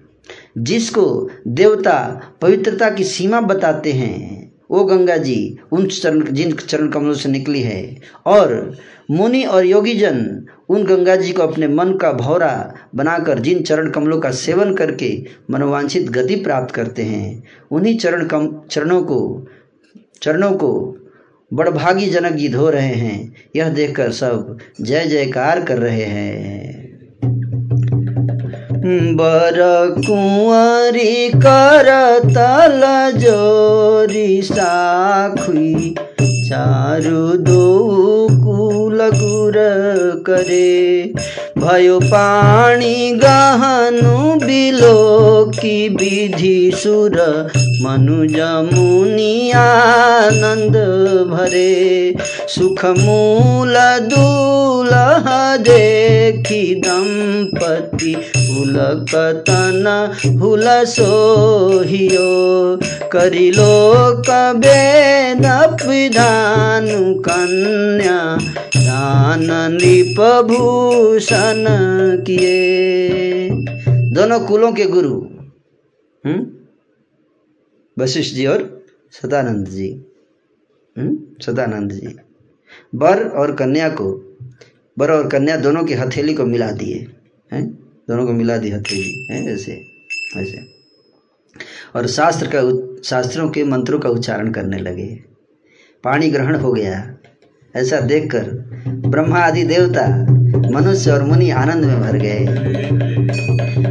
जिसको 0.58 1.30
देवता 1.48 2.22
पवित्रता 2.42 2.90
की 2.90 3.04
सीमा 3.04 3.42
बताते 3.42 3.92
हैं। 3.92 4.52
वो 4.72 4.84
गंगा 4.84 5.18
जी, 5.18 5.58
उन 5.72 5.86
चरण, 5.86 6.24
जिन 6.32 6.52
चरण 6.52 6.88
कमलों 6.88 7.14
से 7.14 7.30
निकली 7.30 7.62
है, 7.62 7.98
और 8.26 8.78
मुनि 9.12 9.44
और 9.44 9.66
योगीजन 9.66 10.46
उन 10.70 10.84
गंगा 10.84 11.16
जी 11.16 11.32
को 11.32 11.44
अपने 11.44 11.68
मन 11.68 11.94
का 11.94 12.12
भौरा 12.12 12.74
बनाकर 12.96 13.40
जिन 13.40 13.62
चरण 13.62 13.90
कमलों 13.90 14.20
का 14.20 14.32
सेवन 14.32 14.74
करके 14.74 15.26
मनोवांछित 15.52 16.10
गति 16.10 16.36
प्राप्त 16.36 16.76
करते 16.76 17.04
हैं, 17.04 17.44
उन्हीं 17.72 17.98
चरण 17.98 18.26
कम, 18.26 18.62
चरणों 18.72 19.02
को 19.04 19.48
चरणों 20.22 20.52
को 20.52 20.98
बड़भागी 21.54 22.10
जनक 22.10 22.34
जी 22.34 22.50
धो 22.50 22.70
रहे 22.70 22.94
हैं। 22.96 23.36
यह 23.56 23.70
देखकर 23.70 24.12
सब 24.12 24.58
जय 24.82 25.06
जयकार 25.06 25.64
कर 25.64 25.78
रहे 25.78 26.04
हैं। 26.04 26.87
बर 28.90 29.58
कुंवरी 30.08 31.30
कर 31.30 32.20
तल 32.24 32.82
जोरी 33.20 34.42
साखुई 34.42 35.96
चारु 36.22 37.38
दो 37.38 38.28
कुल 38.32 39.00
करे। 40.30 41.14
भयो 41.58 42.00
पाणी 42.00 43.12
गहनु 43.12 44.46
बिलो 44.46 45.46
की 45.46 45.90
विधि 45.90 46.72
सुर, 46.76 47.48
मनुज 47.82 48.36
मुनि 48.74 49.52
आनंद 49.52 50.76
भरे। 51.32 52.16
सुख 52.48 52.86
मूल 52.86 53.76
दूलह 53.99 55.57
देखी 55.57 56.76
दंपति, 56.76 58.14
हुलकतन 58.38 59.86
हुल 60.41 60.65
सोहियो। 60.86 62.28
करिलो 63.10 63.74
कबेद 64.30 65.45
विधान 65.88 66.88
कन्या 67.28 68.38
दान 68.78 69.45
नृप 69.74 70.45
भूषण 70.45 71.65
किए। 72.24 73.49
दोनों 74.14 74.40
कुलों 74.40 74.72
के 74.72 74.86
गुरु 74.86 75.15
हम्म? 76.26 76.45
वशिष्ठ 78.03 78.36
जी 78.36 78.45
और 78.45 78.86
सदानंद 79.11 79.68
जी 79.68 80.06
हम्म? 80.98 81.18
सदानंद 81.45 81.91
जी। 81.91 82.18
वर 82.96 83.28
और 83.30 83.52
कन्या 83.52 83.90
को 83.90 84.38
वर 85.00 85.12
और 85.12 85.28
कन्या 85.28 85.58
दोनों 85.58 85.84
की 85.84 85.94
हथेली 85.94 86.34
को 86.34 86.46
मिला 86.46 86.72
दिए, 86.72 87.08
हैं? 87.54 87.68
दोनों 88.10 88.26
को 88.26 88.34
मिला 88.34 88.58
दी 88.58 88.70
हथेली, 88.70 89.28
है? 89.32 89.54
ऐसे 89.54 89.72
ऐसे। 90.38 90.60
और 91.96 92.08
शास्त्र 92.08 92.50
का 92.56 92.88
शास्त्रों 93.04 93.50
के 93.50 93.64
मंत्रों 93.64 94.00
का 94.00 94.10
उच्चारण 94.10 94.52
करने 94.52 94.78
लगे। 94.78 95.20
पानी 96.04 96.30
ग्रहण 96.30 96.56
हो 96.56 96.74
गया। 96.74 97.14
ऐसा 97.76 98.00
देखकर 98.00 98.44
ब्रह्मा 98.88 99.40
आदि 99.40 99.64
देवता 99.64 100.08
मनुष्य 100.70 101.12
और 101.12 101.24
मुनि 101.24 101.50
आनंद 101.50 101.86
में 101.86 102.02
भर 102.02 102.18
गए। 102.18 102.46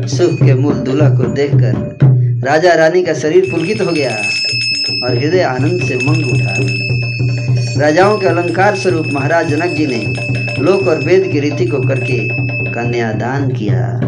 सुख 0.07 0.33
के 0.33 0.55
मूल 0.55 0.75
दूल्हा 0.75 1.09
को 1.11 1.25
देखकर 1.25 1.99
राजा 2.47 2.75
रानी 2.75 3.03
का 3.03 3.15
शरीर 3.15 3.51
पुलकित 3.51 3.81
हो 3.81 3.93
गया 3.93 4.17
और 5.05 5.19
हृदय 5.19 5.41
आनंद 5.41 5.83
से 5.83 5.95
उमंग 5.95 6.27
उठा। 6.27 7.06
राजाओं 7.79 8.19
के 8.19 8.27
अलंकार 8.27 8.77
स्वरूप 8.77 9.07
महाराज 9.07 9.49
जनक 9.49 9.71
जी 9.71 9.87
ने 9.87 10.15
लोक 10.63 10.89
और 10.89 10.99
वेद 10.99 11.33
की 11.33 11.41
रीति 11.41 11.67
को 11.67 11.81
करके 11.81 12.29
कन्यादान 12.73 13.51
किया। 13.51 14.01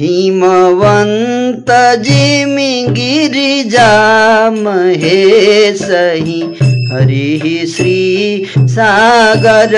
हिमवंत 0.00 2.00
जिमि 2.00 2.86
गिरिजा 2.90 4.50
महेश 4.50 5.86
ही 5.90 6.56
हरि 6.92 7.66
श्री 7.76 8.46
सागर 8.58 9.70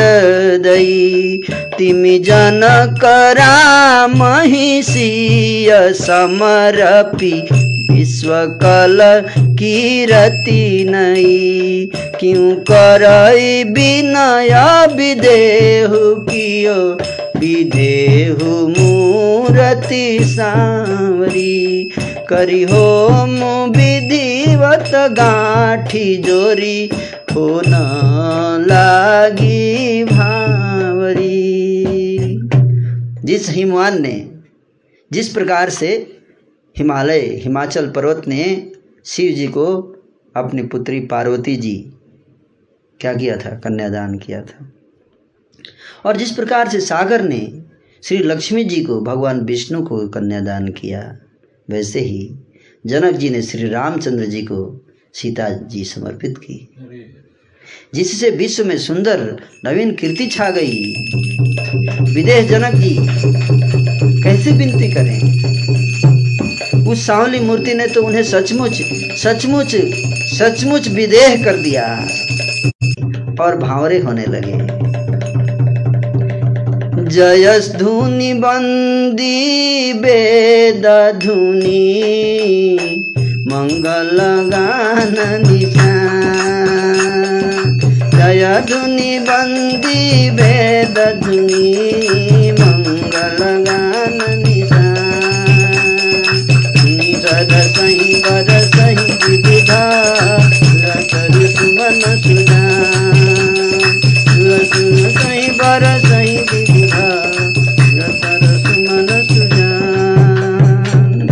दई। 0.58 1.42
तिमि 1.78 2.18
जनक 2.18 3.34
राम 3.38 4.44
ही 4.44 4.82
समरपि 4.82 7.48
विश्वकल 7.90 9.24
कीरति 9.38 10.86
नई 10.88 11.90
क्यों 11.94 12.54
करई 12.54 13.64
विनय 13.64 14.86
विदेहु 14.96 16.14
कियो? 16.14 16.98
विदेहु 17.38 18.68
मूरति 18.68 20.18
सांवरी। 20.22 21.90
करी 22.28 22.62
होम 22.62 23.70
विधिवत 23.70 24.90
गाठी 24.94 26.16
जोरी। 26.16 26.90
हो 27.32 27.62
न 27.68 27.72
लागी 28.68 30.04
भावरी। 30.04 31.48
जिस 33.24 33.50
हिमवान 33.50 34.02
ने 34.02 34.26
जिस 35.12 35.28
प्रकार 35.28 35.70
से 35.70 36.17
हिमालय, 36.78 37.18
हिमाचल 37.18 37.90
पर्वत 37.90 38.22
ने 38.28 38.72
शिव 39.04 39.32
जी 39.32 39.46
को 39.46 39.96
अपनी 40.36 40.62
पुत्री 40.62 41.00
पार्वती 41.00 41.56
जी, 41.56 41.92
क्या 43.00 43.14
किया 43.14 43.36
था? 43.36 43.50
कन्यादान 43.50 44.18
किया 44.18 44.42
था। 44.42 44.72
और 46.06 46.16
जिस 46.16 46.30
प्रकार 46.30 46.68
से 46.68 46.80
सागर 46.80 47.22
ने 47.22 47.62
श्री 48.02 48.18
लक्ष्मी 48.18 48.64
जी 48.64 48.84
को, 48.84 49.00
भगवान 49.00 49.40
विष्णु 49.40 49.82
को 49.82 50.08
कन्यादान 50.08 50.68
किया, 50.68 51.18
वैसे 51.70 52.00
ही 52.00 52.34
जनक 52.86 53.14
जी 53.14 53.30
ने 53.30 53.42
श्री 53.42 53.68
रामचंद्र 53.68 54.24
जी 54.24 54.42
को 54.42 54.86
सीता 55.14 55.48
जी 55.48 55.84
समर्पित 55.84 56.38
की। 56.38 56.68
जिससे 57.94 58.30
विश्व 58.30 58.64
में 58.64 58.78
सुंदर 58.78 59.40
नवीन 59.64 59.92
कीर्ति 59.92 60.26
छा 60.26 60.50
गई। 60.50 60.94
विदेश 62.14 62.50
जनक 62.50 62.74
जी, 62.74 62.96
कैसे 64.22 64.52
विनती 64.52 64.94
करें? 64.94 65.37
उस 66.88 67.06
सांवली 67.06 67.38
मूर्ति 67.40 67.72
ने 67.74 67.86
तो 67.86 68.02
उन्हें 68.02 68.22
सचमुच 68.24 68.80
सचमुच 69.22 69.74
सचमुच 70.32 70.88
विदेह 70.88 71.44
कर 71.44 71.56
दिया 71.62 71.86
और 73.40 73.56
भावरे 73.58 73.98
होने 73.98 74.24
लगे। 74.26 74.56
जयस 77.08 77.68
धुनि 77.76 78.32
बंदी 78.34 79.92
वेद 80.00 80.86
धुनि 81.24 81.84
मंगल 83.48 84.18
गान 84.48 85.16
निशान 85.46 86.18
जय 88.14 88.44
धुनि 88.68 89.18
बंदी 89.28 90.30
वेद 90.30 90.98
धुनि 91.24 92.37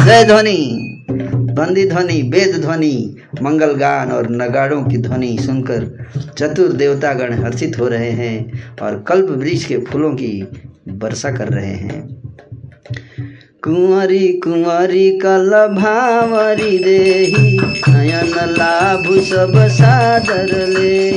जय 0.06 0.24
ध्वनि, 0.24 0.78
बंदी 1.52 1.88
ध्वनि, 1.88 2.22
वेद 2.22 2.60
ध्वनि, 2.60 3.16
मंगल 3.42 3.72
गान 3.72 4.12
और 4.12 4.30
नगाड़ों 4.30 4.82
की 4.84 4.98
ध्वनि 4.98 5.38
सुनकर 5.40 6.06
चतुर 6.38 6.72
देवतागण 6.72 7.32
हर्षित 7.32 7.78
हो 7.78 7.88
रहे 7.88 8.10
हैं 8.10 8.62
और 8.82 9.04
कल्प 9.08 9.30
वृक्ष 9.30 9.64
के 9.64 9.78
फूलों 9.78 10.12
की 10.14 10.48
वर्षा 10.88 11.30
कर 11.30 11.48
रहे 11.48 11.74
हैं। 11.74 12.16
कुंवरी 13.62 14.28
कुंवरी 14.44 15.10
कल 15.10 15.50
भावरी 15.72 16.78
देही। 16.78 17.58
नयन 17.88 18.34
लाभ 18.58 19.04
सब 19.20 19.54
सादर 19.68 20.52
ले 20.68 21.10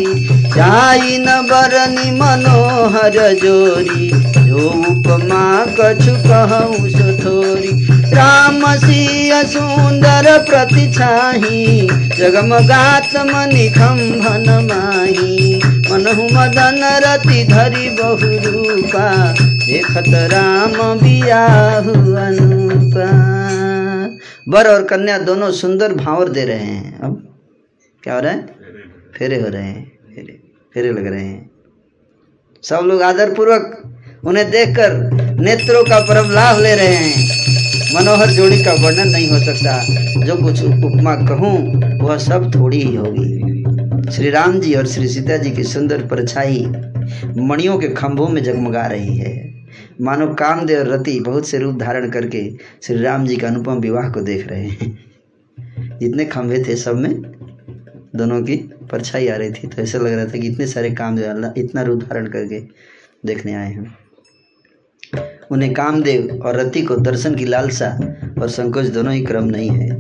जाई 0.56 1.18
न 1.18 1.36
बरनी 1.52 2.12
मनोहर 2.12 3.18
जोरी। 3.34 4.10
जो 4.48 4.70
उपमा 4.92 5.66
कछु 5.80 6.16
कहूँ 6.28 6.90
सो 6.90 7.12
थोरी। 7.20 7.72
राम 8.16 8.66
सिय 8.78 9.44
सुंदर 9.44 10.38
प्रति 10.50 10.88
छाही। 10.92 11.88
जगमगात 12.18 13.16
मनि 13.26 13.70
खम्भन 13.70 14.50
माही। 14.72 15.62
मनहु 15.92 16.24
मदन 16.24 16.82
रति 17.06 17.44
धरि 17.44 17.90
बहु 17.90 18.36
रूपा। 18.50 19.10
देखत 19.70 20.04
राम 20.32 21.00
बियाहु 21.00 21.92
अनुपा। 22.18 23.10
वर 24.50 24.68
और 24.68 24.84
कन्या 24.84 25.18
दोनों 25.18 25.52
सुंदर 25.52 25.94
भावर 25.94 26.30
दे 26.30 26.46
रहे 26.46 26.58
हैं। 26.58 27.00
अब 27.00 27.36
क्या 28.04 28.14
हो 28.14 28.20
रहा 28.20 28.32
है? 28.32 28.46
फेरे 29.18 29.42
हो 29.42 29.50
रहे 29.50 29.64
हैं, 29.64 29.84
फेरे 30.16 30.40
फेरे 30.74 30.92
लग 30.92 31.08
रहे 31.08 31.24
हैं। 31.24 31.50
सब 32.64 32.86
लोग 32.86 33.02
आदर 33.02 33.34
पूर्वक 33.34 34.24
उन्हें 34.26 34.50
देखकर 34.52 34.94
नेत्रों 35.40 35.84
का 35.84 36.00
परम 36.00 36.32
लाभ 36.32 36.60
ले 36.60 36.76
रहे 36.76 36.88
हैं। 36.88 37.94
मनोहर 37.96 38.30
जोड़ी 38.30 38.64
का 38.64 38.74
वर्णन 38.74 39.08
नहीं 39.08 39.30
हो 39.30 39.40
सकता। 39.40 40.26
जो 40.26 40.36
कुछ 40.36 40.64
उपमा 40.64 41.16
कहूँ, 41.16 42.00
वह 42.02 42.18
सब 42.18 42.52
थोड़ी 42.56 42.82
ही 42.82 42.96
होगी। 42.96 44.12
श्री 44.12 44.30
राम 44.30 44.60
जी 44.60 44.74
और 44.74 44.88
श्री 44.88 45.08
सीता 45.08 45.38
जी 45.38 45.52
की 45.52 45.64
सुंदर 45.64 46.06
परछाई 46.06 46.66
मणियों 47.38 47.78
के 47.78 47.88
खंभों 47.88 48.28
में 48.28 48.44
जगमगा 48.44 48.86
रही 48.88 49.18
है। 49.18 49.59
मानो 50.02 50.28
कामदेव 50.34 50.82
रति 50.82 51.20
बहुत 51.20 51.48
से 51.48 51.58
रूप 51.58 51.80
धारण 51.80 52.10
करके 52.10 52.52
श्री 52.84 53.02
राम 53.02 53.26
जी 53.28 53.38
का 53.38 53.48
अनुपम 53.48 53.80
विवाह 53.80 54.10
को 54.10 54.22
देख 54.22 54.48
रहे 54.48 54.66
हैं। 54.66 54.98
जितने 56.00 56.26
खंभे 56.26 56.64
थे 56.68 56.76
सब 56.76 56.96
में 56.96 57.22
दोनों 58.16 58.42
की 58.44 58.56
परछाई 58.92 59.28
आ 59.28 59.36
रही 59.36 59.52
थी 59.52 59.68
तो 59.68 59.82
ऐसा 59.82 59.98
लग 59.98 60.14
रहा 60.14 60.26
था 60.26 60.40
कि 60.40 60.48
इतने 60.48 60.68
सारे 60.68 60.92
कामदेव 60.92 61.54
इतना 61.58 61.82
रूप 61.82 62.04
धारण 62.04 62.28
करके 62.28 62.60
देखने 63.26 63.54
आए 63.54 63.72
हैं। 63.74 63.98
उन्हें 65.52 65.74
कामदेव 65.74 66.42
और 66.46 66.56
रति 66.56 66.82
को 66.82 66.96
दर्शन 66.96 67.36
की 67.36 67.46
लालसा 67.46 67.88
और 68.42 68.50
संकोच 68.50 68.86
दोनों 68.86 69.14
ही 69.14 69.26
क्रम 69.26 69.44
नहीं 69.44 69.70
है। 69.70 69.98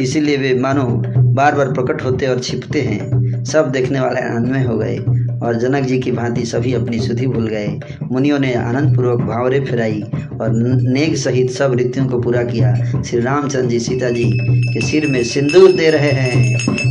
इसीलिए 0.00 0.36
वे 0.36 0.54
मानो 0.54 0.84
बार 1.32 1.54
बार 1.54 1.72
प्रकट 1.72 2.02
होते 2.02 2.26
और 2.26 2.40
छिपते 2.40 2.80
हैं। 2.80 3.44
सब 3.44 3.70
देखने 3.70 4.00
वाले 4.00 4.20
आनंद 4.20 4.46
में 4.46 4.64
हो 4.64 4.78
गए। 4.78 4.98
और 5.42 5.58
जनक 5.58 5.84
जी 5.84 5.98
की 5.98 6.12
भांति 6.12 6.44
सभी 6.46 6.72
अपनी 6.74 6.98
सुधि 6.98 7.26
भूल 7.26 7.46
गए। 7.48 7.80
मुनियों 8.12 8.38
ने 8.38 8.54
आनंद 8.54 8.96
पूर्वक 8.96 9.20
भावरे 9.20 9.60
फिराई 9.60 10.02
और 10.40 10.48
नेक 10.92 11.16
सहित 11.16 11.50
सब 11.50 11.76
रीतियों 11.76 12.06
को 12.06 12.18
पूरा 12.20 12.42
किया। 12.42 12.74
श्री 13.02 13.20
रामचंद्र 13.20 13.68
जी, 13.68 13.80
सीता 13.80 14.10
जी 14.10 14.24
के 14.44 14.86
सिर 14.86 15.06
में 15.06 15.22
सिंदूर 15.24 15.72
दे 15.72 15.90
रहे 15.90 16.10
हैं। 16.10 16.50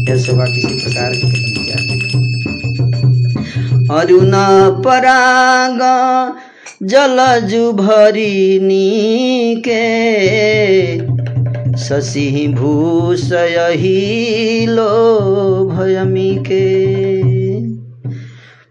यह 0.10 0.18
शोभा 0.18 0.46
किसी 0.46 0.74
प्रकार 0.86 1.12
की 1.14 1.50
अरुण 3.92 4.32
पराग 4.82 5.80
जलजु 6.84 7.72
भरिनी 7.72 9.56
के 9.68 9.88
शशि 11.78 12.48
भूषयही 12.58 13.96
लो 14.66 14.90
भयमी 15.66 16.36
के 16.42 17.21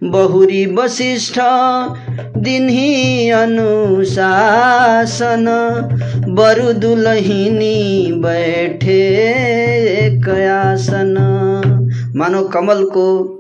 बहुरी 0.03 0.67
वशिष्ठ 0.67 1.39
दिन्ही 2.37 3.31
अनुशासन, 3.31 5.45
बरु 6.29 6.73
दुलहिनी 6.73 8.13
बैठे 8.13 10.21
कयासन 10.21 11.15
मानो 12.17 12.49
कमल 12.49 12.85
को 12.85 13.39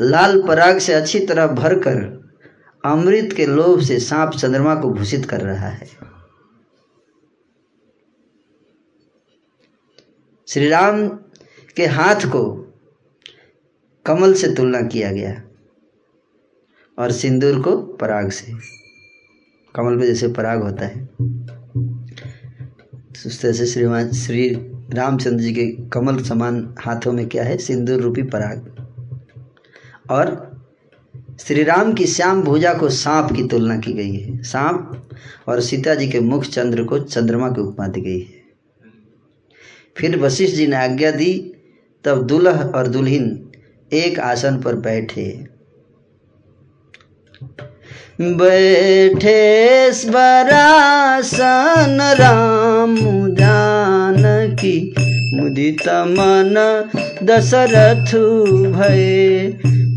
लाल 0.00 0.42
पराग 0.42 0.78
से 0.78 0.92
अच्छी 0.92 1.18
तरह 1.18 1.46
भरकर 1.46 2.22
अमृत 2.84 3.34
के 3.36 3.46
लोभ 3.46 3.80
से 3.80 4.00
सांप 4.00 4.30
चंद्रमा 4.30 4.74
को 4.74 4.90
भूषित 4.90 5.24
कर 5.24 5.40
रहा 5.40 5.68
है। 5.68 5.88
श्री 10.48 10.68
राम 10.68 11.08
के 11.76 11.86
हाथ 11.86 12.14
को 12.14 12.72
कमल 14.06 14.34
से 14.34 14.54
तुलना 14.54 14.80
किया 14.80 15.12
गया। 15.12 15.42
और 16.98 17.12
सिंदूर 17.12 17.60
को 17.60 17.76
पराग 17.76 18.30
से। 18.30 18.52
कमल 19.76 20.00
पे 20.00 20.06
जैसे 20.06 20.28
पराग 20.28 20.62
होता 20.62 20.86
है। 20.86 21.08
तो 22.94 23.26
उस 23.26 23.42
तरह 23.42 23.52
से 23.52 23.66
श्रीमान 23.66 24.12
श्री 24.12 24.48
रामचंद्र 24.94 25.42
जी 25.42 25.52
के 25.54 25.66
कमल 25.88 26.22
समान 26.22 26.74
हाथों 26.80 27.12
में 27.12 27.28
क्या 27.28 27.44
है? 27.44 27.58
सिंदूर 27.58 28.00
रूपी 28.00 28.22
पराग। 28.22 28.88
और 30.10 30.52
श्री 31.40 31.62
राम 31.62 31.92
की 31.92 32.06
श्याम 32.06 32.42
भुजा 32.42 32.74
को 32.74 32.88
सांप 32.88 33.32
की 33.32 33.48
तुलना 33.48 33.76
की 33.76 33.92
गई 33.92 34.14
है। 34.14 34.42
सांप 34.42 35.08
और 35.48 35.60
सीता 35.60 35.94
जी 35.94 36.08
के 36.08 36.20
मुख 36.20 36.44
चंद्र 36.44 36.84
को 36.84 36.98
चंद्रमा 36.98 37.48
की 37.48 37.60
उपमा 37.60 37.88
दी 37.88 38.00
गई 38.00 38.20
है। 38.20 38.42
फिर 39.96 40.18
वशिष्ठ 40.18 40.56
जी 40.56 40.66
ने 40.66 40.76
आज्ञा 40.76 41.10
दी, 41.10 41.54
तब 42.04 42.26
दुल्ह 42.26 42.62
और 42.64 42.86
दुल्हन 42.86 43.52
एक 43.92 44.18
आसन 44.18 44.60
पर 44.60 44.74
बैठे। 44.74 45.51
बैठे 48.20 49.92
स्वरासन 49.92 52.16
राम 52.20 53.34
जानकी 53.34 54.94
मुदित 55.34 55.88
मन 55.88 56.84
दशरथ 57.22 58.14
भय। 58.72 59.52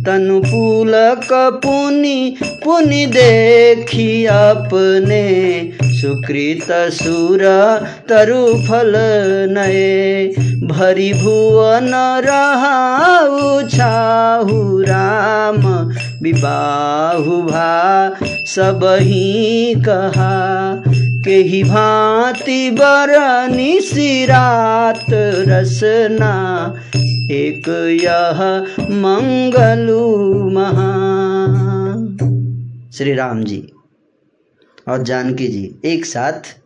तनु 0.06 0.40
पुलक 0.40 1.28
पुनि 1.34 2.36
पुनि 2.44 3.06
देखी 3.06 4.26
अपने। 4.26 5.72
सुकृत 5.84 6.68
सुर 6.72 7.42
तरु 8.10 8.48
फल 8.48 8.94
नये। 9.52 10.36
भरी 10.64 11.14
भुवन 11.14 12.22
रहाउ 12.26 13.70
छाहु 13.70 14.82
राम। 14.82 15.92
विबाहु 16.24 17.42
भा 17.42 18.10
सब 18.46 18.84
ही 19.02 19.76
कहा 19.76 20.84
के 21.26 21.36
ही 21.36 21.64
भांति 21.64 22.72
बरनी 22.72 23.82
सिरात 23.82 25.06
रसना, 25.48 26.34
एक 27.32 27.68
यह 28.04 28.42
मंगलु 28.82 30.34
महा। 30.50 30.92
श्री 32.92 33.14
राम 33.14 33.44
जी, 33.44 33.72
और 34.88 35.04
जानकी 35.04 35.48
जी, 35.48 35.76
एक 35.86 36.06
साथ 36.06 36.58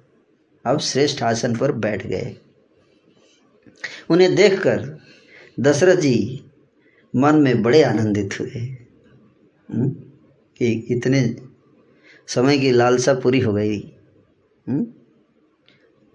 अब 0.66 0.80
श्रेष्ठ 0.80 1.24
आसन 1.24 1.56
पर 1.56 1.72
बैठ 1.72 2.08
गए। 2.08 2.36
उन्हें 4.10 4.36
देखकर 4.36 5.00
दशरथ 5.60 5.96
जी 5.96 6.46
मन 7.16 7.36
में 7.36 7.64
बड़े 7.64 7.84
आनंदित 7.84 8.38
हुए। 8.40 8.79
कि 9.72 10.88
इतने 10.90 11.36
समय 12.28 12.58
की 12.58 12.72
लालसा 12.72 13.14
पूरी 13.14 13.40
हो 13.40 13.54
गई। 13.54 13.80
हम्म, 14.68 14.88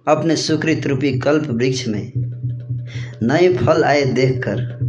अपने 0.08 0.36
सुकृत 0.36 0.86
रूपी 0.86 1.18
कल्प 1.18 1.50
वृक्ष 1.50 1.89
में 1.89 2.12
नए 3.23 3.55
फल 3.55 3.84
आए 3.84 4.05
देखकर 4.05 4.84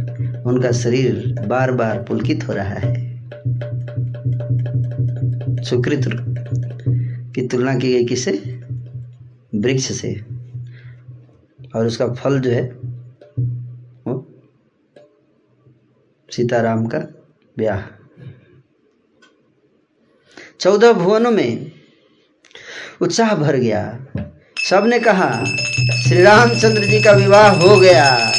उनका 0.46 0.72
शरीर 0.72 1.36
बार 1.46 1.72
बार 1.72 2.02
पुलकित 2.02 2.48
हो 2.48 2.52
रहा 2.52 2.74
है। 2.74 3.24
सुकृत 5.62 6.00
की 7.34 7.46
तुलना 7.46 7.78
की 7.78 7.92
गई 7.92 8.04
किसे? 8.04 8.60
वृक्ष 9.54 9.92
से। 9.92 10.24
और 11.76 11.86
उसका 11.86 12.08
फल 12.08 12.40
जो 12.40 12.50
है 12.50 12.62
वो 14.06 14.42
सीताराम 16.30 16.86
का 16.86 16.98
ब्याह। 17.58 17.95
चौदह 20.60 20.92
भुवनों 20.92 21.30
में 21.30 21.72
उत्साह 23.00 23.34
भर 23.34 23.56
गया। 23.56 23.98
सबने 24.64 24.98
कहा 24.98 25.44
श्री 26.08 26.22
रामचंद्र 26.22 26.84
जी 26.84 27.00
का 27.00 27.12
विवाह 27.12 27.48
हो 27.48 27.76
गया। 27.76 28.32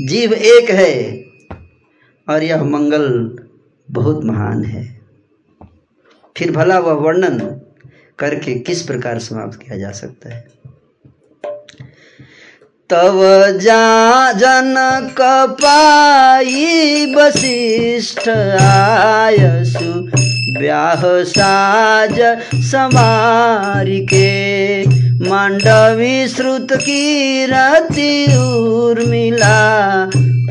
जीव 0.00 0.32
एक 0.32 0.70
है। 0.70 1.29
और 2.30 2.42
यह 2.42 2.62
मंगल 2.62 3.36
बहुत 3.90 4.24
महान 4.24 4.64
है। 4.64 5.00
फिर 6.36 6.52
भला 6.52 6.78
वह 6.78 6.92
वर्णन 6.92 7.38
करके 8.18 8.54
किस 8.54 8.82
प्रकार 8.82 9.18
समाप्त 9.18 9.58
किया 9.62 9.78
जा 9.78 9.90
सकता 9.90 10.34
है? 10.34 10.48
तव 12.90 13.20
जा 13.58 14.32
जन 14.32 14.74
कपाई 15.20 17.14
वशिष्ठ 17.14 18.28
आयसु 18.60 19.92
ब्याह 20.60 21.02
साज 21.04 22.20
समारि 22.54 24.06
के 24.14 24.30
मांडवी 25.30 26.28
श्रुत 26.28 26.72
की 26.72 27.46
रति 27.46 28.36
उर्मिला 28.36 29.60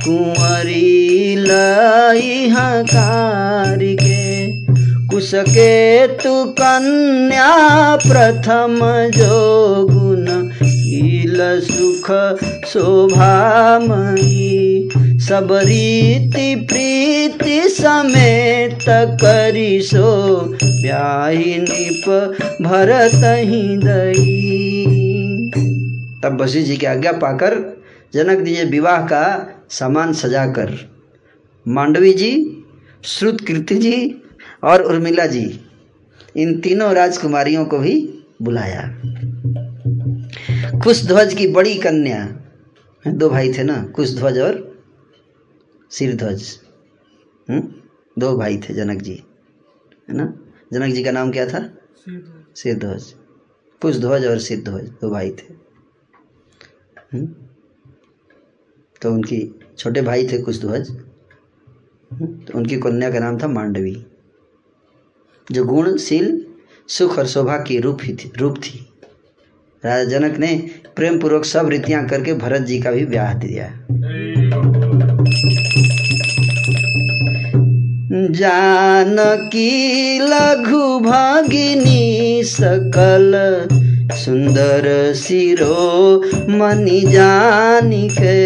कुंवरी 0.04 1.36
लई 1.40 2.48
हकारी 2.50 3.96
के 4.02 4.22
कुशकेतु 5.10 6.34
कन्या 6.60 7.52
प्रथम 8.08 8.78
जो 9.16 9.86
गुण 9.90 10.26
शील 10.64 11.38
सुख 11.64 12.12
शोभामयी 12.72 14.60
सब 15.28 15.52
रीति 15.66 16.56
प्रीति 16.70 17.60
समेत 17.70 18.86
करी 19.24 19.80
सो 19.90 20.12
ब्याही 20.64 21.58
निप 21.62 22.08
भरत 22.62 23.22
ही 23.50 23.78
दई 23.84 24.38
तब 26.24 26.38
बसी 26.42 26.64
जी 26.64 26.78
की 26.78 26.86
आज्ञा 26.86 27.12
पाकर 27.24 27.58
जनक 28.14 28.40
जी 28.40 28.54
ने 28.54 28.64
विवाह 28.64 29.06
का 29.08 29.26
सामान 29.70 30.14
सजाकर 30.14 30.72
मांडवी 31.68 32.14
जी 32.14 32.32
श्रुत 33.04 33.42
कीर्ति 33.48 33.76
जी 33.76 34.22
और 34.64 34.82
उर्मिला 34.82 35.26
जी 35.26 35.66
इन 36.38 36.60
तीनों 36.62 36.94
राजकुमारियों 36.94 37.66
को 37.66 37.80
भी 37.80 38.24
बुलाया। 38.42 38.82
कुशध्वज 40.84 41.34
की 41.34 41.48
बड़ी 41.48 41.76
कन्या 41.76 42.26
दो 43.08 43.30
भाई 43.30 43.54
थे 43.54 43.64
ना 43.64 43.84
कुशध्वज 43.96 44.40
और 44.40 44.58
सिरध्वज। 45.92 46.44
हम्म? 47.50 47.62
दो 48.20 48.38
भाई 48.38 48.58
थे 48.58 48.74
जनक 48.74 49.02
जी 49.02 49.24
है 50.10 50.16
ना? 50.16 50.26
जनक 50.74 50.94
जी 50.94 51.04
का 51.04 51.12
नाम 51.12 51.32
क्या 51.32 51.46
था? 51.46 51.60
सिरध्वज। 52.56 53.14
कुशध्वज 53.82 54.26
और 54.26 54.40
सिरध्वज 54.40 54.90
दो 55.02 55.10
भाई 55.10 55.30
थे। 55.30 55.54
हम्म? 57.14 57.49
तो 59.02 59.12
उनकी 59.12 59.60
छोटे 59.78 60.02
भाई 60.02 60.28
थे 60.28 60.38
कुशध्वज? 60.38 60.90
तो 62.48 62.58
उनकी 62.58 62.78
कन्या 62.78 63.12
का 63.12 63.20
नाम 63.20 63.38
था 63.38 63.48
मांडवी। 63.48 64.06
जो 65.52 65.66
गुणशील, 65.66 66.46
सुख 66.88 67.18
और 67.18 67.28
शोभा 67.28 67.58
की 67.58 67.80
रूप 67.80 67.98
ही 68.04 68.14
थी 68.14 68.32
रूप 68.38 68.58
थी। 68.58 68.90
राजा 69.86 70.04
जनक 70.04 70.38
ने 70.38 70.70
प्रेम 70.96 71.20
पूर्वक 71.20 71.46
सब 71.46 71.70
रीतियाँ 71.70 72.08
करके 72.08 72.34
भरत 72.34 72.62
जी 72.62 72.82
का 72.82 72.92
भी 72.92 73.06
ब्याह 73.06 73.34
दिया। 73.34 73.86
जानकी 78.32 80.20
लघु 80.20 81.00
भगिनी 81.00 82.44
सकल 82.44 83.68
सुंदर 84.14 85.14
सिरो 85.16 86.22
मनि 86.50 87.02
जानिके 87.02 88.38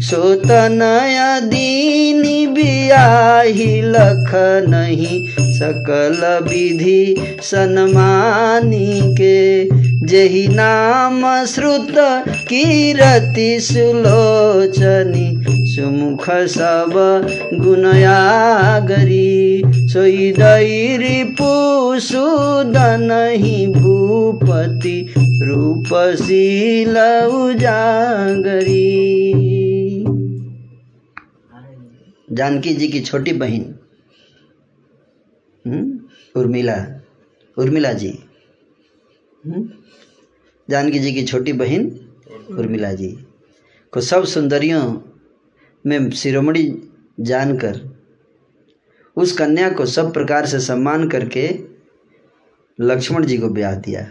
सोतनय 0.00 1.18
दीनी 1.44 2.46
बियाही 2.46 3.80
लख 3.82 4.30
नहीं। 4.68 5.20
सकल 5.60 6.48
विधि 6.48 7.38
सन्मानी 7.42 9.14
के, 9.14 9.64
जही 10.06 10.48
नाम 10.48 11.44
श्रुत 11.44 11.94
कीरति 12.48 13.60
सुलोचनी, 13.60 15.44
सुमुख 15.70 16.30
सब 16.30 16.92
गुणयागरी 17.54 19.62
सोई 19.66 20.32
दैरिपु 20.32 22.00
सुदनहि 22.00 23.74
भूपति, 23.76 25.14
रूपशील 25.42 26.94
उजागरी। 27.34 28.94
जानकी 32.32 32.74
जी 32.74 32.88
की 32.88 33.00
छोटी 33.00 33.32
बहन 33.32 33.74
उर्मिला 36.36 37.00
उर्मिला 37.58 37.92
जी। 37.92 38.10
हम्म, 39.46 39.70
जानकी 40.70 40.98
जी 40.98 41.12
की 41.12 41.24
छोटी 41.24 41.52
बहन 41.52 41.86
उर्मिला 42.50 42.92
जी 42.92 43.08
को 43.92 44.00
सब 44.00 44.24
सुंदरियों 44.24 44.82
में 45.86 46.10
शिरोमणि 46.10 46.92
जानकर 47.20 47.80
उस 49.16 49.32
कन्या 49.32 49.70
को 49.70 49.86
सब 49.86 50.12
प्रकार 50.12 50.46
से 50.46 50.60
सम्मान 50.60 51.08
करके 51.08 51.48
लक्ष्मण 52.80 53.26
जी 53.26 53.38
को 53.38 53.48
ब्याह 53.48 53.74
दिया। 53.74 54.02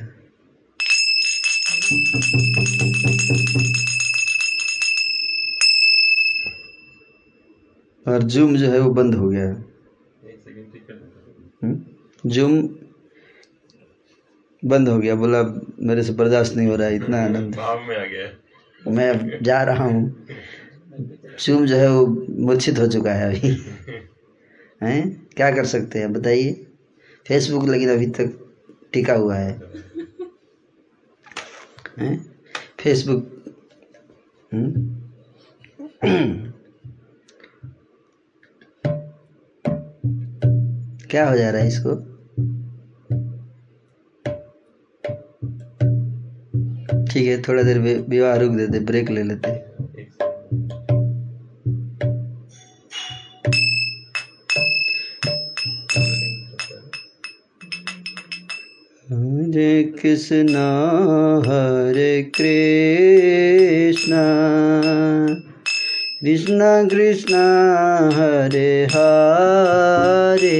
और 8.07 8.23
जूम 8.23 8.55
जो 8.55 8.71
है 8.71 8.79
वो 8.79 8.89
बंद 8.93 9.15
हो 9.15 9.29
गया। 9.29 9.63
हम्म? 12.25 12.29
जूम 12.29 12.69
बंद 14.69 14.89
हो 14.89 14.99
गया। 14.99 15.15
बोला 15.15 15.43
मेरे 15.79 16.03
से 16.03 16.13
बर्दाश्त 16.13 16.55
नहीं 16.55 16.67
हो 16.67 16.75
रहा 16.75 16.87
है 16.87 16.95
इतना 16.95 17.23
आनंद। 17.25 17.55
भाव 17.55 17.81
में 17.81 17.97
आ 17.97 18.05
गया। 18.05 18.91
मैं 18.91 19.09
अब 19.09 19.43
जा 19.43 19.63
रहा 19.63 19.83
हूँ। 19.83 20.27
जूम 21.45 21.65
जो 21.65 21.75
है 21.75 21.91
वो 21.91 22.25
मूर्छित 22.29 22.79
हो 22.79 22.87
चुका 22.87 23.13
है 23.13 23.27
अभी। 23.27 23.49
हैं? 24.83 25.27
क्या 25.37 25.51
कर 25.51 25.65
सकते 25.65 25.99
हैं? 25.99 26.13
बताइए। 26.13 26.65
फेसबुक 27.27 27.69
लेकिन 27.69 27.89
अभी 27.89 28.07
तक 28.07 28.55
टिका 28.93 29.13
हुआ 29.13 29.35
है। 29.35 29.61
हैं? 31.99 32.35
फेसबुक 32.79 33.35
हम्म? 34.53 34.95
क्या 41.09 41.29
हो 41.29 41.37
जा 41.37 41.49
रहा 41.49 41.61
है 41.61 41.67
इसको? 41.67 42.08
ठीक 46.89 47.27
है, 47.27 47.41
थोड़ा 47.41 47.63
देर 47.63 47.79
विवाह 48.09 48.35
रुक 48.35 48.51
देते 48.51 48.79
ब्रेक 48.79 49.09
ले 49.09 49.23
लेते। 49.23 49.49
हरे 59.09 59.83
कृष्णा 59.83 60.67
हरे 61.47 62.31
कृष्णा। 62.35 64.23
कृष्णा 66.21 66.83
कृष्णा, 66.83 67.43
हरे 68.13 68.87
हरे। 68.91 70.59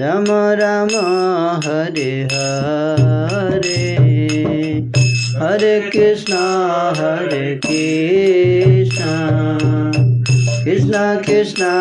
राम 0.00 0.24
राम, 0.30 0.88
हरे 1.64 2.24
हरे। 2.24 3.94
हरे 5.36 5.90
कृष्णा 5.90 6.40
हरे 6.96 7.60
कृष्णा। 7.66 9.58
कृष्णा 10.64 11.14
कृष्णा, 11.14 11.72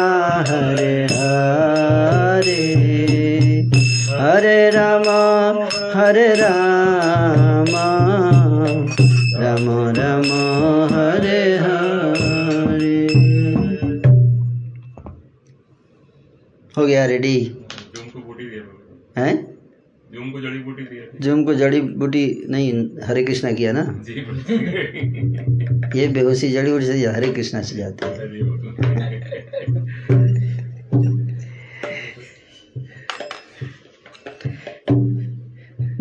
हरे 0.48 1.04
हरे। 1.04 2.74
हरे 4.10 4.70
राम 4.70 5.04
हरे 5.98 6.36
राम। 6.36 7.66
राम 9.42 9.94
राम, 9.98 10.26
हरे 10.94 11.58
हरे। 11.58 13.04
हो 16.78 16.86
गया 16.88 17.06
रेडी 17.06 17.58
जूम 17.96 18.06
को 18.08 18.20
बूटी 18.20 18.44
दिया 18.46 18.62
मैंने। 18.62 19.03
हैं? 19.18 19.34
जूम 20.14 20.32
को 20.32 20.42
जड़ी 20.42 20.60
बूटी 20.60 20.84
दिया 20.84 21.06
जूम 21.22 21.44
को 21.46 21.54
जड़ी 21.54 21.82
बूटी 22.02 22.26
नहीं 22.50 22.74
हरे 23.04 23.24
कृष्णा 23.24 23.52
किया 23.52 23.72
ना? 23.72 23.84
जी 24.08 26.00
ये 26.00 26.08
बेहोशी 26.08 26.50
जड़ी 26.50 26.72
बूटी 26.72 26.86
से 26.86 27.06
हरे 27.08 27.32
कृष्णा 27.34 27.62
से 27.62 27.76
जाती 27.76 28.06
है। 28.08 28.22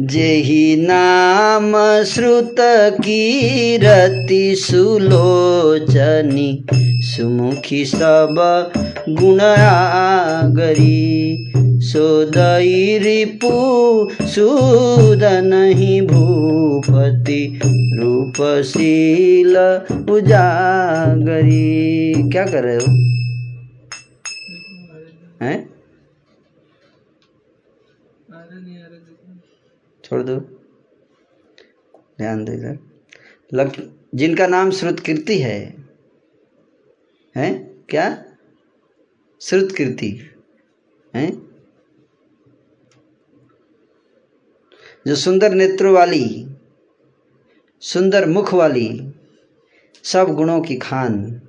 जेहि 0.03 0.77
नाम 0.81 1.73
श्रुत 2.05 2.57
कीरति 3.01 4.57
सुलोचनी 4.59 6.47
सुमुखी 7.03 7.85
सब 7.85 8.41
गुणागरी 9.09 10.79
सोदई 11.83 12.99
रिपु 12.99 13.53
सुदनहि 14.27 16.01
भूपति 16.01 17.43
रूपशील 17.63 19.57
उजागरी। 20.11 21.59
क्या 22.33 22.45
कर 22.47 22.63
रहे 22.65 22.77
हो 22.77 22.83
आ 28.33 28.45
रहा 28.45 28.61
नहीं 28.61 28.79
आ 28.79 28.81
रहा 28.81 28.99
देखो 28.99 29.29
छोड़ 30.13 30.23
दो। 30.23 30.37
ध्यान 32.19 32.45
दो 32.45 32.53
इधर। 32.53 32.79
जिनका 34.15 34.47
नाम 34.47 34.71
श्रुत 34.71 35.01
कीर्ति 35.01 35.39
है, 35.39 35.89
हैं? 37.37 37.85
क्या? 37.89 38.25
श्रुत 39.41 39.77
कीर्ति 39.77 40.31
हैं? 41.15 41.57
जो 45.07 45.15
सुंदर 45.15 45.53
नेत्रों 45.53 45.95
वाली, 45.95 46.57
सुंदर 47.81 48.29
मुख 48.29 48.55
वाली, 48.55 49.13
सब 50.03 50.29
गुणों 50.29 50.61
की 50.61 50.77
खान 50.77 51.41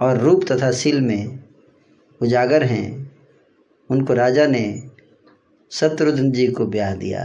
और 0.00 0.18
रूप 0.18 0.44
तथा 0.44 0.72
शील 0.72 1.00
में 1.00 1.44
उजागर 2.22 2.62
हैं, 2.62 3.16
उनको 3.90 4.14
राजा 4.14 4.46
ने 4.46 4.85
शत्रुघ्न 5.72 6.30
जी 6.30 6.46
को 6.46 6.66
ब्याह 6.66 6.94
दिया। 6.94 7.20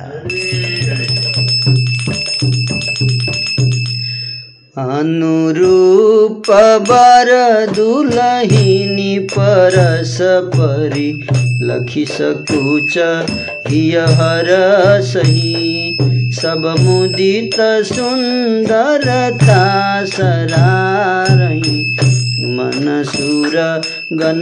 अनुरूप 4.77 6.43
बर 6.89 7.29
दुलहिनी 7.75 9.19
परस 9.19 10.17
परी, 10.21 11.27
लखी 11.61 12.05
सकुच 12.05 12.97
हिय 13.67 13.97
हर 13.99 14.47
सही। 15.01 15.97
सब 16.31 16.75
मुदित 16.79 17.61
सुंदरता 17.85 19.61
सरारही 20.05 21.95
मन 22.43 23.03
सुर 23.05 23.81
गण 24.13 24.41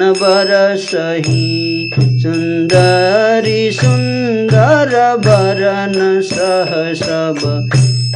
सही, 0.78 1.90
सुंदरी 1.98 3.72
सुंदर 3.72 5.18
बरन 5.18 6.22
सह 6.22 6.94
सब, 6.94 7.70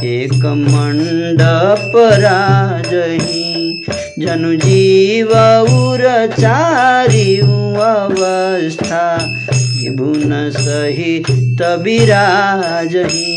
एक 0.04 0.46
मंडप 0.46 1.92
राजही, 1.96 3.84
जनु 4.18 4.56
जीव 4.56 5.28
उर 5.60 6.26
चारि 6.40 7.38
अवस्था 7.38 9.34
विभुन 9.56 10.50
सहित 10.50 11.62
विराजही। 11.62 13.34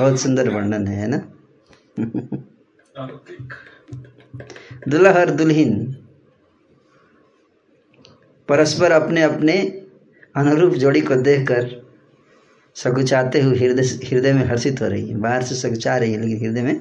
बहुत 0.00 0.20
सुंदर 0.20 0.48
वर्णन 0.48 0.86
है 0.86 1.08
ना? 1.08 1.22
दुल्हा 4.88 5.12
और 5.12 5.30
दुल्हन, 5.30 5.72
परस्पर 8.48 8.92
अपने 8.92 9.22
अपने 9.22 9.54
अनुरूप 10.34 10.74
जोड़ी 10.74 11.00
को 11.00 11.16
देखकर 11.16 11.68
सकुचाते 12.76 13.40
हुए 13.40 13.56
हृदय 13.58 13.82
हृदय 14.06 14.32
में 14.32 14.44
हर्षित 14.44 14.80
हो 14.82 14.86
रही 14.88 15.08
है। 15.08 15.16
बाहर 15.16 15.42
से 15.42 15.54
सकुचा 15.54 15.96
रही 15.96 16.12
है, 16.12 16.20
लेकिन 16.20 16.46
हृदय 16.46 16.62
में 16.62 16.80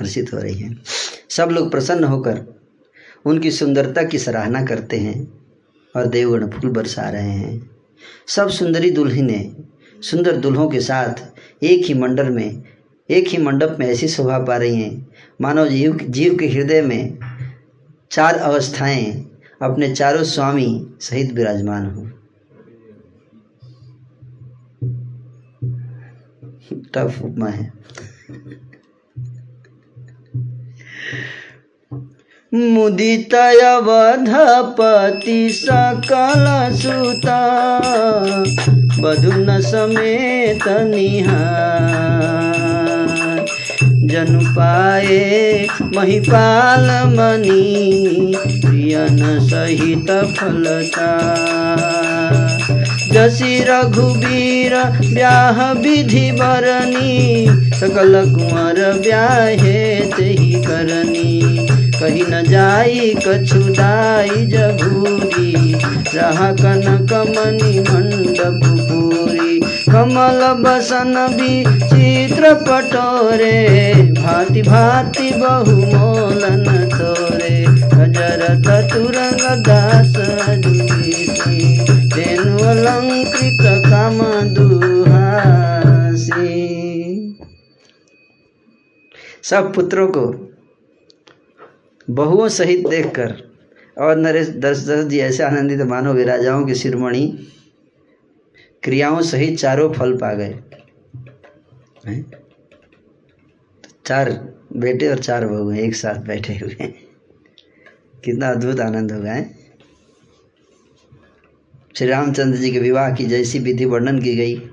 हर्षित 0.00 0.32
हो 0.34 0.38
रही 0.38 0.58
है। 0.58 0.76
सब 1.30 1.48
लोग 1.52 1.70
प्रसन्न 1.70 2.04
होकर 2.04 2.44
उनकी 3.24 3.50
सुंदरता 3.50 4.02
की 4.02 4.18
सराहना 4.18 4.64
करते 4.66 4.96
हैं 4.96 5.16
और 5.94 6.06
देवगण 6.06 6.50
फूल 6.50 6.70
बरसा 6.70 7.08
रहे 7.10 7.30
हैं। 7.30 7.70
सब 8.26 8.48
सुंदरी 8.50 8.90
दुल्हनें 8.90 9.54
सुंदर 10.02 10.36
दुल्हों 10.36 10.68
के 10.70 10.80
साथ 10.80 11.64
एक 11.64 11.84
ही 11.84 11.94
मंडल 11.94 12.30
में 12.30 12.62
एक 13.12 13.28
ही 13.28 13.38
मंडप 13.38 13.76
में 13.80 13.86
ऐसी 13.86 14.08
शोभा 14.08 14.38
पा 14.38 14.56
रही 14.56 14.82
हैं। 14.82 15.08
मानव 15.40 15.68
जीव 15.68 15.98
जीव 16.08 16.36
के 16.36 16.48
हृदय 16.48 16.82
में 16.82 17.18
चार 18.10 18.36
अवस्थाएँ 18.36 19.30
अपने 19.62 19.94
चारों 19.94 20.22
स्वामी 20.22 20.86
सहित 21.00 21.32
विराजमान 21.32 21.86
हो। 21.86 22.10
टफ 26.94 27.22
उपमा 27.22 27.46
है। 27.46 27.72
मुदितयवधपति 32.54 35.48
सकल 35.52 36.76
सुता, 36.76 37.40
बधुन 39.02 39.60
समेत 39.60 40.68
निहार। 40.68 42.61
जनु 44.12 44.40
पाए 44.40 45.66
महिपाल 45.96 46.88
मणि 47.08 48.34
प्रियन 48.66 49.40
सहित 49.40 50.10
फलता। 50.36 51.08
जसी 53.12 53.64
रघुबीर 53.64 54.74
ब्याह 55.14 55.72
विधि 55.72 56.32
बरनी, 56.32 57.46
सकल 57.80 58.32
कुंवर 58.34 59.00
ब्याहे 59.02 60.00
तेहि 60.00 60.52
करनी। 60.52 61.42
कही 62.00 62.22
न 62.22 62.42
जाई 62.48 63.14
कछुदाई 63.28 64.46
जभूरी 64.46 65.74
रहा 66.14 66.52
कनक 66.52 67.12
मणि 67.12 67.78
मंडप 67.78 68.64
कमल 69.92 70.40
बसन 70.58 71.14
भी 71.36 71.54
चित्र 71.64 72.54
पटोरे 72.68 73.56
भांति 74.12 74.62
भांति 74.62 75.30
बहु 75.30 75.76
मोलन 75.76 76.64
तोरे। 76.88 77.54
हज़रत 77.94 78.68
तुरंग 78.92 79.42
दास 79.66 80.14
अलंकृत 82.62 83.62
काम 83.86 84.18
दुहासी। 84.54 85.28
सब 89.42 89.72
पुत्रों 89.74 90.08
को 90.08 90.24
बहुओं 92.08 92.48
सहित 92.48 92.88
देखकर 92.88 93.34
और 93.96 94.16
नरेश 94.16 94.48
दशरथ 94.48 95.04
जी 95.04 95.18
ऐसे 95.20 95.42
आनंदित 95.42 95.80
मानो 95.80 96.12
वे 96.12 96.24
राजाओं 96.24 96.64
की 96.64 96.74
शिरोमणि 96.74 97.24
क्रियाओं 98.82 99.22
सहित 99.22 99.58
चारों 99.58 99.92
फल 99.92 100.16
पा 100.16 100.34
गए? 100.34 100.60
चार 104.06 104.54
बेटे 104.76 105.08
और 105.08 105.18
चार 105.18 105.46
बहू 105.46 105.70
हैं, 105.70 105.80
एक 105.80 105.94
साथ 105.94 106.14
बैठे 106.14 106.54
हुए 106.54 106.76
हैं। 106.80 106.94
कितना 108.24 108.48
अद्भुत 108.48 108.80
आनंद 108.80 109.12
होगा, 109.12 109.32
है? 109.32 109.54
श्री 111.96 112.08
रामचंद्र 112.08 112.58
जी 112.58 112.72
के 112.72 112.78
विवाह 112.78 113.14
की 113.14 113.24
जैसी 113.24 113.58
विधि 113.58 113.84
वर्णन 113.84 114.22
की 114.22 114.36
गई। 114.36 114.70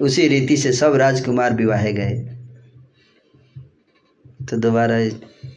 उसी 0.00 0.28
रीति 0.28 0.56
से 0.56 0.72
सब 0.72 0.94
राजकुमार 0.94 1.54
विवाहे 1.54 1.92
गए। 1.92 2.36
तो 4.50 4.56
दोबारा 4.56 4.98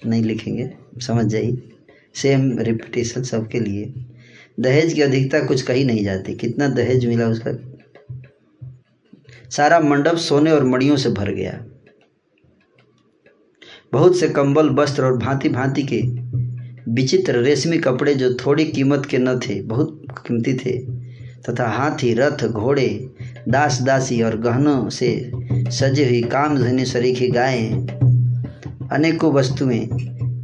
नहीं 0.06 0.24
लिखेंगे, 0.24 0.74
समझ 0.98 1.26
जाइए। 1.26 1.69
सेम 2.16 2.59
रिपीटेशन 2.59 3.24
सबके 3.24 3.59
लिए। 3.59 4.09
दहेज 4.60 4.94
की 4.94 5.02
अधिकता 5.02 5.40
कुछ 5.40 5.62
कही 5.62 5.84
नहीं 5.84 6.04
जाती। 6.04 6.36
कितना 6.36 6.68
दहेज 6.68 7.06
मिला 7.06 7.28
उसका? 7.28 7.52
सारा 9.50 9.80
मंडप 9.80 10.16
सोने 10.16 10.52
और 10.52 10.64
मड़ियों 10.64 10.98
से 10.98 11.10
भर 11.10 11.32
गया। 11.32 11.66
बहुत 13.94 14.18
से 14.18 14.30
कंबल, 14.30 14.70
वस्त्र 14.70 15.04
और 15.04 15.18
भांति 15.18 15.50
भांति 15.50 15.84
के 15.84 16.02
विचित्र 16.92 17.38
रेशमी 17.38 17.78
कपड़े 17.78 18.16
जो 18.16 18.34
थोड़ी 18.34 18.66
कीमत 18.66 19.06
के 19.06 19.18
न 19.18 19.40
थे, 19.40 19.62
बहुत 19.62 20.06
कीमती 20.12 20.54
थे, 20.54 20.80
तथा 21.50 21.68
हाथी, 21.68 22.14
रथ, 22.14 22.48
घोड़े 22.48 23.10
दास 23.50 23.82
दासी 23.82 24.22
और 24.22 24.38
गहनों 24.38 24.90
से 24.90 25.32
सजे 25.54 26.06
हुई 26.06 26.22
कामधनी 26.22 26.86
सरीखी 26.86 27.28
गायें, 27.28 27.88
अनेकों 28.92 29.34
वस्तुएँ 29.34 29.90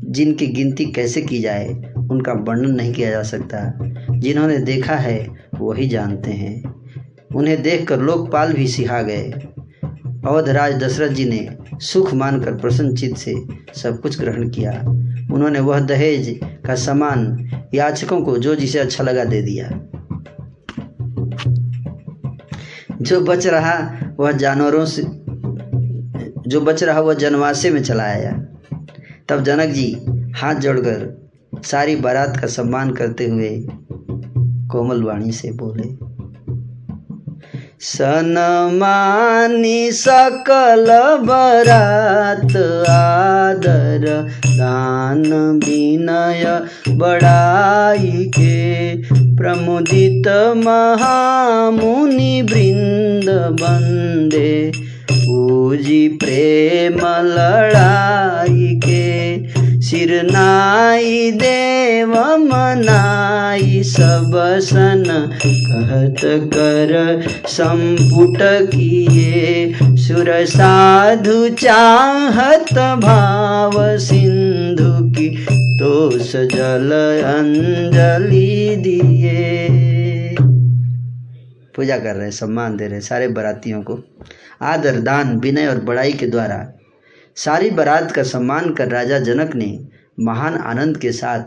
जिनकी 0.05 0.47
गिनती 0.47 0.85
कैसे 0.85 1.21
की 1.21 1.39
जाए, 1.39 1.67
उनका 2.11 2.33
वर्णन 2.33 2.71
नहीं 2.71 2.93
किया 2.93 3.09
जा 3.09 3.23
सकता। 3.23 3.91
जिन्होंने 4.19 4.57
देखा 4.57 4.95
है 4.95 5.27
वही 5.59 5.87
जानते 5.87 6.31
हैं। 6.31 6.75
उन्हें 7.35 7.61
देखकर 7.61 7.99
लोकपाल 7.99 8.53
भी 8.53 8.67
सिहा 8.67 9.01
गए। 9.01 9.31
अवधराज 10.25 10.83
दशरथ 10.83 11.09
जी 11.09 11.25
ने 11.25 11.57
सुख 11.79 12.13
मानकर 12.13 12.55
प्रसन्नचित 12.55 13.17
से 13.17 13.35
सब 13.75 14.01
कुछ 14.01 14.19
ग्रहण 14.19 14.49
किया। 14.49 14.71
उन्होंने 15.33 15.59
वह 15.59 15.79
दहेज 15.79 16.39
का 16.43 16.75
सामान 16.75 17.49
याचकों 17.73 18.21
को 18.21 18.37
जो 18.37 18.55
जिसे 18.55 18.79
अच्छा 18.79 19.03
लगा 19.03 19.23
दे 19.23 19.41
दिया। 19.41 19.69
जो 23.01 23.21
बच 23.21 23.47
रहा, 23.47 23.91
वह 24.19 24.31
जानवरों 24.31 24.85
से 24.85 25.03
जो 26.49 26.61
बच 26.61 26.83
रहा, 26.83 26.99
वह 26.99 27.13
जनवासे 27.13 27.69
में 27.69 27.83
चला 27.83 28.03
आया। 28.03 28.31
तब 29.29 29.43
जनक 29.43 29.69
जी 29.69 30.05
हाथ 30.35 30.55
जोड़कर 30.55 31.29
सारी 31.63 31.95
बारात 31.95 32.37
का 32.37 32.47
सम्मान 32.47 32.91
करते 32.91 33.27
हुए 33.27 33.67
कोमल 34.75 35.01
वाणी 35.03 35.31
से 35.31 35.51
बोले 35.59 35.83
सनमानी 37.85 39.91
सकल 39.91 40.85
बरात, 41.25 42.55
आदर, 42.89 44.05
दान, 44.47 45.25
विनय, 45.65 46.43
बड़ाई 47.01 48.25
के 48.37 48.55
प्रमुदित 49.35 50.27
महामुनि 50.65 52.41
वृंद 52.51 53.29
बंदे 53.61 54.71
पूजी 55.11 56.07
प्रेम 56.23 56.97
लड़ाई 57.27 58.73
के 58.85 59.05
सिरनाई 59.85 61.31
देव 61.31 62.13
मनाई 62.37 63.83
सब 63.83 64.31
सन 64.61 65.03
कहत 65.45 66.21
कर 66.53 66.93
संपुट 67.47 68.37
किए। 68.41 69.73
सुर 69.97 70.31
साधु 70.45 71.49
चाहत 71.49 72.73
भाव 72.73 73.97
सिंधु 73.97 74.91
की 75.11 75.29
तो 75.79 76.11
जल 76.19 76.91
अंजलि 77.25 78.75
दिए। 78.75 80.35
पूजा 81.75 81.97
कर 81.97 82.15
रहे 82.15 82.31
सम्मान 82.31 82.77
दे 82.77 82.87
रहे 82.87 82.99
सारे 83.01 83.27
बरातियों 83.27 83.81
को। 83.81 83.99
आदर, 84.61 84.99
दान, 84.99 85.37
विनय 85.39 85.67
और 85.67 85.81
बड़ाई 85.81 86.13
के 86.13 86.27
द्वारा 86.27 86.57
सारी 87.35 87.69
बारात 87.69 88.11
का 88.11 88.23
सम्मान 88.23 88.73
कर 88.73 88.87
राजा 88.87 89.19
जनक 89.19 89.55
ने 89.55 89.87
महान 90.19 90.53
आनंद 90.53 90.97
के 90.97 91.11
साथ 91.11 91.43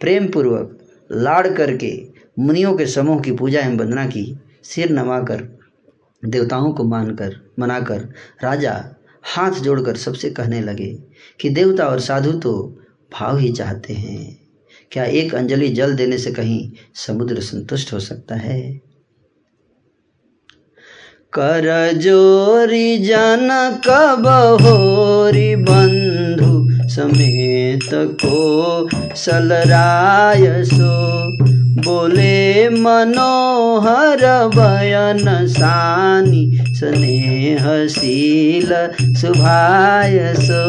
प्रेम 0.00 0.28
पूर्वक 0.28 0.78
लाड़ 1.12 1.48
करके 1.48 2.06
मुनियों 2.38 2.76
के 2.76 2.86
समूह 2.86 3.20
की 3.20 3.32
पूजा 3.32 3.60
एवं 3.60 3.76
वंदना 3.76 4.06
की 4.06 4.38
सिर 4.62 4.90
नवाकर 4.90 5.58
देवताओं 6.24 6.72
को 6.72 6.84
मानकर, 6.84 7.36
मनाकर 7.58 7.98
राजा 8.42 8.94
हाथ 9.22 9.50
जोड़कर 9.50 9.96
सबसे 9.96 10.30
कहने 10.30 10.60
लगे 10.60 10.98
कि 11.40 11.48
देवता 11.48 11.86
और 11.86 12.00
साधु 12.00 12.32
तो 12.32 12.82
भाव 13.12 13.38
ही 13.38 13.52
चाहते 13.52 13.94
हैं। 13.94 14.40
क्या 14.90 15.04
एक 15.04 15.34
अंजलि 15.34 15.68
जल 15.68 15.96
देने 15.96 16.18
से 16.18 16.32
कहीं 16.32 16.72
समुद्र 16.94 17.40
संतुष्ट 17.40 17.92
हो 17.92 18.00
सकता 18.00 18.34
है? 18.34 18.80
कर 21.38 21.92
जोरी 21.94 22.98
जन 22.98 23.48
कबहोरी 23.86 25.56
बंधु 25.56 26.52
समेत 26.88 27.88
को 28.24 28.88
सलराय 29.16 30.64
सो। 30.64 30.92
बोले 31.82 32.68
मनोहर 32.68 34.22
बयन 34.56 35.46
सानी 35.46 36.44
स्नेहशील 36.74 38.70
सुभाय 39.14 40.34
सो। 40.38 40.64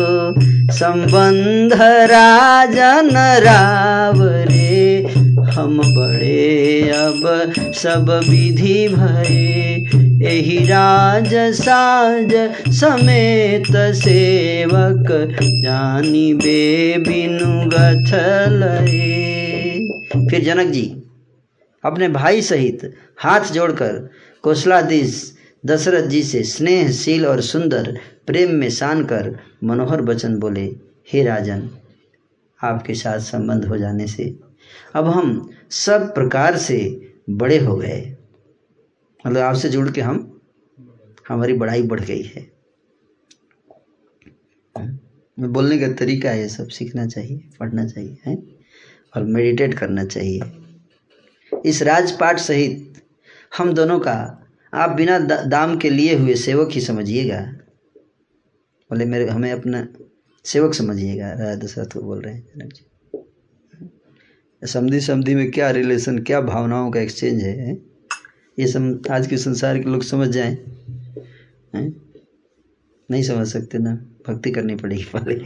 संबंध 0.73 1.73
राजन 2.11 3.09
राव 3.43 4.23
रे, 4.23 5.05
हम 5.51 5.77
बड़े 5.77 6.89
अब 6.89 7.53
सब 7.75 8.09
विधि 8.29 8.87
भये 8.87 10.04
एहि 10.25 10.57
राज 10.65 11.33
साज 11.55 12.31
समेत 12.73 13.67
सेवक 13.95 15.11
जानी 15.41 16.33
बे 16.33 16.97
बिनु 16.97 17.69
गथलये 17.69 19.09
फिर 20.29 20.43
जनक 20.43 20.67
जी, 20.67 20.85
अपने 21.83 22.07
भाई 22.09 22.41
सहित 22.41 22.93
हाथ 23.19 23.51
जोड़कर 23.51 24.09
कौशलाधीश 24.43 25.21
दशरथ 25.65 26.07
जी 26.07 26.23
से 26.23 26.43
स्नेहशील 26.43 27.25
और 27.25 27.41
सुंदर 27.41 27.97
प्रेम 28.27 28.55
में 28.55 28.69
सान 28.69 29.03
कर 29.03 29.35
मनोहर 29.63 30.01
वचन 30.01 30.35
बोले, 30.35 30.65
हे 31.13 31.23
राजन, 31.23 31.69
आपके 32.59 32.93
साथ 32.93 33.19
संबंध 33.19 33.65
हो 33.65 33.77
जाने 33.77 34.07
से 34.07 34.33
अब 34.95 35.07
हम 35.07 35.49
सब 35.69 36.13
प्रकार 36.15 36.57
से 36.57 36.79
बड़े 37.29 37.57
हो 37.57 37.75
गए। 37.75 38.14
मतलब 39.25 39.37
आपसे 39.37 39.69
जुड़ 39.69 39.91
के 39.91 40.01
हम, 40.01 40.41
हमारी 41.27 41.53
बढ़ाई 41.53 41.81
बढ़ 41.81 41.99
गई 41.99 42.23
है। 42.23 42.51
बोलने 45.39 45.79
का 45.79 45.93
तरीका 45.93 46.31
है, 46.31 46.47
सब 46.47 46.67
सीखना 46.67 47.05
चाहिए, 47.05 47.43
पढ़ना 47.59 47.85
चाहिए, 47.85 48.17
है? 48.25 48.35
और 49.15 49.23
मेडिटेट 49.23 49.73
करना 49.73 50.05
चाहिए। 50.05 50.41
इस 51.65 51.81
राजपाट 51.83 52.37
सहित 52.37 52.93
हम 53.57 53.73
दोनों 53.73 53.99
का, 53.99 54.47
आप 54.73 54.89
बिना 54.89 55.19
दाम 55.45 55.77
के 55.77 55.89
लिए 55.89 56.15
हुए 56.15 56.35
सेवक 56.35 56.71
ही 56.71 56.81
समझिएगा। 56.81 57.41
बोले, 58.89 59.05
मेरे, 59.05 59.27
हमें 59.27 59.51
अपना 59.51 59.87
सेवक 60.45 60.73
समझिएगा 60.73 61.31
राजा 61.31 61.55
दशरथ 61.55 61.93
को 61.93 62.01
बोल 62.01 62.21
रहे 62.21 62.33
हैं 62.33 62.47
जनक 62.57 62.73
जी। 62.73 64.67
समझी 64.67 64.99
समझी 65.01 65.35
में 65.35 65.51
क्या 65.51 65.69
रिलेशन 65.71 66.19
क्या 66.19 66.41
भावनाओं 66.41 66.91
का 66.91 66.99
एक्सचेंज 66.99 67.43
है? 67.43 67.94
ये 68.59 68.67
सम, 68.67 68.99
आज 69.11 69.27
के 69.27 69.37
संसार 69.37 69.77
के 69.77 69.89
लोग 69.89 70.03
समझ 70.03 70.29
जाएँ। 70.29 70.57
नहीं 73.11 73.23
समझ 73.23 73.47
सकते 73.47 73.77
ना। 73.77 73.93
भक्ति 74.27 74.51
करनी 74.51 74.75
पड़ेगी 74.75 75.05
पहले। 75.15 75.41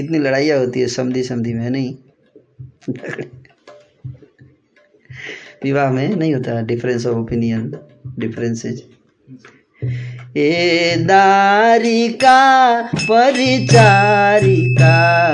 इतनी 0.00 0.18
लड़ाइयाँ 0.18 0.58
होती 0.58 0.80
है 0.80 0.86
समझी 0.86 1.22
समझी 1.22 1.54
में, 1.54 1.70
नहीं? 1.70 1.94
विवाह 5.64 5.90
में 5.90 6.16
नहीं 6.16 6.34
होता 6.34 6.62
डिफरेंस 6.62 7.06
ऑफ़ 7.06 7.16
ओपिनियन 7.16 7.78
डिफरेंसेज 8.18 8.84
ए 10.36 10.96
दारिका 11.00 12.82
परिचारिका 12.96 14.90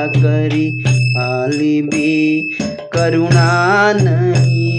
करी 0.06 1.82
भी 1.82 2.42
करुणा 2.92 3.92
नहीं। 3.92 4.72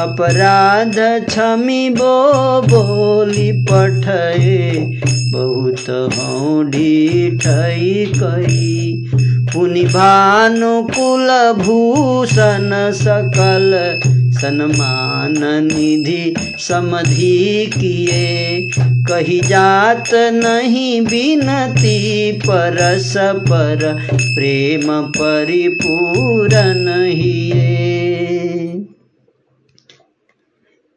अपराध 0.00 0.94
क्षमी 0.98 1.90
बो 1.90 2.62
बोली 2.62 3.52
पठए 3.52 4.90
बहुत 5.32 5.90
हूँ 5.90 6.70
ढीठई 6.70 8.12
कही। 8.16 9.06
पुनि 9.52 9.84
भानुकुल 9.84 11.62
भूषण 11.62 12.92
सकल। 12.92 14.00
सन्मान 14.40 15.64
निधि 15.64 16.34
समधि 16.58 17.70
किए। 17.74 18.68
कही 18.78 19.40
जात 19.40 20.14
नहीं 20.14 21.00
बिनती 21.00 22.32
परस 22.32 23.14
पर। 23.18 24.06
प्रेम 24.12 25.00
परिपूरन 25.00 27.04
हिए। 27.08 27.97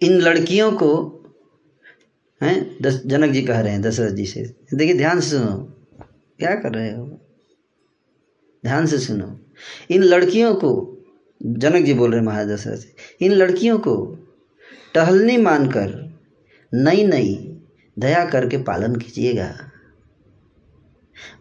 इन 0.04 0.22
लड़कियों 0.22 0.72
को, 0.72 1.18
हैं, 2.44 2.78
दस, 2.82 3.04
जनक 3.06 3.32
जी 3.32 3.42
कह 3.42 3.60
रहे 3.60 3.72
हैं, 3.72 3.82
दशरथ 3.82 4.12
जी 4.12 4.26
से। 4.26 4.56
देखिए, 4.74 4.98
ध्यान 4.98 5.20
से 5.20 5.30
सुनो। 5.30 5.58
क्या 6.40 6.56
कर 6.56 6.74
रहे 6.74 6.96
हो? 6.96 7.22
ध्यान 8.66 8.86
से 8.86 8.98
सुनो। 8.98 9.40
इन 9.90 10.04
लड़कियों 10.04 10.56
को, 10.56 10.98
जनक 11.46 11.86
जी 11.86 11.94
बोल 11.94 12.12
रहे 12.12 12.22
महाराज 12.22 12.48
दशरथ 12.48 12.82
इन 13.22 13.32
लड़कियों 13.32 13.80
को 13.80 14.18
टहलनी 14.94 15.38
मानकर 15.38 16.20
नई 16.74 17.04
नई 17.04 17.62
दया 18.00 18.26
करके 18.26 18.58
पालन 18.58 18.96
कीजिएगा। 18.96 19.56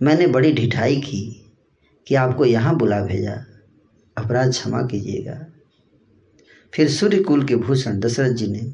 मैंने 0.02 0.26
बड़ी 0.26 0.52
ढिठाई 0.52 0.97
की 0.97 1.52
कि 2.06 2.14
आपको 2.14 2.44
यहाँ 2.44 2.76
बुला 2.76 3.00
भेजा। 3.00 3.44
अपराध 4.18 4.50
क्षमा 4.50 4.82
कीजिएगा। 4.82 5.49
फिर 6.73 6.89
सूर्य 6.89 7.23
कुल 7.23 7.44
के 7.44 7.57
भूषण 7.57 7.99
दशरथ 8.00 8.32
जी 8.32 8.47
ने 8.47 8.73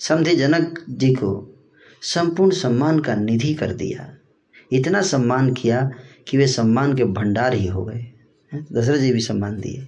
समझे 0.00 0.34
जनक 0.36 0.84
जी 0.88 1.12
को 1.14 1.30
संपूर्ण 2.02 2.52
सम्मान 2.52 2.98
का 3.00 3.14
निधि 3.14 3.54
कर 3.54 3.72
दिया। 3.74 4.12
इतना 4.72 5.02
सम्मान 5.02 5.52
किया 5.54 5.90
कि 6.28 6.38
वे 6.38 6.46
सम्मान 6.46 6.96
के 6.96 7.04
भंडार 7.04 7.54
ही 7.54 7.66
हो 7.66 7.84
गए। 7.84 8.04
दशरथ 8.72 8.98
जी 8.98 9.12
भी 9.12 9.20
सम्मान 9.20 9.60
दिए। 9.60 9.86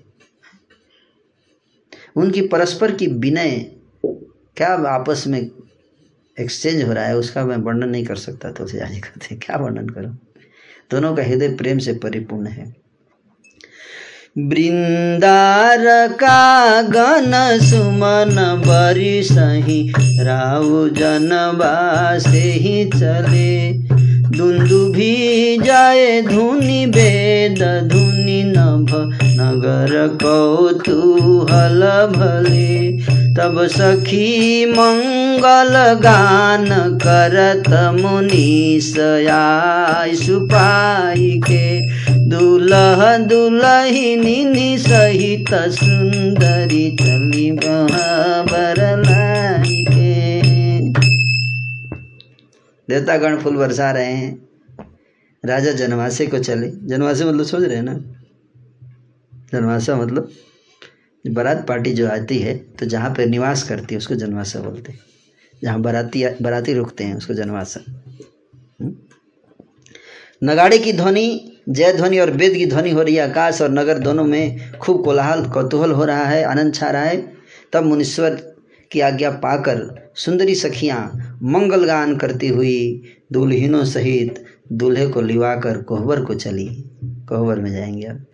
उनकी 2.17 2.47
परस्पर 2.49 2.95
की 2.97 3.07
विनय 3.07 3.59
क्या 4.05 4.69
आपस 4.89 5.25
में 5.27 5.41
एक्सचेंज 6.37 6.83
हो 6.83 6.93
रहा 6.93 7.05
है, 7.05 7.17
उसका 7.17 7.45
मैं 7.45 7.57
वर्णन 7.57 7.89
नहीं 7.89 8.05
कर 8.05 8.17
सकता 8.17 8.51
तो 8.53 8.65
उसे 8.65 8.81
आगे 8.81 9.01
कहते 9.01 9.37
क्या 9.37 9.57
वर्णन 9.57 9.89
करूँ? 9.89 10.17
दोनों 10.91 11.15
का 11.17 11.23
हृदय 11.23 11.55
प्रेम 11.57 11.79
से 11.79 11.93
परिपूर्ण 11.95 12.47
है। 12.47 12.75
बृन्दारका 14.41 16.07
कागन 16.13 17.59
सुमन 17.63 18.63
बरिसही 18.67 19.93
राउ 19.99 20.89
जनबासेही 20.89 22.85
चले। 22.85 23.73
दुन्दुभी 24.39 25.59
जय 25.59 26.23
धुनि 26.23 26.87
वेद 26.87 27.89
धुनि 27.93 28.43
नभ 28.47 29.11
नगर 29.25 30.19
कौतुहल 30.23 31.81
भले। 32.17 32.99
तब 33.35 33.67
सखी 33.67 34.67
मङ्गल 34.67 36.01
गान 36.03 36.67
करत 37.07 37.99
मुनि 38.01 38.79
सुपाई 40.23 41.41
के। 41.51 41.98
दुलह 42.29 43.19
दुलहिनी 43.19 44.79
सहित 44.79 45.49
सुंदरी 45.53 46.97
चली 46.97 47.51
बरलाई 47.51 49.85
के 49.85 50.81
देवतागण 52.89 53.39
फूल 53.39 53.57
बरसा 53.57 53.91
रहे 53.91 54.05
हैं। 54.05 54.49
राजा 55.45 55.73
जनवासे 55.73 56.27
को 56.27 56.39
चले। 56.39 56.71
जनवासे 56.71 57.25
मतलब 57.25 57.45
सोच 57.45 57.63
रहे 57.63 57.77
हैं 57.77 57.83
ना? 57.83 58.05
जनवासा 59.55 59.97
मतलब 59.97 60.33
बारात 61.27 61.69
पार्टी 61.69 61.93
जो 61.93 62.09
आती 62.09 62.39
है 62.39 62.59
तो 62.59 62.87
जहाँ 62.87 63.11
पर 63.11 63.27
निवास 63.27 63.63
करती 63.63 63.95
है, 63.95 63.99
उसको 63.99 64.15
जनवासा 64.15 64.61
बोलते 64.61 64.93
हैं। 64.93 65.01
जहाँ 65.63 65.81
बाराती 65.81 66.25
बाराती 66.43 66.75
रुकते 66.75 67.05
हैं, 67.05 67.15
उसको 67.15 67.35
जनवासा। 67.35 67.81
नगाड़े 70.45 70.79
की 70.79 70.93
ध्वनि 70.93 71.48
जय 71.71 71.93
ध्वनि 71.93 72.19
और 72.19 72.31
वेद 72.31 72.53
की 72.53 72.67
ध्वनि 72.67 72.91
हो 72.91 73.03
रही 73.03 73.15
है, 73.15 73.31
आकाश 73.31 73.63
और 73.63 73.71
नगर 73.71 73.99
दोनों 73.99 74.25
में 74.25 74.73
खूब 74.73 75.05
कोलाहल, 75.05 75.45
कौतूहल 75.45 75.91
हो 75.91 76.05
रहा 76.05 76.25
है, 76.25 76.45
आनंद 76.45 76.75
छा 76.75 76.91
रहा 76.91 77.03
है। 77.03 77.33
तब 77.73 77.85
मुनीश्वर 77.85 78.55
की 78.93 79.01
आज्ञा 79.01 79.31
पाकर 79.31 80.11
सुंदरी 80.17 80.55
सखियाँ 80.55 81.39
मंगल 81.43 81.85
गान 81.85 82.17
करती 82.17 82.49
हुई 82.49 83.03
दुल्हिनों 83.33 83.85
सहित 83.85 84.45
दूल्हे 84.73 85.07
को 85.07 85.21
लिवाकर 85.21 85.79
कोहबर 85.79 86.21
को 86.21 86.35
चली। 86.35 86.85
कोहबर 87.05 87.61
में 87.61 87.73
जाएँगे 87.73 88.07
अब। 88.07 88.25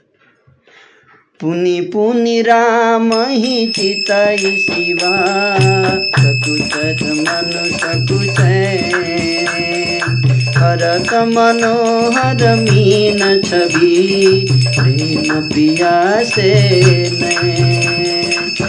पुनि 1.41 1.91
पुनि 1.93 2.43
राम 2.43 3.13
ही 3.13 3.67
चितई 3.67 4.37
शिवा 4.37 5.99
सकुच 5.99 7.03
मनु 7.03 7.79
सकुच 7.79 8.37
हरत 10.57 11.15
मनोहर 11.15 12.43
मीन 12.57 13.41
छवि, 13.45 14.47
प्रेम 14.79 15.41
पिया 15.49 16.25
से 16.25 16.53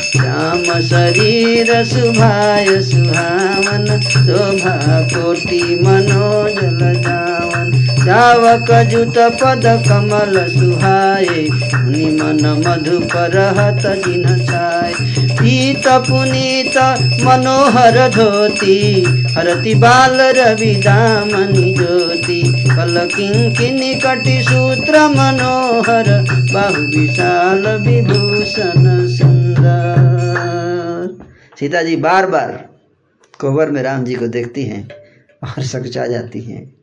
श्याम 0.02 0.64
शरीर 0.82 1.84
सुभाय 1.84 2.82
सुहावन, 2.82 4.00
शोभा 4.00 5.02
कोटि 5.02 5.80
मनोजल 5.84 7.02
जावन। 7.02 7.72
जावक 8.06 8.72
जुत 8.90 9.18
पद 9.18 9.66
कमल 9.88 10.48
सुहाए, 10.48 11.48
मुनि 11.76 12.06
मन 12.06 12.64
मधुकर 12.68 13.38
हत 13.58 14.06
जिन 14.06 14.46
छाय 14.46 14.94
पीत 15.46 15.88
पुनीत 15.88 16.78
मनोहर 17.22 17.98
धोती 18.10 19.04
हरति 19.38 19.76
बाल 19.76 20.22
रवि 20.22 20.76
दामनि 20.76 21.74
ज्योति, 21.74 22.42
कल 22.66 23.10
किंकिनी 23.16 23.96
कटि 23.96 24.44
सूत्र 24.44 25.08
मनोहर, 25.08 26.10
बाहु 26.54 26.82
विशाल 26.82 27.68
विभूषण 27.68 29.08
सुंदर। 29.08 30.00
सीता 31.60 31.82
जी 31.82 31.96
बार 31.96 32.28
बार 32.28 32.70
कोबर 33.40 33.72
में 33.72 33.84
राम 33.84 34.04
जी 34.04 34.16
को 34.16 34.28
देखती 34.28 34.64
हैं 34.64 34.90
और 35.44 35.64
सकुचा 35.64 36.08
जाती 36.08 36.42
हैं, 36.42 36.76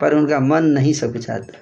पर 0.00 0.14
उनका 0.14 0.40
मन 0.40 0.64
नहीं 0.64 0.92
सकुचाता। 0.92 1.58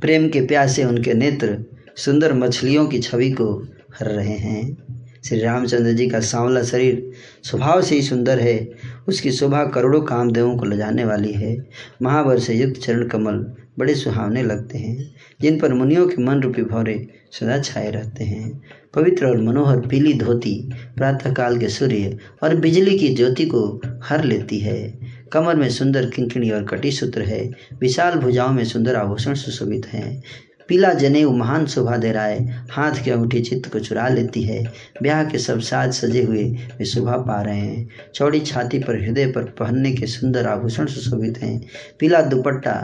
प्रेम 0.00 0.28
के 0.28 0.40
प्यासे 0.40 0.84
उनके 0.84 1.14
नेत्र 1.14 1.64
सुंदर 1.96 2.32
मछलियों 2.32 2.86
की 2.86 2.98
छवि 2.98 3.30
को 3.30 3.68
हर 4.00 4.06
रहे 4.06 4.36
हैं। 4.36 4.76
श्री 5.24 5.40
रामचंद्र 5.40 5.92
जी 5.92 6.08
का 6.08 6.20
सांवला 6.20 6.62
शरीर 6.62 7.12
स्वभाव 7.42 7.82
से 7.82 7.94
ही 7.94 8.02
सुंदर 8.02 8.40
है। 8.40 8.70
उसकी 9.08 9.32
शोभा 9.32 9.64
करोड़ों 9.64 10.02
कामदेवों 10.02 10.56
को 10.56 10.64
लजाने 10.64 11.04
वाली 11.04 11.32
है। 11.32 11.66
महावर 12.02 12.38
से 12.38 12.54
युक्त 12.54 12.80
चरण 12.80 13.08
कमल 13.08 13.52
बड़े 13.78 13.94
सुहावने 13.94 14.42
लगते 14.42 14.78
हैं, 14.78 15.14
जिन 15.40 15.58
पर 15.60 15.74
मुनियों 15.74 16.08
के 16.08 16.22
मन 16.22 16.40
रूपी 16.40 16.62
भौरे 16.62 17.08
सदा 17.32 17.58
छाए 17.58 17.90
रहते 17.90 18.24
हैं। 18.24 18.62
पवित्र 18.94 19.26
और 19.26 19.42
मनोहर 19.42 19.80
पीली 19.80 20.14
धोती 20.14 20.70
प्रातःकाल 20.96 21.58
के 21.58 21.68
सूर्य 21.68 22.18
और 22.42 22.56
बिजली 22.56 22.98
की 22.98 23.14
ज्योति 23.14 23.46
को 23.46 23.80
हर 24.04 24.24
लेती 24.24 24.58
है। 24.58 24.98
कमर 25.32 25.56
में 25.56 25.68
सुंदर 25.70 26.10
किंकिणी 26.10 26.50
और 26.50 26.64
कटी 26.64 26.90
सूत्र 26.90 27.22
है। 27.22 27.50
विशाल 27.80 28.14
भुजाओं 28.14 28.52
में 28.52 28.64
सुंदर 28.64 28.96
आभूषण 28.96 29.34
सुशोभित 29.34 29.86
हैं। 29.86 30.22
पीला 30.68 30.92
जनेऊ 30.94 31.30
महान 31.30 31.66
शोभा 31.66 31.96
दे 31.96 32.12
रहा 32.12 32.24
है, 32.24 32.64
हाथ 32.70 33.02
की 33.04 33.10
अंगूठी 33.10 33.40
चित्त 33.40 33.70
को 33.72 33.78
चुरा 33.78 34.08
लेती 34.08 34.42
है। 34.42 34.62
ब्याह 35.02 35.24
के 35.24 35.38
सब 35.38 35.60
साज 35.60 35.92
सजे 35.92 36.22
हुए 36.22 36.44
वे 36.78 36.84
शोभा 36.84 37.16
पा 37.16 37.40
रहे 37.42 37.58
हैं। 37.58 37.88
चौड़ी 38.14 38.40
छाती 38.40 38.78
पर 38.78 39.00
हृदय 39.00 39.26
पर 39.26 39.44
पहनने 39.58 39.92
के 39.92 40.06
सुंदर 40.06 40.46
आभूषण 40.46 40.86
सुशोभित 40.86 41.38
हैं। 41.38 41.60
पीला 42.00 42.20
दुपट्टा 42.20 42.76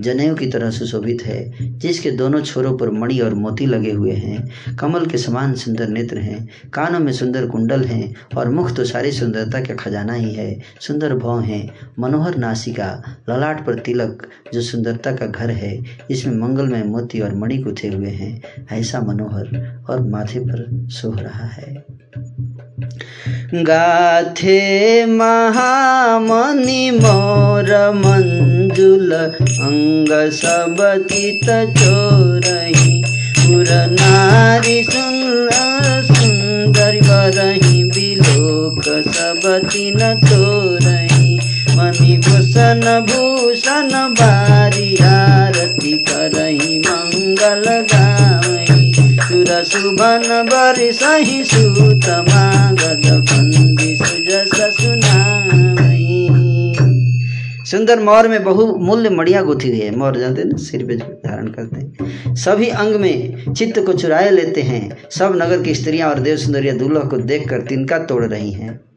जनेऊ 0.00 0.34
की 0.34 0.46
तरह 0.46 0.70
सुशोभित 0.70 1.22
है, 1.22 1.78
जिसके 1.78 2.10
दोनों 2.10 2.40
छोरों 2.42 2.76
पर 2.78 2.90
मणि 2.90 3.18
और 3.18 3.34
मोती 3.34 3.66
लगे 3.66 3.92
हुए 3.92 4.12
हैं। 4.12 4.76
कमल 4.76 5.06
के 5.06 5.18
समान 5.18 5.54
सुंदर 5.54 5.88
नेत्र 5.88 6.18
हैं, 6.18 6.48
कानों 6.74 6.98
में 6.98 7.12
सुंदर 7.12 7.46
कुंडल 7.46 7.84
हैं 7.84 8.14
और 8.36 8.50
मुख 8.50 8.74
तो 8.76 8.84
सारी 8.84 9.12
सुंदरता 9.12 9.60
का 9.60 9.74
खजाना 9.74 10.12
ही 10.12 10.32
है। 10.34 10.60
सुंदर 10.80 11.14
भौं 11.14 11.42
हैं, 11.44 11.68
मनोहर 11.98 12.36
नासिका, 12.36 12.90
ललाट 13.30 13.66
पर 13.66 13.78
तिलक, 13.78 14.26
जो 14.54 14.60
सुंदरता 14.60 15.12
का 15.12 15.26
घर 15.26 15.50
है, 15.50 15.76
इसमें 16.10 16.36
मंगलमय 16.36 16.82
मोती 16.82 17.20
और 17.20 17.27
मणि 17.34 17.56
गुथे 17.56 17.88
हुए 17.88 18.10
हैं, 18.10 18.42
ऐसा 18.72 19.00
मनोहर 19.00 19.80
और 19.90 20.00
माथे 20.00 20.40
पर 20.40 20.88
सोह 20.90 21.16
रहा 21.20 21.46
है। 21.46 21.84
गाथे 23.54 25.06
महामणि 25.06 26.90
मोर 26.90 27.90
मंजुल 27.90 29.12
अंग 29.12 30.30
सब 30.30 30.76
चित 31.12 31.50
चोरही। 31.78 33.04
पुर 33.38 33.66
नारी 33.70 34.82
सुंदर 34.82 36.02
सुंदर 36.02 37.00
बरही, 37.02 37.84
बिलोक 37.84 38.82
सब 39.08 39.60
तीन 39.64 39.98
तोरही 40.14 40.97
मणि 42.00 42.16
भूषण 42.16 42.80
भूषण 43.06 43.88
बारी 44.14 44.96
आरती 45.02 45.92
करही 45.98 46.78
मंगल 46.78 47.64
गावही 47.92 48.92
सुर 48.94 49.64
सुभन 49.64 50.48
बरि 50.48 50.92
सही 50.92 51.44
सूत 51.44 52.08
मागध 52.28 53.06
बंदी 53.10 53.96
सुजस 53.96 54.76
सुनावही 54.80 56.28
सुंदर 57.66 58.00
मौर 58.00 58.28
में 58.28 58.44
बहु 58.44 58.66
मूल्य 58.76 59.10
मड़िया 59.10 59.42
गुथी 59.42 59.68
हुई 59.68 59.78
है। 59.78 59.96
मौर 59.96 60.18
जानते 60.18 60.42
हैं 60.42 60.56
सिर 60.56 60.84
पे 60.84 60.96
धारण 60.96 61.46
करते 61.46 61.80
हैं। 61.80 62.34
सभी 62.34 62.68
अंग 62.68 62.94
में 62.94 63.52
चित्त 63.54 63.78
को 63.86 63.92
चुराए 63.92 64.30
लेते 64.30 64.62
हैं। 64.62 64.96
सब 65.10 65.38
नगर 65.42 65.62
की 65.62 65.74
स्त्रियाँ 65.74 66.10
और 66.10 66.18
देव 66.18 66.36
सुंदरिया 66.36 66.74
दूल्हा 66.74 67.02
को 67.02 67.16
देखकर 67.16 67.60
तिनका 67.60 67.98
तोड़ 67.98 68.24
रही 68.24 68.52
हैं। 68.52 68.87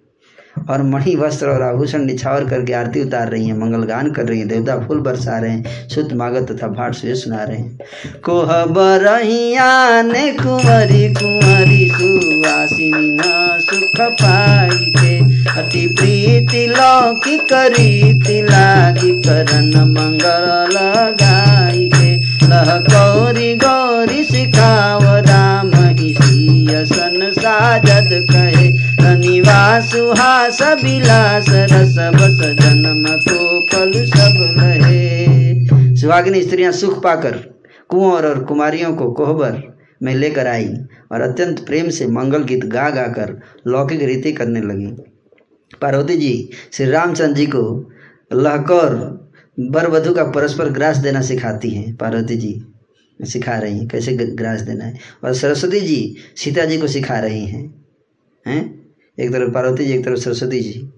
और 0.70 0.84
मणि, 0.84 1.16
वस्त्र 1.16 1.48
और 1.48 1.62
आभूषण 1.62 2.06
निछावर 2.06 2.46
करके 2.46 2.74
आरती 2.74 3.02
उतार 3.02 3.30
रही 3.30 3.48
हैं, 3.48 3.58
मंगल 3.58 3.84
गान 3.84 4.12
कर 4.12 4.26
रही 4.26 4.40
हैं, 4.40 4.48
देवता 4.48 4.78
फूल 4.80 5.00
बरसा 5.00 5.40
रहे 5.40 5.52
हैं, 5.52 5.88
शुद्ध 5.90 6.14
मागत 6.14 6.52
तथा 6.52 6.68
भाट 6.68 6.96
सुजे 6.96 7.16
सुना 7.16 7.44
रहे 7.44 7.58
हैं। 7.58 7.78
कोह 8.24 8.66
बरहिया 8.66 10.02
ने 10.02 10.32
कुंवरी 10.32 11.14
कुंवरी 11.14 11.90
सुवासिनी 11.90 13.18
न 13.22 13.22
सुख 13.62 14.02
पाई 14.02 14.70
के 14.70 15.20
अति 15.60 15.88
प्रीति 16.00 16.68
लौकी 16.68 17.38
करी 17.38 18.02
लागी 18.42 19.12
करन 19.22 19.74
मंगल 19.98 20.46
लगाई 20.74 21.90
के 21.94 22.16
लह 22.48 22.78
गौरी 22.90 23.56
गौरी 23.56 24.24
सियसन 26.92 27.32
साजद 27.32 28.10
कहे 28.32 28.70
निवास 29.18 29.92
सुहास 29.92 30.62
विलास 30.84 31.46
रस 31.72 31.96
बस 32.16 32.40
जन्म 32.60 33.06
को 33.28 33.38
फल 33.68 33.92
सब 34.06 34.40
लहे। 34.58 35.96
सुहागिनी 35.96 36.42
स्त्रियाँ 36.42 36.72
सुख 36.72 37.02
पाकर, 37.04 37.38
कुंवर 37.90 38.26
और 38.26 38.44
कुमारियों 38.44 38.94
को 38.94 39.12
कोहबर 39.12 39.62
में 40.04 40.14
लेकर 40.16 40.48
आई 40.48 40.70
और 41.12 41.22
अत्यंत 41.22 41.60
प्रेम 41.60 41.90
से 41.90 42.08
मंगल 42.08 42.44
गीत 42.44 42.66
गा 42.66 42.90
गा 42.90 43.08
कर 43.10 43.38
लौकिक 43.68 44.04
रीति 44.04 44.32
करने 44.32 44.62
लगी। 44.62 44.92
पार्वती 45.82 46.18
जी, 46.18 46.50
श्री 46.74 46.90
रामचंद्र 46.92 47.34
जी 47.34 47.46
को 47.46 47.64
लहकौर 48.34 48.96
वर 49.60 49.88
वधु 49.88 50.14
का 50.14 50.24
परस्पर 50.24 50.70
ग्रास 50.70 50.98
देना 50.98 51.22
सिखाती 51.22 51.70
हैं। 51.70 51.96
पार्वती 51.96 52.38
जी 52.38 52.52
सिखा 53.26 53.58
रही 53.58 53.78
हैं, 53.78 53.88
कैसे 53.88 54.14
ग्रास 54.14 54.62
देना 54.62 54.86
है। 54.86 54.98
और 55.24 55.34
सरस्वती 55.34 55.80
जी, 55.80 56.16
सीता 56.36 56.66
जी 56.66 56.78
को 56.78 56.88
सिखा 56.88 57.20
रही 57.20 57.46
हैं 57.46 57.86
हैं? 58.48 58.82
एक 59.20 59.32
तरफ़ 59.32 59.50
पार्वती 59.50 59.86
जी, 59.86 59.94
एक 59.94 60.06
तरफ़ 60.06 60.20
सरस्वती 60.20 60.60
जी। 60.60 60.90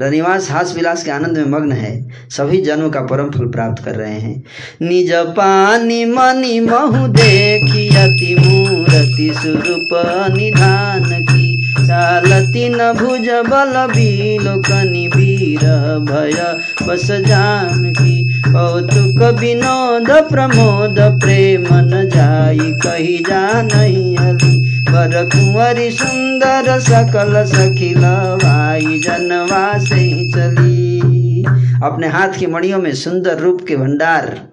रनिवास 0.00 0.50
हास 0.50 0.74
विलास 0.76 1.04
के 1.04 1.10
आनंद 1.10 1.38
में 1.38 1.44
मग्न 1.44 1.72
है। 1.72 2.08
सभी 2.30 2.60
जन्म 2.60 2.90
का 2.90 3.00
परम 3.00 3.30
फल 3.30 3.46
प्राप्त 3.46 3.84
कर 3.84 3.94
रहे 3.94 4.20
हैं। 4.20 4.44
निज 4.82 5.12
पानी 5.12 6.04
मनी 6.04 6.60
महु 6.60 7.08
देखी 7.08 7.88
अति 7.88 8.36
मूर्ति 8.40 9.32
स्वरूप 9.34 9.88
निधान 10.36 11.22
की। 11.22 11.74
चालती 11.86 12.68
न 12.68 12.92
भुज 12.92 13.28
बल 13.28 13.94
बिलोकनि 13.94 15.08
वीर 15.16 15.60
भय 15.98 16.58
बस 16.86 17.10
जान 17.10 17.92
की। 17.92 18.19
कौतुक 18.52 19.22
विनोद 19.40 20.10
प्रमोद 20.28 20.98
प्रेम 21.22 21.66
न 21.72 22.08
जाई 22.08 22.72
कही 22.82 23.18
जानही 23.18 24.16
अली 24.16 24.56
वर 24.90 25.12
कुंवरी 25.28 25.90
सुंदर 25.90 26.78
सकल 26.80 27.44
सखिल 27.46 28.00
भाई 28.42 29.00
जनवा 29.00 29.78
से 29.78 30.08
चली। 30.30 31.44
अपने 31.84 32.08
हाथ 32.08 32.38
की 32.38 32.46
मणियों 32.46 32.78
में 32.78 32.92
सुंदर 32.94 33.38
रूप 33.38 33.64
के 33.68 33.76
भंडार 33.76 34.48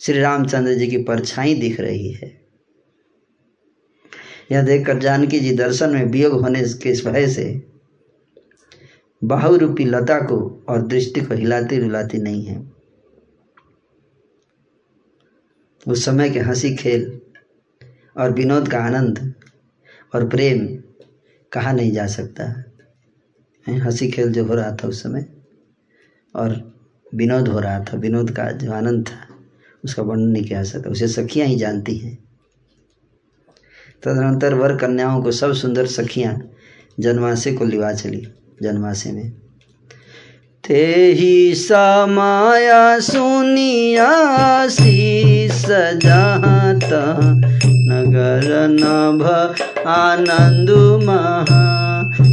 श्री 0.00 0.20
रामचंद्र 0.20 0.74
जी 0.74 0.86
की 0.86 0.96
परछाई 1.02 1.54
दिख 1.54 1.80
रही 1.80 2.12
है। 2.12 2.32
यह 4.52 4.62
देखकर 4.62 4.98
जानकी 4.98 5.40
जी 5.40 5.56
दर्शन 5.56 5.90
में 5.90 6.04
वियोग 6.04 6.40
होने 6.40 6.62
के 6.82 6.92
भय 7.10 7.26
से 7.26 7.50
बाहु 9.22 9.56
रूपी 9.56 9.84
लता 9.84 10.18
को 10.20 10.64
और 10.68 10.86
दृष्टि 10.86 11.20
को 11.20 11.34
हिलाती 11.34 11.78
रुलाती 11.78 12.18
नहीं 12.18 12.44
है। 12.44 12.75
उस 15.86 16.04
समय 16.04 16.30
के 16.30 16.38
हँसी 16.38 16.76
खेल 16.76 17.20
और 18.16 18.32
विनोद 18.32 18.68
का 18.68 18.78
आनंद 18.78 19.34
और 20.14 20.28
प्रेम 20.28 20.78
कहा 21.52 21.72
नहीं 21.72 21.92
जा 21.92 22.06
सकता। 22.06 22.64
है, 23.68 23.78
हँसी 23.78 24.10
खेल 24.10 24.32
जो 24.32 24.44
हो 24.44 24.54
रहा 24.54 24.70
था 24.72 24.88
उस 24.88 25.02
समय 25.02 25.26
और 26.34 26.78
विनोद 27.14 27.48
हो 27.48 27.60
रहा 27.60 27.80
था। 27.80 27.96
विनोद 27.96 28.30
का 28.30 28.50
जो 28.50 28.72
आनंद 28.72 29.08
था, 29.08 29.34
उसका 29.84 30.02
वर्णन 30.02 30.28
नहीं 30.28 30.44
किया 30.44 30.62
सकता। 30.62 30.90
उसे 30.90 31.08
सखियाँ 31.08 31.48
ही 31.48 31.56
जानती 31.56 31.96
हैं। 31.96 32.24
तदनंतर 34.02 34.54
वर 34.54 34.76
कन्याओं 34.76 35.22
को 35.22 35.32
सब 35.32 35.52
सुंदर 35.52 35.86
सखियाँ 35.86 36.50
जनवासे 37.00 37.52
को 37.52 37.64
लिवा 37.64 37.92
चली 37.92 38.28
जनवासे 38.62 39.12
में। 39.12 39.32
ते 40.64 41.12
ही 41.12 41.54
समाया 41.54 43.00
सुनिया 43.00 44.68
जात 45.64 46.90
नगर 47.88 48.68
नभ 48.70 49.54
आनंद 49.88 50.70
महा। 51.04 51.72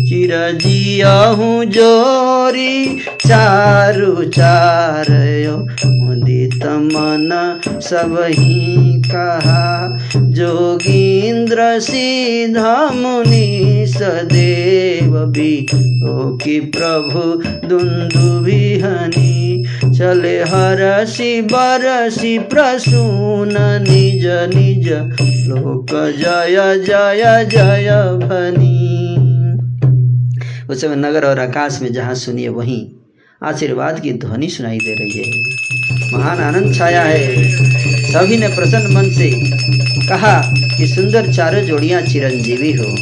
चिरजियहु 0.04 1.66
जोरी, 1.66 3.00
चारु 3.26 4.24
चारयो 4.24 5.58
मुदित 5.88 6.66
मन 6.66 7.60
सब 7.82 8.26
ही 8.30 8.94
कहा। 9.02 9.98
जोगींद्र 10.16 11.80
सीधा 11.80 12.92
मुनि 12.96 13.86
सदेव 13.88 15.12
भी, 15.12 15.68
ओ 16.04 16.38
कि 16.38 16.60
प्रभु 16.60 17.20
दुंदु 17.68 18.24
दुन्दुभिहनि 18.24 19.53
चले 20.04 20.40
हरसि 20.44 21.42
बरसि 21.42 22.38
प्रसून 22.40 23.54
निज 23.82 24.26
निज 24.56 24.88
लोक 25.50 25.92
जय 26.18 26.58
जय 26.88 27.46
जय 27.52 27.90
भनी। 28.24 28.80
उस 30.70 30.82
समय 30.82 30.96
नगर 30.96 31.26
और 31.26 31.40
आकाश 31.40 31.80
में 31.82 31.94
जहाँ 31.94 32.16
सुनिए 32.16 32.50
वहीं 32.50 32.82
आशीर्वाद 33.42 34.00
की 34.00 34.14
ध्वनि 34.14 34.48
सुनाई 34.48 34.78
दे 34.78 34.94
रही 34.94 35.12
है। 35.12 35.26
महान 36.14 36.40
आनंद 36.40 36.76
छाया 36.76 37.02
है। 37.02 37.44
सभी 38.12 38.38
ने 38.38 38.48
प्रसन्न 38.48 38.94
मन 38.94 39.10
से 39.10 39.32
कहा 40.08 40.36
कि 40.78 40.88
सुंदर 40.88 41.34
चारों 41.34 41.62
जोड़ियाँ 41.62 42.02
चिरंजीवी 42.02 42.72
हो। 42.72 42.96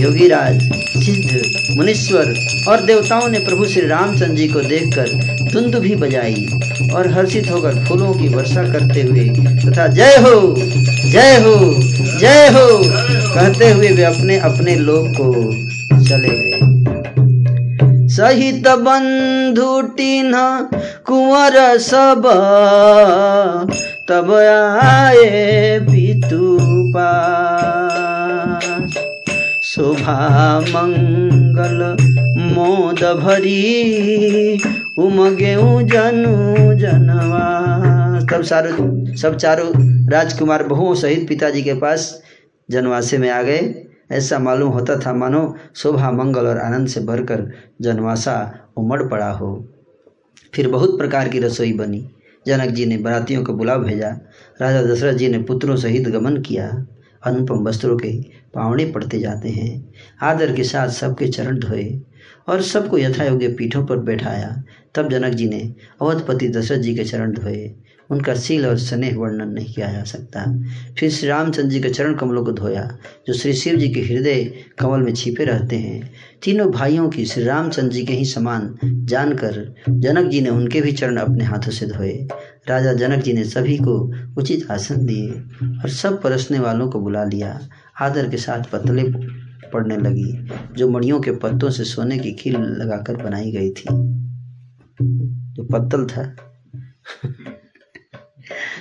योगीराज 0.00 0.62
सिद्ध 1.04 1.41
मुनीश्वर 1.70 2.34
और 2.68 2.80
देवताओं 2.80 3.28
ने 3.28 3.38
प्रभु 3.38 3.64
श्री 3.64 3.86
रामचंद्र 3.86 4.34
जी 4.34 4.48
को 4.48 4.60
देखकर 4.60 5.08
धुंध 5.52 5.76
भी 5.76 5.94
बजाई 5.96 6.46
और 6.94 7.08
हर्षित 7.10 7.50
होकर 7.50 7.84
फूलों 7.84 8.12
की 8.14 8.28
वर्षा 8.28 8.62
करते 8.62 9.02
हुए 9.02 9.28
तथा 9.64 9.86
जय 9.86 10.16
हो 10.16 10.54
जय 11.12 11.36
हो 11.44 11.54
जय 12.20 12.48
हो 12.48 12.66
कहते 13.34 13.70
हुए 13.70 13.88
वे 13.88 14.04
अपने 14.04 14.38
अपने 14.40 14.76
लोग 14.76 15.08
को 15.20 15.32
चले 16.04 16.28
गए। 16.28 16.58
सहित 18.08 18.68
बंधु 18.68 19.80
टीन्ह 19.82 20.68
कुंवर 21.06 21.78
सब, 21.78 22.22
तब 24.08 24.32
आए 24.82 25.78
पितु 25.80 26.56
पास 26.90 27.31
शोभा, 29.74 30.60
मंगल 30.60 31.96
मोद 32.54 33.16
भरी 33.20 34.60
उमगे 34.98 35.54
जनु 35.86 36.74
जनवा 36.74 37.46
तब 38.32 38.42
सारो, 38.42 39.16
सब 39.16 39.36
चारों 39.36 39.70
राजकुमार 40.10 40.62
बहुओं 40.62 40.94
सहित 40.94 41.28
पिताजी 41.28 41.62
के 41.62 41.74
पास 41.74 42.22
जनवासे 42.70 43.18
में 43.18 43.30
आ 43.30 43.42
गए। 43.42 43.86
ऐसा 44.10 44.38
मालूम 44.38 44.68
होता 44.68 44.96
था, 44.96 45.12
मानो 45.12 45.56
शोभा, 45.74 46.10
मंगल 46.10 46.46
और 46.46 46.58
आनंद 46.58 46.88
से 46.88 47.00
भरकर 47.00 47.52
जनवासा 47.80 48.54
उमड़ 48.76 49.02
पड़ा 49.02 49.30
हो। 49.30 49.68
फिर 50.54 50.68
बहुत 50.68 50.98
प्रकार 50.98 51.28
की 51.28 51.38
रसोई 51.38 51.72
बनी। 51.72 52.10
जनक 52.46 52.68
जी 52.68 52.86
ने 52.86 52.98
बरातियों 52.98 53.44
को 53.44 53.52
बुला 53.52 53.76
भेजा। 53.76 54.08
राजा 54.62 54.82
दशरथ 54.82 55.14
जी 55.14 55.28
ने 55.28 55.42
पुत्रों 55.42 55.76
सहित 55.76 56.08
गमन 56.08 56.36
किया। 56.36 56.86
अनुपम 57.26 57.68
वस्त्रों 57.68 57.98
के 57.98 58.41
पावड़े 58.54 58.84
पड़ते 58.84 59.18
जाते 59.18 59.48
हैं। 59.48 59.92
आदर 60.22 60.52
के 60.52 60.64
साथ 60.64 60.88
सबके 60.88 61.28
चरण 61.28 61.58
धोए 61.58 62.00
और 62.48 62.62
सबको 62.62 62.98
यथा 62.98 63.24
योग्य 63.24 63.48
पीठों 63.48 63.86
पर 63.86 63.96
बैठाया। 63.96 64.62
तब 64.94 65.10
जनक 65.10 65.32
जी 65.32 65.48
ने 65.48 65.74
अवधपति 66.02 66.48
दशरथ 66.48 66.78
जी 66.78 66.94
के 66.94 67.04
चरण 67.04 67.32
धोए। 67.32 67.74
उनका 68.10 68.34
सील 68.34 68.66
और 68.66 68.78
स्नेह 68.78 69.16
वर्णन 69.16 69.48
नहीं 69.48 69.74
किया 69.74 69.92
जा 69.92 70.02
सकता। 70.04 70.62
फिर 70.98 71.10
श्री 71.10 71.28
रामचंद्र 71.28 71.68
जी 71.68 71.80
के 71.80 71.90
चरण 71.90 72.14
कमलों 72.14 72.44
को 72.44 72.52
धोया, 72.52 72.98
जो 73.26 73.34
श्री 73.34 73.52
शिव 73.52 73.76
जी 73.76 73.88
के 73.88 74.00
हृदय 74.00 74.44
कमल 74.78 75.00
में 75.00 75.14
छिपे 75.14 75.44
रहते 75.44 75.76
हैं। 75.76 76.12
तीनों 76.42 76.70
भाइयों 76.70 77.08
की 77.08 77.24
श्री 77.24 77.44
रामचंद्र 77.44 77.92
जी 77.92 78.04
के 78.06 78.12
ही 78.12 78.24
समान 78.24 78.76
जानकर 78.84 79.74
जनक 79.88 80.30
जी 80.30 80.40
ने 80.40 80.50
उनके 80.50 80.80
भी 80.80 80.92
चरण 80.92 81.16
अपने 81.16 81.44
हाथों 81.44 81.72
से 81.72 81.86
धोए। 81.86 82.28
राजा 82.68 82.92
जनक 82.92 83.22
जी 83.22 83.32
ने 83.32 83.44
सभी 83.44 83.76
को 83.76 84.14
उचित 84.38 84.70
आसन 84.70 85.06
दिए 85.06 85.28
और 85.66 85.88
सब 85.88 86.22
परसने 86.22 86.58
वालों 86.58 86.88
को 86.88 87.00
बुला 87.00 87.24
लिया। 87.24 87.60
आदर 88.00 88.28
के 88.28 88.36
साथ 88.36 88.70
पतले 88.72 89.04
पड़ने 89.68 89.96
लगी, 89.96 90.48
जो 90.74 90.88
मणियों 90.88 91.20
के 91.20 91.30
पत्तों 91.30 91.70
से 91.70 91.84
सोने 91.84 92.18
की 92.18 92.32
खील 92.32 92.56
लगाकर 92.56 93.16
बनाई 93.16 93.52
गई 93.52 93.70
थी। 93.70 93.84
जो 95.52 95.64
पत्तल 95.64 96.06
था। 96.06 96.36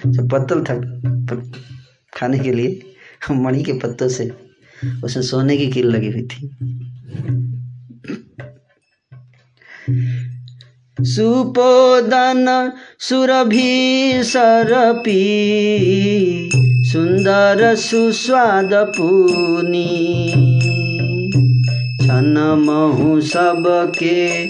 जो 0.08 0.28
पत्तल 0.28 0.64
था 0.64 0.76
खाने 2.14 2.40
के 2.40 2.54
लिए, 2.54 2.82
मणि 3.32 3.64
के 3.64 3.74
पत्तों 3.74 4.08
से 4.08 4.32
उसमें 5.04 5.24
सोने 5.24 5.58
की 5.58 5.68
खील 5.68 5.88
लगी 5.88 6.12
हुई 6.12 6.22
थी। 6.22 6.56
सुपोदन 11.04 12.72
सुरभि 13.00 14.12
सरपी, 14.16 15.20
सुन्दर 16.92 17.76
सुस्वाद 17.76 18.70
पुनी। 18.74 20.32
छन 22.02 22.56
महु 22.68 23.22
सबके 23.22 24.48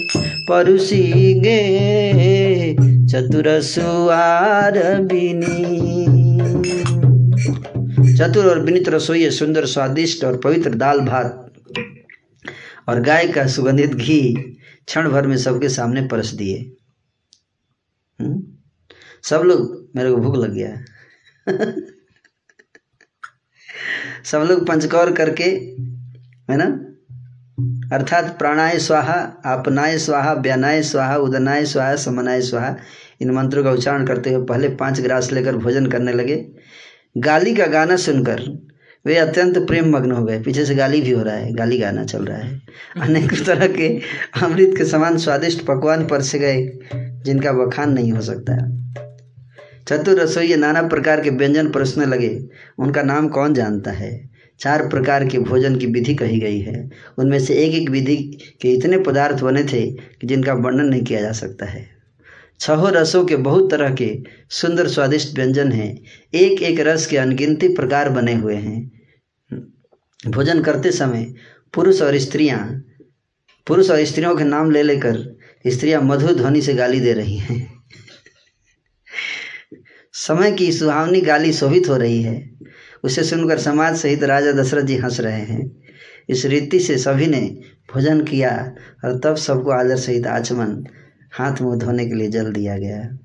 परुसी 0.48 1.34
गे, 1.34 2.74
चतुर 3.06 3.60
सुआर 3.60 5.00
बिनी। 5.00 5.92
चतुर 8.16 8.46
और 8.46 8.60
विनित 8.60 8.88
रसोई 8.88 9.30
सुंदर, 9.30 9.64
स्वादिष्ट 9.64 10.24
और 10.24 10.36
पवित्र 10.36 10.70
दाल 10.70 11.00
भात 11.00 11.52
और 12.88 13.00
गाय 13.00 13.26
का 13.26 13.46
सुगंधित 13.46 13.94
घी। 13.94 14.58
क्षण 14.86 15.10
भर 15.10 15.26
में 15.26 15.36
सबके 15.36 15.68
सामने 15.68 16.08
परस 16.08 16.30
दिए। 16.30 16.76
हम्म? 18.20 18.42
सब 19.22 19.42
लोग, 19.42 19.90
मेरे 19.96 20.10
को 20.10 20.16
भूख 20.16 20.36
लग 20.36 20.54
गया। 20.54 20.84
सब 24.24 24.38
लोग 24.38 24.66
पंचकौर 24.66 25.12
करके, 25.12 25.44
है 26.52 26.56
ना? 26.56 26.88
अर्थात 27.96 28.38
प्राणाय 28.38 28.78
स्वाहा, 28.78 29.42
आपनाय 29.46 29.98
स्वाहा, 29.98 30.32
व्यानाय 30.32 30.82
स्वाहा, 30.82 31.16
उदनाय 31.16 31.66
स्वाहा, 31.66 31.96
समनाय 31.96 32.40
स्वाहा, 32.40 32.76
इन 33.20 33.30
मंत्रों 33.30 33.64
का 33.64 33.70
उच्चारण 33.70 34.06
करते 34.06 34.32
हुए 34.32 34.46
पहले 34.46 34.68
पाँच 34.68 35.00
ग्रास 35.00 35.32
लेकर 35.32 35.56
भोजन 35.56 35.86
करने 35.86 36.12
लगे। 36.12 36.52
गाली 37.18 37.54
का 37.54 37.66
गाना 37.66 37.96
सुनकर 37.96 38.68
वे 39.06 39.16
अत्यंत 39.16 39.58
प्रेम 39.58 39.96
मग्न 39.96 40.10
हो 40.10 40.24
गए। 40.24 40.40
पीछे 40.40 40.64
से 40.64 40.74
गाली 40.74 41.00
भी 41.00 41.10
हो 41.10 41.22
रहा 41.22 41.34
है 41.34 41.52
गाली 41.52 41.78
गाना 41.78 42.04
चल 42.04 42.24
रहा 42.24 42.38
है। 42.38 42.62
अनेक 43.00 43.42
तरह 43.46 43.66
के 43.66 44.00
अमृत 44.42 44.74
के 44.78 44.84
समान 44.84 45.16
स्वादिष्ट 45.16 45.64
पकवान 45.64 46.06
परसे 46.06 46.38
गए 46.38 46.78
जिनका 46.96 47.52
बखान 47.52 47.92
नहीं 47.92 48.12
हो 48.12 48.20
सकता। 48.20 48.82
चतुर 49.88 50.20
रसोई 50.20 50.54
नाना 50.54 50.82
प्रकार 50.82 51.20
के 51.20 51.30
व्यंजन 51.30 51.68
परसने 51.68 52.06
लगे। 52.06 52.46
उनका 52.78 53.02
नाम 53.02 53.28
कौन 53.28 53.54
जानता 53.54 53.90
है? 53.90 54.30
चार 54.60 54.88
प्रकार 54.88 55.26
के 55.26 55.38
भोजन 55.38 55.76
की 55.76 55.86
विधि 55.86 56.14
कही 56.14 56.40
गई 56.40 56.60
है। 56.60 56.90
उनमें 57.18 57.38
से 57.38 57.54
एक 57.54 57.72
एक 57.72 57.90
विधि 57.90 58.38
के 58.62 58.72
इतने 58.72 58.98
पदार्थ 58.98 59.40
बने 59.40 59.64
थे 59.64 59.90
कि 59.90 60.26
जिनका 60.26 60.52
वर्णन 60.52 60.84
नहीं 60.84 61.02
किया 61.02 61.20
जा 61.20 61.32
सकता 61.32 61.66
है। 61.66 61.91
छहों 62.62 62.92
रसों 62.92 63.24
के 63.24 63.36
बहुत 63.36 63.70
तरह 63.70 63.94
के 63.94 64.22
सुंदर 64.50 64.88
स्वादिष्ट 64.88 65.34
व्यंजन 65.34 65.72
हैं। 65.72 66.02
एक 66.34 66.62
एक 66.62 66.80
रस 66.80 67.06
के 67.06 67.16
अनगिनती 67.16 67.68
प्रकार 67.68 68.08
बने 68.08 68.34
हुए 68.34 68.54
हैं। 68.54 68.90
भोजन 70.28 70.62
करते 70.62 70.92
समय 70.92 71.34
पुरुष 71.74 72.02
और 72.02 72.18
स्त्रियाँ, 72.18 72.82
पुरुष 73.66 73.90
और 73.90 74.04
स्त्रियों 74.04 74.36
के 74.36 74.44
नाम 74.44 74.70
ले 74.70 74.82
लेकर 74.82 75.38
स्त्रियाँ 75.66 76.02
मधुर 76.02 76.34
ध्वनि 76.34 76.62
से 76.62 76.74
गाली 76.74 77.00
दे 77.00 77.12
रही 77.12 77.36
हैं। 77.36 77.72
समय 80.12 80.52
की 80.52 80.72
सुहावनी 80.72 81.20
गाली 81.20 81.52
शोभित 81.52 81.88
हो 81.88 81.96
रही 81.96 82.22
है। 82.22 82.50
उसे 83.04 83.24
सुनकर 83.24 83.58
समाज 83.58 83.96
सहित 83.96 84.22
राजा 84.22 84.52
दशरथ 84.52 84.82
जी 84.82 84.96
हंस 84.96 85.20
रहे 85.20 85.40
हैं। 85.40 85.82
इस 86.28 86.46
रीति 86.46 86.80
से 86.80 86.98
सभी 86.98 87.26
ने 87.26 87.40
भोजन 87.94 88.20
किया 88.20 88.74
और 89.04 89.18
तब 89.18 89.36
सबको 89.36 89.70
आदर 89.70 89.96
सहित 89.96 90.26
आचमन 90.26 90.84
हाथ 91.32 91.62
मुँह 91.62 91.78
धोने 91.78 92.06
के 92.06 92.14
लिए 92.14 92.28
जल 92.28 92.52
दिया 92.52 92.78
गया 92.78 93.18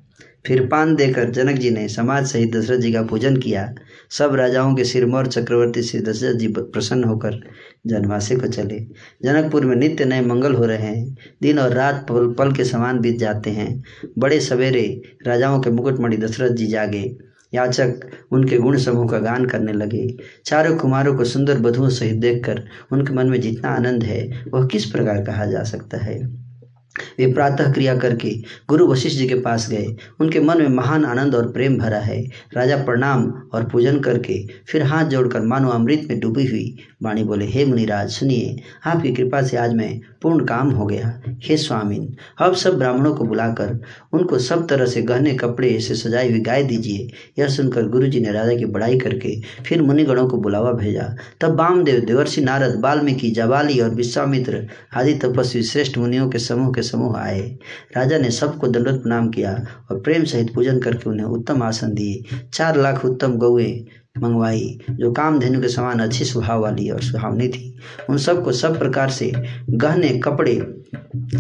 फिर 0.48 0.66
पान 0.68 0.96
देकर 0.96 1.30
जनक 1.30 1.56
जी 1.56 1.70
ने 1.70 1.88
समाज 1.88 2.28
सहित 2.28 2.56
दशरथ 2.56 2.78
जी 2.78 2.94
का 2.94 3.02
पूजन 3.02 3.38
किया। 3.38 3.76
सब 4.10 4.36
राजाओं 4.36 4.76
के 4.76 4.84
सिरमौर 4.84 5.28
चक्रवर्ती 5.28 5.82
श्री 5.82 6.00
दशरथ 6.00 6.36
जी 6.36 6.48
प्रसन्न 6.48 7.04
होकर 7.04 7.40
जनवासे 7.88 8.36
को 8.36 8.48
चले। 8.48 8.80
जनकपुर 9.24 9.66
में 9.66 9.76
नित्य 9.76 10.06
नए 10.06 10.22
मंगल 10.22 10.54
हो 10.54 10.66
रहे 10.66 10.78
हैं। 10.78 11.18
दिन 11.42 11.60
और 11.60 11.74
रात 11.74 12.06
पल 12.10 12.34
पल 12.34 12.54
के 12.54 12.64
समान 12.64 13.00
बीत 13.00 13.20
जाते 13.20 13.50
हैं। 13.50 13.84
बड़े 14.18 14.40
सवेरे 14.40 15.02
राजाओं 15.28 15.62
के 15.62 15.70
मुकुटमणि 15.70 16.18
दशरथ 16.18 16.50
जी 16.50 16.68
जागे। 16.68 17.18
याचक 17.54 18.00
उनके 18.32 18.58
गुण 18.58 18.78
समूह 18.78 19.08
का 19.08 19.20
गान 19.20 19.46
करने 19.46 19.74
लगे। 19.74 20.18
चारों 20.46 20.78
कुमारों 20.78 21.18
को 21.18 21.24
सुंदर 21.24 21.60
बधुओं 21.60 21.90
सहित 21.90 22.16
देखकर 22.16 22.64
उनके 22.92 23.14
मन 23.14 23.28
में 23.28 23.42
जितना 23.42 23.70
आनंद 23.70 24.04
है, 24.04 24.44
वह 24.54 24.68
किस 24.68 24.86
प्रकार 24.86 25.24
कहा 25.24 25.46
जा 25.46 25.64
सकता 25.64 25.98
है? 25.98 26.47
वे 27.20 27.32
प्रातः 27.34 27.72
क्रिया 27.74 27.96
करके 27.98 28.30
गुरु 28.70 28.88
वशिष्ठ 28.88 29.18
जी 29.18 29.28
के 29.28 29.36
पास 29.36 29.70
गए। 29.70 29.96
उनके 30.20 30.40
मन 30.40 30.62
में 30.62 30.70
महान 30.70 31.06
आनंद 31.06 31.36
और 31.36 31.52
प्रेम 31.52 31.78
भरा 31.78 32.00
है। 32.00 32.22
राजा 32.56 32.78
प्रणाम 32.78 33.26
और 33.54 33.64
पूजन 33.64 34.00
करके 34.00 34.40
फिर 34.68 34.84
हाथ 34.84 35.06
जोड़कर 35.06 35.42
मानो 35.42 35.70
अमृत 35.70 36.08
में 36.10 36.20
डूबी 36.20 36.46
हुई 36.46 36.78
वाणी 37.04 37.24
बोले, 37.24 37.46
हे 37.46 37.66
मुनिराज, 37.66 38.10
सुनिए, 38.10 38.56
आपकी 38.86 39.12
कृपा 39.14 39.42
से 39.42 39.58
आज 39.58 39.74
मैं 39.74 40.00
पूर्ण 40.22 40.46
काम 40.46 40.70
हो 40.70 40.86
गया। 40.86 41.22
हे 41.44 41.58
स्वामीन, 41.58 42.16
अब 42.38 42.56
सब 42.56 42.78
ब्राह्मणों 42.78 43.14
को 43.16 43.24
बुलाकर 43.24 43.80
उनको 44.14 44.40
सब 44.40 44.68
तरह 44.68 44.86
से 44.86 45.02
गहने 45.02 45.34
कपड़े 45.34 45.80
से 45.80 45.96
सजाई 45.96 46.30
हुई 46.30 46.40
गाय 46.40 46.64
दीजिए। 46.64 47.08
यह 47.40 47.48
सुनकर 47.48 47.88
गुरु 47.88 48.08
जी 48.08 48.20
ने 48.20 48.32
राजा 48.32 48.56
की 48.56 48.66
बड़ाई 48.66 48.98
करके 49.00 49.36
फिर 49.66 49.82
मुनिगणों 49.82 50.28
को 50.28 50.38
बुलावा 50.38 50.72
भेजा। 50.72 51.16
तब 51.42 51.50
बामदेव, 51.50 52.00
देवर्षि 52.00 52.42
नारद, 52.42 52.80
वाल्मीकि, 52.80 53.32
जवाली 53.32 53.80
और 53.80 53.90
विश्वामित्र 53.90 54.68
आदि 54.96 55.14
तपस्वी 55.14 55.64
श्रेष्ठ 55.64 55.98
मुनियों 55.98 56.30
के 56.30 56.40
समूह 56.40 56.72
के 56.74 56.82
समूह 56.82 57.18
आए। 57.18 57.42
राजा 57.98 58.18
ने 58.18 58.32
सबको 58.32 58.68
दंडवत 58.68 59.02
प्रणाम 59.02 59.30
किया 59.30 59.66
और 59.92 60.00
प्रेम 60.00 60.24
सहित 60.24 60.54
पूजन 60.54 60.80
करके 60.80 61.10
उन्हें 61.10 61.28
उत्तम 61.28 61.64
आसन 61.64 61.94
दिए। 61.94 62.36
चार 62.54 62.78
लाख 62.78 63.06
उत्तम 63.06 63.34
गौए 63.34 63.72
मंगवाई, 64.24 64.80
जो 64.90 65.12
कामधेनु 65.12 65.62
के 65.62 65.68
समान 65.68 66.00
अच्छी 66.00 66.26
स्वभाव 66.26 66.62
वाली 66.62 66.90
और 66.90 67.02
सुहावनी 67.02 67.48
थी। 67.48 67.78
उन 68.10 68.18
सबको 68.18 68.52
सब 68.52 68.80
प्रकार 68.80 69.10
से 69.10 69.34
गहने, 69.70 70.10
कपड़े 70.10 70.77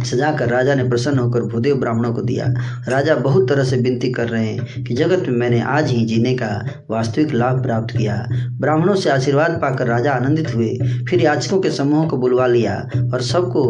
सजाकर 0.06 0.50
राजा 0.50 0.76
ने 0.76 0.84
प्रसन्न 0.90 1.19
होकर 1.19 1.42
भूदेव 1.42 1.76
ब्राह्मणों 1.76 2.14
को 2.14 2.22
दिया। 2.22 2.45
राजा 2.88 3.16
बहुत 3.16 3.50
तरह 3.50 3.64
से 3.64 3.77
विनती 3.77 4.11
कर 4.11 4.27
रहे 4.27 4.45
हैं 4.45 4.84
कि 4.84 4.93
जगत 4.93 5.30
में 5.30 5.38
मैंने 5.38 5.61
आज 5.61 5.92
ही 5.92 6.06
जीने 6.06 6.34
का 6.34 6.50
वास्तविक 6.92 7.34
लाभ 7.34 7.61
प्राप्त 7.64 7.98
किया। 7.98 8.26
ब्राह्मणों 8.51 8.95
से 8.95 9.09
आशीर्वाद 9.09 9.59
पाकर 9.61 9.88
राजा 9.88 10.11
आनंदित 10.11 10.56
हुए। 10.56 10.77
फिर 11.09 11.22
याचकों 11.22 11.59
के 11.59 11.72
समूह 11.72 12.08
को 12.08 12.17
बुलवा 12.17 12.48
लिया 12.48 12.90
और 13.14 13.22
सबको 13.22 13.64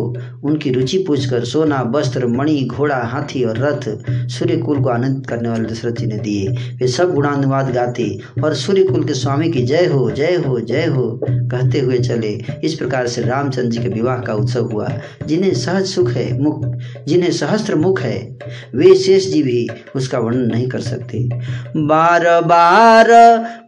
उनकी 0.44 0.72
रुचि 0.72 0.98
पूछकर 1.08 1.44
सोना, 1.44 1.82
वस्त्र, 1.96 2.28
मणि, 2.28 2.68
घोड़ा, 2.72 2.98
हाथी 2.98 3.44
और 3.44 3.58
रथ 3.58 3.90
सूर्य 4.30 4.58
कुल 4.58 4.84
को 4.84 4.90
आनंदित 4.90 5.28
करने 5.28 5.50
वाले 5.50 5.70
दशरथ 5.70 5.92
जी 5.92 6.06
ने 6.06 6.18
दिए। 6.18 6.48
वे 6.78 6.88
सब 6.88 7.14
गुणानुवाद 7.14 7.72
गाते 7.72 8.20
और 8.44 8.54
सूर्य 8.56 8.84
कुल 8.84 9.04
के 9.04 9.14
स्वामी 9.14 9.52
की 9.52 9.64
जय 9.64 9.86
हो 9.86 10.12
जय 10.12 10.44
हो 10.48 10.60
जय 10.60 10.86
हो 10.86 11.20
कहते 11.26 11.80
हुए 11.80 11.98
चले। 11.98 12.42
इस 12.64 12.74
प्रकार 12.74 13.08
से 13.08 13.22
रामचंद्र 13.22 13.70
जी 13.70 13.80
के 13.80 13.90
विवाह 13.90 14.18
का 14.18 14.34
उत्सव 14.34 14.66
हुआ, 14.66 14.90
जिन्हें 15.28 15.54
सहज 15.68 15.86
सुख 15.86 16.10
है, 16.12 16.42
मुख 16.42 16.66
जिन्हें 17.08 17.32
सहस्त्र 17.32 17.76
मुख 17.76 18.02
है, 18.02 18.38
वे 18.76 18.94
शेष 18.96 19.32
जी 19.32 19.42
भी 19.44 19.68
उसका 19.96 20.20
वर्णन 20.20 20.52
नहीं 20.52 20.68
कर 20.68 20.80
सकते। 20.80 21.30
बार 21.78 22.42
बार 22.42 23.08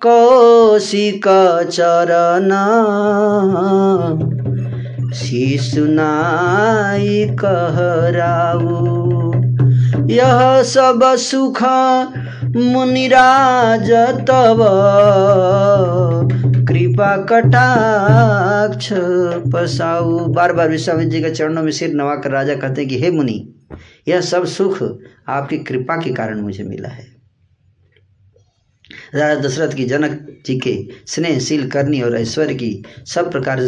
कौशिक 0.01 1.27
चरण 1.71 2.49
शिशुनाई 5.13 7.27
कहराऊ। 7.43 8.97
यह 10.09 10.61
सब 10.63 10.99
सुख 11.17 11.63
मुनिराज 12.55 13.91
तब 14.29 14.61
कृपा 16.69 17.17
कटाक्ष 17.17 18.89
पसाऊ 19.53 20.19
बार 20.19 20.53
बार 20.53 20.69
विश्वामित्र 20.69 21.11
जी 21.11 21.21
के 21.21 21.29
चरणों 21.29 21.63
में 21.63 21.71
सिर 21.71 21.93
नवाकर 21.93 22.31
राजा 22.31 22.55
कहते 22.55 22.81
हैं 22.81 22.89
कि, 22.89 22.99
हे 22.99 23.11
मुनि, 23.11 23.53
यह 24.07 24.21
सब 24.21 24.45
सुख 24.45 24.83
आपकी 25.27 25.57
कृपा 25.57 25.97
के 25.97 26.13
कारण 26.13 26.41
मुझे 26.41 26.63
मिला 26.63 26.89
है। 26.89 27.05
राजा 29.15 29.41
दशरथ 29.41 29.73
की 29.73 29.85
जनक 29.85 30.41
जी 30.45 30.59
के 30.59 30.87
स्नेहशील, 31.07 31.69
करनी 31.69 32.01
और 32.01 32.17
ऐश्वर्य 32.17 32.53
की 32.53 32.83
सब 33.05 33.31
प्रकार 33.31 33.59
से 33.59 33.67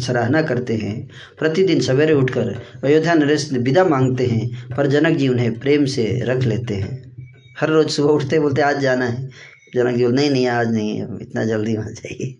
सराहना 0.00 0.42
करते 0.42 0.74
हैं। 0.74 1.08
प्रतिदिन 1.38 1.80
सवेरे 1.80 2.14
उठकर 2.14 2.62
अयोध्या 2.84 3.14
नरेश 3.14 3.52
विदा 3.52 3.84
मांगते 3.84 4.26
हैं, 4.26 4.68
पर 4.76 4.86
जनक 4.86 5.16
जी 5.16 5.28
उन्हें 5.28 5.58
प्रेम 5.58 5.84
से 5.84 6.20
रख 6.22 6.42
लेते 6.42 6.74
हैं। 6.74 7.16
हर 7.60 7.68
रोज 7.68 7.90
सुबह 7.90 8.10
उठते 8.10 8.38
बोलते 8.38 8.62
आज 8.62 8.78
जाना 8.78 9.04
है। 9.04 9.55
जनक 9.76 9.96
जी 9.96 10.04
बोल, 10.04 10.14
नहीं 10.14 10.30
नहीं, 10.30 10.46
आज 10.46 10.72
नहीं, 10.72 11.02
इतना 11.20 11.44
जल्दी 11.44 11.76
वहाँ 11.76 11.92
जाइए। 11.92 12.34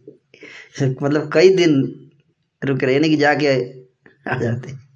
मतलब 1.03 1.31
कई 1.33 1.55
दिन 1.57 1.79
रुक 2.63 2.85
रहे 2.85 2.95
यानी 2.95 3.09
कि 3.09 3.17
जाके 3.17 3.55
आ 4.31 4.39
जाते 4.39 4.87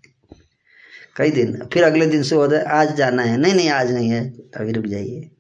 कई 1.17 1.31
दिन, 1.31 1.59
फिर 1.73 1.85
अगले 1.85 2.07
दिन 2.07 2.23
सुबह 2.23 2.43
होता 2.43 2.57
है, 2.57 2.65
आज 2.65 2.97
जाना 2.97 3.23
है। 3.23 3.37
नहीं 3.37 3.55
नहीं, 3.55 3.69
आज 3.71 3.93
नहीं 3.93 4.11
है। 4.11 4.21
अभी 4.57 4.73
रुक 4.73 4.87
जाइए। 4.87 5.31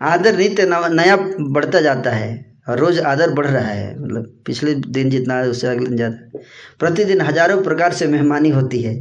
आदर 0.00 0.36
नित्य 0.36 0.66
नया 0.90 1.16
बढ़ता 1.40 1.80
जाता 1.80 2.10
है, 2.10 2.54
और 2.68 2.78
रोज 2.78 2.98
आदर 3.00 3.30
बढ़ 3.30 3.46
रहा 3.46 3.68
है। 3.68 4.00
मतलब 4.00 4.42
पिछले 4.46 4.74
दिन 4.74 5.10
जितना 5.10 5.34
है 5.34 5.48
उससे 5.48 5.66
अगले 5.66 5.86
दिन 5.86 5.96
ज़्यादा। 5.96 6.38
प्रतिदिन 6.78 7.20
हज़ारों 7.20 7.62
प्रकार 7.62 7.92
से 7.92 8.06
मेहमानी 8.06 8.50
होती 8.50 8.82
है। 8.82 8.94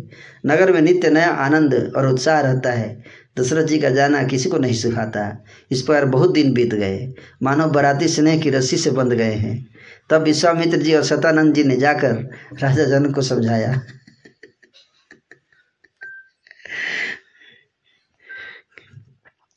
नगर 0.45 0.71
में 0.71 0.81
नित्य 0.81 1.09
नया 1.09 1.29
आनंद 1.45 1.93
और 1.97 2.07
उत्साह 2.07 2.39
रहता 2.39 2.71
है। 2.71 3.03
दशरथ 3.39 3.63
जी 3.63 3.77
का 3.79 3.89
जाना 3.89 4.23
किसी 4.23 4.49
को 4.49 4.57
नहीं 4.57 4.73
सुखाता। 4.73 5.43
इस 5.71 5.81
पर 5.81 6.05
बहुत 6.05 6.33
दिन 6.33 6.53
बीत 6.53 6.73
गए। 6.73 7.13
मानव 7.43 7.71
बराती 7.71 8.07
स्नेह 8.07 8.39
की 8.41 8.49
रस्सी 8.49 8.77
से 8.77 8.91
बंध 8.91 9.13
गए 9.13 9.33
हैं। 9.33 9.67
तब 10.09 10.21
विश्वामित्र 10.21 10.77
जी 10.77 10.93
और 10.93 11.03
सतानंद 11.03 11.53
जी 11.55 11.63
ने 11.63 11.75
जाकर 11.75 12.13
राजा 12.61 12.83
जनक 12.83 13.15
को 13.15 13.21
समझाया। 13.21 13.81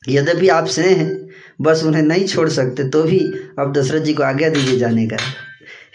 यद्यपि 0.09 0.49
आप 0.49 0.67
स्नेह 0.67 0.99
हैं 0.99 1.29
बस 1.61 1.83
उन्हें 1.85 2.03
नहीं 2.03 2.27
छोड़ 2.27 2.49
सकते 2.49 2.89
तो 2.89 3.03
भी 3.03 3.19
अब 3.59 3.73
दशरथ 3.73 4.01
जी 4.01 4.15
को 4.15 4.23
आज्ञा 4.23 4.49
दीजिए 4.49 4.79
जाने 4.79 5.07
का। 5.07 5.17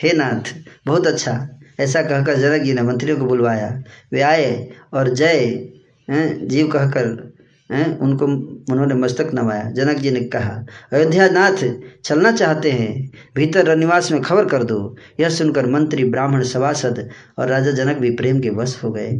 हे 0.03 0.13
नाथ, 0.13 0.53
बहुत 0.85 1.07
अच्छा। 1.07 1.59
ऐसा 1.79 2.01
कहकर 2.01 2.35
जनक 2.35 2.61
जी 2.61 2.73
ने 2.73 2.81
मंत्रियों 2.81 3.17
को 3.17 3.25
बुलवाया। 3.25 3.83
वे 4.13 4.21
आए 4.21 4.71
और 4.93 5.09
जय 5.09 5.69
जीव 6.09 6.67
कहकर 6.67 7.30
हैं? 7.71 7.97
उनको 7.99 8.25
उन्होंने 8.71 8.93
मस्तक 8.93 9.31
नवाया 9.33 9.69
जनक 9.71 9.97
जी 9.97 10.11
ने 10.11 10.19
कहा 10.25 10.65
अयोध्या 10.93 11.27
नाथ 11.29 11.63
चलना 12.03 12.31
चाहते 12.31 12.71
हैं। 12.71 13.09
भीतर 13.35 13.65
रनिवास 13.65 14.11
में 14.11 14.21
खबर 14.21 14.45
कर 14.45 14.63
दो। 14.63 14.95
यह 15.19 15.29
सुनकर 15.29 15.67
मंत्री, 15.67 16.03
ब्राह्मण, 16.03 16.43
सभासद 16.43 17.09
और 17.39 17.47
राजा 17.47 17.71
जनक 17.71 17.97
भी 17.97 18.11
प्रेम 18.11 18.39
के 18.39 18.49
वश 18.49 18.79
हो 18.83 18.91
गए। 18.91 19.11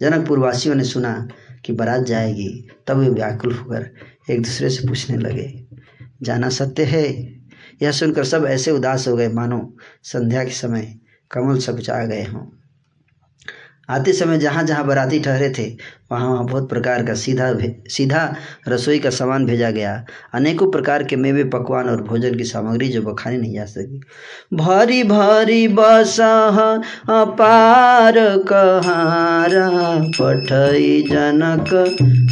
जनकपुरवासियों 0.00 0.74
ने 0.74 0.84
सुना 0.84 1.28
कि 1.64 1.72
बारात 1.72 2.02
जाएगी। 2.02 2.68
तब 2.86 2.98
वे 2.98 3.08
व्याकुल 3.08 3.52
होकर 3.52 3.90
एक 4.30 4.42
दूसरे 4.42 4.70
से 4.70 4.88
पूछने 4.88 5.16
लगे, 5.16 5.64
जाना 6.22 6.48
सत्य 6.48 6.84
है? 6.84 7.04
यह 7.82 7.90
सुनकर 7.90 8.24
सब 8.24 8.44
ऐसे 8.44 8.70
उदास 8.70 9.08
हो 9.08 9.16
गए, 9.16 9.28
मानो 9.28 9.76
संध्या 10.02 10.44
के 10.44 10.50
समय 10.50 10.94
कमल 11.30 11.58
सकुचा 11.58 12.04
गए 12.04 12.22
हों। 12.22 12.59
आते 13.88 14.12
समय 14.12 14.38
जहाँ 14.38 14.64
जहाँ 14.64 14.86
बराती 14.86 15.20
ठहरे 15.20 15.50
थे, 15.50 15.76
वहाँ 16.12 16.28
वहाँ 16.28 16.46
बहुत 16.46 16.68
प्रकार 16.68 17.06
का 17.06 17.14
सीधा 17.14 17.54
सीधा 17.88 18.34
रसोई 18.68 18.98
का 18.98 19.10
सामान 19.10 19.46
भेजा 19.46 19.70
गया। 19.70 20.04
अनेकों 20.34 20.70
प्रकार 20.70 21.02
के 21.02 21.16
मेवे, 21.16 21.44
पकवान 21.44 21.88
और 21.88 22.02
भोजन 22.02 22.34
की 22.34 22.44
सामग्री 22.44 22.88
जो 22.88 23.02
बखानी 23.02 23.36
नहीं 23.36 23.54
जा 23.54 23.64
सकी। 23.64 24.00
भारी 24.54 25.02
भारी 25.04 25.68
बसा 25.68 26.50
अपार 27.08 28.14
कहारा, 28.52 29.68
पठई 30.20 31.02
जनक, 31.02 31.74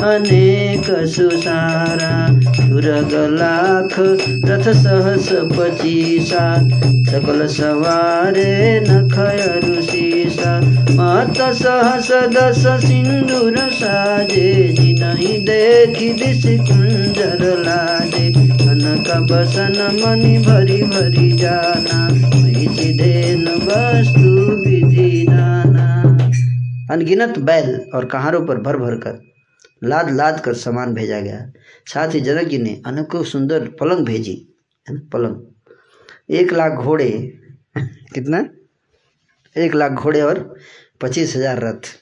अनेक 0.03 1.07
सुसारा, 1.09 2.41
सुरग 2.53 3.15
लाख, 3.41 3.97
रथ 4.45 4.73
सहस 4.73 5.29
पचीसा, 5.33 6.69
सकल 7.11 7.47
सवारे 7.47 8.81
नखय 8.81 9.61
ऋषिसा 10.39 10.61
मात 10.95 11.37
सहस 11.37 12.13
दस 12.13 12.87
सिंदूर 12.87 13.57
साजे, 13.59 14.69
जिनहि 14.69 15.27
देखि 15.27 16.13
दिश 16.13 16.43
कुंजर 16.47 17.59
लाजे। 17.59 18.33
कनक 18.33 19.31
बसन 19.33 20.03
मणि 20.07 20.39
भरी 20.39 20.83
भरी 20.83 21.33
जाना 21.33 22.09
देन 22.97 23.49
वस्तु 23.49 24.31
विधि 24.69 25.27
दाना। 25.31 26.03
अनगिनत 26.91 27.39
बैल 27.39 27.81
और 27.95 28.05
कहारों 28.05 28.47
पर 28.47 28.57
भर 28.57 28.77
भर 28.77 28.95
कर 28.95 29.23
लाद 29.85 30.11
लाद 30.11 30.41
कर 30.41 30.55
सामान 30.55 30.95
भेजा 30.95 31.21
गया। 31.21 31.51
साथ 31.87 32.15
ही 32.15 32.21
जनक 32.21 32.49
जी 32.49 32.59
ने 32.59 32.83
अनेकों 32.87 33.23
सुंदर 33.23 33.61
पलंग 33.81 34.07
भेजी 34.07 34.49
पलंग। 34.91 35.37
एक 36.31 36.53
लाख 36.53 36.73
घोड़े। 36.73 37.39
कितना? 38.15 38.49
एक 39.59 39.75
लाख 39.75 39.93
घोड़े 39.93 40.21
और 40.23 40.39
पच्चीस 41.01 41.37
हज़ार 41.37 41.61
रथ। 41.61 41.95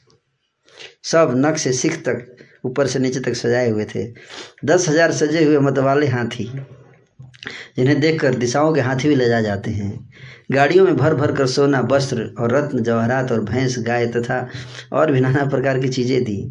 सब 1.05 1.33
नक 1.36 1.57
से 1.57 1.73
सिख 1.73 1.97
तक, 1.99 2.36
ऊपर 2.65 2.86
से 2.86 2.99
नीचे 2.99 3.20
तक 3.20 3.35
सजाए 3.35 3.68
हुए 3.70 3.85
थे। 3.85 4.07
दस 4.65 4.89
हज़ार 4.89 5.12
सजे 5.15 5.44
हुए 5.44 5.59
मतवाले 5.60 6.07
हाथी, 6.07 6.44
जिन्हें 7.76 7.99
देखकर 8.01 8.35
दिशाओं 8.36 8.73
के 8.75 8.81
हाथी 8.81 9.09
भी 9.09 9.15
ले 9.15 9.28
जा 9.28 9.41
जाते 9.41 9.70
हैं। 9.70 10.09
गाड़ियों 10.52 10.85
में 10.85 10.97
भर 10.97 11.15
भर 11.15 11.35
कर 11.36 11.47
सोना, 11.47 11.81
वस्त्र 11.83 12.35
और 12.39 12.55
रत्न, 12.55 12.83
जवाहरात 12.83 13.33
और 13.33 13.44
भैंस, 13.44 13.78
गाय 13.78 14.07
तथा 14.07 14.49
और 14.93 15.12
भी 15.12 15.20
नाना 15.20 15.44
प्रकार 15.47 15.78
की 15.78 15.89
चीज़ें 15.89 16.23
दी। 16.25 16.43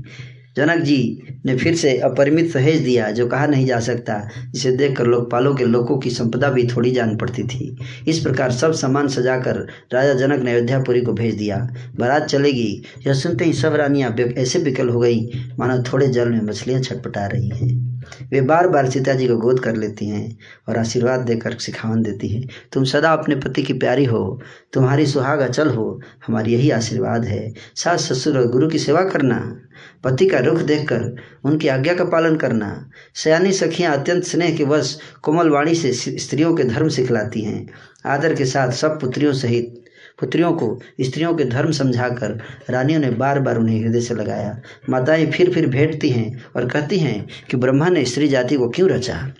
जनक 0.58 0.82
जी 0.82 1.22
ने 1.46 1.58
फिर 1.58 1.76
से 1.76 1.98
अपरिमित 1.98 2.52
सहेज 2.52 2.82
दिया 2.82 3.12
जो 3.12 3.28
कहा 3.28 3.48
नहीं 3.48 3.66
जा 3.66 3.80
सकता। 3.80 4.30
जिसे 4.52 4.72
देखकर 4.72 5.06
लोकपालों 5.06 5.56
के 5.56 5.66
लोगों 5.66 5.98
की 5.98 6.10
संपदा 6.10 6.50
भी 6.50 6.68
थोड़ी 6.68 6.92
जान 6.92 7.18
पड़ती 7.18 7.44
थी। 7.44 7.78
इस 8.08 8.20
प्रकार 8.20 8.52
सब 8.52 8.72
सामान 8.72 9.08
सजाकर 9.08 9.58
राजा 9.94 10.14
जनक 10.14 10.40
ने 10.40 10.54
अयोध्यापुरी 10.54 11.02
को 11.02 11.14
भेज 11.14 11.36
दिया। 11.36 11.70
बारात 11.96 12.26
चलेगी। 12.26 12.84
यह 13.08 13.14
सुनते 13.14 13.46
ही 13.46 13.54
सब 13.54 13.76
रानियाँ 13.76 14.16
ऐसे 14.38 14.60
बिकल 14.60 14.90
हो 14.90 15.00
गई। 15.00 15.30
मानो 15.60 15.84
थोड़े 15.84 16.08
जल 16.08 16.30
में 16.30 16.42
मछलियाँ 16.42 16.82
छटपटा 16.82 17.26
रही 17.26 17.50
हैं। 17.50 17.95
वे 18.32 18.42
बार 18.42 18.68
बार 18.68 18.90
सीता 18.90 19.14
जी 19.14 19.28
को 19.28 19.38
गोद 19.38 19.60
कर 19.60 19.76
लेती 19.76 20.08
हैं 20.08 20.38
और 20.70 20.78
आशीर्वाद 20.78 21.20
देकर 21.20 21.54
सिखावन 21.54 22.02
देती 22.02 22.28
हैं। 22.28 22.50
तुम 22.72 22.84
सदा 22.84 23.12
अपने 23.14 23.36
पति 23.36 23.64
की 23.64 23.74
प्यारी 23.74 24.06
हो, 24.06 24.42
तुम्हारी 24.74 25.06
सुहाग 25.06 25.40
अचल 25.40 25.70
हो, 25.70 26.02
हमारी 26.28 26.54
यही 26.54 26.72
आशीर्वाद 26.72 27.26
है। 27.26 27.54
सास 27.76 28.14
ससुर 28.14 28.38
और 28.38 28.48
गुरु 28.48 28.70
की 28.70 28.80
सेवा 28.80 29.02
करना, 29.02 29.62
पति 30.04 30.28
का 30.28 30.40
रुख 30.40 30.60
देखकर 30.60 31.16
उनकी 31.44 31.68
आज्ञा 31.68 31.94
का 31.94 32.06
पालन 32.06 32.36
करना। 32.36 32.90
सयानी 33.16 33.52
सखियाँ 33.52 33.98
अत्यंत 33.98 34.24
स्नेह 34.24 34.58
के 34.58 34.64
वश 34.64 35.00
कोमल 35.22 35.50
वाणी 35.50 35.76
से, 35.76 35.94
स्त्रियों 35.94 36.56
के 36.56 36.64
धर्म 36.64 36.90
सिखलाती 36.90 37.42
हैं। 37.42 37.68
आदर 38.06 38.36
के 38.36 38.46
साथ 38.46 38.72
सब 38.72 39.00
पुत्रियों 39.02 39.34
सहित 39.34 39.85
पुत्रियों 40.20 40.54
को, 40.54 40.82
स्त्रियों 41.02 41.36
के 41.36 41.44
धर्म 41.44 41.72
समझाकर 41.72 42.40
रानियों 42.70 43.00
ने 43.00 43.10
बार 43.10 43.40
बार 43.40 43.58
उन्हें 43.58 43.82
हृदय 43.82 44.02
से 44.02 44.14
लगाया। 44.14 44.62
माताएँ 44.90 45.32
फिर 45.32 45.54
फिर 45.54 45.68
भेंटती 45.68 46.10
हैं 46.10 46.46
और 46.56 46.70
कहती 46.70 46.98
हैं 46.98 47.28
कि 47.50 47.58
ब्रह्मा 47.58 47.90
ने 47.90 48.06
स्त्री 48.06 48.28
जाति 48.28 48.56
को 48.56 48.70
क्यों 48.70 48.90
रचा? 48.90 49.32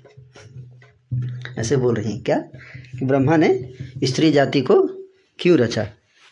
ऐसे 1.58 1.78
बोल 1.78 1.96
रही 1.96 2.12
हैं, 2.12 2.24
क्या? 2.24 2.40
कि 3.00 3.06
ब्रह्मा 3.06 3.38
ने 3.38 3.70
स्त्री 4.04 4.32
जाति 4.32 4.62
को 4.62 4.82
क्यों 5.40 5.58
रचा? 5.58 5.82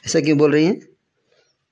ऐसा 0.06 0.20
क्यों 0.20 0.38
बोल 0.38 0.52
रही 0.52 0.66
हैं? 0.66 0.82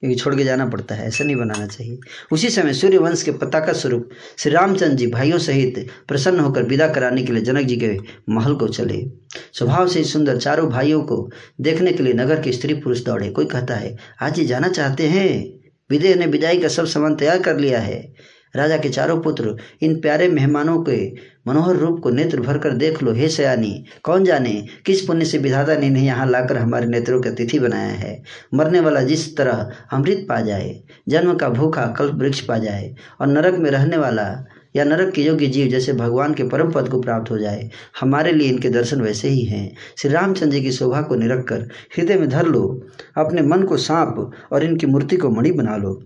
क्योंकि 0.01 0.15
छोड़ 0.15 0.35
के 0.35 0.43
जाना 0.43 0.65
पड़ता 0.65 0.95
है, 0.95 1.07
ऐसा 1.07 1.23
नहीं 1.23 1.35
बनाना 1.35 1.67
चाहिए। 1.67 1.97
उसी 2.31 2.49
समय 2.49 2.73
सूर्यवंश 2.73 3.23
के 3.23 3.31
पताका 3.31 3.73
स्वरूप 3.73 4.09
श्री 4.37 4.51
रामचंद्र 4.51 4.95
जी 4.95 5.07
भाइयों 5.07 5.37
सहित 5.37 5.87
प्रसन्न 6.07 6.39
होकर 6.39 6.63
विदा 6.63 6.87
कराने 6.87 7.23
के 7.23 7.33
लिए 7.33 7.43
जनक 7.43 7.65
जी 7.65 7.77
के 7.77 7.97
महल 8.29 8.55
को 8.55 8.67
चले। 8.67 9.05
स्वभाव 9.53 9.87
से 9.87 10.03
सुंदर 10.03 10.37
चारों 10.37 10.69
भाइयों 10.69 11.01
को 11.01 11.31
देखने 11.61 11.91
के 11.91 12.03
लिए 12.03 12.13
नगर 12.13 12.41
के 12.41 12.51
स्त्री 12.51 12.73
पुरुष 12.73 13.03
दौड़े। 13.03 13.29
कोई 13.29 13.45
कहता 13.45 13.75
है, 13.75 13.97
आज 14.21 14.39
ही 14.39 14.45
जाना 14.45 14.67
चाहते 14.67 15.07
हैं? 15.07 15.53
विदेह 15.89 16.15
ने 16.15 16.25
विदाई 16.25 16.59
का 16.59 16.67
सब 16.67 16.85
सामान 16.85 17.15
तैयार 17.15 17.41
कर 17.41 17.57
लिया 17.57 17.79
है। 17.79 18.13
राजा 18.55 18.77
के 18.77 18.89
चारों 18.89 19.19
पुत्र, 19.21 19.55
इन 19.81 19.99
प्यारे 20.01 20.27
मेहमानों 20.27 20.83
के 20.83 21.31
मनोहर 21.47 21.75
रूप 21.75 21.99
को 21.99 22.09
नेत्र 22.09 22.41
भर 22.41 22.57
कर 22.57 22.73
देख 22.73 23.03
लो, 23.03 23.13
हे 23.13 23.27
सयानी, 23.27 23.85
कौन 24.03 24.25
जाने 24.25 24.65
किस 24.85 25.01
पुण्य 25.01 25.25
से 25.25 25.37
विधाता 25.37 25.75
ने 25.75 25.87
इन्हें 25.87 26.03
यहाँ 26.03 26.29
लाकर 26.29 26.57
हमारे 26.57 26.87
नेत्रों 26.87 27.21
के 27.21 27.31
तिथि 27.31 27.59
बनाया 27.59 27.93
है? 27.93 28.23
मरने 28.53 28.79
वाला 28.79 29.01
जिस 29.01 29.37
तरह 29.37 29.71
अमृत 29.91 30.25
पा 30.29 30.41
जाए, 30.41 30.79
जन्म 31.09 31.33
का 31.33 31.49
भूखा 31.49 31.85
कल्प 31.97 32.15
वृक्ष 32.15 32.39
पा 32.39 32.57
जाए, 32.57 32.95
और 33.21 33.27
नरक 33.27 33.59
में 33.59 33.71
रहने 33.71 33.97
वाला 33.97 34.45
या 34.75 34.83
नरक 34.83 35.13
के 35.13 35.21
योग्य 35.21 35.47
जीव 35.47 35.67
जैसे 35.67 35.93
भगवान 35.93 36.33
के 36.33 36.43
परम 36.43 36.71
पद 36.71 36.87
को 36.89 37.01
प्राप्त 37.01 37.31
हो 37.31 37.37
जाए, 37.37 37.69
हमारे 37.99 38.31
लिए 38.31 38.49
इनके 38.49 38.69
दर्शन 38.69 39.01
वैसे 39.01 39.27
ही 39.27 39.41
हैं। 39.41 39.75
श्री 39.97 40.11
रामचंद्र 40.11 40.55
जी 40.55 40.61
की 40.61 40.71
शोभा 40.71 41.01
को 41.01 41.15
निरख 41.15 41.45
कर 41.47 41.67
हृदय 41.97 42.15
में 42.15 42.29
धर 42.29 42.45
लो, 42.45 42.89
अपने 43.17 43.41
मन 43.41 43.63
को 43.63 43.77
सांप 43.77 44.31
और 44.51 44.63
इनकी 44.63 44.87
मूर्ति 44.87 45.17
को 45.17 45.29
मणि 45.29 45.51
बना 45.51 45.77
लो। 45.77 46.01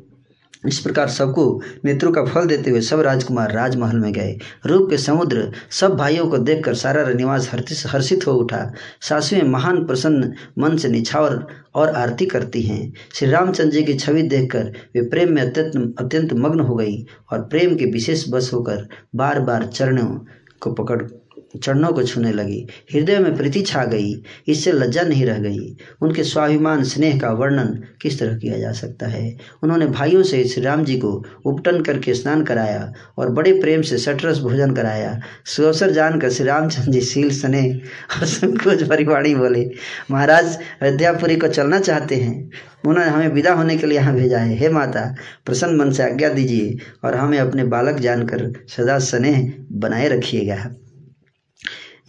इस 0.68 0.80
प्रकार 0.80 1.10
सबको 1.10 1.62
नेत्रों 1.86 2.12
का 2.12 2.24
फल 2.26 2.46
देते 2.46 2.70
हुए 2.70 2.82
सब 2.82 3.00
राजकुमार 3.00 3.52
राजमहल 3.52 3.98
में 3.98 4.12
गए। 4.14 4.38
रूप 4.66 4.90
के 4.90 4.98
समुद्र 4.98 5.52
सब 5.72 5.96
भाइयों 5.96 6.28
को 6.28 6.38
देखकर 6.38 6.74
सारा 6.74 7.04
निवास 7.10 7.50
हर्षित 7.88 8.28
हो 8.28 8.34
उठा। 8.34 8.72
सासुएँ 9.02 9.42
महान 9.42 9.86
प्रसन्न 9.86 10.34
मन 10.60 10.78
से 10.78 10.88
निछावर 10.88 11.46
और 11.76 11.90
आरती 11.90 12.26
करती 12.26 12.62
हैं। 12.62 12.94
श्री 13.14 13.30
रामचंद्र 13.30 13.72
जी 13.72 13.84
की 13.84 13.94
छवि 13.94 14.22
देखकर 14.22 14.72
वे 14.96 15.02
प्रेम 15.02 15.34
में 15.34 15.42
अत्यंत 15.42 15.96
अत्यंत 16.00 16.34
मग्न 16.34 16.60
हो 16.60 16.76
गई 16.76 17.06
और 17.32 17.42
प्रेम 17.42 17.76
के 17.76 17.86
विशेष 17.86 18.26
बस 18.30 18.50
होकर 18.54 18.88
बार 19.16 19.40
बार 19.40 19.66
चरणों 19.66 20.20
को 20.60 20.72
पकड़ 20.74 21.02
चरणों 21.64 21.90
को 21.90 22.04
छूने 22.04 22.32
लगी। 22.32 22.68
हृदय 22.94 23.20
में 23.20 23.38
प्रीति 23.38 23.62
छा 23.62 23.86
गई। 23.86 24.24
इससे 24.48 24.72
लज्जा 24.72 25.02
नहीं 25.02 25.26
रह 25.26 25.40
गई। 25.40 25.78
उनके 26.02 26.24
स्वाभिमान 26.24 26.84
स्नेह 26.84 27.20
का 27.20 27.32
वर्णन 27.32 27.84
किस 28.02 28.20
तरह 28.20 28.38
किया 28.38 28.58
जा 28.58 28.72
सकता 28.72 29.08
है? 29.08 29.38
उन्होंने 29.64 29.88
भाइयों 29.88 30.24
से 30.24 30.44
श्री 30.44 30.64
राम 30.64 30.84
जी 30.84 30.98
को 30.98 31.24
उपटन 31.46 31.82
करके 31.82 32.14
स्नान 32.14 32.44
कराया 32.44 32.94
और 33.18 33.30
बड़े 33.30 33.52
प्रेम 33.52 33.82
से 33.82 33.98
सटरस 33.98 34.40
भोजन 34.40 34.72
कराया। 34.72 35.20
सुअवसर 35.46 35.92
जानकर 35.92 36.30
श्री 36.30 36.46
रामचंद्र 36.46 36.92
जी 36.92 37.02
शील, 37.02 37.30
स्नेह 37.30 37.82
और 38.20 38.26
संकोच 38.26 38.84
परिवाणी 38.84 39.36
बोले, 39.36 39.72
महाराज, 40.12 40.58
अयोध्यापुरी 40.82 41.36
को 41.36 41.48
चलना 41.48 41.80
चाहते 41.80 42.16
हैं। 42.16 42.52
उन्होंने 42.88 43.12
हमें 43.12 43.28
विदा 43.28 43.54
होने 43.54 43.78
के 43.78 43.88
लिए 43.88 43.98
यहाँ 43.98 44.16
भेजा 44.16 44.38
है। 44.38 44.56
हे 44.56 44.70
माता, 44.70 45.16
प्रसन्न 45.46 45.76
मन 45.76 45.92
से 45.92 46.04
आज्ञा 46.04 46.30
दीजिए 46.30 46.78
और 47.04 47.16
हमें 47.16 47.40
अपने 47.40 47.64
बालक 47.64 47.96
जानकर 47.96 48.54
सदा 48.68 49.00
स्नेह 49.00 49.54
बनाए 49.72 50.08
रखिएगा। 50.08 50.76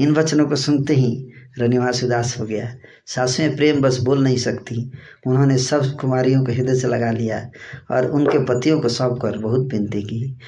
इन 0.01 0.13
वचनों 0.13 0.47
को 0.47 0.57
सुनते 0.57 0.95
ही 0.95 1.29
रनिवास 1.59 2.05
उदास 2.05 2.37
हो 2.41 2.45
गया। 2.45 2.75
सासुएँ 3.07 3.49
प्रेम 3.49 3.81
बस 3.81 4.01
बोल 4.01 4.23
नहीं 4.23 4.37
सकती। 4.37 4.93
उन्होंने 5.27 5.59
सब 5.59 5.97
कुमारियों 5.97 6.45
को 6.45 6.53
हृदय 6.53 6.75
से 6.75 6.89
लगा 6.89 7.11
लिया 7.11 7.51
और 7.91 8.07
उनके 8.07 8.39
पतियों 8.39 8.81
को 8.81 8.89
सौंप 8.89 9.19
कर 9.23 9.39
बहुत 9.39 9.69
विनती 9.73 10.03
की। 10.03 10.39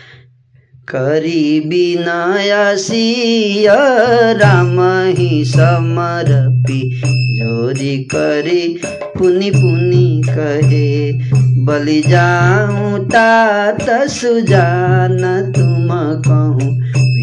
करी 0.89 1.61
बिनायासिया 1.61 4.33
राम 4.33 4.81
ही 5.17 5.45
समरपी। 5.45 7.03
जोरी 7.39 8.05
करी 8.05 8.81
पुनि 9.19 9.51
पुनि 9.51 10.23
कहे, 10.29 11.13
बलि 11.65 12.01
जाऊँ 12.01 13.07
तात 13.07 14.09
सुजान 14.09 15.53
तुम 15.53 16.23
कहूँ। 16.23 16.79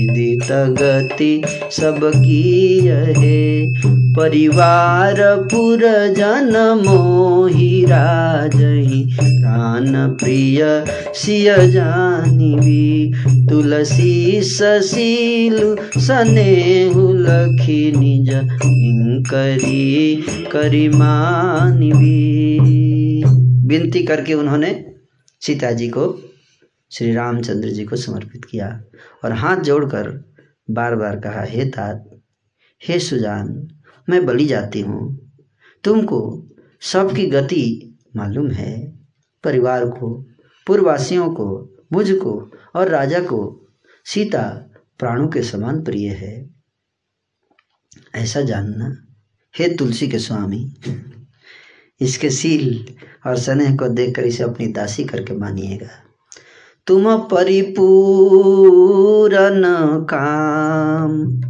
विदित 0.05 0.51
गति 0.51 1.41
सबकी 1.71 2.79
है। 2.85 3.69
परिवार 4.13 5.15
पुर 5.21 5.79
जन 6.17 6.83
मोहि 6.85 7.85
राजही। 7.85 9.03
प्राण 9.21 10.07
प्रिय 10.07 10.85
सिय 11.13 11.55
जानिबी। 11.67 13.13
तुलसी 13.49 14.41
ससीलु 14.41 15.75
सनेहु 16.01 17.13
लखी 17.13 17.91
निज 17.91 18.29
किंकरी 18.45 20.15
करी 20.51 20.89
मानिबी। 20.89 22.59
विनती 23.67 24.03
करके 24.03 24.33
उन्होंने 24.33 24.85
सीता 25.41 25.71
जी 25.71 25.87
को 25.87 26.31
श्री 26.97 27.13
रामचंद्र 27.13 27.69
जी 27.69 27.85
को 27.85 27.95
समर्पित 27.95 28.45
किया 28.45 28.83
और 29.23 29.31
हाथ 29.31 29.57
जोड़कर 29.57 30.33
बार 30.71 30.95
बार 30.95 31.19
कहा, 31.19 31.43
हे 31.43 31.65
तात, 31.65 32.21
हे 32.87 32.99
सुजान, 32.99 33.67
मैं 34.09 34.25
बलि 34.25 34.45
जाती 34.45 34.81
हूँ। 34.81 35.31
तुमको 35.83 36.47
सबकी 36.81 37.27
गति 37.27 37.97
मालूम 38.15 38.51
है। 38.51 38.97
परिवार 39.43 39.85
को, 39.85 40.25
पूर्ववासियों 40.67 41.33
को 41.33 41.77
मुझको 41.93 42.51
और 42.75 42.87
राजा 42.87 43.19
को 43.19 43.67
सीता 44.05 44.41
प्राणों 44.99 45.27
के 45.27 45.43
समान 45.43 45.83
प्रिय 45.83 46.09
है। 46.09 46.49
ऐसा 48.15 48.41
जानना, 48.41 49.07
हे 49.59 49.75
तुलसी 49.75 50.07
के 50.07 50.19
स्वामी, 50.19 50.75
इसके 52.01 52.29
सील 52.29 52.95
और 53.25 53.37
स्नेह 53.37 53.75
को 53.75 53.87
देखकर 53.87 54.23
इसे 54.23 54.43
अपनी 54.43 54.67
दासी 54.67 55.03
करके 55.03 55.33
मानिएगा। 55.33 56.04
तुम 56.87 57.15
परिपूरन 57.15 59.63
काम। 60.13 61.41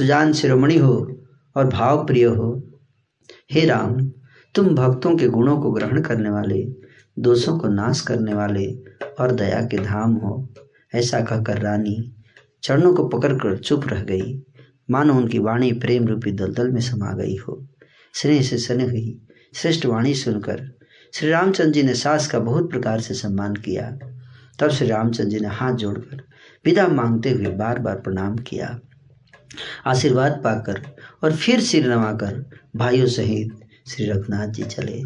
सुजान 0.00 0.32
शिरोमणि 0.32 0.76
हो 0.76 1.20
और 1.56 1.66
भाव 1.66 2.06
प्रिय 2.06 2.24
हो। 2.24 2.68
हे 3.52 3.66
राम, 3.66 4.08
तुम 4.54 4.74
भक्तों 4.74 5.16
के 5.16 5.28
गुणों 5.28 5.60
को 5.60 5.70
ग्रहण 5.70 6.00
करने 6.00 6.30
वाले, 6.30 6.62
दोषों 7.18 7.58
को 7.58 7.68
नाश 7.68 8.00
करने 8.00 8.34
वाले 8.34 8.66
और 9.20 9.32
दया 9.32 9.60
के 9.60 9.78
धाम 9.78 10.12
हो, 10.12 10.54
ऐसा 10.94 11.20
कहकर 11.20 11.58
रानी 11.58 12.22
चरणों 12.62 12.94
को 12.94 13.08
पकड़कर 13.08 13.56
चुप 13.56 13.82
रह 13.86 14.02
गई। 14.02 14.42
मानो 14.90 15.14
उनकी 15.14 15.38
वाणी 15.38 15.72
प्रेम 15.72 16.06
रूपी 16.06 16.32
दलदल 16.32 16.70
में 16.70 16.80
समा 16.80 17.12
गई 17.12 17.36
हो। 17.36 17.66
स्नेह 18.14 18.42
से 18.42 18.58
सने 18.58 18.84
हुई 18.84 19.20
श्रेष्ठ 19.54 19.86
वाणी 19.86 20.14
सुनकर 20.14 20.78
श्री 21.14 21.30
रामचंद्र 21.30 21.72
जी 21.72 21.82
ने 21.82 21.94
सास 21.94 22.26
का 22.26 22.38
बहुत 22.38 22.70
प्रकार 22.70 23.00
से 23.00 23.14
सम्मान 23.14 23.54
किया। 23.54 23.98
तब 24.58 24.68
श्री 24.68 24.88
रामचंद्र 24.88 25.30
जी 25.30 25.40
ने 25.40 25.48
हाथ 25.48 25.74
जोड़कर 25.74 26.22
विदा 26.64 26.88
मांगते 26.88 27.30
हुए 27.30 27.46
बार 27.46 27.78
बार 27.78 27.96
प्रणाम 27.96 28.36
किया। 28.36 28.80
आशीर्वाद 29.86 30.40
पाकर 30.44 30.82
और 31.24 31.36
फिर 31.36 31.60
सिर 31.60 31.88
नवाकर 31.88 32.50
भाइयों 32.76 33.06
सहित 33.06 33.60
श्री 33.88 34.06
रघुनाथ 34.06 34.48
जी 34.48 34.62
चले। 34.62 35.02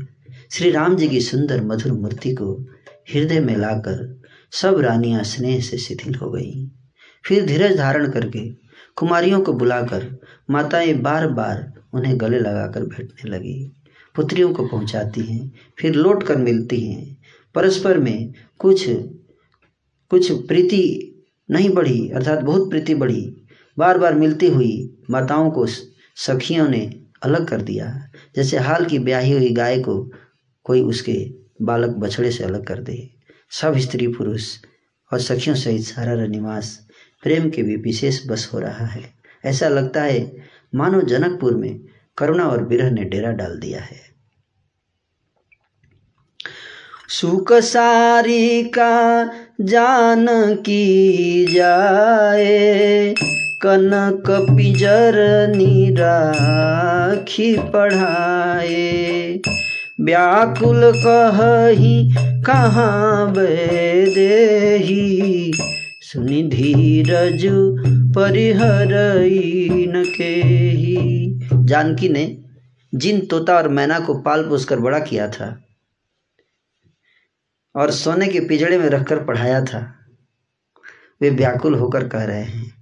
श्री 0.50 0.70
राम 0.70 0.96
जी 0.96 1.08
की 1.08 1.20
सुंदर 1.20 1.64
मधुर 1.64 1.92
मूर्ति 1.92 2.34
को 2.34 2.66
हृदय 3.14 3.40
में 3.40 3.56
लाकर 3.56 4.22
सब 4.52 4.80
रानियाँ 4.80 5.22
स्नेह 5.22 5.60
से 5.60 5.78
शिथिल 5.78 6.14
हो 6.14 6.30
गई। 6.30 6.70
फिर 7.24 7.46
धीरज 7.46 7.76
धारण 7.76 8.10
करके 8.10 8.50
कुमारियों 8.96 9.40
को 9.40 9.52
बुलाकर 9.52 10.20
माताएँ 10.50 10.94
बार 10.94 11.28
बार 11.28 11.72
उन्हें 11.92 12.20
गले 12.20 12.38
लगाकर 12.38 12.80
बैठने 12.80 13.30
लगी। 13.30 13.72
पुत्रियों 14.14 14.54
को 14.54 14.66
पहुंचाती 14.66 15.20
हैं, 15.20 15.52
फिर 15.78 15.94
लौट 15.94 16.22
कर 16.22 16.36
मिलती 16.36 16.80
हैं। 16.80 17.16
परस्पर 17.54 17.98
में 17.98 18.32
कुछ 18.58 18.90
कुछ 20.10 20.46
प्रीति 20.46 21.10
नहीं 21.50 21.70
बढ़ी, 21.70 22.08
अर्थात 22.08 22.40
बहुत 22.40 22.70
प्रीति 22.70 22.94
बढ़ी। 22.94 23.43
बार 23.78 23.98
बार 23.98 24.14
मिलती 24.14 24.48
हुई 24.48 24.98
माताओं 25.10 25.50
को 25.50 25.66
सखियों 25.66 26.68
ने 26.68 27.00
अलग 27.22 27.48
कर 27.48 27.60
दिया। 27.60 28.10
जैसे 28.36 28.58
हाल 28.58 28.84
की 28.84 28.98
ब्याही 28.98 29.32
हुई 29.32 29.50
गाय 29.50 29.78
को 29.78 30.12
कोई 30.64 30.80
उसके 30.80 31.30
बालक 31.62 31.90
बछड़े 31.90 32.30
से 32.30 32.44
अलग 32.44 32.66
कर 32.66 32.78
दे। 32.78 33.10
सब 33.50 33.76
स्त्री 33.78 34.08
पुरुष 34.08 34.56
और 35.12 35.20
सखियों 35.20 35.56
सहित 35.56 35.82
सारा 35.82 36.12
रनिवास 36.12 36.86
प्रेम 37.22 37.50
के 37.50 37.62
भी 37.62 37.76
विशेष 37.76 38.26
बस 38.26 38.50
हो 38.54 38.58
रहा 38.58 38.86
है। 38.86 39.12
ऐसा 39.44 39.68
लगता 39.68 40.02
है 40.02 40.36
मानो 40.74 41.00
जनकपुर 41.00 41.54
में 41.54 41.80
करुणा 42.18 42.44
और 42.44 42.64
विरह 42.64 42.90
ने 42.90 43.04
डेरा 43.04 43.32
डाल 43.32 43.58
दिया 43.58 43.80
है। 43.80 44.00
सुख 47.08 47.52
सारी 47.52 48.62
का 48.62 49.24
जान 49.60 50.26
की 50.54 51.46
जाए। 51.46 53.14
कनक 53.64 54.48
पिजर 54.48 55.48
निराखी 55.48 57.56
पढ़ाए। 57.72 59.40
व्याकुल 60.00 60.92
कही, 60.96 62.14
कहाँ 62.46 63.32
बेदेही 63.32 65.52
सुनि 66.02 66.48
धीरज 66.48 67.46
परिहर 68.16 68.88
के 70.16 70.34
ही 70.72 71.38
जानकी 71.64 72.08
ने 72.08 72.42
जिन 72.92 73.26
तोता 73.26 73.56
और 73.56 73.70
मैना 73.70 74.00
को 74.00 74.22
पाल 74.22 74.48
पोस 74.48 74.64
कर 74.64 74.80
बड़ा 74.80 75.00
किया 75.00 75.30
था 75.30 75.64
और 77.74 77.92
सोने 77.92 78.28
के 78.28 78.40
पिजड़े 78.40 78.78
में 78.78 78.88
रखकर 78.88 79.24
पढ़ाया 79.24 79.64
था, 79.64 79.94
वे 81.20 81.30
व्याकुल 81.30 81.74
होकर 81.74 82.08
कह 82.08 82.24
रहे 82.24 82.42
हैं 82.42 82.73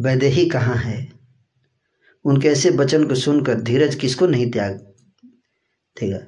वैदेही 0.00 0.48
कहाँ 0.48 0.76
है? 0.76 1.12
उनके 2.24 2.48
ऐसे 2.48 2.70
वचन 2.70 3.08
को 3.08 3.14
सुनकर 3.14 3.60
धीरज 3.60 3.94
किसको 3.94 4.26
नहीं 4.26 4.50
त्याग 4.50 4.74
देगा? 6.00 6.18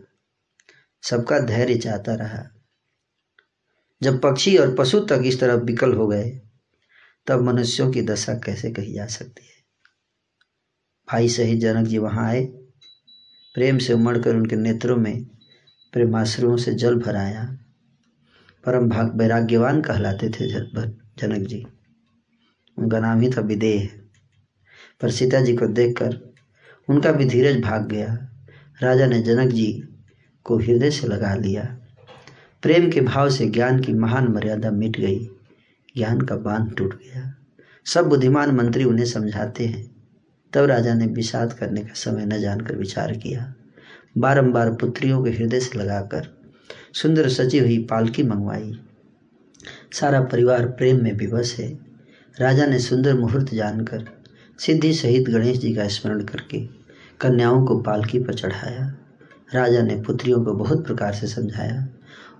सबका 1.02 1.38
धैर्य 1.38 1.74
चाहता 1.74 2.14
रहा। 2.14 2.50
जब 4.02 4.20
पक्षी 4.20 4.56
और 4.56 4.76
पशु 4.76 5.00
तक 5.00 5.22
इस 5.24 5.40
तरह 5.40 5.54
विकल 5.54 5.92
हो 5.92 6.08
गए, 6.08 6.40
तब 7.26 7.40
मनुष्यों 7.40 7.90
की 7.90 8.02
दशा 8.02 8.34
कैसे 8.34 8.70
कही 8.70 8.92
जा 8.92 9.06
सकती 9.06 9.46
है? 9.46 9.52
भाई 11.12 11.28
सहित 11.28 11.60
जनक 11.60 11.86
जी 11.86 11.98
वहाँ 11.98 12.28
आए, 12.28 12.44
प्रेम 13.54 13.78
से 13.78 13.92
उमड़कर 13.92 14.36
उनके 14.36 14.56
नेत्रों 14.56 14.96
में 14.96 15.24
प्रेमाश्रुओं 15.92 16.56
से 16.56 16.74
जल 16.74 16.98
भराया। 16.98 17.58
परम 18.64 18.88
भाग 18.88 19.16
वैराग्यवान 19.16 19.82
कहलाते 19.82 20.28
थे 20.28 20.48
जनक 21.20 21.48
जी। 21.48 21.66
उनका 22.78 23.00
नाम 23.00 23.20
ही 23.20 23.30
था 23.30 23.40
विदेह। 23.40 23.88
पर 25.00 25.10
सीता 25.10 25.40
जी 25.40 25.56
को 25.56 25.66
देखकर 25.66 26.34
उनका 26.88 27.12
भी 27.12 27.24
धीरज 27.24 27.60
भाग 27.60 27.88
गया। 27.88 28.28
राजा 28.82 29.06
ने 29.06 29.22
जनक 29.22 29.50
जी 29.50 29.84
को 30.44 30.58
हृदय 30.58 30.90
से 30.90 31.06
लगा 31.06 31.34
लिया। 31.34 31.78
प्रेम 32.62 32.90
के 32.90 33.00
भाव 33.00 33.30
से 33.30 33.46
ज्ञान 33.46 33.80
की 33.80 33.92
महान 33.92 34.28
मर्यादा 34.28 34.70
मिट 34.70 35.00
गई। 35.00 35.24
ज्ञान 35.96 36.20
का 36.20 36.36
बाँध 36.36 36.74
टूट 36.76 36.94
गया। 36.94 37.34
सब 37.86 38.08
बुद्धिमान 38.08 38.50
मंत्री 38.50 38.84
उन्हें 38.84 39.06
समझाते 39.06 39.66
हैं। 39.66 39.90
तब 40.52 40.64
राजा 40.64 40.94
ने 40.94 41.06
विषाद 41.06 41.52
करने 41.52 41.80
का 41.80 41.92
समय 41.94 42.26
न 42.26 42.40
जानकर 42.40 42.76
विचार 42.76 43.12
किया। 43.12 43.54
बारंबार 44.18 44.74
पुत्रियों 44.74 45.24
के 45.24 45.30
हृदय 45.30 45.60
से 45.60 45.78
लगाकर 45.78 46.42
सुंदर 46.94 47.28
सजी 47.28 47.58
हुई 47.58 47.78
पालकी 47.78 48.22
मंगवाई। 48.22 48.80
सारा 49.92 50.20
परिवार 50.20 50.66
प्रेम 50.66 51.02
में 51.02 51.12
विवश 51.12 51.60
है। 51.60 51.91
राजा 52.40 52.66
ने 52.66 52.78
सुंदर 52.78 53.14
मुहूर्त 53.14 53.54
जानकर, 53.54 54.04
सिद्धि 54.58 54.92
सहित 54.94 55.28
गणेश 55.28 55.58
जी 55.58 55.74
का 55.74 55.88
स्मरण 55.88 56.24
करके 56.24 56.60
कन्याओं 57.20 57.66
को 57.66 57.78
पालकी 57.78 58.18
पर 58.18 58.34
चढ़ाया। 58.34 58.94
राजा 59.54 59.82
ने 59.82 60.02
पुत्रियों 60.02 60.44
को 60.44 60.52
बहुत 60.52 60.86
प्रकार 60.86 61.12
से 61.12 61.26
समझाया 61.26 61.88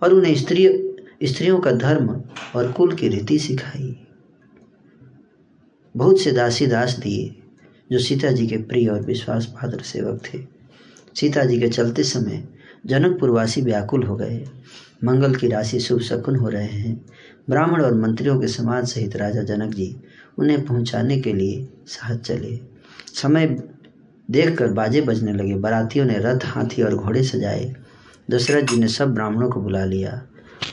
और 0.03 0.15
उन्हें 0.15 0.35
स्त्री, 0.35 0.95
स्त्रियों 1.25 1.61
का 1.61 1.73
धर्म 1.73 2.23
और 2.57 2.73
कुल 2.73 2.95
की 2.95 3.09
रीति 3.09 3.39
सिखाई। 3.39 4.07
बहुत 5.97 6.21
से 6.21 6.33
दासी 6.33 6.67
दास 6.67 6.99
दिए, 6.99 7.43
जो 7.93 7.99
सीता 7.99 8.31
जी 8.31 8.47
के 8.47 8.57
प्रिय 8.57 8.89
और 8.89 9.03
विश्वास 9.03 9.47
पात्र 9.47 9.81
सेवक 9.81 10.23
थे। 10.25 10.39
सीता 11.15 11.45
जी 11.45 11.61
के 11.61 11.69
चलते 11.69 12.03
समय 12.03 12.49
जनकपुरवासी 12.87 13.61
व्याकुल 13.61 14.03
हो 14.03 14.17
गए। 14.17 14.45
मंगल 15.05 15.35
की 15.35 15.49
राशि 15.49 15.81
शुभ 15.81 16.01
शकुन 16.01 16.37
हो 16.37 16.49
रहे 16.49 16.67
हैं। 16.67 17.05
ब्राह्मण 17.51 17.83
और 17.83 17.95
मंत्रियों 17.95 18.39
के 18.41 18.49
समाज 18.49 18.87
सहित 18.87 19.17
राजा 19.17 19.43
जनक 19.43 19.75
जी 19.75 19.97
उन्हें 20.39 20.65
पहुँचाने 20.65 21.21
के 21.21 21.33
लिए 21.33 21.69
साथ 21.87 22.17
चले। 22.17 22.59
समय 23.15 23.47
देखकर 24.29 24.69
बाजे 24.69 25.01
बजने 25.01 25.33
लगे। 25.33 25.55
बारातियों 25.55 26.05
ने 26.05 26.19
रथ, 26.19 26.45
हाथी 26.45 26.83
और 26.83 26.95
घोड़े 26.95 27.23
सजाए। 27.23 27.73
दशरथ 28.31 28.63
जी 28.63 28.77
ने 28.77 28.89
सब 28.89 29.15
ब्राह्मणों 29.15 29.51
को 29.51 29.61
बुला 29.61 29.85
लिया 29.85 30.23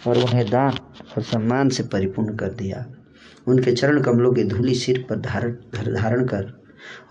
और 0.08 0.18
उन्हें 0.18 0.50
दान 0.50 0.78
और 1.18 1.24
सम्मान 1.24 1.70
से 1.70 1.84
परिपूर्ण 1.84 2.36
कर 2.36 2.50
दिया। 2.52 2.86
उनके 3.48 3.72
चरण 3.72 4.02
कमलों 4.02 4.34
की 4.34 4.44
धूली 4.44 4.76
सिर 4.76 5.06
पर 5.10 5.20
धारण 5.20 5.52
धारण 5.96 6.26
कर 6.26 6.54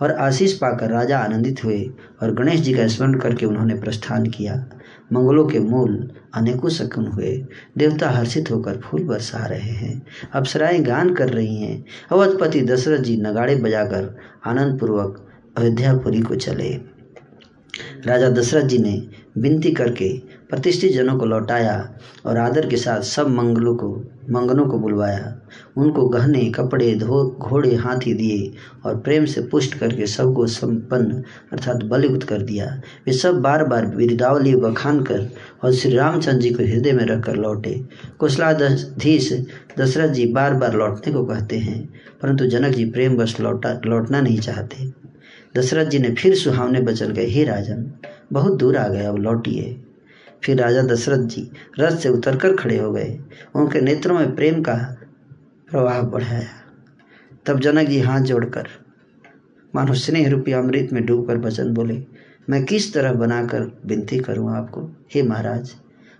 और 0.01 0.11
आशीष 0.11 0.53
पाकर 0.53 0.89
राजा 0.89 1.19
आनंदित 1.19 1.63
हुए 1.63 1.81
और 2.21 2.33
गणेश 2.35 2.59
जी 2.59 2.73
का 2.73 2.87
स्मरण 2.87 3.13
करके 3.13 3.45
उन्होंने 3.45 3.75
प्रस्थान 3.75 4.25
किया। 4.25 4.55
मंगलों 5.13 5.47
के 5.47 5.59
मूल 5.59 6.11
अनेकों 6.33 6.69
शकुन 6.69 7.07
हुए। 7.07 7.45
देवता 7.77 8.09
हर्षित 8.09 8.51
होकर 8.51 8.77
फूल 8.77 9.03
बरसा 9.03 9.45
रहे 9.45 9.71
हैं। 9.71 10.05
अप्सराएँ 10.33 10.79
गान 10.79 11.13
कर 11.13 11.29
रही 11.29 11.55
हैं। 11.55 11.85
अवधपति 12.11 12.61
दशरथ 12.61 12.99
जी 12.99 13.17
नगाड़े 13.17 13.55
बजाकर 13.55 14.17
आनंद 14.45 14.79
पूर्वक 14.79 15.27
अयोध्यापुरी 15.57 16.21
को 16.21 16.35
चले। 16.35 16.69
राजा 18.05 18.29
दशरथ 18.29 18.63
जी 18.63 18.77
ने 18.77 19.07
विनती 19.37 19.71
करके 19.71 20.21
प्रतिष्ठित 20.49 20.91
जनों 20.91 21.17
को 21.17 21.25
लौटाया 21.25 21.73
और 22.25 22.37
आदर 22.37 22.67
के 22.67 22.77
साथ 22.77 23.01
सब 23.01 23.27
मंगलों 23.27 23.75
को 23.75 23.89
मंगनों 24.29 24.65
को 24.65 24.77
बुलवाया। 24.79 25.33
उनको 25.77 26.07
गहने, 26.09 26.43
कपड़े, 26.51 26.93
धो, 26.95 27.23
घोड़े, 27.39 27.73
हाथी 27.75 28.13
दिए 28.13 28.51
और 28.85 28.99
प्रेम 28.99 29.25
से 29.25 29.41
पुष्ट 29.41 29.73
करके 29.73 30.05
सबको 30.07 30.45
संपन्न 30.47 31.23
अर्थात 31.53 31.83
बलियुक्त 31.83 32.23
कर 32.23 32.41
दिया। 32.41 32.65
वे 33.05 33.13
सब 33.13 33.41
बार 33.41 33.63
बार 33.63 33.85
वीरदावली 33.87 34.55
बखान 34.55 35.01
कर 35.03 35.27
और 35.63 35.73
श्री 35.73 35.95
रामचंद्र 35.95 36.39
जी 36.39 36.49
को 36.49 36.63
हृदय 36.63 36.91
में 36.91 37.05
रखकर 37.05 37.35
लौटे। 37.35 37.73
कुशलाधीश 38.19 39.31
दशरथ 39.79 40.13
जी 40.13 40.25
बार 40.25 40.53
बार 40.53 40.75
लौटने 40.75 41.13
को 41.13 41.23
कहते 41.25 41.57
हैं, 41.57 41.83
परंतु 42.21 42.45
जनक 42.45 42.73
जी 42.75 42.85
प्रेम 42.85 43.17
बस 43.17 43.39
लौटा, 43.39 43.79
लौटना 43.85 44.21
नहीं 44.21 44.39
चाहते। 44.39 44.87
दशरथ 45.55 45.85
जी 45.85 45.99
ने 45.99 46.09
फिर 46.11 46.35
सुहावने 46.35 46.81
बचल 46.81 47.11
गए, 47.11 47.25
हे 47.25 47.43
राजन, 47.43 47.91
बहुत 48.33 48.57
दूर 48.59 48.77
आ 48.77 48.87
गए, 48.87 49.05
अब 49.05 49.17
लौटिए। 49.17 49.77
फिर 50.43 50.61
राजा 50.61 50.81
दशरथ 50.81 51.17
जी 51.17 51.51
रथ 51.79 51.97
से 51.97 52.09
उतरकर 52.09 52.55
खड़े 52.55 52.77
हो 52.77 52.91
गए। 52.91 53.19
उनके 53.55 53.81
नेत्रों 53.81 54.19
में 54.19 54.35
प्रेम 54.35 54.61
का 54.61 54.75
प्रवाह 55.69 56.01
बढ़ाया। 56.01 56.47
तब 57.45 57.59
जनक 57.59 57.87
जी 57.87 57.99
हाथ 57.99 58.21
जोड़कर, 58.21 58.67
मानो 59.75 59.93
स्नेह 59.93 60.29
रूपी 60.29 60.51
अमृत 60.51 60.89
में 60.93 61.05
डूबकर 61.05 61.37
वचन 61.37 61.73
बोले। 61.73 62.03
मैं 62.49 62.65
किस 62.65 62.93
तरह 62.93 63.13
बनाकर 63.13 63.79
विनती 63.85 64.17
करूँ 64.17 64.57
आपको? 64.57 64.81
हे 65.13 65.23
महाराज, 65.23 65.75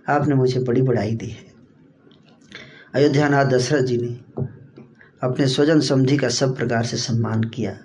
आपने 0.08 0.34
मुझे 0.34 0.60
बड़ी 0.60 0.82
बढ़ाई 0.82 1.14
दी 1.14 1.26
है। 1.26 1.48
अयोध्यानाथ 2.94 3.44
दशरथ 3.44 3.82
जी 3.82 3.96
ने 3.98 4.42
अपने 5.22 5.46
स्वजन 5.46 5.80
समझी 5.80 6.16
का 6.16 6.28
सब 6.28 6.56
प्रकार 6.56 6.84
से 6.84 6.96
सम्मान 6.96 7.44
किया। 7.44 7.78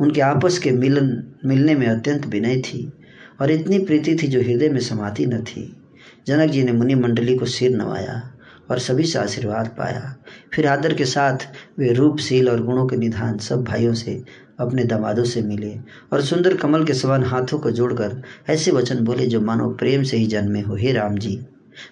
उनके 0.00 0.20
आपस 0.20 0.58
के 0.58 0.70
मिलन, 0.70 1.24
मिलने 1.44 1.74
में 1.74 1.86
अत्यंत 1.86 2.26
विनय 2.26 2.60
थी। 2.60 2.95
और 3.40 3.50
इतनी 3.50 3.78
प्रीति 3.78 4.14
थी 4.14 4.26
जो 4.26 4.40
हृदय 4.40 4.68
में 4.68 4.80
समाती 4.80 5.26
न 5.26 5.42
थी। 5.42 5.76
जनक 6.26 6.50
जी 6.50 6.62
ने 6.64 6.72
मुनि 6.72 6.94
मंडली 6.94 7.36
को 7.36 7.46
सिर 7.46 7.76
नवाया 7.76 8.32
और 8.70 8.78
सभी 8.78 9.04
से 9.04 9.18
आशीर्वाद 9.18 9.66
पाया। 9.78 10.16
फिर 10.54 10.66
आदर 10.66 10.94
के 10.94 11.04
साथ 11.04 11.36
वे 11.78 11.92
रूपशील 11.92 12.48
और 12.48 12.62
गुणों 12.62 12.86
के 12.86 12.96
निधान 12.96 13.38
सब 13.38 13.64
भाइयों 13.64 13.94
से 13.94 14.22
अपने 14.60 14.84
दमादों 14.84 15.24
से 15.24 15.42
मिले 15.42 15.74
और 16.12 16.22
सुंदर 16.22 16.56
कमल 16.56 16.84
के 16.84 16.94
समान 16.94 17.24
हाथों 17.24 17.58
को 17.58 17.70
जोड़कर 17.70 18.22
ऐसे 18.48 18.70
वचन 18.70 19.04
बोले 19.04 19.26
जो 19.26 19.40
मानो 19.40 19.68
प्रेम 19.70 20.02
से 20.02 20.16
ही 20.16 20.26
जन्मे 20.26 20.60
हो। 20.60 20.76
हे 20.76 20.92
राम 20.92 21.14
जी, 21.14 21.40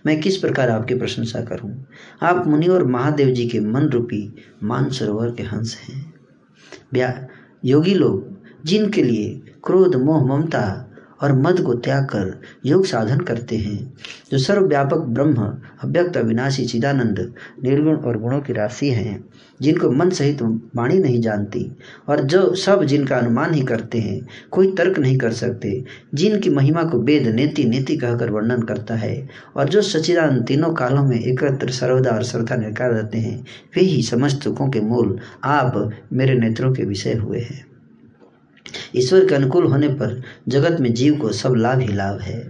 मैं 0.07 0.21
किस 0.21 0.37
प्रकार 0.37 0.71
आपकी 0.71 0.95
प्रशंसा 0.95 1.41
करूँ? 1.41 1.85
आप 2.23 2.47
मुनि 2.47 2.67
और 2.67 2.87
महादेव 2.87 3.31
जी 3.31 3.49
के 3.49 3.61
मन 3.61 3.89
रूपी 3.89 4.35
मान 4.63 4.89
सरोवर 4.91 5.31
के 5.31 5.43
हंस 5.43 5.77
हैं। 5.83 7.29
योगी 7.65 7.95
लोग, 7.95 8.39
जिनके 8.65 9.03
लिए 9.03 9.43
क्रोध, 9.65 9.97
मोह, 9.97 10.25
ममता 10.27 10.94
और 11.25 11.33
मद 11.33 11.61
को 11.61 11.75
त्याग 11.75 12.05
कर 12.05 12.41
योग 12.67 12.85
साधन 12.87 13.19
करते 13.19 13.57
हैं। 13.57 13.95
जो 14.31 14.39
सर्वव्यापक 14.39 14.99
ब्रह्म, 14.99 15.59
अव्यक्त 15.83 16.17
अविनाशी 16.17 16.67
चिदानंद, 16.67 17.35
निर्गुण 17.65 17.97
और 17.97 18.19
गुणों 18.19 18.41
की 18.41 18.53
राशि 18.53 18.89
हैं, 18.89 19.25
जिनको 19.63 19.91
मन 19.91 20.11
सहित 20.11 20.43
वाणी 20.77 20.99
नहीं 20.99 21.21
जानती, 21.21 21.77
और 22.09 22.21
जो 22.21 22.55
सब 22.55 22.85
जिनका 22.85 23.17
अनुमान 23.17 23.55
ही 23.55 23.61
करते 23.61 23.99
हैं, 23.99 24.27
कोई 24.51 24.73
तर्क 24.73 24.99
नहीं 24.99 25.19
कर 25.19 25.33
सकते, 25.33 25.85
जिनकी 26.15 26.51
महिमा 26.51 26.83
को 26.83 26.99
वेद 26.99 27.27
नेति 27.27 27.65
नीति 27.65 27.97
कहकर 27.97 28.31
वर्णन 28.31 28.63
करता 28.63 28.95
है, 28.95 29.29
और 29.57 29.69
जो 29.69 29.83
सचिदानंद 29.83 30.47
तीनों 30.47 30.73
कालों 30.75 31.05
में 31.05 31.21
एकत्र 31.21 31.71
सर्वदा 31.71 32.11
और 32.11 32.23
श्रद्धा 32.23 32.57
निकार 32.57 32.91
रहते 32.91 33.19
हैं, 33.19 33.45
वे 33.77 33.83
ही 33.83 34.03
समस्त 34.03 34.43
सुखों 34.43 34.69
के 34.69 34.81
मूल 34.81 35.19
आप 35.45 35.91
मेरे 36.13 36.35
नेत्रों 36.35 36.73
के 36.73 36.85
विषय 36.85 37.13
हुए 37.13 37.41
हैं। 37.41 37.74
ईश्वर 38.97 39.27
के 39.27 39.35
अनुकूल 39.35 39.67
होने 39.67 39.89
पर 39.91 40.21
जगत 40.49 40.81
में 40.81 40.93
जीव 40.95 41.17
को 41.17 41.33
सब 41.33 41.55
लाभ 41.57 41.81
ही 41.81 41.93
लाभ 41.95 42.21
है। 42.21 42.43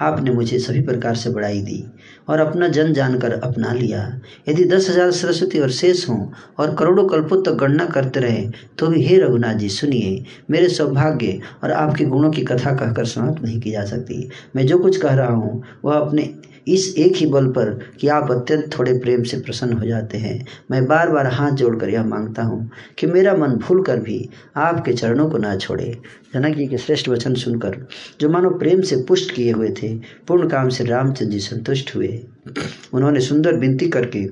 आपने 0.00 0.30
मुझे 0.30 0.58
सभी 0.58 0.80
प्रकार 0.80 1.14
से 1.14 1.30
बढ़ाई 1.30 1.60
दी 1.62 1.84
और 2.28 2.40
अपना 2.40 2.66
जन 2.68 2.92
जानकर 2.92 3.32
अपना 3.34 3.72
लिया। 3.72 4.02
यदि 4.48 4.64
दस 4.64 4.88
हज़ार 4.90 5.10
सरस्वती 5.12 5.58
और 5.58 5.70
शेष 5.70 6.08
हों 6.08 6.26
और 6.58 6.74
करोड़ों 6.74 7.06
कल्पों 7.08 7.42
तक 7.42 7.54
गणना 7.60 7.84
करते 7.86 8.20
रहे 8.20 8.46
तो 8.78 8.86
भी 8.86 9.02
हे 9.04 9.18
रघुनाथ 9.18 9.54
जी, 9.54 9.68
सुनिए, 9.68 10.24
मेरे 10.50 10.68
सौभाग्य 10.68 11.40
और 11.64 11.72
आपके 11.72 12.04
गुणों 12.04 12.30
की 12.30 12.42
कथा 12.42 12.74
कहकर 12.74 13.04
समाप्त 13.06 13.42
नहीं 13.42 13.60
की 13.60 13.70
जा 13.70 13.84
सकती। 13.84 14.28
मैं 14.56 14.66
जो 14.66 14.78
कुछ 14.78 14.96
कह 14.96 15.14
रहा 15.14 15.32
हूँ, 15.32 15.62
वह 15.84 15.96
अपने 15.96 16.34
इस 16.68 16.94
एक 16.98 17.16
ही 17.16 17.26
बल 17.26 17.46
पर 17.46 17.78
कि 18.00 18.08
आप 18.08 18.30
अत्यंत 18.30 18.78
थोड़े 18.78 18.98
प्रेम 18.98 19.22
से 19.22 19.40
प्रसन्न 19.40 19.72
हो 19.72 19.86
जाते 19.86 20.18
हैं। 20.18 20.46
मैं 20.70 20.86
बार 20.86 21.10
बार 21.10 21.26
हाथ 21.26 21.50
जोड़कर 21.50 21.88
यह 21.88 22.04
माँगता 22.04 22.42
हूँ 22.42 22.70
कि 22.98 23.06
मेरा 23.06 23.34
मन 23.34 23.48
भूल 23.48 23.82
कर 23.82 24.00
भी 24.00 24.28
आपके 24.56 24.92
चरणों 24.92 25.30
को 25.30 25.38
ना 25.38 25.56
छोड़े। 25.56 25.98
जनक 26.34 26.56
जी 26.56 26.66
के 26.66 26.78
श्रेष्ठ 26.78 27.08
वचन 27.08 27.34
सुनकर, 27.34 27.86
जो 28.20 28.28
मानो 28.28 28.50
प्रेम 28.50 28.80
से 28.80 28.96
पुष्ट 29.08 29.30
किए 29.30 29.52
हुए 29.52 29.70
थे, 29.82 29.94
पूर्ण 29.98 30.48
काम 30.48 30.68
से 30.68 30.84
रामचंद्र 30.84 31.32
जी 31.32 31.38
संतुष्ट 31.38 31.96
हुए। 31.96 32.26
उन्होंने 32.92 33.20
सुंदर 33.20 33.54
विनती 33.54 33.88
करके 33.88 34.26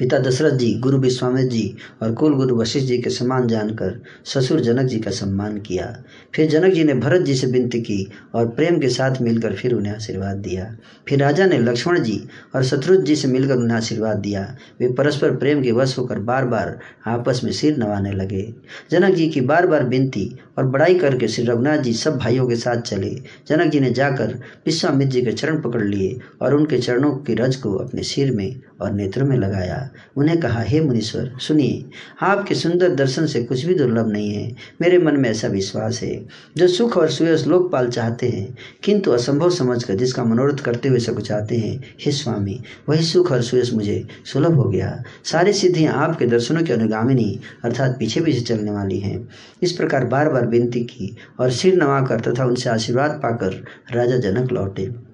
पिता 0.00 0.18
दशरथ 0.18 0.50
जी, 0.50 0.72
गुरु 0.74 0.98
विश्वामित्र 0.98 1.48
जी 1.48 1.76
और 2.02 2.12
कुल 2.12 2.34
गुरु 2.34 2.56
वशिष्ठ 2.56 2.86
जी 2.86 2.96
के 2.98 3.10
समान 3.10 3.48
जानकर 3.48 4.00
ससुर 4.24 4.60
जनक 4.60 4.86
जी 4.86 4.98
का 4.98 5.10
सम्मान 5.10 5.58
किया। 5.58 5.86
फिर 6.34 6.48
जनक 6.50 6.72
जी 6.74 6.84
ने 6.84 6.94
भरत 6.94 7.22
जी 7.22 7.34
से 7.34 7.46
विनती 7.46 7.80
की 7.80 8.06
और 8.34 8.48
प्रेम 8.48 8.78
के 8.78 8.88
साथ 8.88 9.20
मिलकर 9.22 9.54
फिर 9.54 9.74
उन्हें 9.74 9.92
आशीर्वाद 9.94 10.36
दिया। 10.36 10.64
फिर 11.08 11.18
राजा 11.18 11.46
ने 11.46 11.58
लक्ष्मण 11.58 12.00
जी 12.00 12.20
और 12.54 12.64
शत्रुघ्न 12.64 13.04
जी 13.04 13.16
से 13.16 13.28
मिलकर 13.28 13.56
उन्हें 13.56 13.76
आशीर्वाद 13.76 14.16
दिया। 14.16 14.56
वे 14.80 14.92
परस्पर 14.92 15.36
प्रेम 15.36 15.62
के 15.62 15.72
वश 15.72 15.98
होकर 15.98 16.18
बार 16.18 16.44
बार 16.44 16.78
आपस 17.06 17.40
में 17.44 17.52
सिर 17.52 17.76
नवाने 17.76 18.12
लगे। 18.12 18.42
जनक 18.90 19.14
जी 19.14 19.28
की 19.28 19.40
बार 19.40 19.66
बार 19.66 19.84
विनती 19.84 20.38
और 20.58 20.66
बड़ाई 20.66 20.94
करके 20.94 21.28
श्री 21.28 21.44
रघुनाथ 21.44 21.78
जी 21.78 21.92
सब 21.92 22.18
भाइयों 22.18 22.48
के 22.48 22.56
साथ 22.56 22.80
चले। 22.80 23.10
जनक 23.48 23.72
जी 23.72 23.80
ने 23.80 23.90
जाकर 23.90 24.34
विश्वामित्र 24.66 25.10
जी 25.10 25.22
के 25.22 25.32
चरण 25.32 25.60
पकड़ 25.60 25.84
लिए 25.84 26.18
और 26.42 26.54
उनके 26.54 26.78
चरणों 26.78 27.14
की 27.16 27.34
रज 27.34 27.56
को 27.56 27.74
अपने 27.74 28.02
सिर 28.02 28.32
में 28.32 28.60
और 28.82 28.92
नेत्रों 28.92 29.26
में 29.26 29.36
लगाया। 29.36 29.90
उन्हें 30.16 30.40
कहा, 30.40 30.60
हे 30.60 30.80
मुनीश्वर, 30.80 31.32
सुनिए, 31.40 31.84
आपके 32.22 32.54
सुंदर 32.54 32.94
दर्शन 32.94 33.26
से 33.26 33.44
कुछ 33.44 33.64
भी 33.64 33.74
दुर्लभ 33.74 34.08
नहीं 34.08 34.34
है। 34.34 34.56
मेरे 34.80 34.98
मन 34.98 35.16
में 35.16 35.30
ऐसा 35.30 35.48
विश्वास 35.48 36.02
है। 36.02 36.26
जो 36.56 36.68
सुख 36.68 36.96
और 36.96 37.10
सुयस 37.10 37.46
लोकपाल 37.46 37.88
चाहते 37.88 38.28
हैं, 38.28 38.56
किंतु 38.84 39.10
असंभव 39.10 39.50
समझकर 39.50 39.94
जिसका 39.94 40.24
मनोरथ 40.24 40.56
करते 40.56 40.88
हुए 40.88 40.98
सब 40.98 41.20
चाहते 41.20 41.56
हैं, 41.56 41.84
हे 42.00 42.12
स्वामी, 42.12 42.60
वही 42.88 43.04
सुख 43.04 43.32
और 43.32 43.42
सुयस 43.42 43.72
मुझे 43.74 44.06
सुलभ 44.24 44.54
हो 44.54 44.64
गया। 44.64 45.02
सारी 45.24 45.52
सिद्धियाँ 45.52 45.94
आपके 45.94 46.26
दर्शनों 46.26 46.62
की 46.62 46.72
अनुगामिनी, 46.72 47.40
अर्थात 47.64 47.96
पीछे 47.98 48.20
पीछे 48.20 48.40
चलने 48.40 48.70
वाली 48.70 48.98
हैं। 48.98 49.28
इस 49.62 49.72
प्रकार 49.72 50.04
बार 50.04 50.28
बार 50.28 50.46
विनती 50.46 50.80
की 50.80 51.16
और 51.40 51.50
सिर 51.50 51.76
नवाकर 51.76 52.20
तथा 52.20 52.44
उनसे 52.44 52.70
आशीर्वाद 52.70 53.10
पाकर 53.10 53.64
राजा 53.92 54.16
जनक 54.16 54.52
लौटे। 54.52 55.09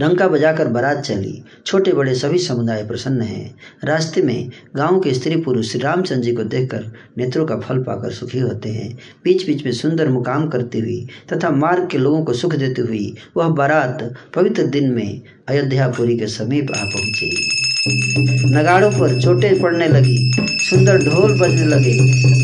डंका 0.00 0.28
बजाकर 0.28 0.68
बारात 0.68 0.98
चली। 0.98 1.42
छोटे 1.66 1.92
बड़े 1.92 2.14
सभी 2.14 2.38
समुदाय 2.38 2.86
प्रसन्न 2.86 3.22
हैं। 3.22 3.54
रास्ते 3.84 4.22
में 4.22 4.50
गाँव 4.76 5.00
के 5.00 5.14
स्त्री 5.14 5.36
पुरुष 5.36 5.70
श्री 5.70 5.80
रामचंद्र 5.80 6.22
जी 6.22 6.32
को 6.32 6.44
देखकर 6.44 6.92
नेत्रों 7.18 7.46
का 7.46 7.56
फल 7.56 7.82
पाकर 7.82 8.10
सुखी 8.10 8.38
होते 8.38 8.68
हैं। 8.68 8.98
बीच 9.24 9.46
बीच 9.46 9.64
में 9.64 9.72
सुंदर 9.72 10.08
मुकाम 10.08 10.48
करती 10.48 10.80
हुई 10.80 11.06
तथा 11.32 11.50
मार्ग 11.50 11.88
के 11.90 11.98
लोगों 11.98 12.24
को 12.24 12.32
सुख 12.32 12.54
देती 12.54 12.82
हुई 12.82 13.14
वह 13.36 13.48
बारात 13.48 14.14
पवित्र 14.34 14.66
दिन 14.66 14.92
में 14.92 15.20
अयोध्यापुरी 15.48 16.18
के 16.18 16.26
समीप 16.26 16.70
आ 16.70 16.84
पहुँची। 16.84 17.65
नगाड़ों 17.88 18.90
पर 18.90 19.18
चोटें 19.20 19.58
पड़ने 19.60 19.88
लगी, 19.88 20.16
सुंदर 20.60 20.98
ढोल 20.98 21.32
बजने 21.32 21.66
लगे, 21.66 21.92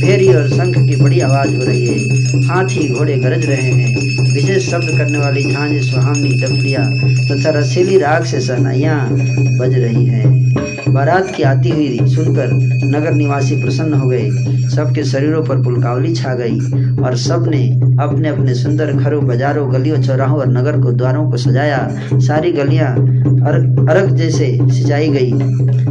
भेरी 0.00 0.28
और 0.34 0.48
शंख 0.48 0.76
की 0.78 0.96
बड़ी 0.96 1.20
आवाज़ 1.20 1.56
हो 1.56 1.64
रही 1.64 1.86
है। 1.86 2.42
हाथी 2.44 2.88
घोड़े 2.88 3.16
गरज 3.16 3.46
रहे 3.46 3.70
हैं। 3.72 4.32
विशेष 4.32 4.70
शब्द 4.70 4.96
करने 4.98 5.18
वाली 5.18 5.42
झांझ 5.42 5.82
सुहावनी 5.82 6.28
डफलिया 6.28 6.84
तथा 7.30 7.52
तो 7.52 7.58
रसीली 7.58 7.98
राग 7.98 8.24
से 8.24 8.40
सहनाइयाँ 8.40 9.08
बज 9.58 9.74
रही 9.74 10.06
हैं। 10.06 10.72
बारात 10.92 11.32
की 11.36 11.42
आती 11.42 11.70
हुई 11.70 12.06
सुनकर 12.06 12.50
नगर 12.88 13.12
निवासी 13.12 13.60
प्रसन्न 13.62 13.94
हो 13.94 14.08
गए। 14.08 14.28
सबके 14.68 15.04
शरीरों 15.04 15.42
पर 15.42 15.62
पुलकावली 15.62 16.14
छा 16.14 16.34
गई 16.34 16.58
और 17.02 17.16
सबने 17.18 17.62
अपने 18.02 18.28
अपने 18.28 18.54
सुंदर 18.54 18.92
घरों, 18.92 19.24
बाजारों, 19.26 19.72
गलियों, 19.72 20.00
चौराहों 20.02 20.38
और 20.40 20.48
नगर 20.48 20.80
को 20.80 20.92
द्वारों 20.92 21.30
को 21.30 21.36
सजाया। 21.36 21.78
सारी 22.20 22.52
गलियाँ 22.52 22.92
अरग 23.42 24.14
जैसे 24.16 24.46
सिंचाई 24.70 25.08
गई। 25.08 25.32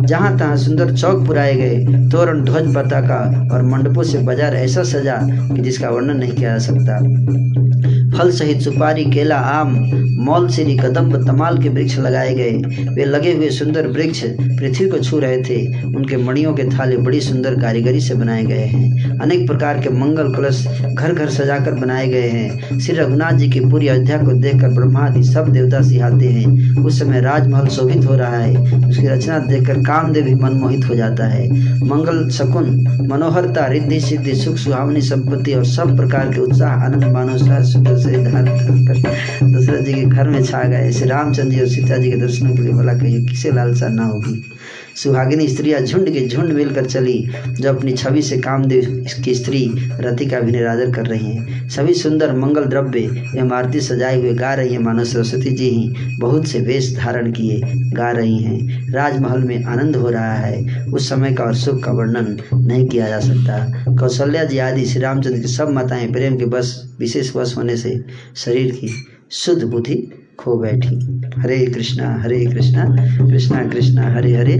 जहाँ 0.02 0.38
तहां 0.38 0.58
सुंदर 0.58 0.94
चौक 0.96 1.26
पुराए 1.28 1.54
गए, 1.56 2.10
तोरण, 2.10 2.44
ध्वज 2.46 2.74
पताका 2.76 3.20
और 3.54 3.62
मंडपों 3.64 4.04
से 4.04 4.20
बाज़ार 4.20 4.56
ऐसा 4.56 4.84
सजा 4.84 5.18
कि 5.24 5.62
जिसका 5.62 5.90
वर्णन 5.90 6.18
नहीं 6.18 6.32
किया 6.32 6.58
जा 6.58 6.66
सकता। 6.66 7.91
फल 8.18 8.32
सहित 8.32 8.62
सुपारी, 8.62 9.06
केला, 9.06 9.36
आम, 9.36 9.92
मौल 10.20 10.50
सीरी 10.50 10.78
कदम्ब, 10.78 11.28
तमाल 11.28 11.58
के 11.58 11.70
वृक्ष 11.70 12.00
लगाए 12.00 12.34
गए। 12.34 12.52
वे 12.86 13.06
लगे 13.06 13.34
हुए 13.34 13.50
सुंदर 13.50 13.88
वृक्ष 13.88 14.24
पृथ्वी 14.30 14.88
को 14.88 14.98
छू 14.98 15.20
रहे 15.20 15.38
थे। 15.38 15.84
उनके 15.84 16.18
मणियों 16.18 16.54
के 16.54 16.64
थाले 16.64 16.98
बड़ी 16.98 17.22
सुंदर 17.22 17.56
कारीगरी 17.56 18.00
से 18.00 18.16
बनाए 18.16 18.44
गए 18.44 18.66
हैं। 18.66 19.20
अनेक 19.20 19.48
प्रकार 19.48 19.80
के 19.80 19.90
मंगल 19.90 20.34
कलश 20.34 20.68
घर 20.94 21.14
घर 21.14 21.30
सजाकर 21.30 21.72
बनाए 21.72 22.08
गए 22.08 22.30
हैं। 22.30 22.80
श्री 22.80 22.96
रघुनाथ 22.96 23.32
जी 23.32 23.50
की 23.50 23.60
पूरी 23.60 23.88
अयोध्या 23.88 24.18
को 24.18 24.32
देखकर 24.32 24.70
ब्रह्मादि 24.70 25.24
सब 25.24 25.48
देवता 25.48 25.82
सिहाते 25.82 26.26
हैं। 26.26 26.76
उस 26.84 27.00
समय 27.00 27.22
राजमहल 27.22 27.68
शोभित 27.68 28.06
हो 28.06 28.16
रहा 28.16 28.38
है। 28.38 28.58
उसकी 28.90 29.08
रचना 29.08 29.40
देखकर 29.40 29.74
कामदेव 29.74 30.24
भी 30.24 30.36
मनमोहित 30.36 30.90
हो 30.90 30.96
जाता 30.96 31.28
है। 31.28 31.50
मंगल 31.86 32.30
शकुन, 32.30 32.98
मनोहरता, 33.12 33.66
रिद्धि, 33.66 34.00
सिद्धि, 34.00 34.36
सुख, 34.36 34.56
सुहावनी, 34.56 35.02
संपत्ति 35.02 35.54
और 35.54 35.66
सब 35.66 35.98
प्रकार 35.98 36.28
के 36.28 36.42
उत्साह, 36.42 36.72
आनंद 36.72 38.01
मानव 38.10 38.58
से 38.58 39.46
दशरथ 39.46 39.84
जी 39.84 39.94
के 39.94 40.06
घर 40.06 40.28
में 40.28 40.44
छा 40.44 40.64
गए। 40.64 40.92
श्री 40.92 41.10
रामचंद्र 41.10 41.50
जी 41.50 41.60
और 41.60 41.68
सीता 41.68 41.98
जी 41.98 42.12
के 42.12 42.18
दर्शनों 42.18 42.56
के 42.56 42.62
लिए 42.62 42.74
बोला, 42.74 42.94
कहिए, 42.94 43.22
किसे 43.22 43.52
लालसा 43.52 43.88
ना 43.88 44.04
होगी? 44.04 44.52
सुहागिनी 44.96 45.48
स्त्रियाँ 45.48 45.82
झुंड 45.82 46.10
के 46.10 46.28
झुंड 46.28 46.52
मिलकर 46.54 46.86
चली, 46.86 47.30
जो 47.48 47.70
अपनी 47.70 47.94
छवि 47.94 48.22
से 48.22 48.38
कामदेव 48.38 49.06
की 49.24 49.36
स्त्री 49.36 49.74
रति 49.78 50.26
का 50.26 50.40
भी 50.40 50.52
निरादर 50.52 50.92
कर 50.92 51.06
रही 51.06 51.32
हैं। 51.32 51.70
सभी 51.70 51.94
सुंदर, 51.94 52.34
मंगल 52.34 52.66
द्रव्य 52.66 53.00
एवं 53.38 53.52
आरती 53.52 53.80
सजाए 53.82 54.20
हुए 54.20 54.34
गा 54.34 54.54
रही 54.54 54.74
हैं। 54.74 54.80
मानो 54.80 55.04
सरस्वती 55.04 55.52
जी 55.52 55.70
ही 55.70 56.18
बहुत 56.20 56.48
से 56.48 56.60
वेश 56.60 56.98
धारण 56.98 57.32
किए 57.32 57.62
गा 57.94 58.12
रही 58.12 58.38
हैं। 58.38 58.92
राजमहल 58.94 59.40
में 59.40 59.64
आनंद 59.64 59.96
हो 59.96 60.10
रहा 60.10 60.34
है। 60.34 60.86
उस 60.94 61.10
समय 61.10 61.32
का 61.32 61.44
और 61.44 61.56
सुख 61.56 61.84
का 61.84 61.92
वर्णन 61.92 62.38
नहीं 62.54 62.88
किया 62.88 63.08
जा 63.08 63.20
सकता। 63.20 63.86
कौशल्या 63.96 64.44
जी 64.44 64.58
आदि 64.58 64.86
श्री 64.86 65.02
रामचंद्र 65.02 65.40
की 65.40 65.48
सब 65.48 65.70
माताएँ 65.70 66.12
प्रेम 66.12 66.38
के 66.38 66.46
बस, 66.46 66.96
विशेष 67.00 67.36
वश 67.36 67.58
होने 67.58 67.78
से 67.78 68.02
शरीर 68.36 68.72
की 68.72 69.06
शुद्ध 69.32 69.64
बुद्धि 69.64 70.21
खो 70.40 70.58
बैठी। 70.58 70.96
हरे 71.38 71.66
कृष्णा 71.66 72.14
हरे 72.22 72.46
कृष्णा 72.46 72.84
कृष्णा 73.28 73.64
कृष्णा 73.70 74.08
हरे 74.14 74.34
हरे 74.36 74.56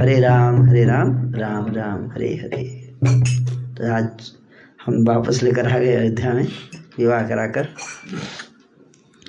हरे 0.00 0.18
राम 0.20 0.62
हरे 0.68 0.84
राम 0.84 1.34
राम 1.34 1.66
राम 1.74 2.06
हरे 2.10 2.28
हरे। 2.34 2.62
तो 3.76 3.92
आज 3.92 4.30
हम 4.86 5.04
वापस 5.04 5.42
लेकर 5.42 5.68
आ 5.68 5.78
गए 5.78 5.94
अयोध्या 5.94 6.32
में 6.34 6.46
विवाह 6.98 7.28
कराकर। 7.28 7.68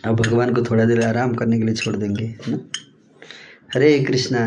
अब 0.05 0.15
भगवान 0.15 0.53
को 0.53 0.61
थोड़ा 0.61 0.85
देर 0.85 1.01
आराम 1.01 1.33
करने 1.33 1.57
के 1.57 1.65
लिए 1.65 1.75
छोड़ 1.75 1.95
देंगे 1.95 2.25
है 2.25 2.51
ना? 2.51 2.59
हरे 3.75 3.99
कृष्णा। 4.03 4.41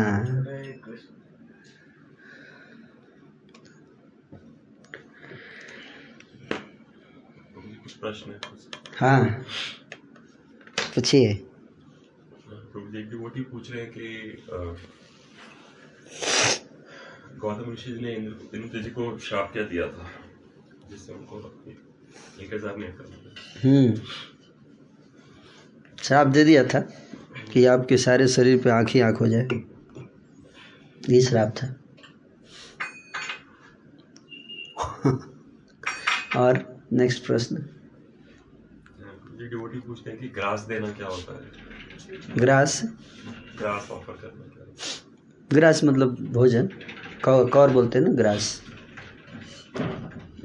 प्रश्न 8.01 8.39
हाँ। 8.97 9.43
पूछिए। 10.99 11.33
तो 11.33 11.43
पूछ 13.43 13.71
रहे 13.71 13.81
हैं 13.81 13.91
कि 13.97 14.37
गौतम 17.37 17.73
ऋषि 17.73 17.91
ने 17.91 18.15
इंद्र 18.59 18.81
जी 18.81 18.89
को 18.89 19.17
श्राप 19.17 19.49
क्या 19.53 19.63
दिया 19.63 19.87
था? 19.87 20.09
जिससे 20.89 21.13
उनको 21.13 21.61
एक 22.41 22.53
हज़ार 22.53 22.77
नहीं 22.77 22.89
करना 22.89 23.33
हम्म। 23.63 24.01
श्राप 26.03 26.27
दे 26.27 26.43
दिया 26.43 26.63
था 26.63 26.89
कि 27.53 27.65
आपके 27.65 27.97
सारे 27.97 28.27
शरीर 28.27 28.63
पे 28.63 28.69
आँख 28.69 28.89
ही 28.89 28.99
आँख 28.99 29.21
हो 29.21 29.27
जाए। 29.27 29.47
ये 31.09 31.21
श्राप 31.21 31.55
था। 31.57 31.75
और 36.37 36.83
नेक्स्ट 36.93 37.25
प्रश्न। 37.25 37.78
डिवोटी 39.49 39.79
पूछते 39.79 40.09
हैं 40.09 40.19
कि 40.19 40.27
ग्रास 40.29 40.61
देना 40.61 40.91
क्या 40.91 41.07
होता 41.07 41.33
है? 41.33 42.37
ग्रास? 42.37 42.81
ग्रास 43.59 43.87
ऑफ़र 43.91 44.13
करना 44.13 44.45
ग्रास 45.51 45.83
मतलब 45.83 46.17
भोजन। 46.31 46.69
कौर 47.25 47.69
बोलते 47.69 47.99
हैं 47.99 48.05
ना 48.05 48.11
ग्रास। 48.13 48.61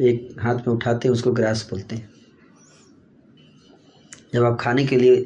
एक 0.00 0.36
हाथ 0.40 0.54
में 0.54 0.74
उठाते 0.74 1.08
हैं 1.08 1.12
उसको 1.12 1.32
ग्रास 1.32 1.66
बोलते 1.70 1.96
हैं। 1.96 2.10
जब 4.34 4.44
आप 4.44 4.56
खाने 4.60 4.86
के 4.86 4.96
लिए 4.96 5.22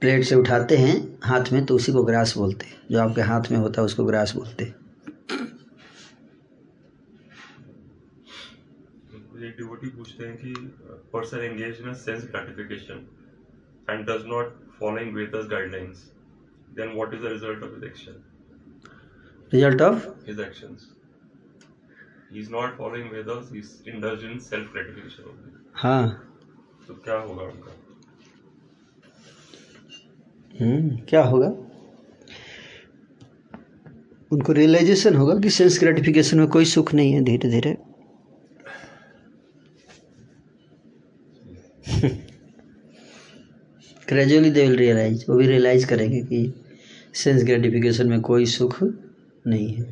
प्लेट 0.00 0.24
से 0.24 0.34
उठाते 0.34 0.76
हैं 0.76 0.94
हाथ 1.24 1.52
में 1.52 1.64
तो 1.66 1.74
उसी 1.76 1.92
को 1.92 2.02
ग्रास 2.04 2.36
बोलते 2.36 2.66
हैं। 2.66 2.80
जो 2.90 3.00
आपके 3.00 3.20
हाथ 3.20 3.50
में 3.50 3.58
होता 3.58 3.80
है 3.80 3.86
उसको 3.86 4.04
ग्रास 4.04 4.34
बोलते 4.36 4.64
हैं। 4.64 4.74
डिवोटी 9.82 9.96
पूछते 9.96 10.26
हैं 10.26 10.36
कि 10.36 10.54
person 11.12 11.38
engage 11.40 11.80
in 11.80 11.94
sense 11.94 12.24
gratification 12.24 13.06
and 13.90 14.04
does 14.10 14.26
not 14.26 14.54
following 14.78 15.14
Vedas 15.14 15.46
guidelines 15.50 16.10
then 16.76 16.94
what 16.94 17.14
is 17.14 17.22
the 17.22 17.32
result 17.32 17.62
of 17.64 17.74
his 17.74 17.84
action 17.84 18.22
result 19.52 19.82
of 19.82 20.06
his 20.26 20.38
actions. 20.42 20.84
He 22.34 22.42
is 22.42 22.50
not 22.50 22.76
following 22.76 23.08
vedas 23.14 23.48
he 23.54 23.58
is 23.58 23.72
indulged 23.86 24.22
in 24.24 24.38
self 24.40 24.68
gratification 24.74 25.26
only. 25.32 25.50
हाँ। 25.74 26.04
तो 26.86 26.94
क्या 27.04 27.16
होगा 27.16 27.42
उनका? 27.42 27.74
हम्म 30.54 30.96
क्या 31.08 31.22
होगा? 31.24 31.52
उनको 34.32 34.52
realisation 34.52 35.16
होगा 35.16 35.38
कि 35.40 35.50
सेंस 35.50 35.78
ग्रेटिफिकेशन 35.80 36.38
में 36.38 36.46
कोई 36.48 36.64
सुख 36.66 36.94
नहीं 36.94 37.12
है 37.12 37.22
धीरे 37.24 37.48
धीरे 37.50 37.76
ग्रेजुअली 44.07 44.49
दे 44.49 44.67
विल 44.67 44.77
रियलाइज 44.77 45.25
वो 45.29 45.35
भी 45.35 45.47
रियलाइज 45.47 45.85
करेंगे 45.85 46.21
कि 46.21 46.53
सेंस 47.13 47.43
ग्रेटिफिकेशन 47.43 48.09
में 48.09 48.21
कोई 48.21 48.45
सुख 48.45 48.83
नहीं 48.83 49.73
है 49.73 49.85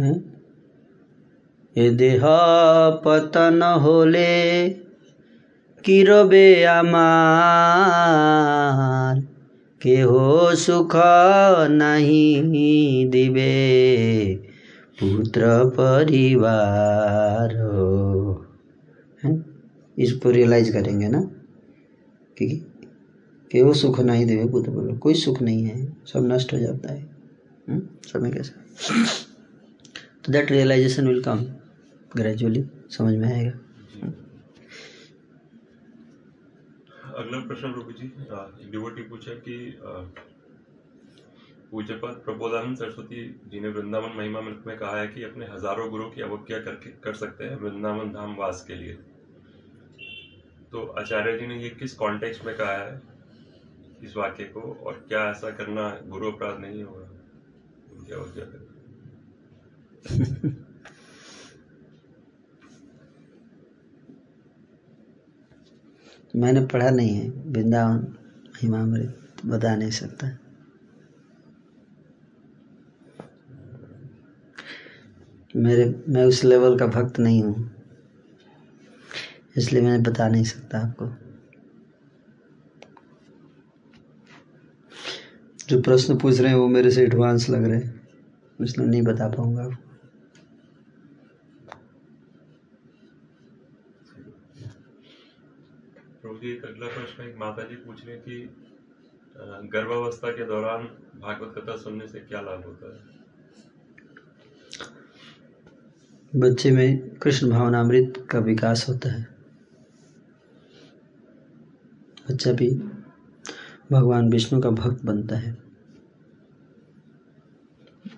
हैं? 0.00 0.36
এ 1.76 1.86
দেহ 1.90 2.22
পতন 3.04 3.62
হলে 3.62 4.32
কি 5.84 5.98
রবে 6.02 6.48
আমার 6.68 7.86
কেহ 9.80 10.10
সুখ 10.56 10.94
নাহি 11.68 12.26
দিবে 13.10 13.56
পুত্র 15.00 15.40
परिवार 15.76 17.50
हैं 17.56 18.29
इसको 20.01 20.29
रियलाइज़ 20.31 20.71
करेंगे 20.73 21.07
ना? 21.07 21.21
कि 22.37 22.47
केव 23.51 23.73
सुख 23.73 23.99
नहीं 23.99 24.25
देवे 24.25 24.47
पुत्र 24.49 24.71
परिवार 24.71 24.97
कोई 24.97 25.13
सुख 25.13 25.41
नहीं 25.41 25.63
है, 25.63 25.85
सब 26.05 26.31
नष्ट 26.31 26.53
हो 26.53 26.59
जाता 26.59 26.93
है। 26.93 27.01
हम्म? 27.69 27.81
समय 28.05 28.31
कैसा? 28.31 28.53
तो 30.25 30.31
that 30.31 30.51
realisation 30.51 31.07
will 31.07 31.21
come 31.23 31.45
gradually 32.15 32.63
समझ 32.89 33.15
में 33.15 33.27
आएगा? 33.33 33.51
अगला 37.15 37.39
प्रश्न 37.47 37.71
प्रभु 37.73 37.91
जी 37.91 38.07
डिवोटी 38.71 39.01
पूछा 39.01 39.33
कि 39.47 39.55
पूज्यपाद 41.71 42.13
प्रबोधानंद 42.25 42.77
सरस्वती 42.77 43.23
जी 43.51 43.59
ने 43.59 43.69
वृंदावन 43.69 44.17
महिमा 44.17 44.41
में 44.41 44.77
कहा 44.77 44.99
है 44.99 45.07
कि 45.07 45.23
अपने 45.23 45.45
हज़ारों 45.45 45.89
गुरु 45.89 46.09
की 46.09 46.21
अवज्ञा 46.21 46.59
करके 46.59 46.89
कर 47.03 47.13
सकते 47.13 47.43
हैं 47.43 47.55
वृंदावन 47.55 48.11
धाम 48.11 48.35
वास 48.35 48.63
के 48.67 48.75
लिए। 48.75 48.97
तो 50.71 50.85
आचार्य 50.87 51.37
जी 51.37 51.47
ने 51.47 51.55
ये 51.63 51.69
किस 51.69 51.93
कॉन्टेक्स्ट 51.93 52.45
में 52.45 52.55
कहा 52.57 52.71
है 52.71 53.01
इस 54.03 54.17
वाक्य 54.17 54.43
को? 54.43 54.61
और 54.61 55.05
क्या 55.07 55.29
ऐसा 55.31 55.49
करना 55.49 56.01
गुरु 56.05 56.31
अपराध 56.31 56.59
नहीं 56.59 56.83
होगा? 56.83 57.09
उनकी 57.93 58.13
अवज्ञा 58.13 58.45
करना 58.45 58.67
मैंने 66.35 66.65
पढ़ा 66.65 66.89
नहीं 66.89 67.15
है। 67.15 67.29
वृंदावन 67.29 67.97
महिमामृत 68.47 69.41
बता 69.45 69.75
नहीं 69.75 69.91
सकता। 69.91 70.37
मेरे, 75.55 76.03
मैं 76.09 76.25
उस 76.25 76.43
लेवल 76.43 76.79
का 76.79 76.87
भक्त 76.87 77.19
नहीं 77.19 77.43
हूँ। 77.43 77.80
इसलिए 79.57 79.81
मैं 79.81 80.01
बता 80.03 80.27
नहीं 80.27 80.43
सकता 80.43 80.79
आपको। 80.79 81.07
जो 85.69 85.81
प्रश्न 85.81 86.17
पूछ 86.17 86.39
रहे 86.39 86.49
हैं 86.49 86.57
वो 86.57 86.67
मेरे 86.67 86.91
से 86.91 87.03
एडवांस 87.03 87.49
लग 87.49 87.63
रहे 87.63 87.79
हैं। 87.79 88.07
इसलिए 88.59 88.87
नहीं 88.87 89.01
बता 89.01 89.27
पाऊँगा 89.27 89.63
आपको। 89.63 89.89
एक 96.43 96.63
अगला 96.65 96.87
प्रश्न 96.87 97.23
एक 97.23 97.35
माता 97.37 97.63
जी 97.63 97.75
पूछ 97.75 98.05
रही 98.05 98.15
कि 98.17 98.37
गर्भावस्था 99.73 100.31
के 100.31 100.45
दौरान 100.45 100.83
भागवत 101.21 101.53
कथा 101.57 101.75
सुनने 101.77 102.07
से 102.07 102.19
क्या 102.19 102.41
लाभ 102.41 102.63
होता 102.65 102.93
है? 102.93 102.99
बच्चे 106.33 106.71
में 106.71 107.15
कृष्ण 107.15 107.49
भावनामृत 107.49 108.27
का 108.31 108.39
विकास 108.39 108.85
होता 108.89 109.09
है। 109.09 109.30
बच्चा 112.29 112.51
भी 112.53 112.69
भगवान 113.91 114.29
विष्णु 114.29 114.61
का 114.61 114.69
भक्त 114.69 115.05
बनता 115.05 115.35
है। 115.35 115.57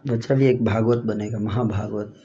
बच्चा 0.07 0.35
भी 0.35 0.45
एक 0.45 0.65
भागवत 0.65 0.97
बनेगा 0.97 1.39
महाभागवत। 1.39 2.15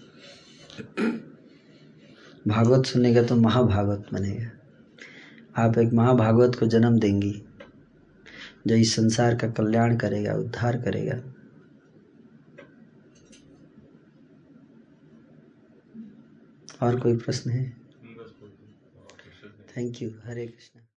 भागवत 2.49 2.87
सुनेगा 2.87 3.23
तो 3.23 3.37
महाभागवत 3.37 4.07
बनेगा। 4.13 4.51
आप 5.65 5.79
एक 5.79 5.93
महाभागवत 5.93 6.55
को 6.55 6.67
जन्म 6.67 6.99
देंगी 6.99 7.45
जो 8.67 8.75
इस 8.75 8.97
संसार 8.97 9.37
का 9.37 9.51
कल्याण 9.51 9.97
करेगा 9.97 10.35
उद्धार 10.35 10.77
करेगा। 10.77 11.35
और 16.83 17.01
कोई 17.01 17.17
प्रश्न 17.17 17.51
है। 17.51 17.77
Thank 19.77 20.03
you 20.03 20.11
Hare 20.25 20.47
Krishna. 20.47 20.78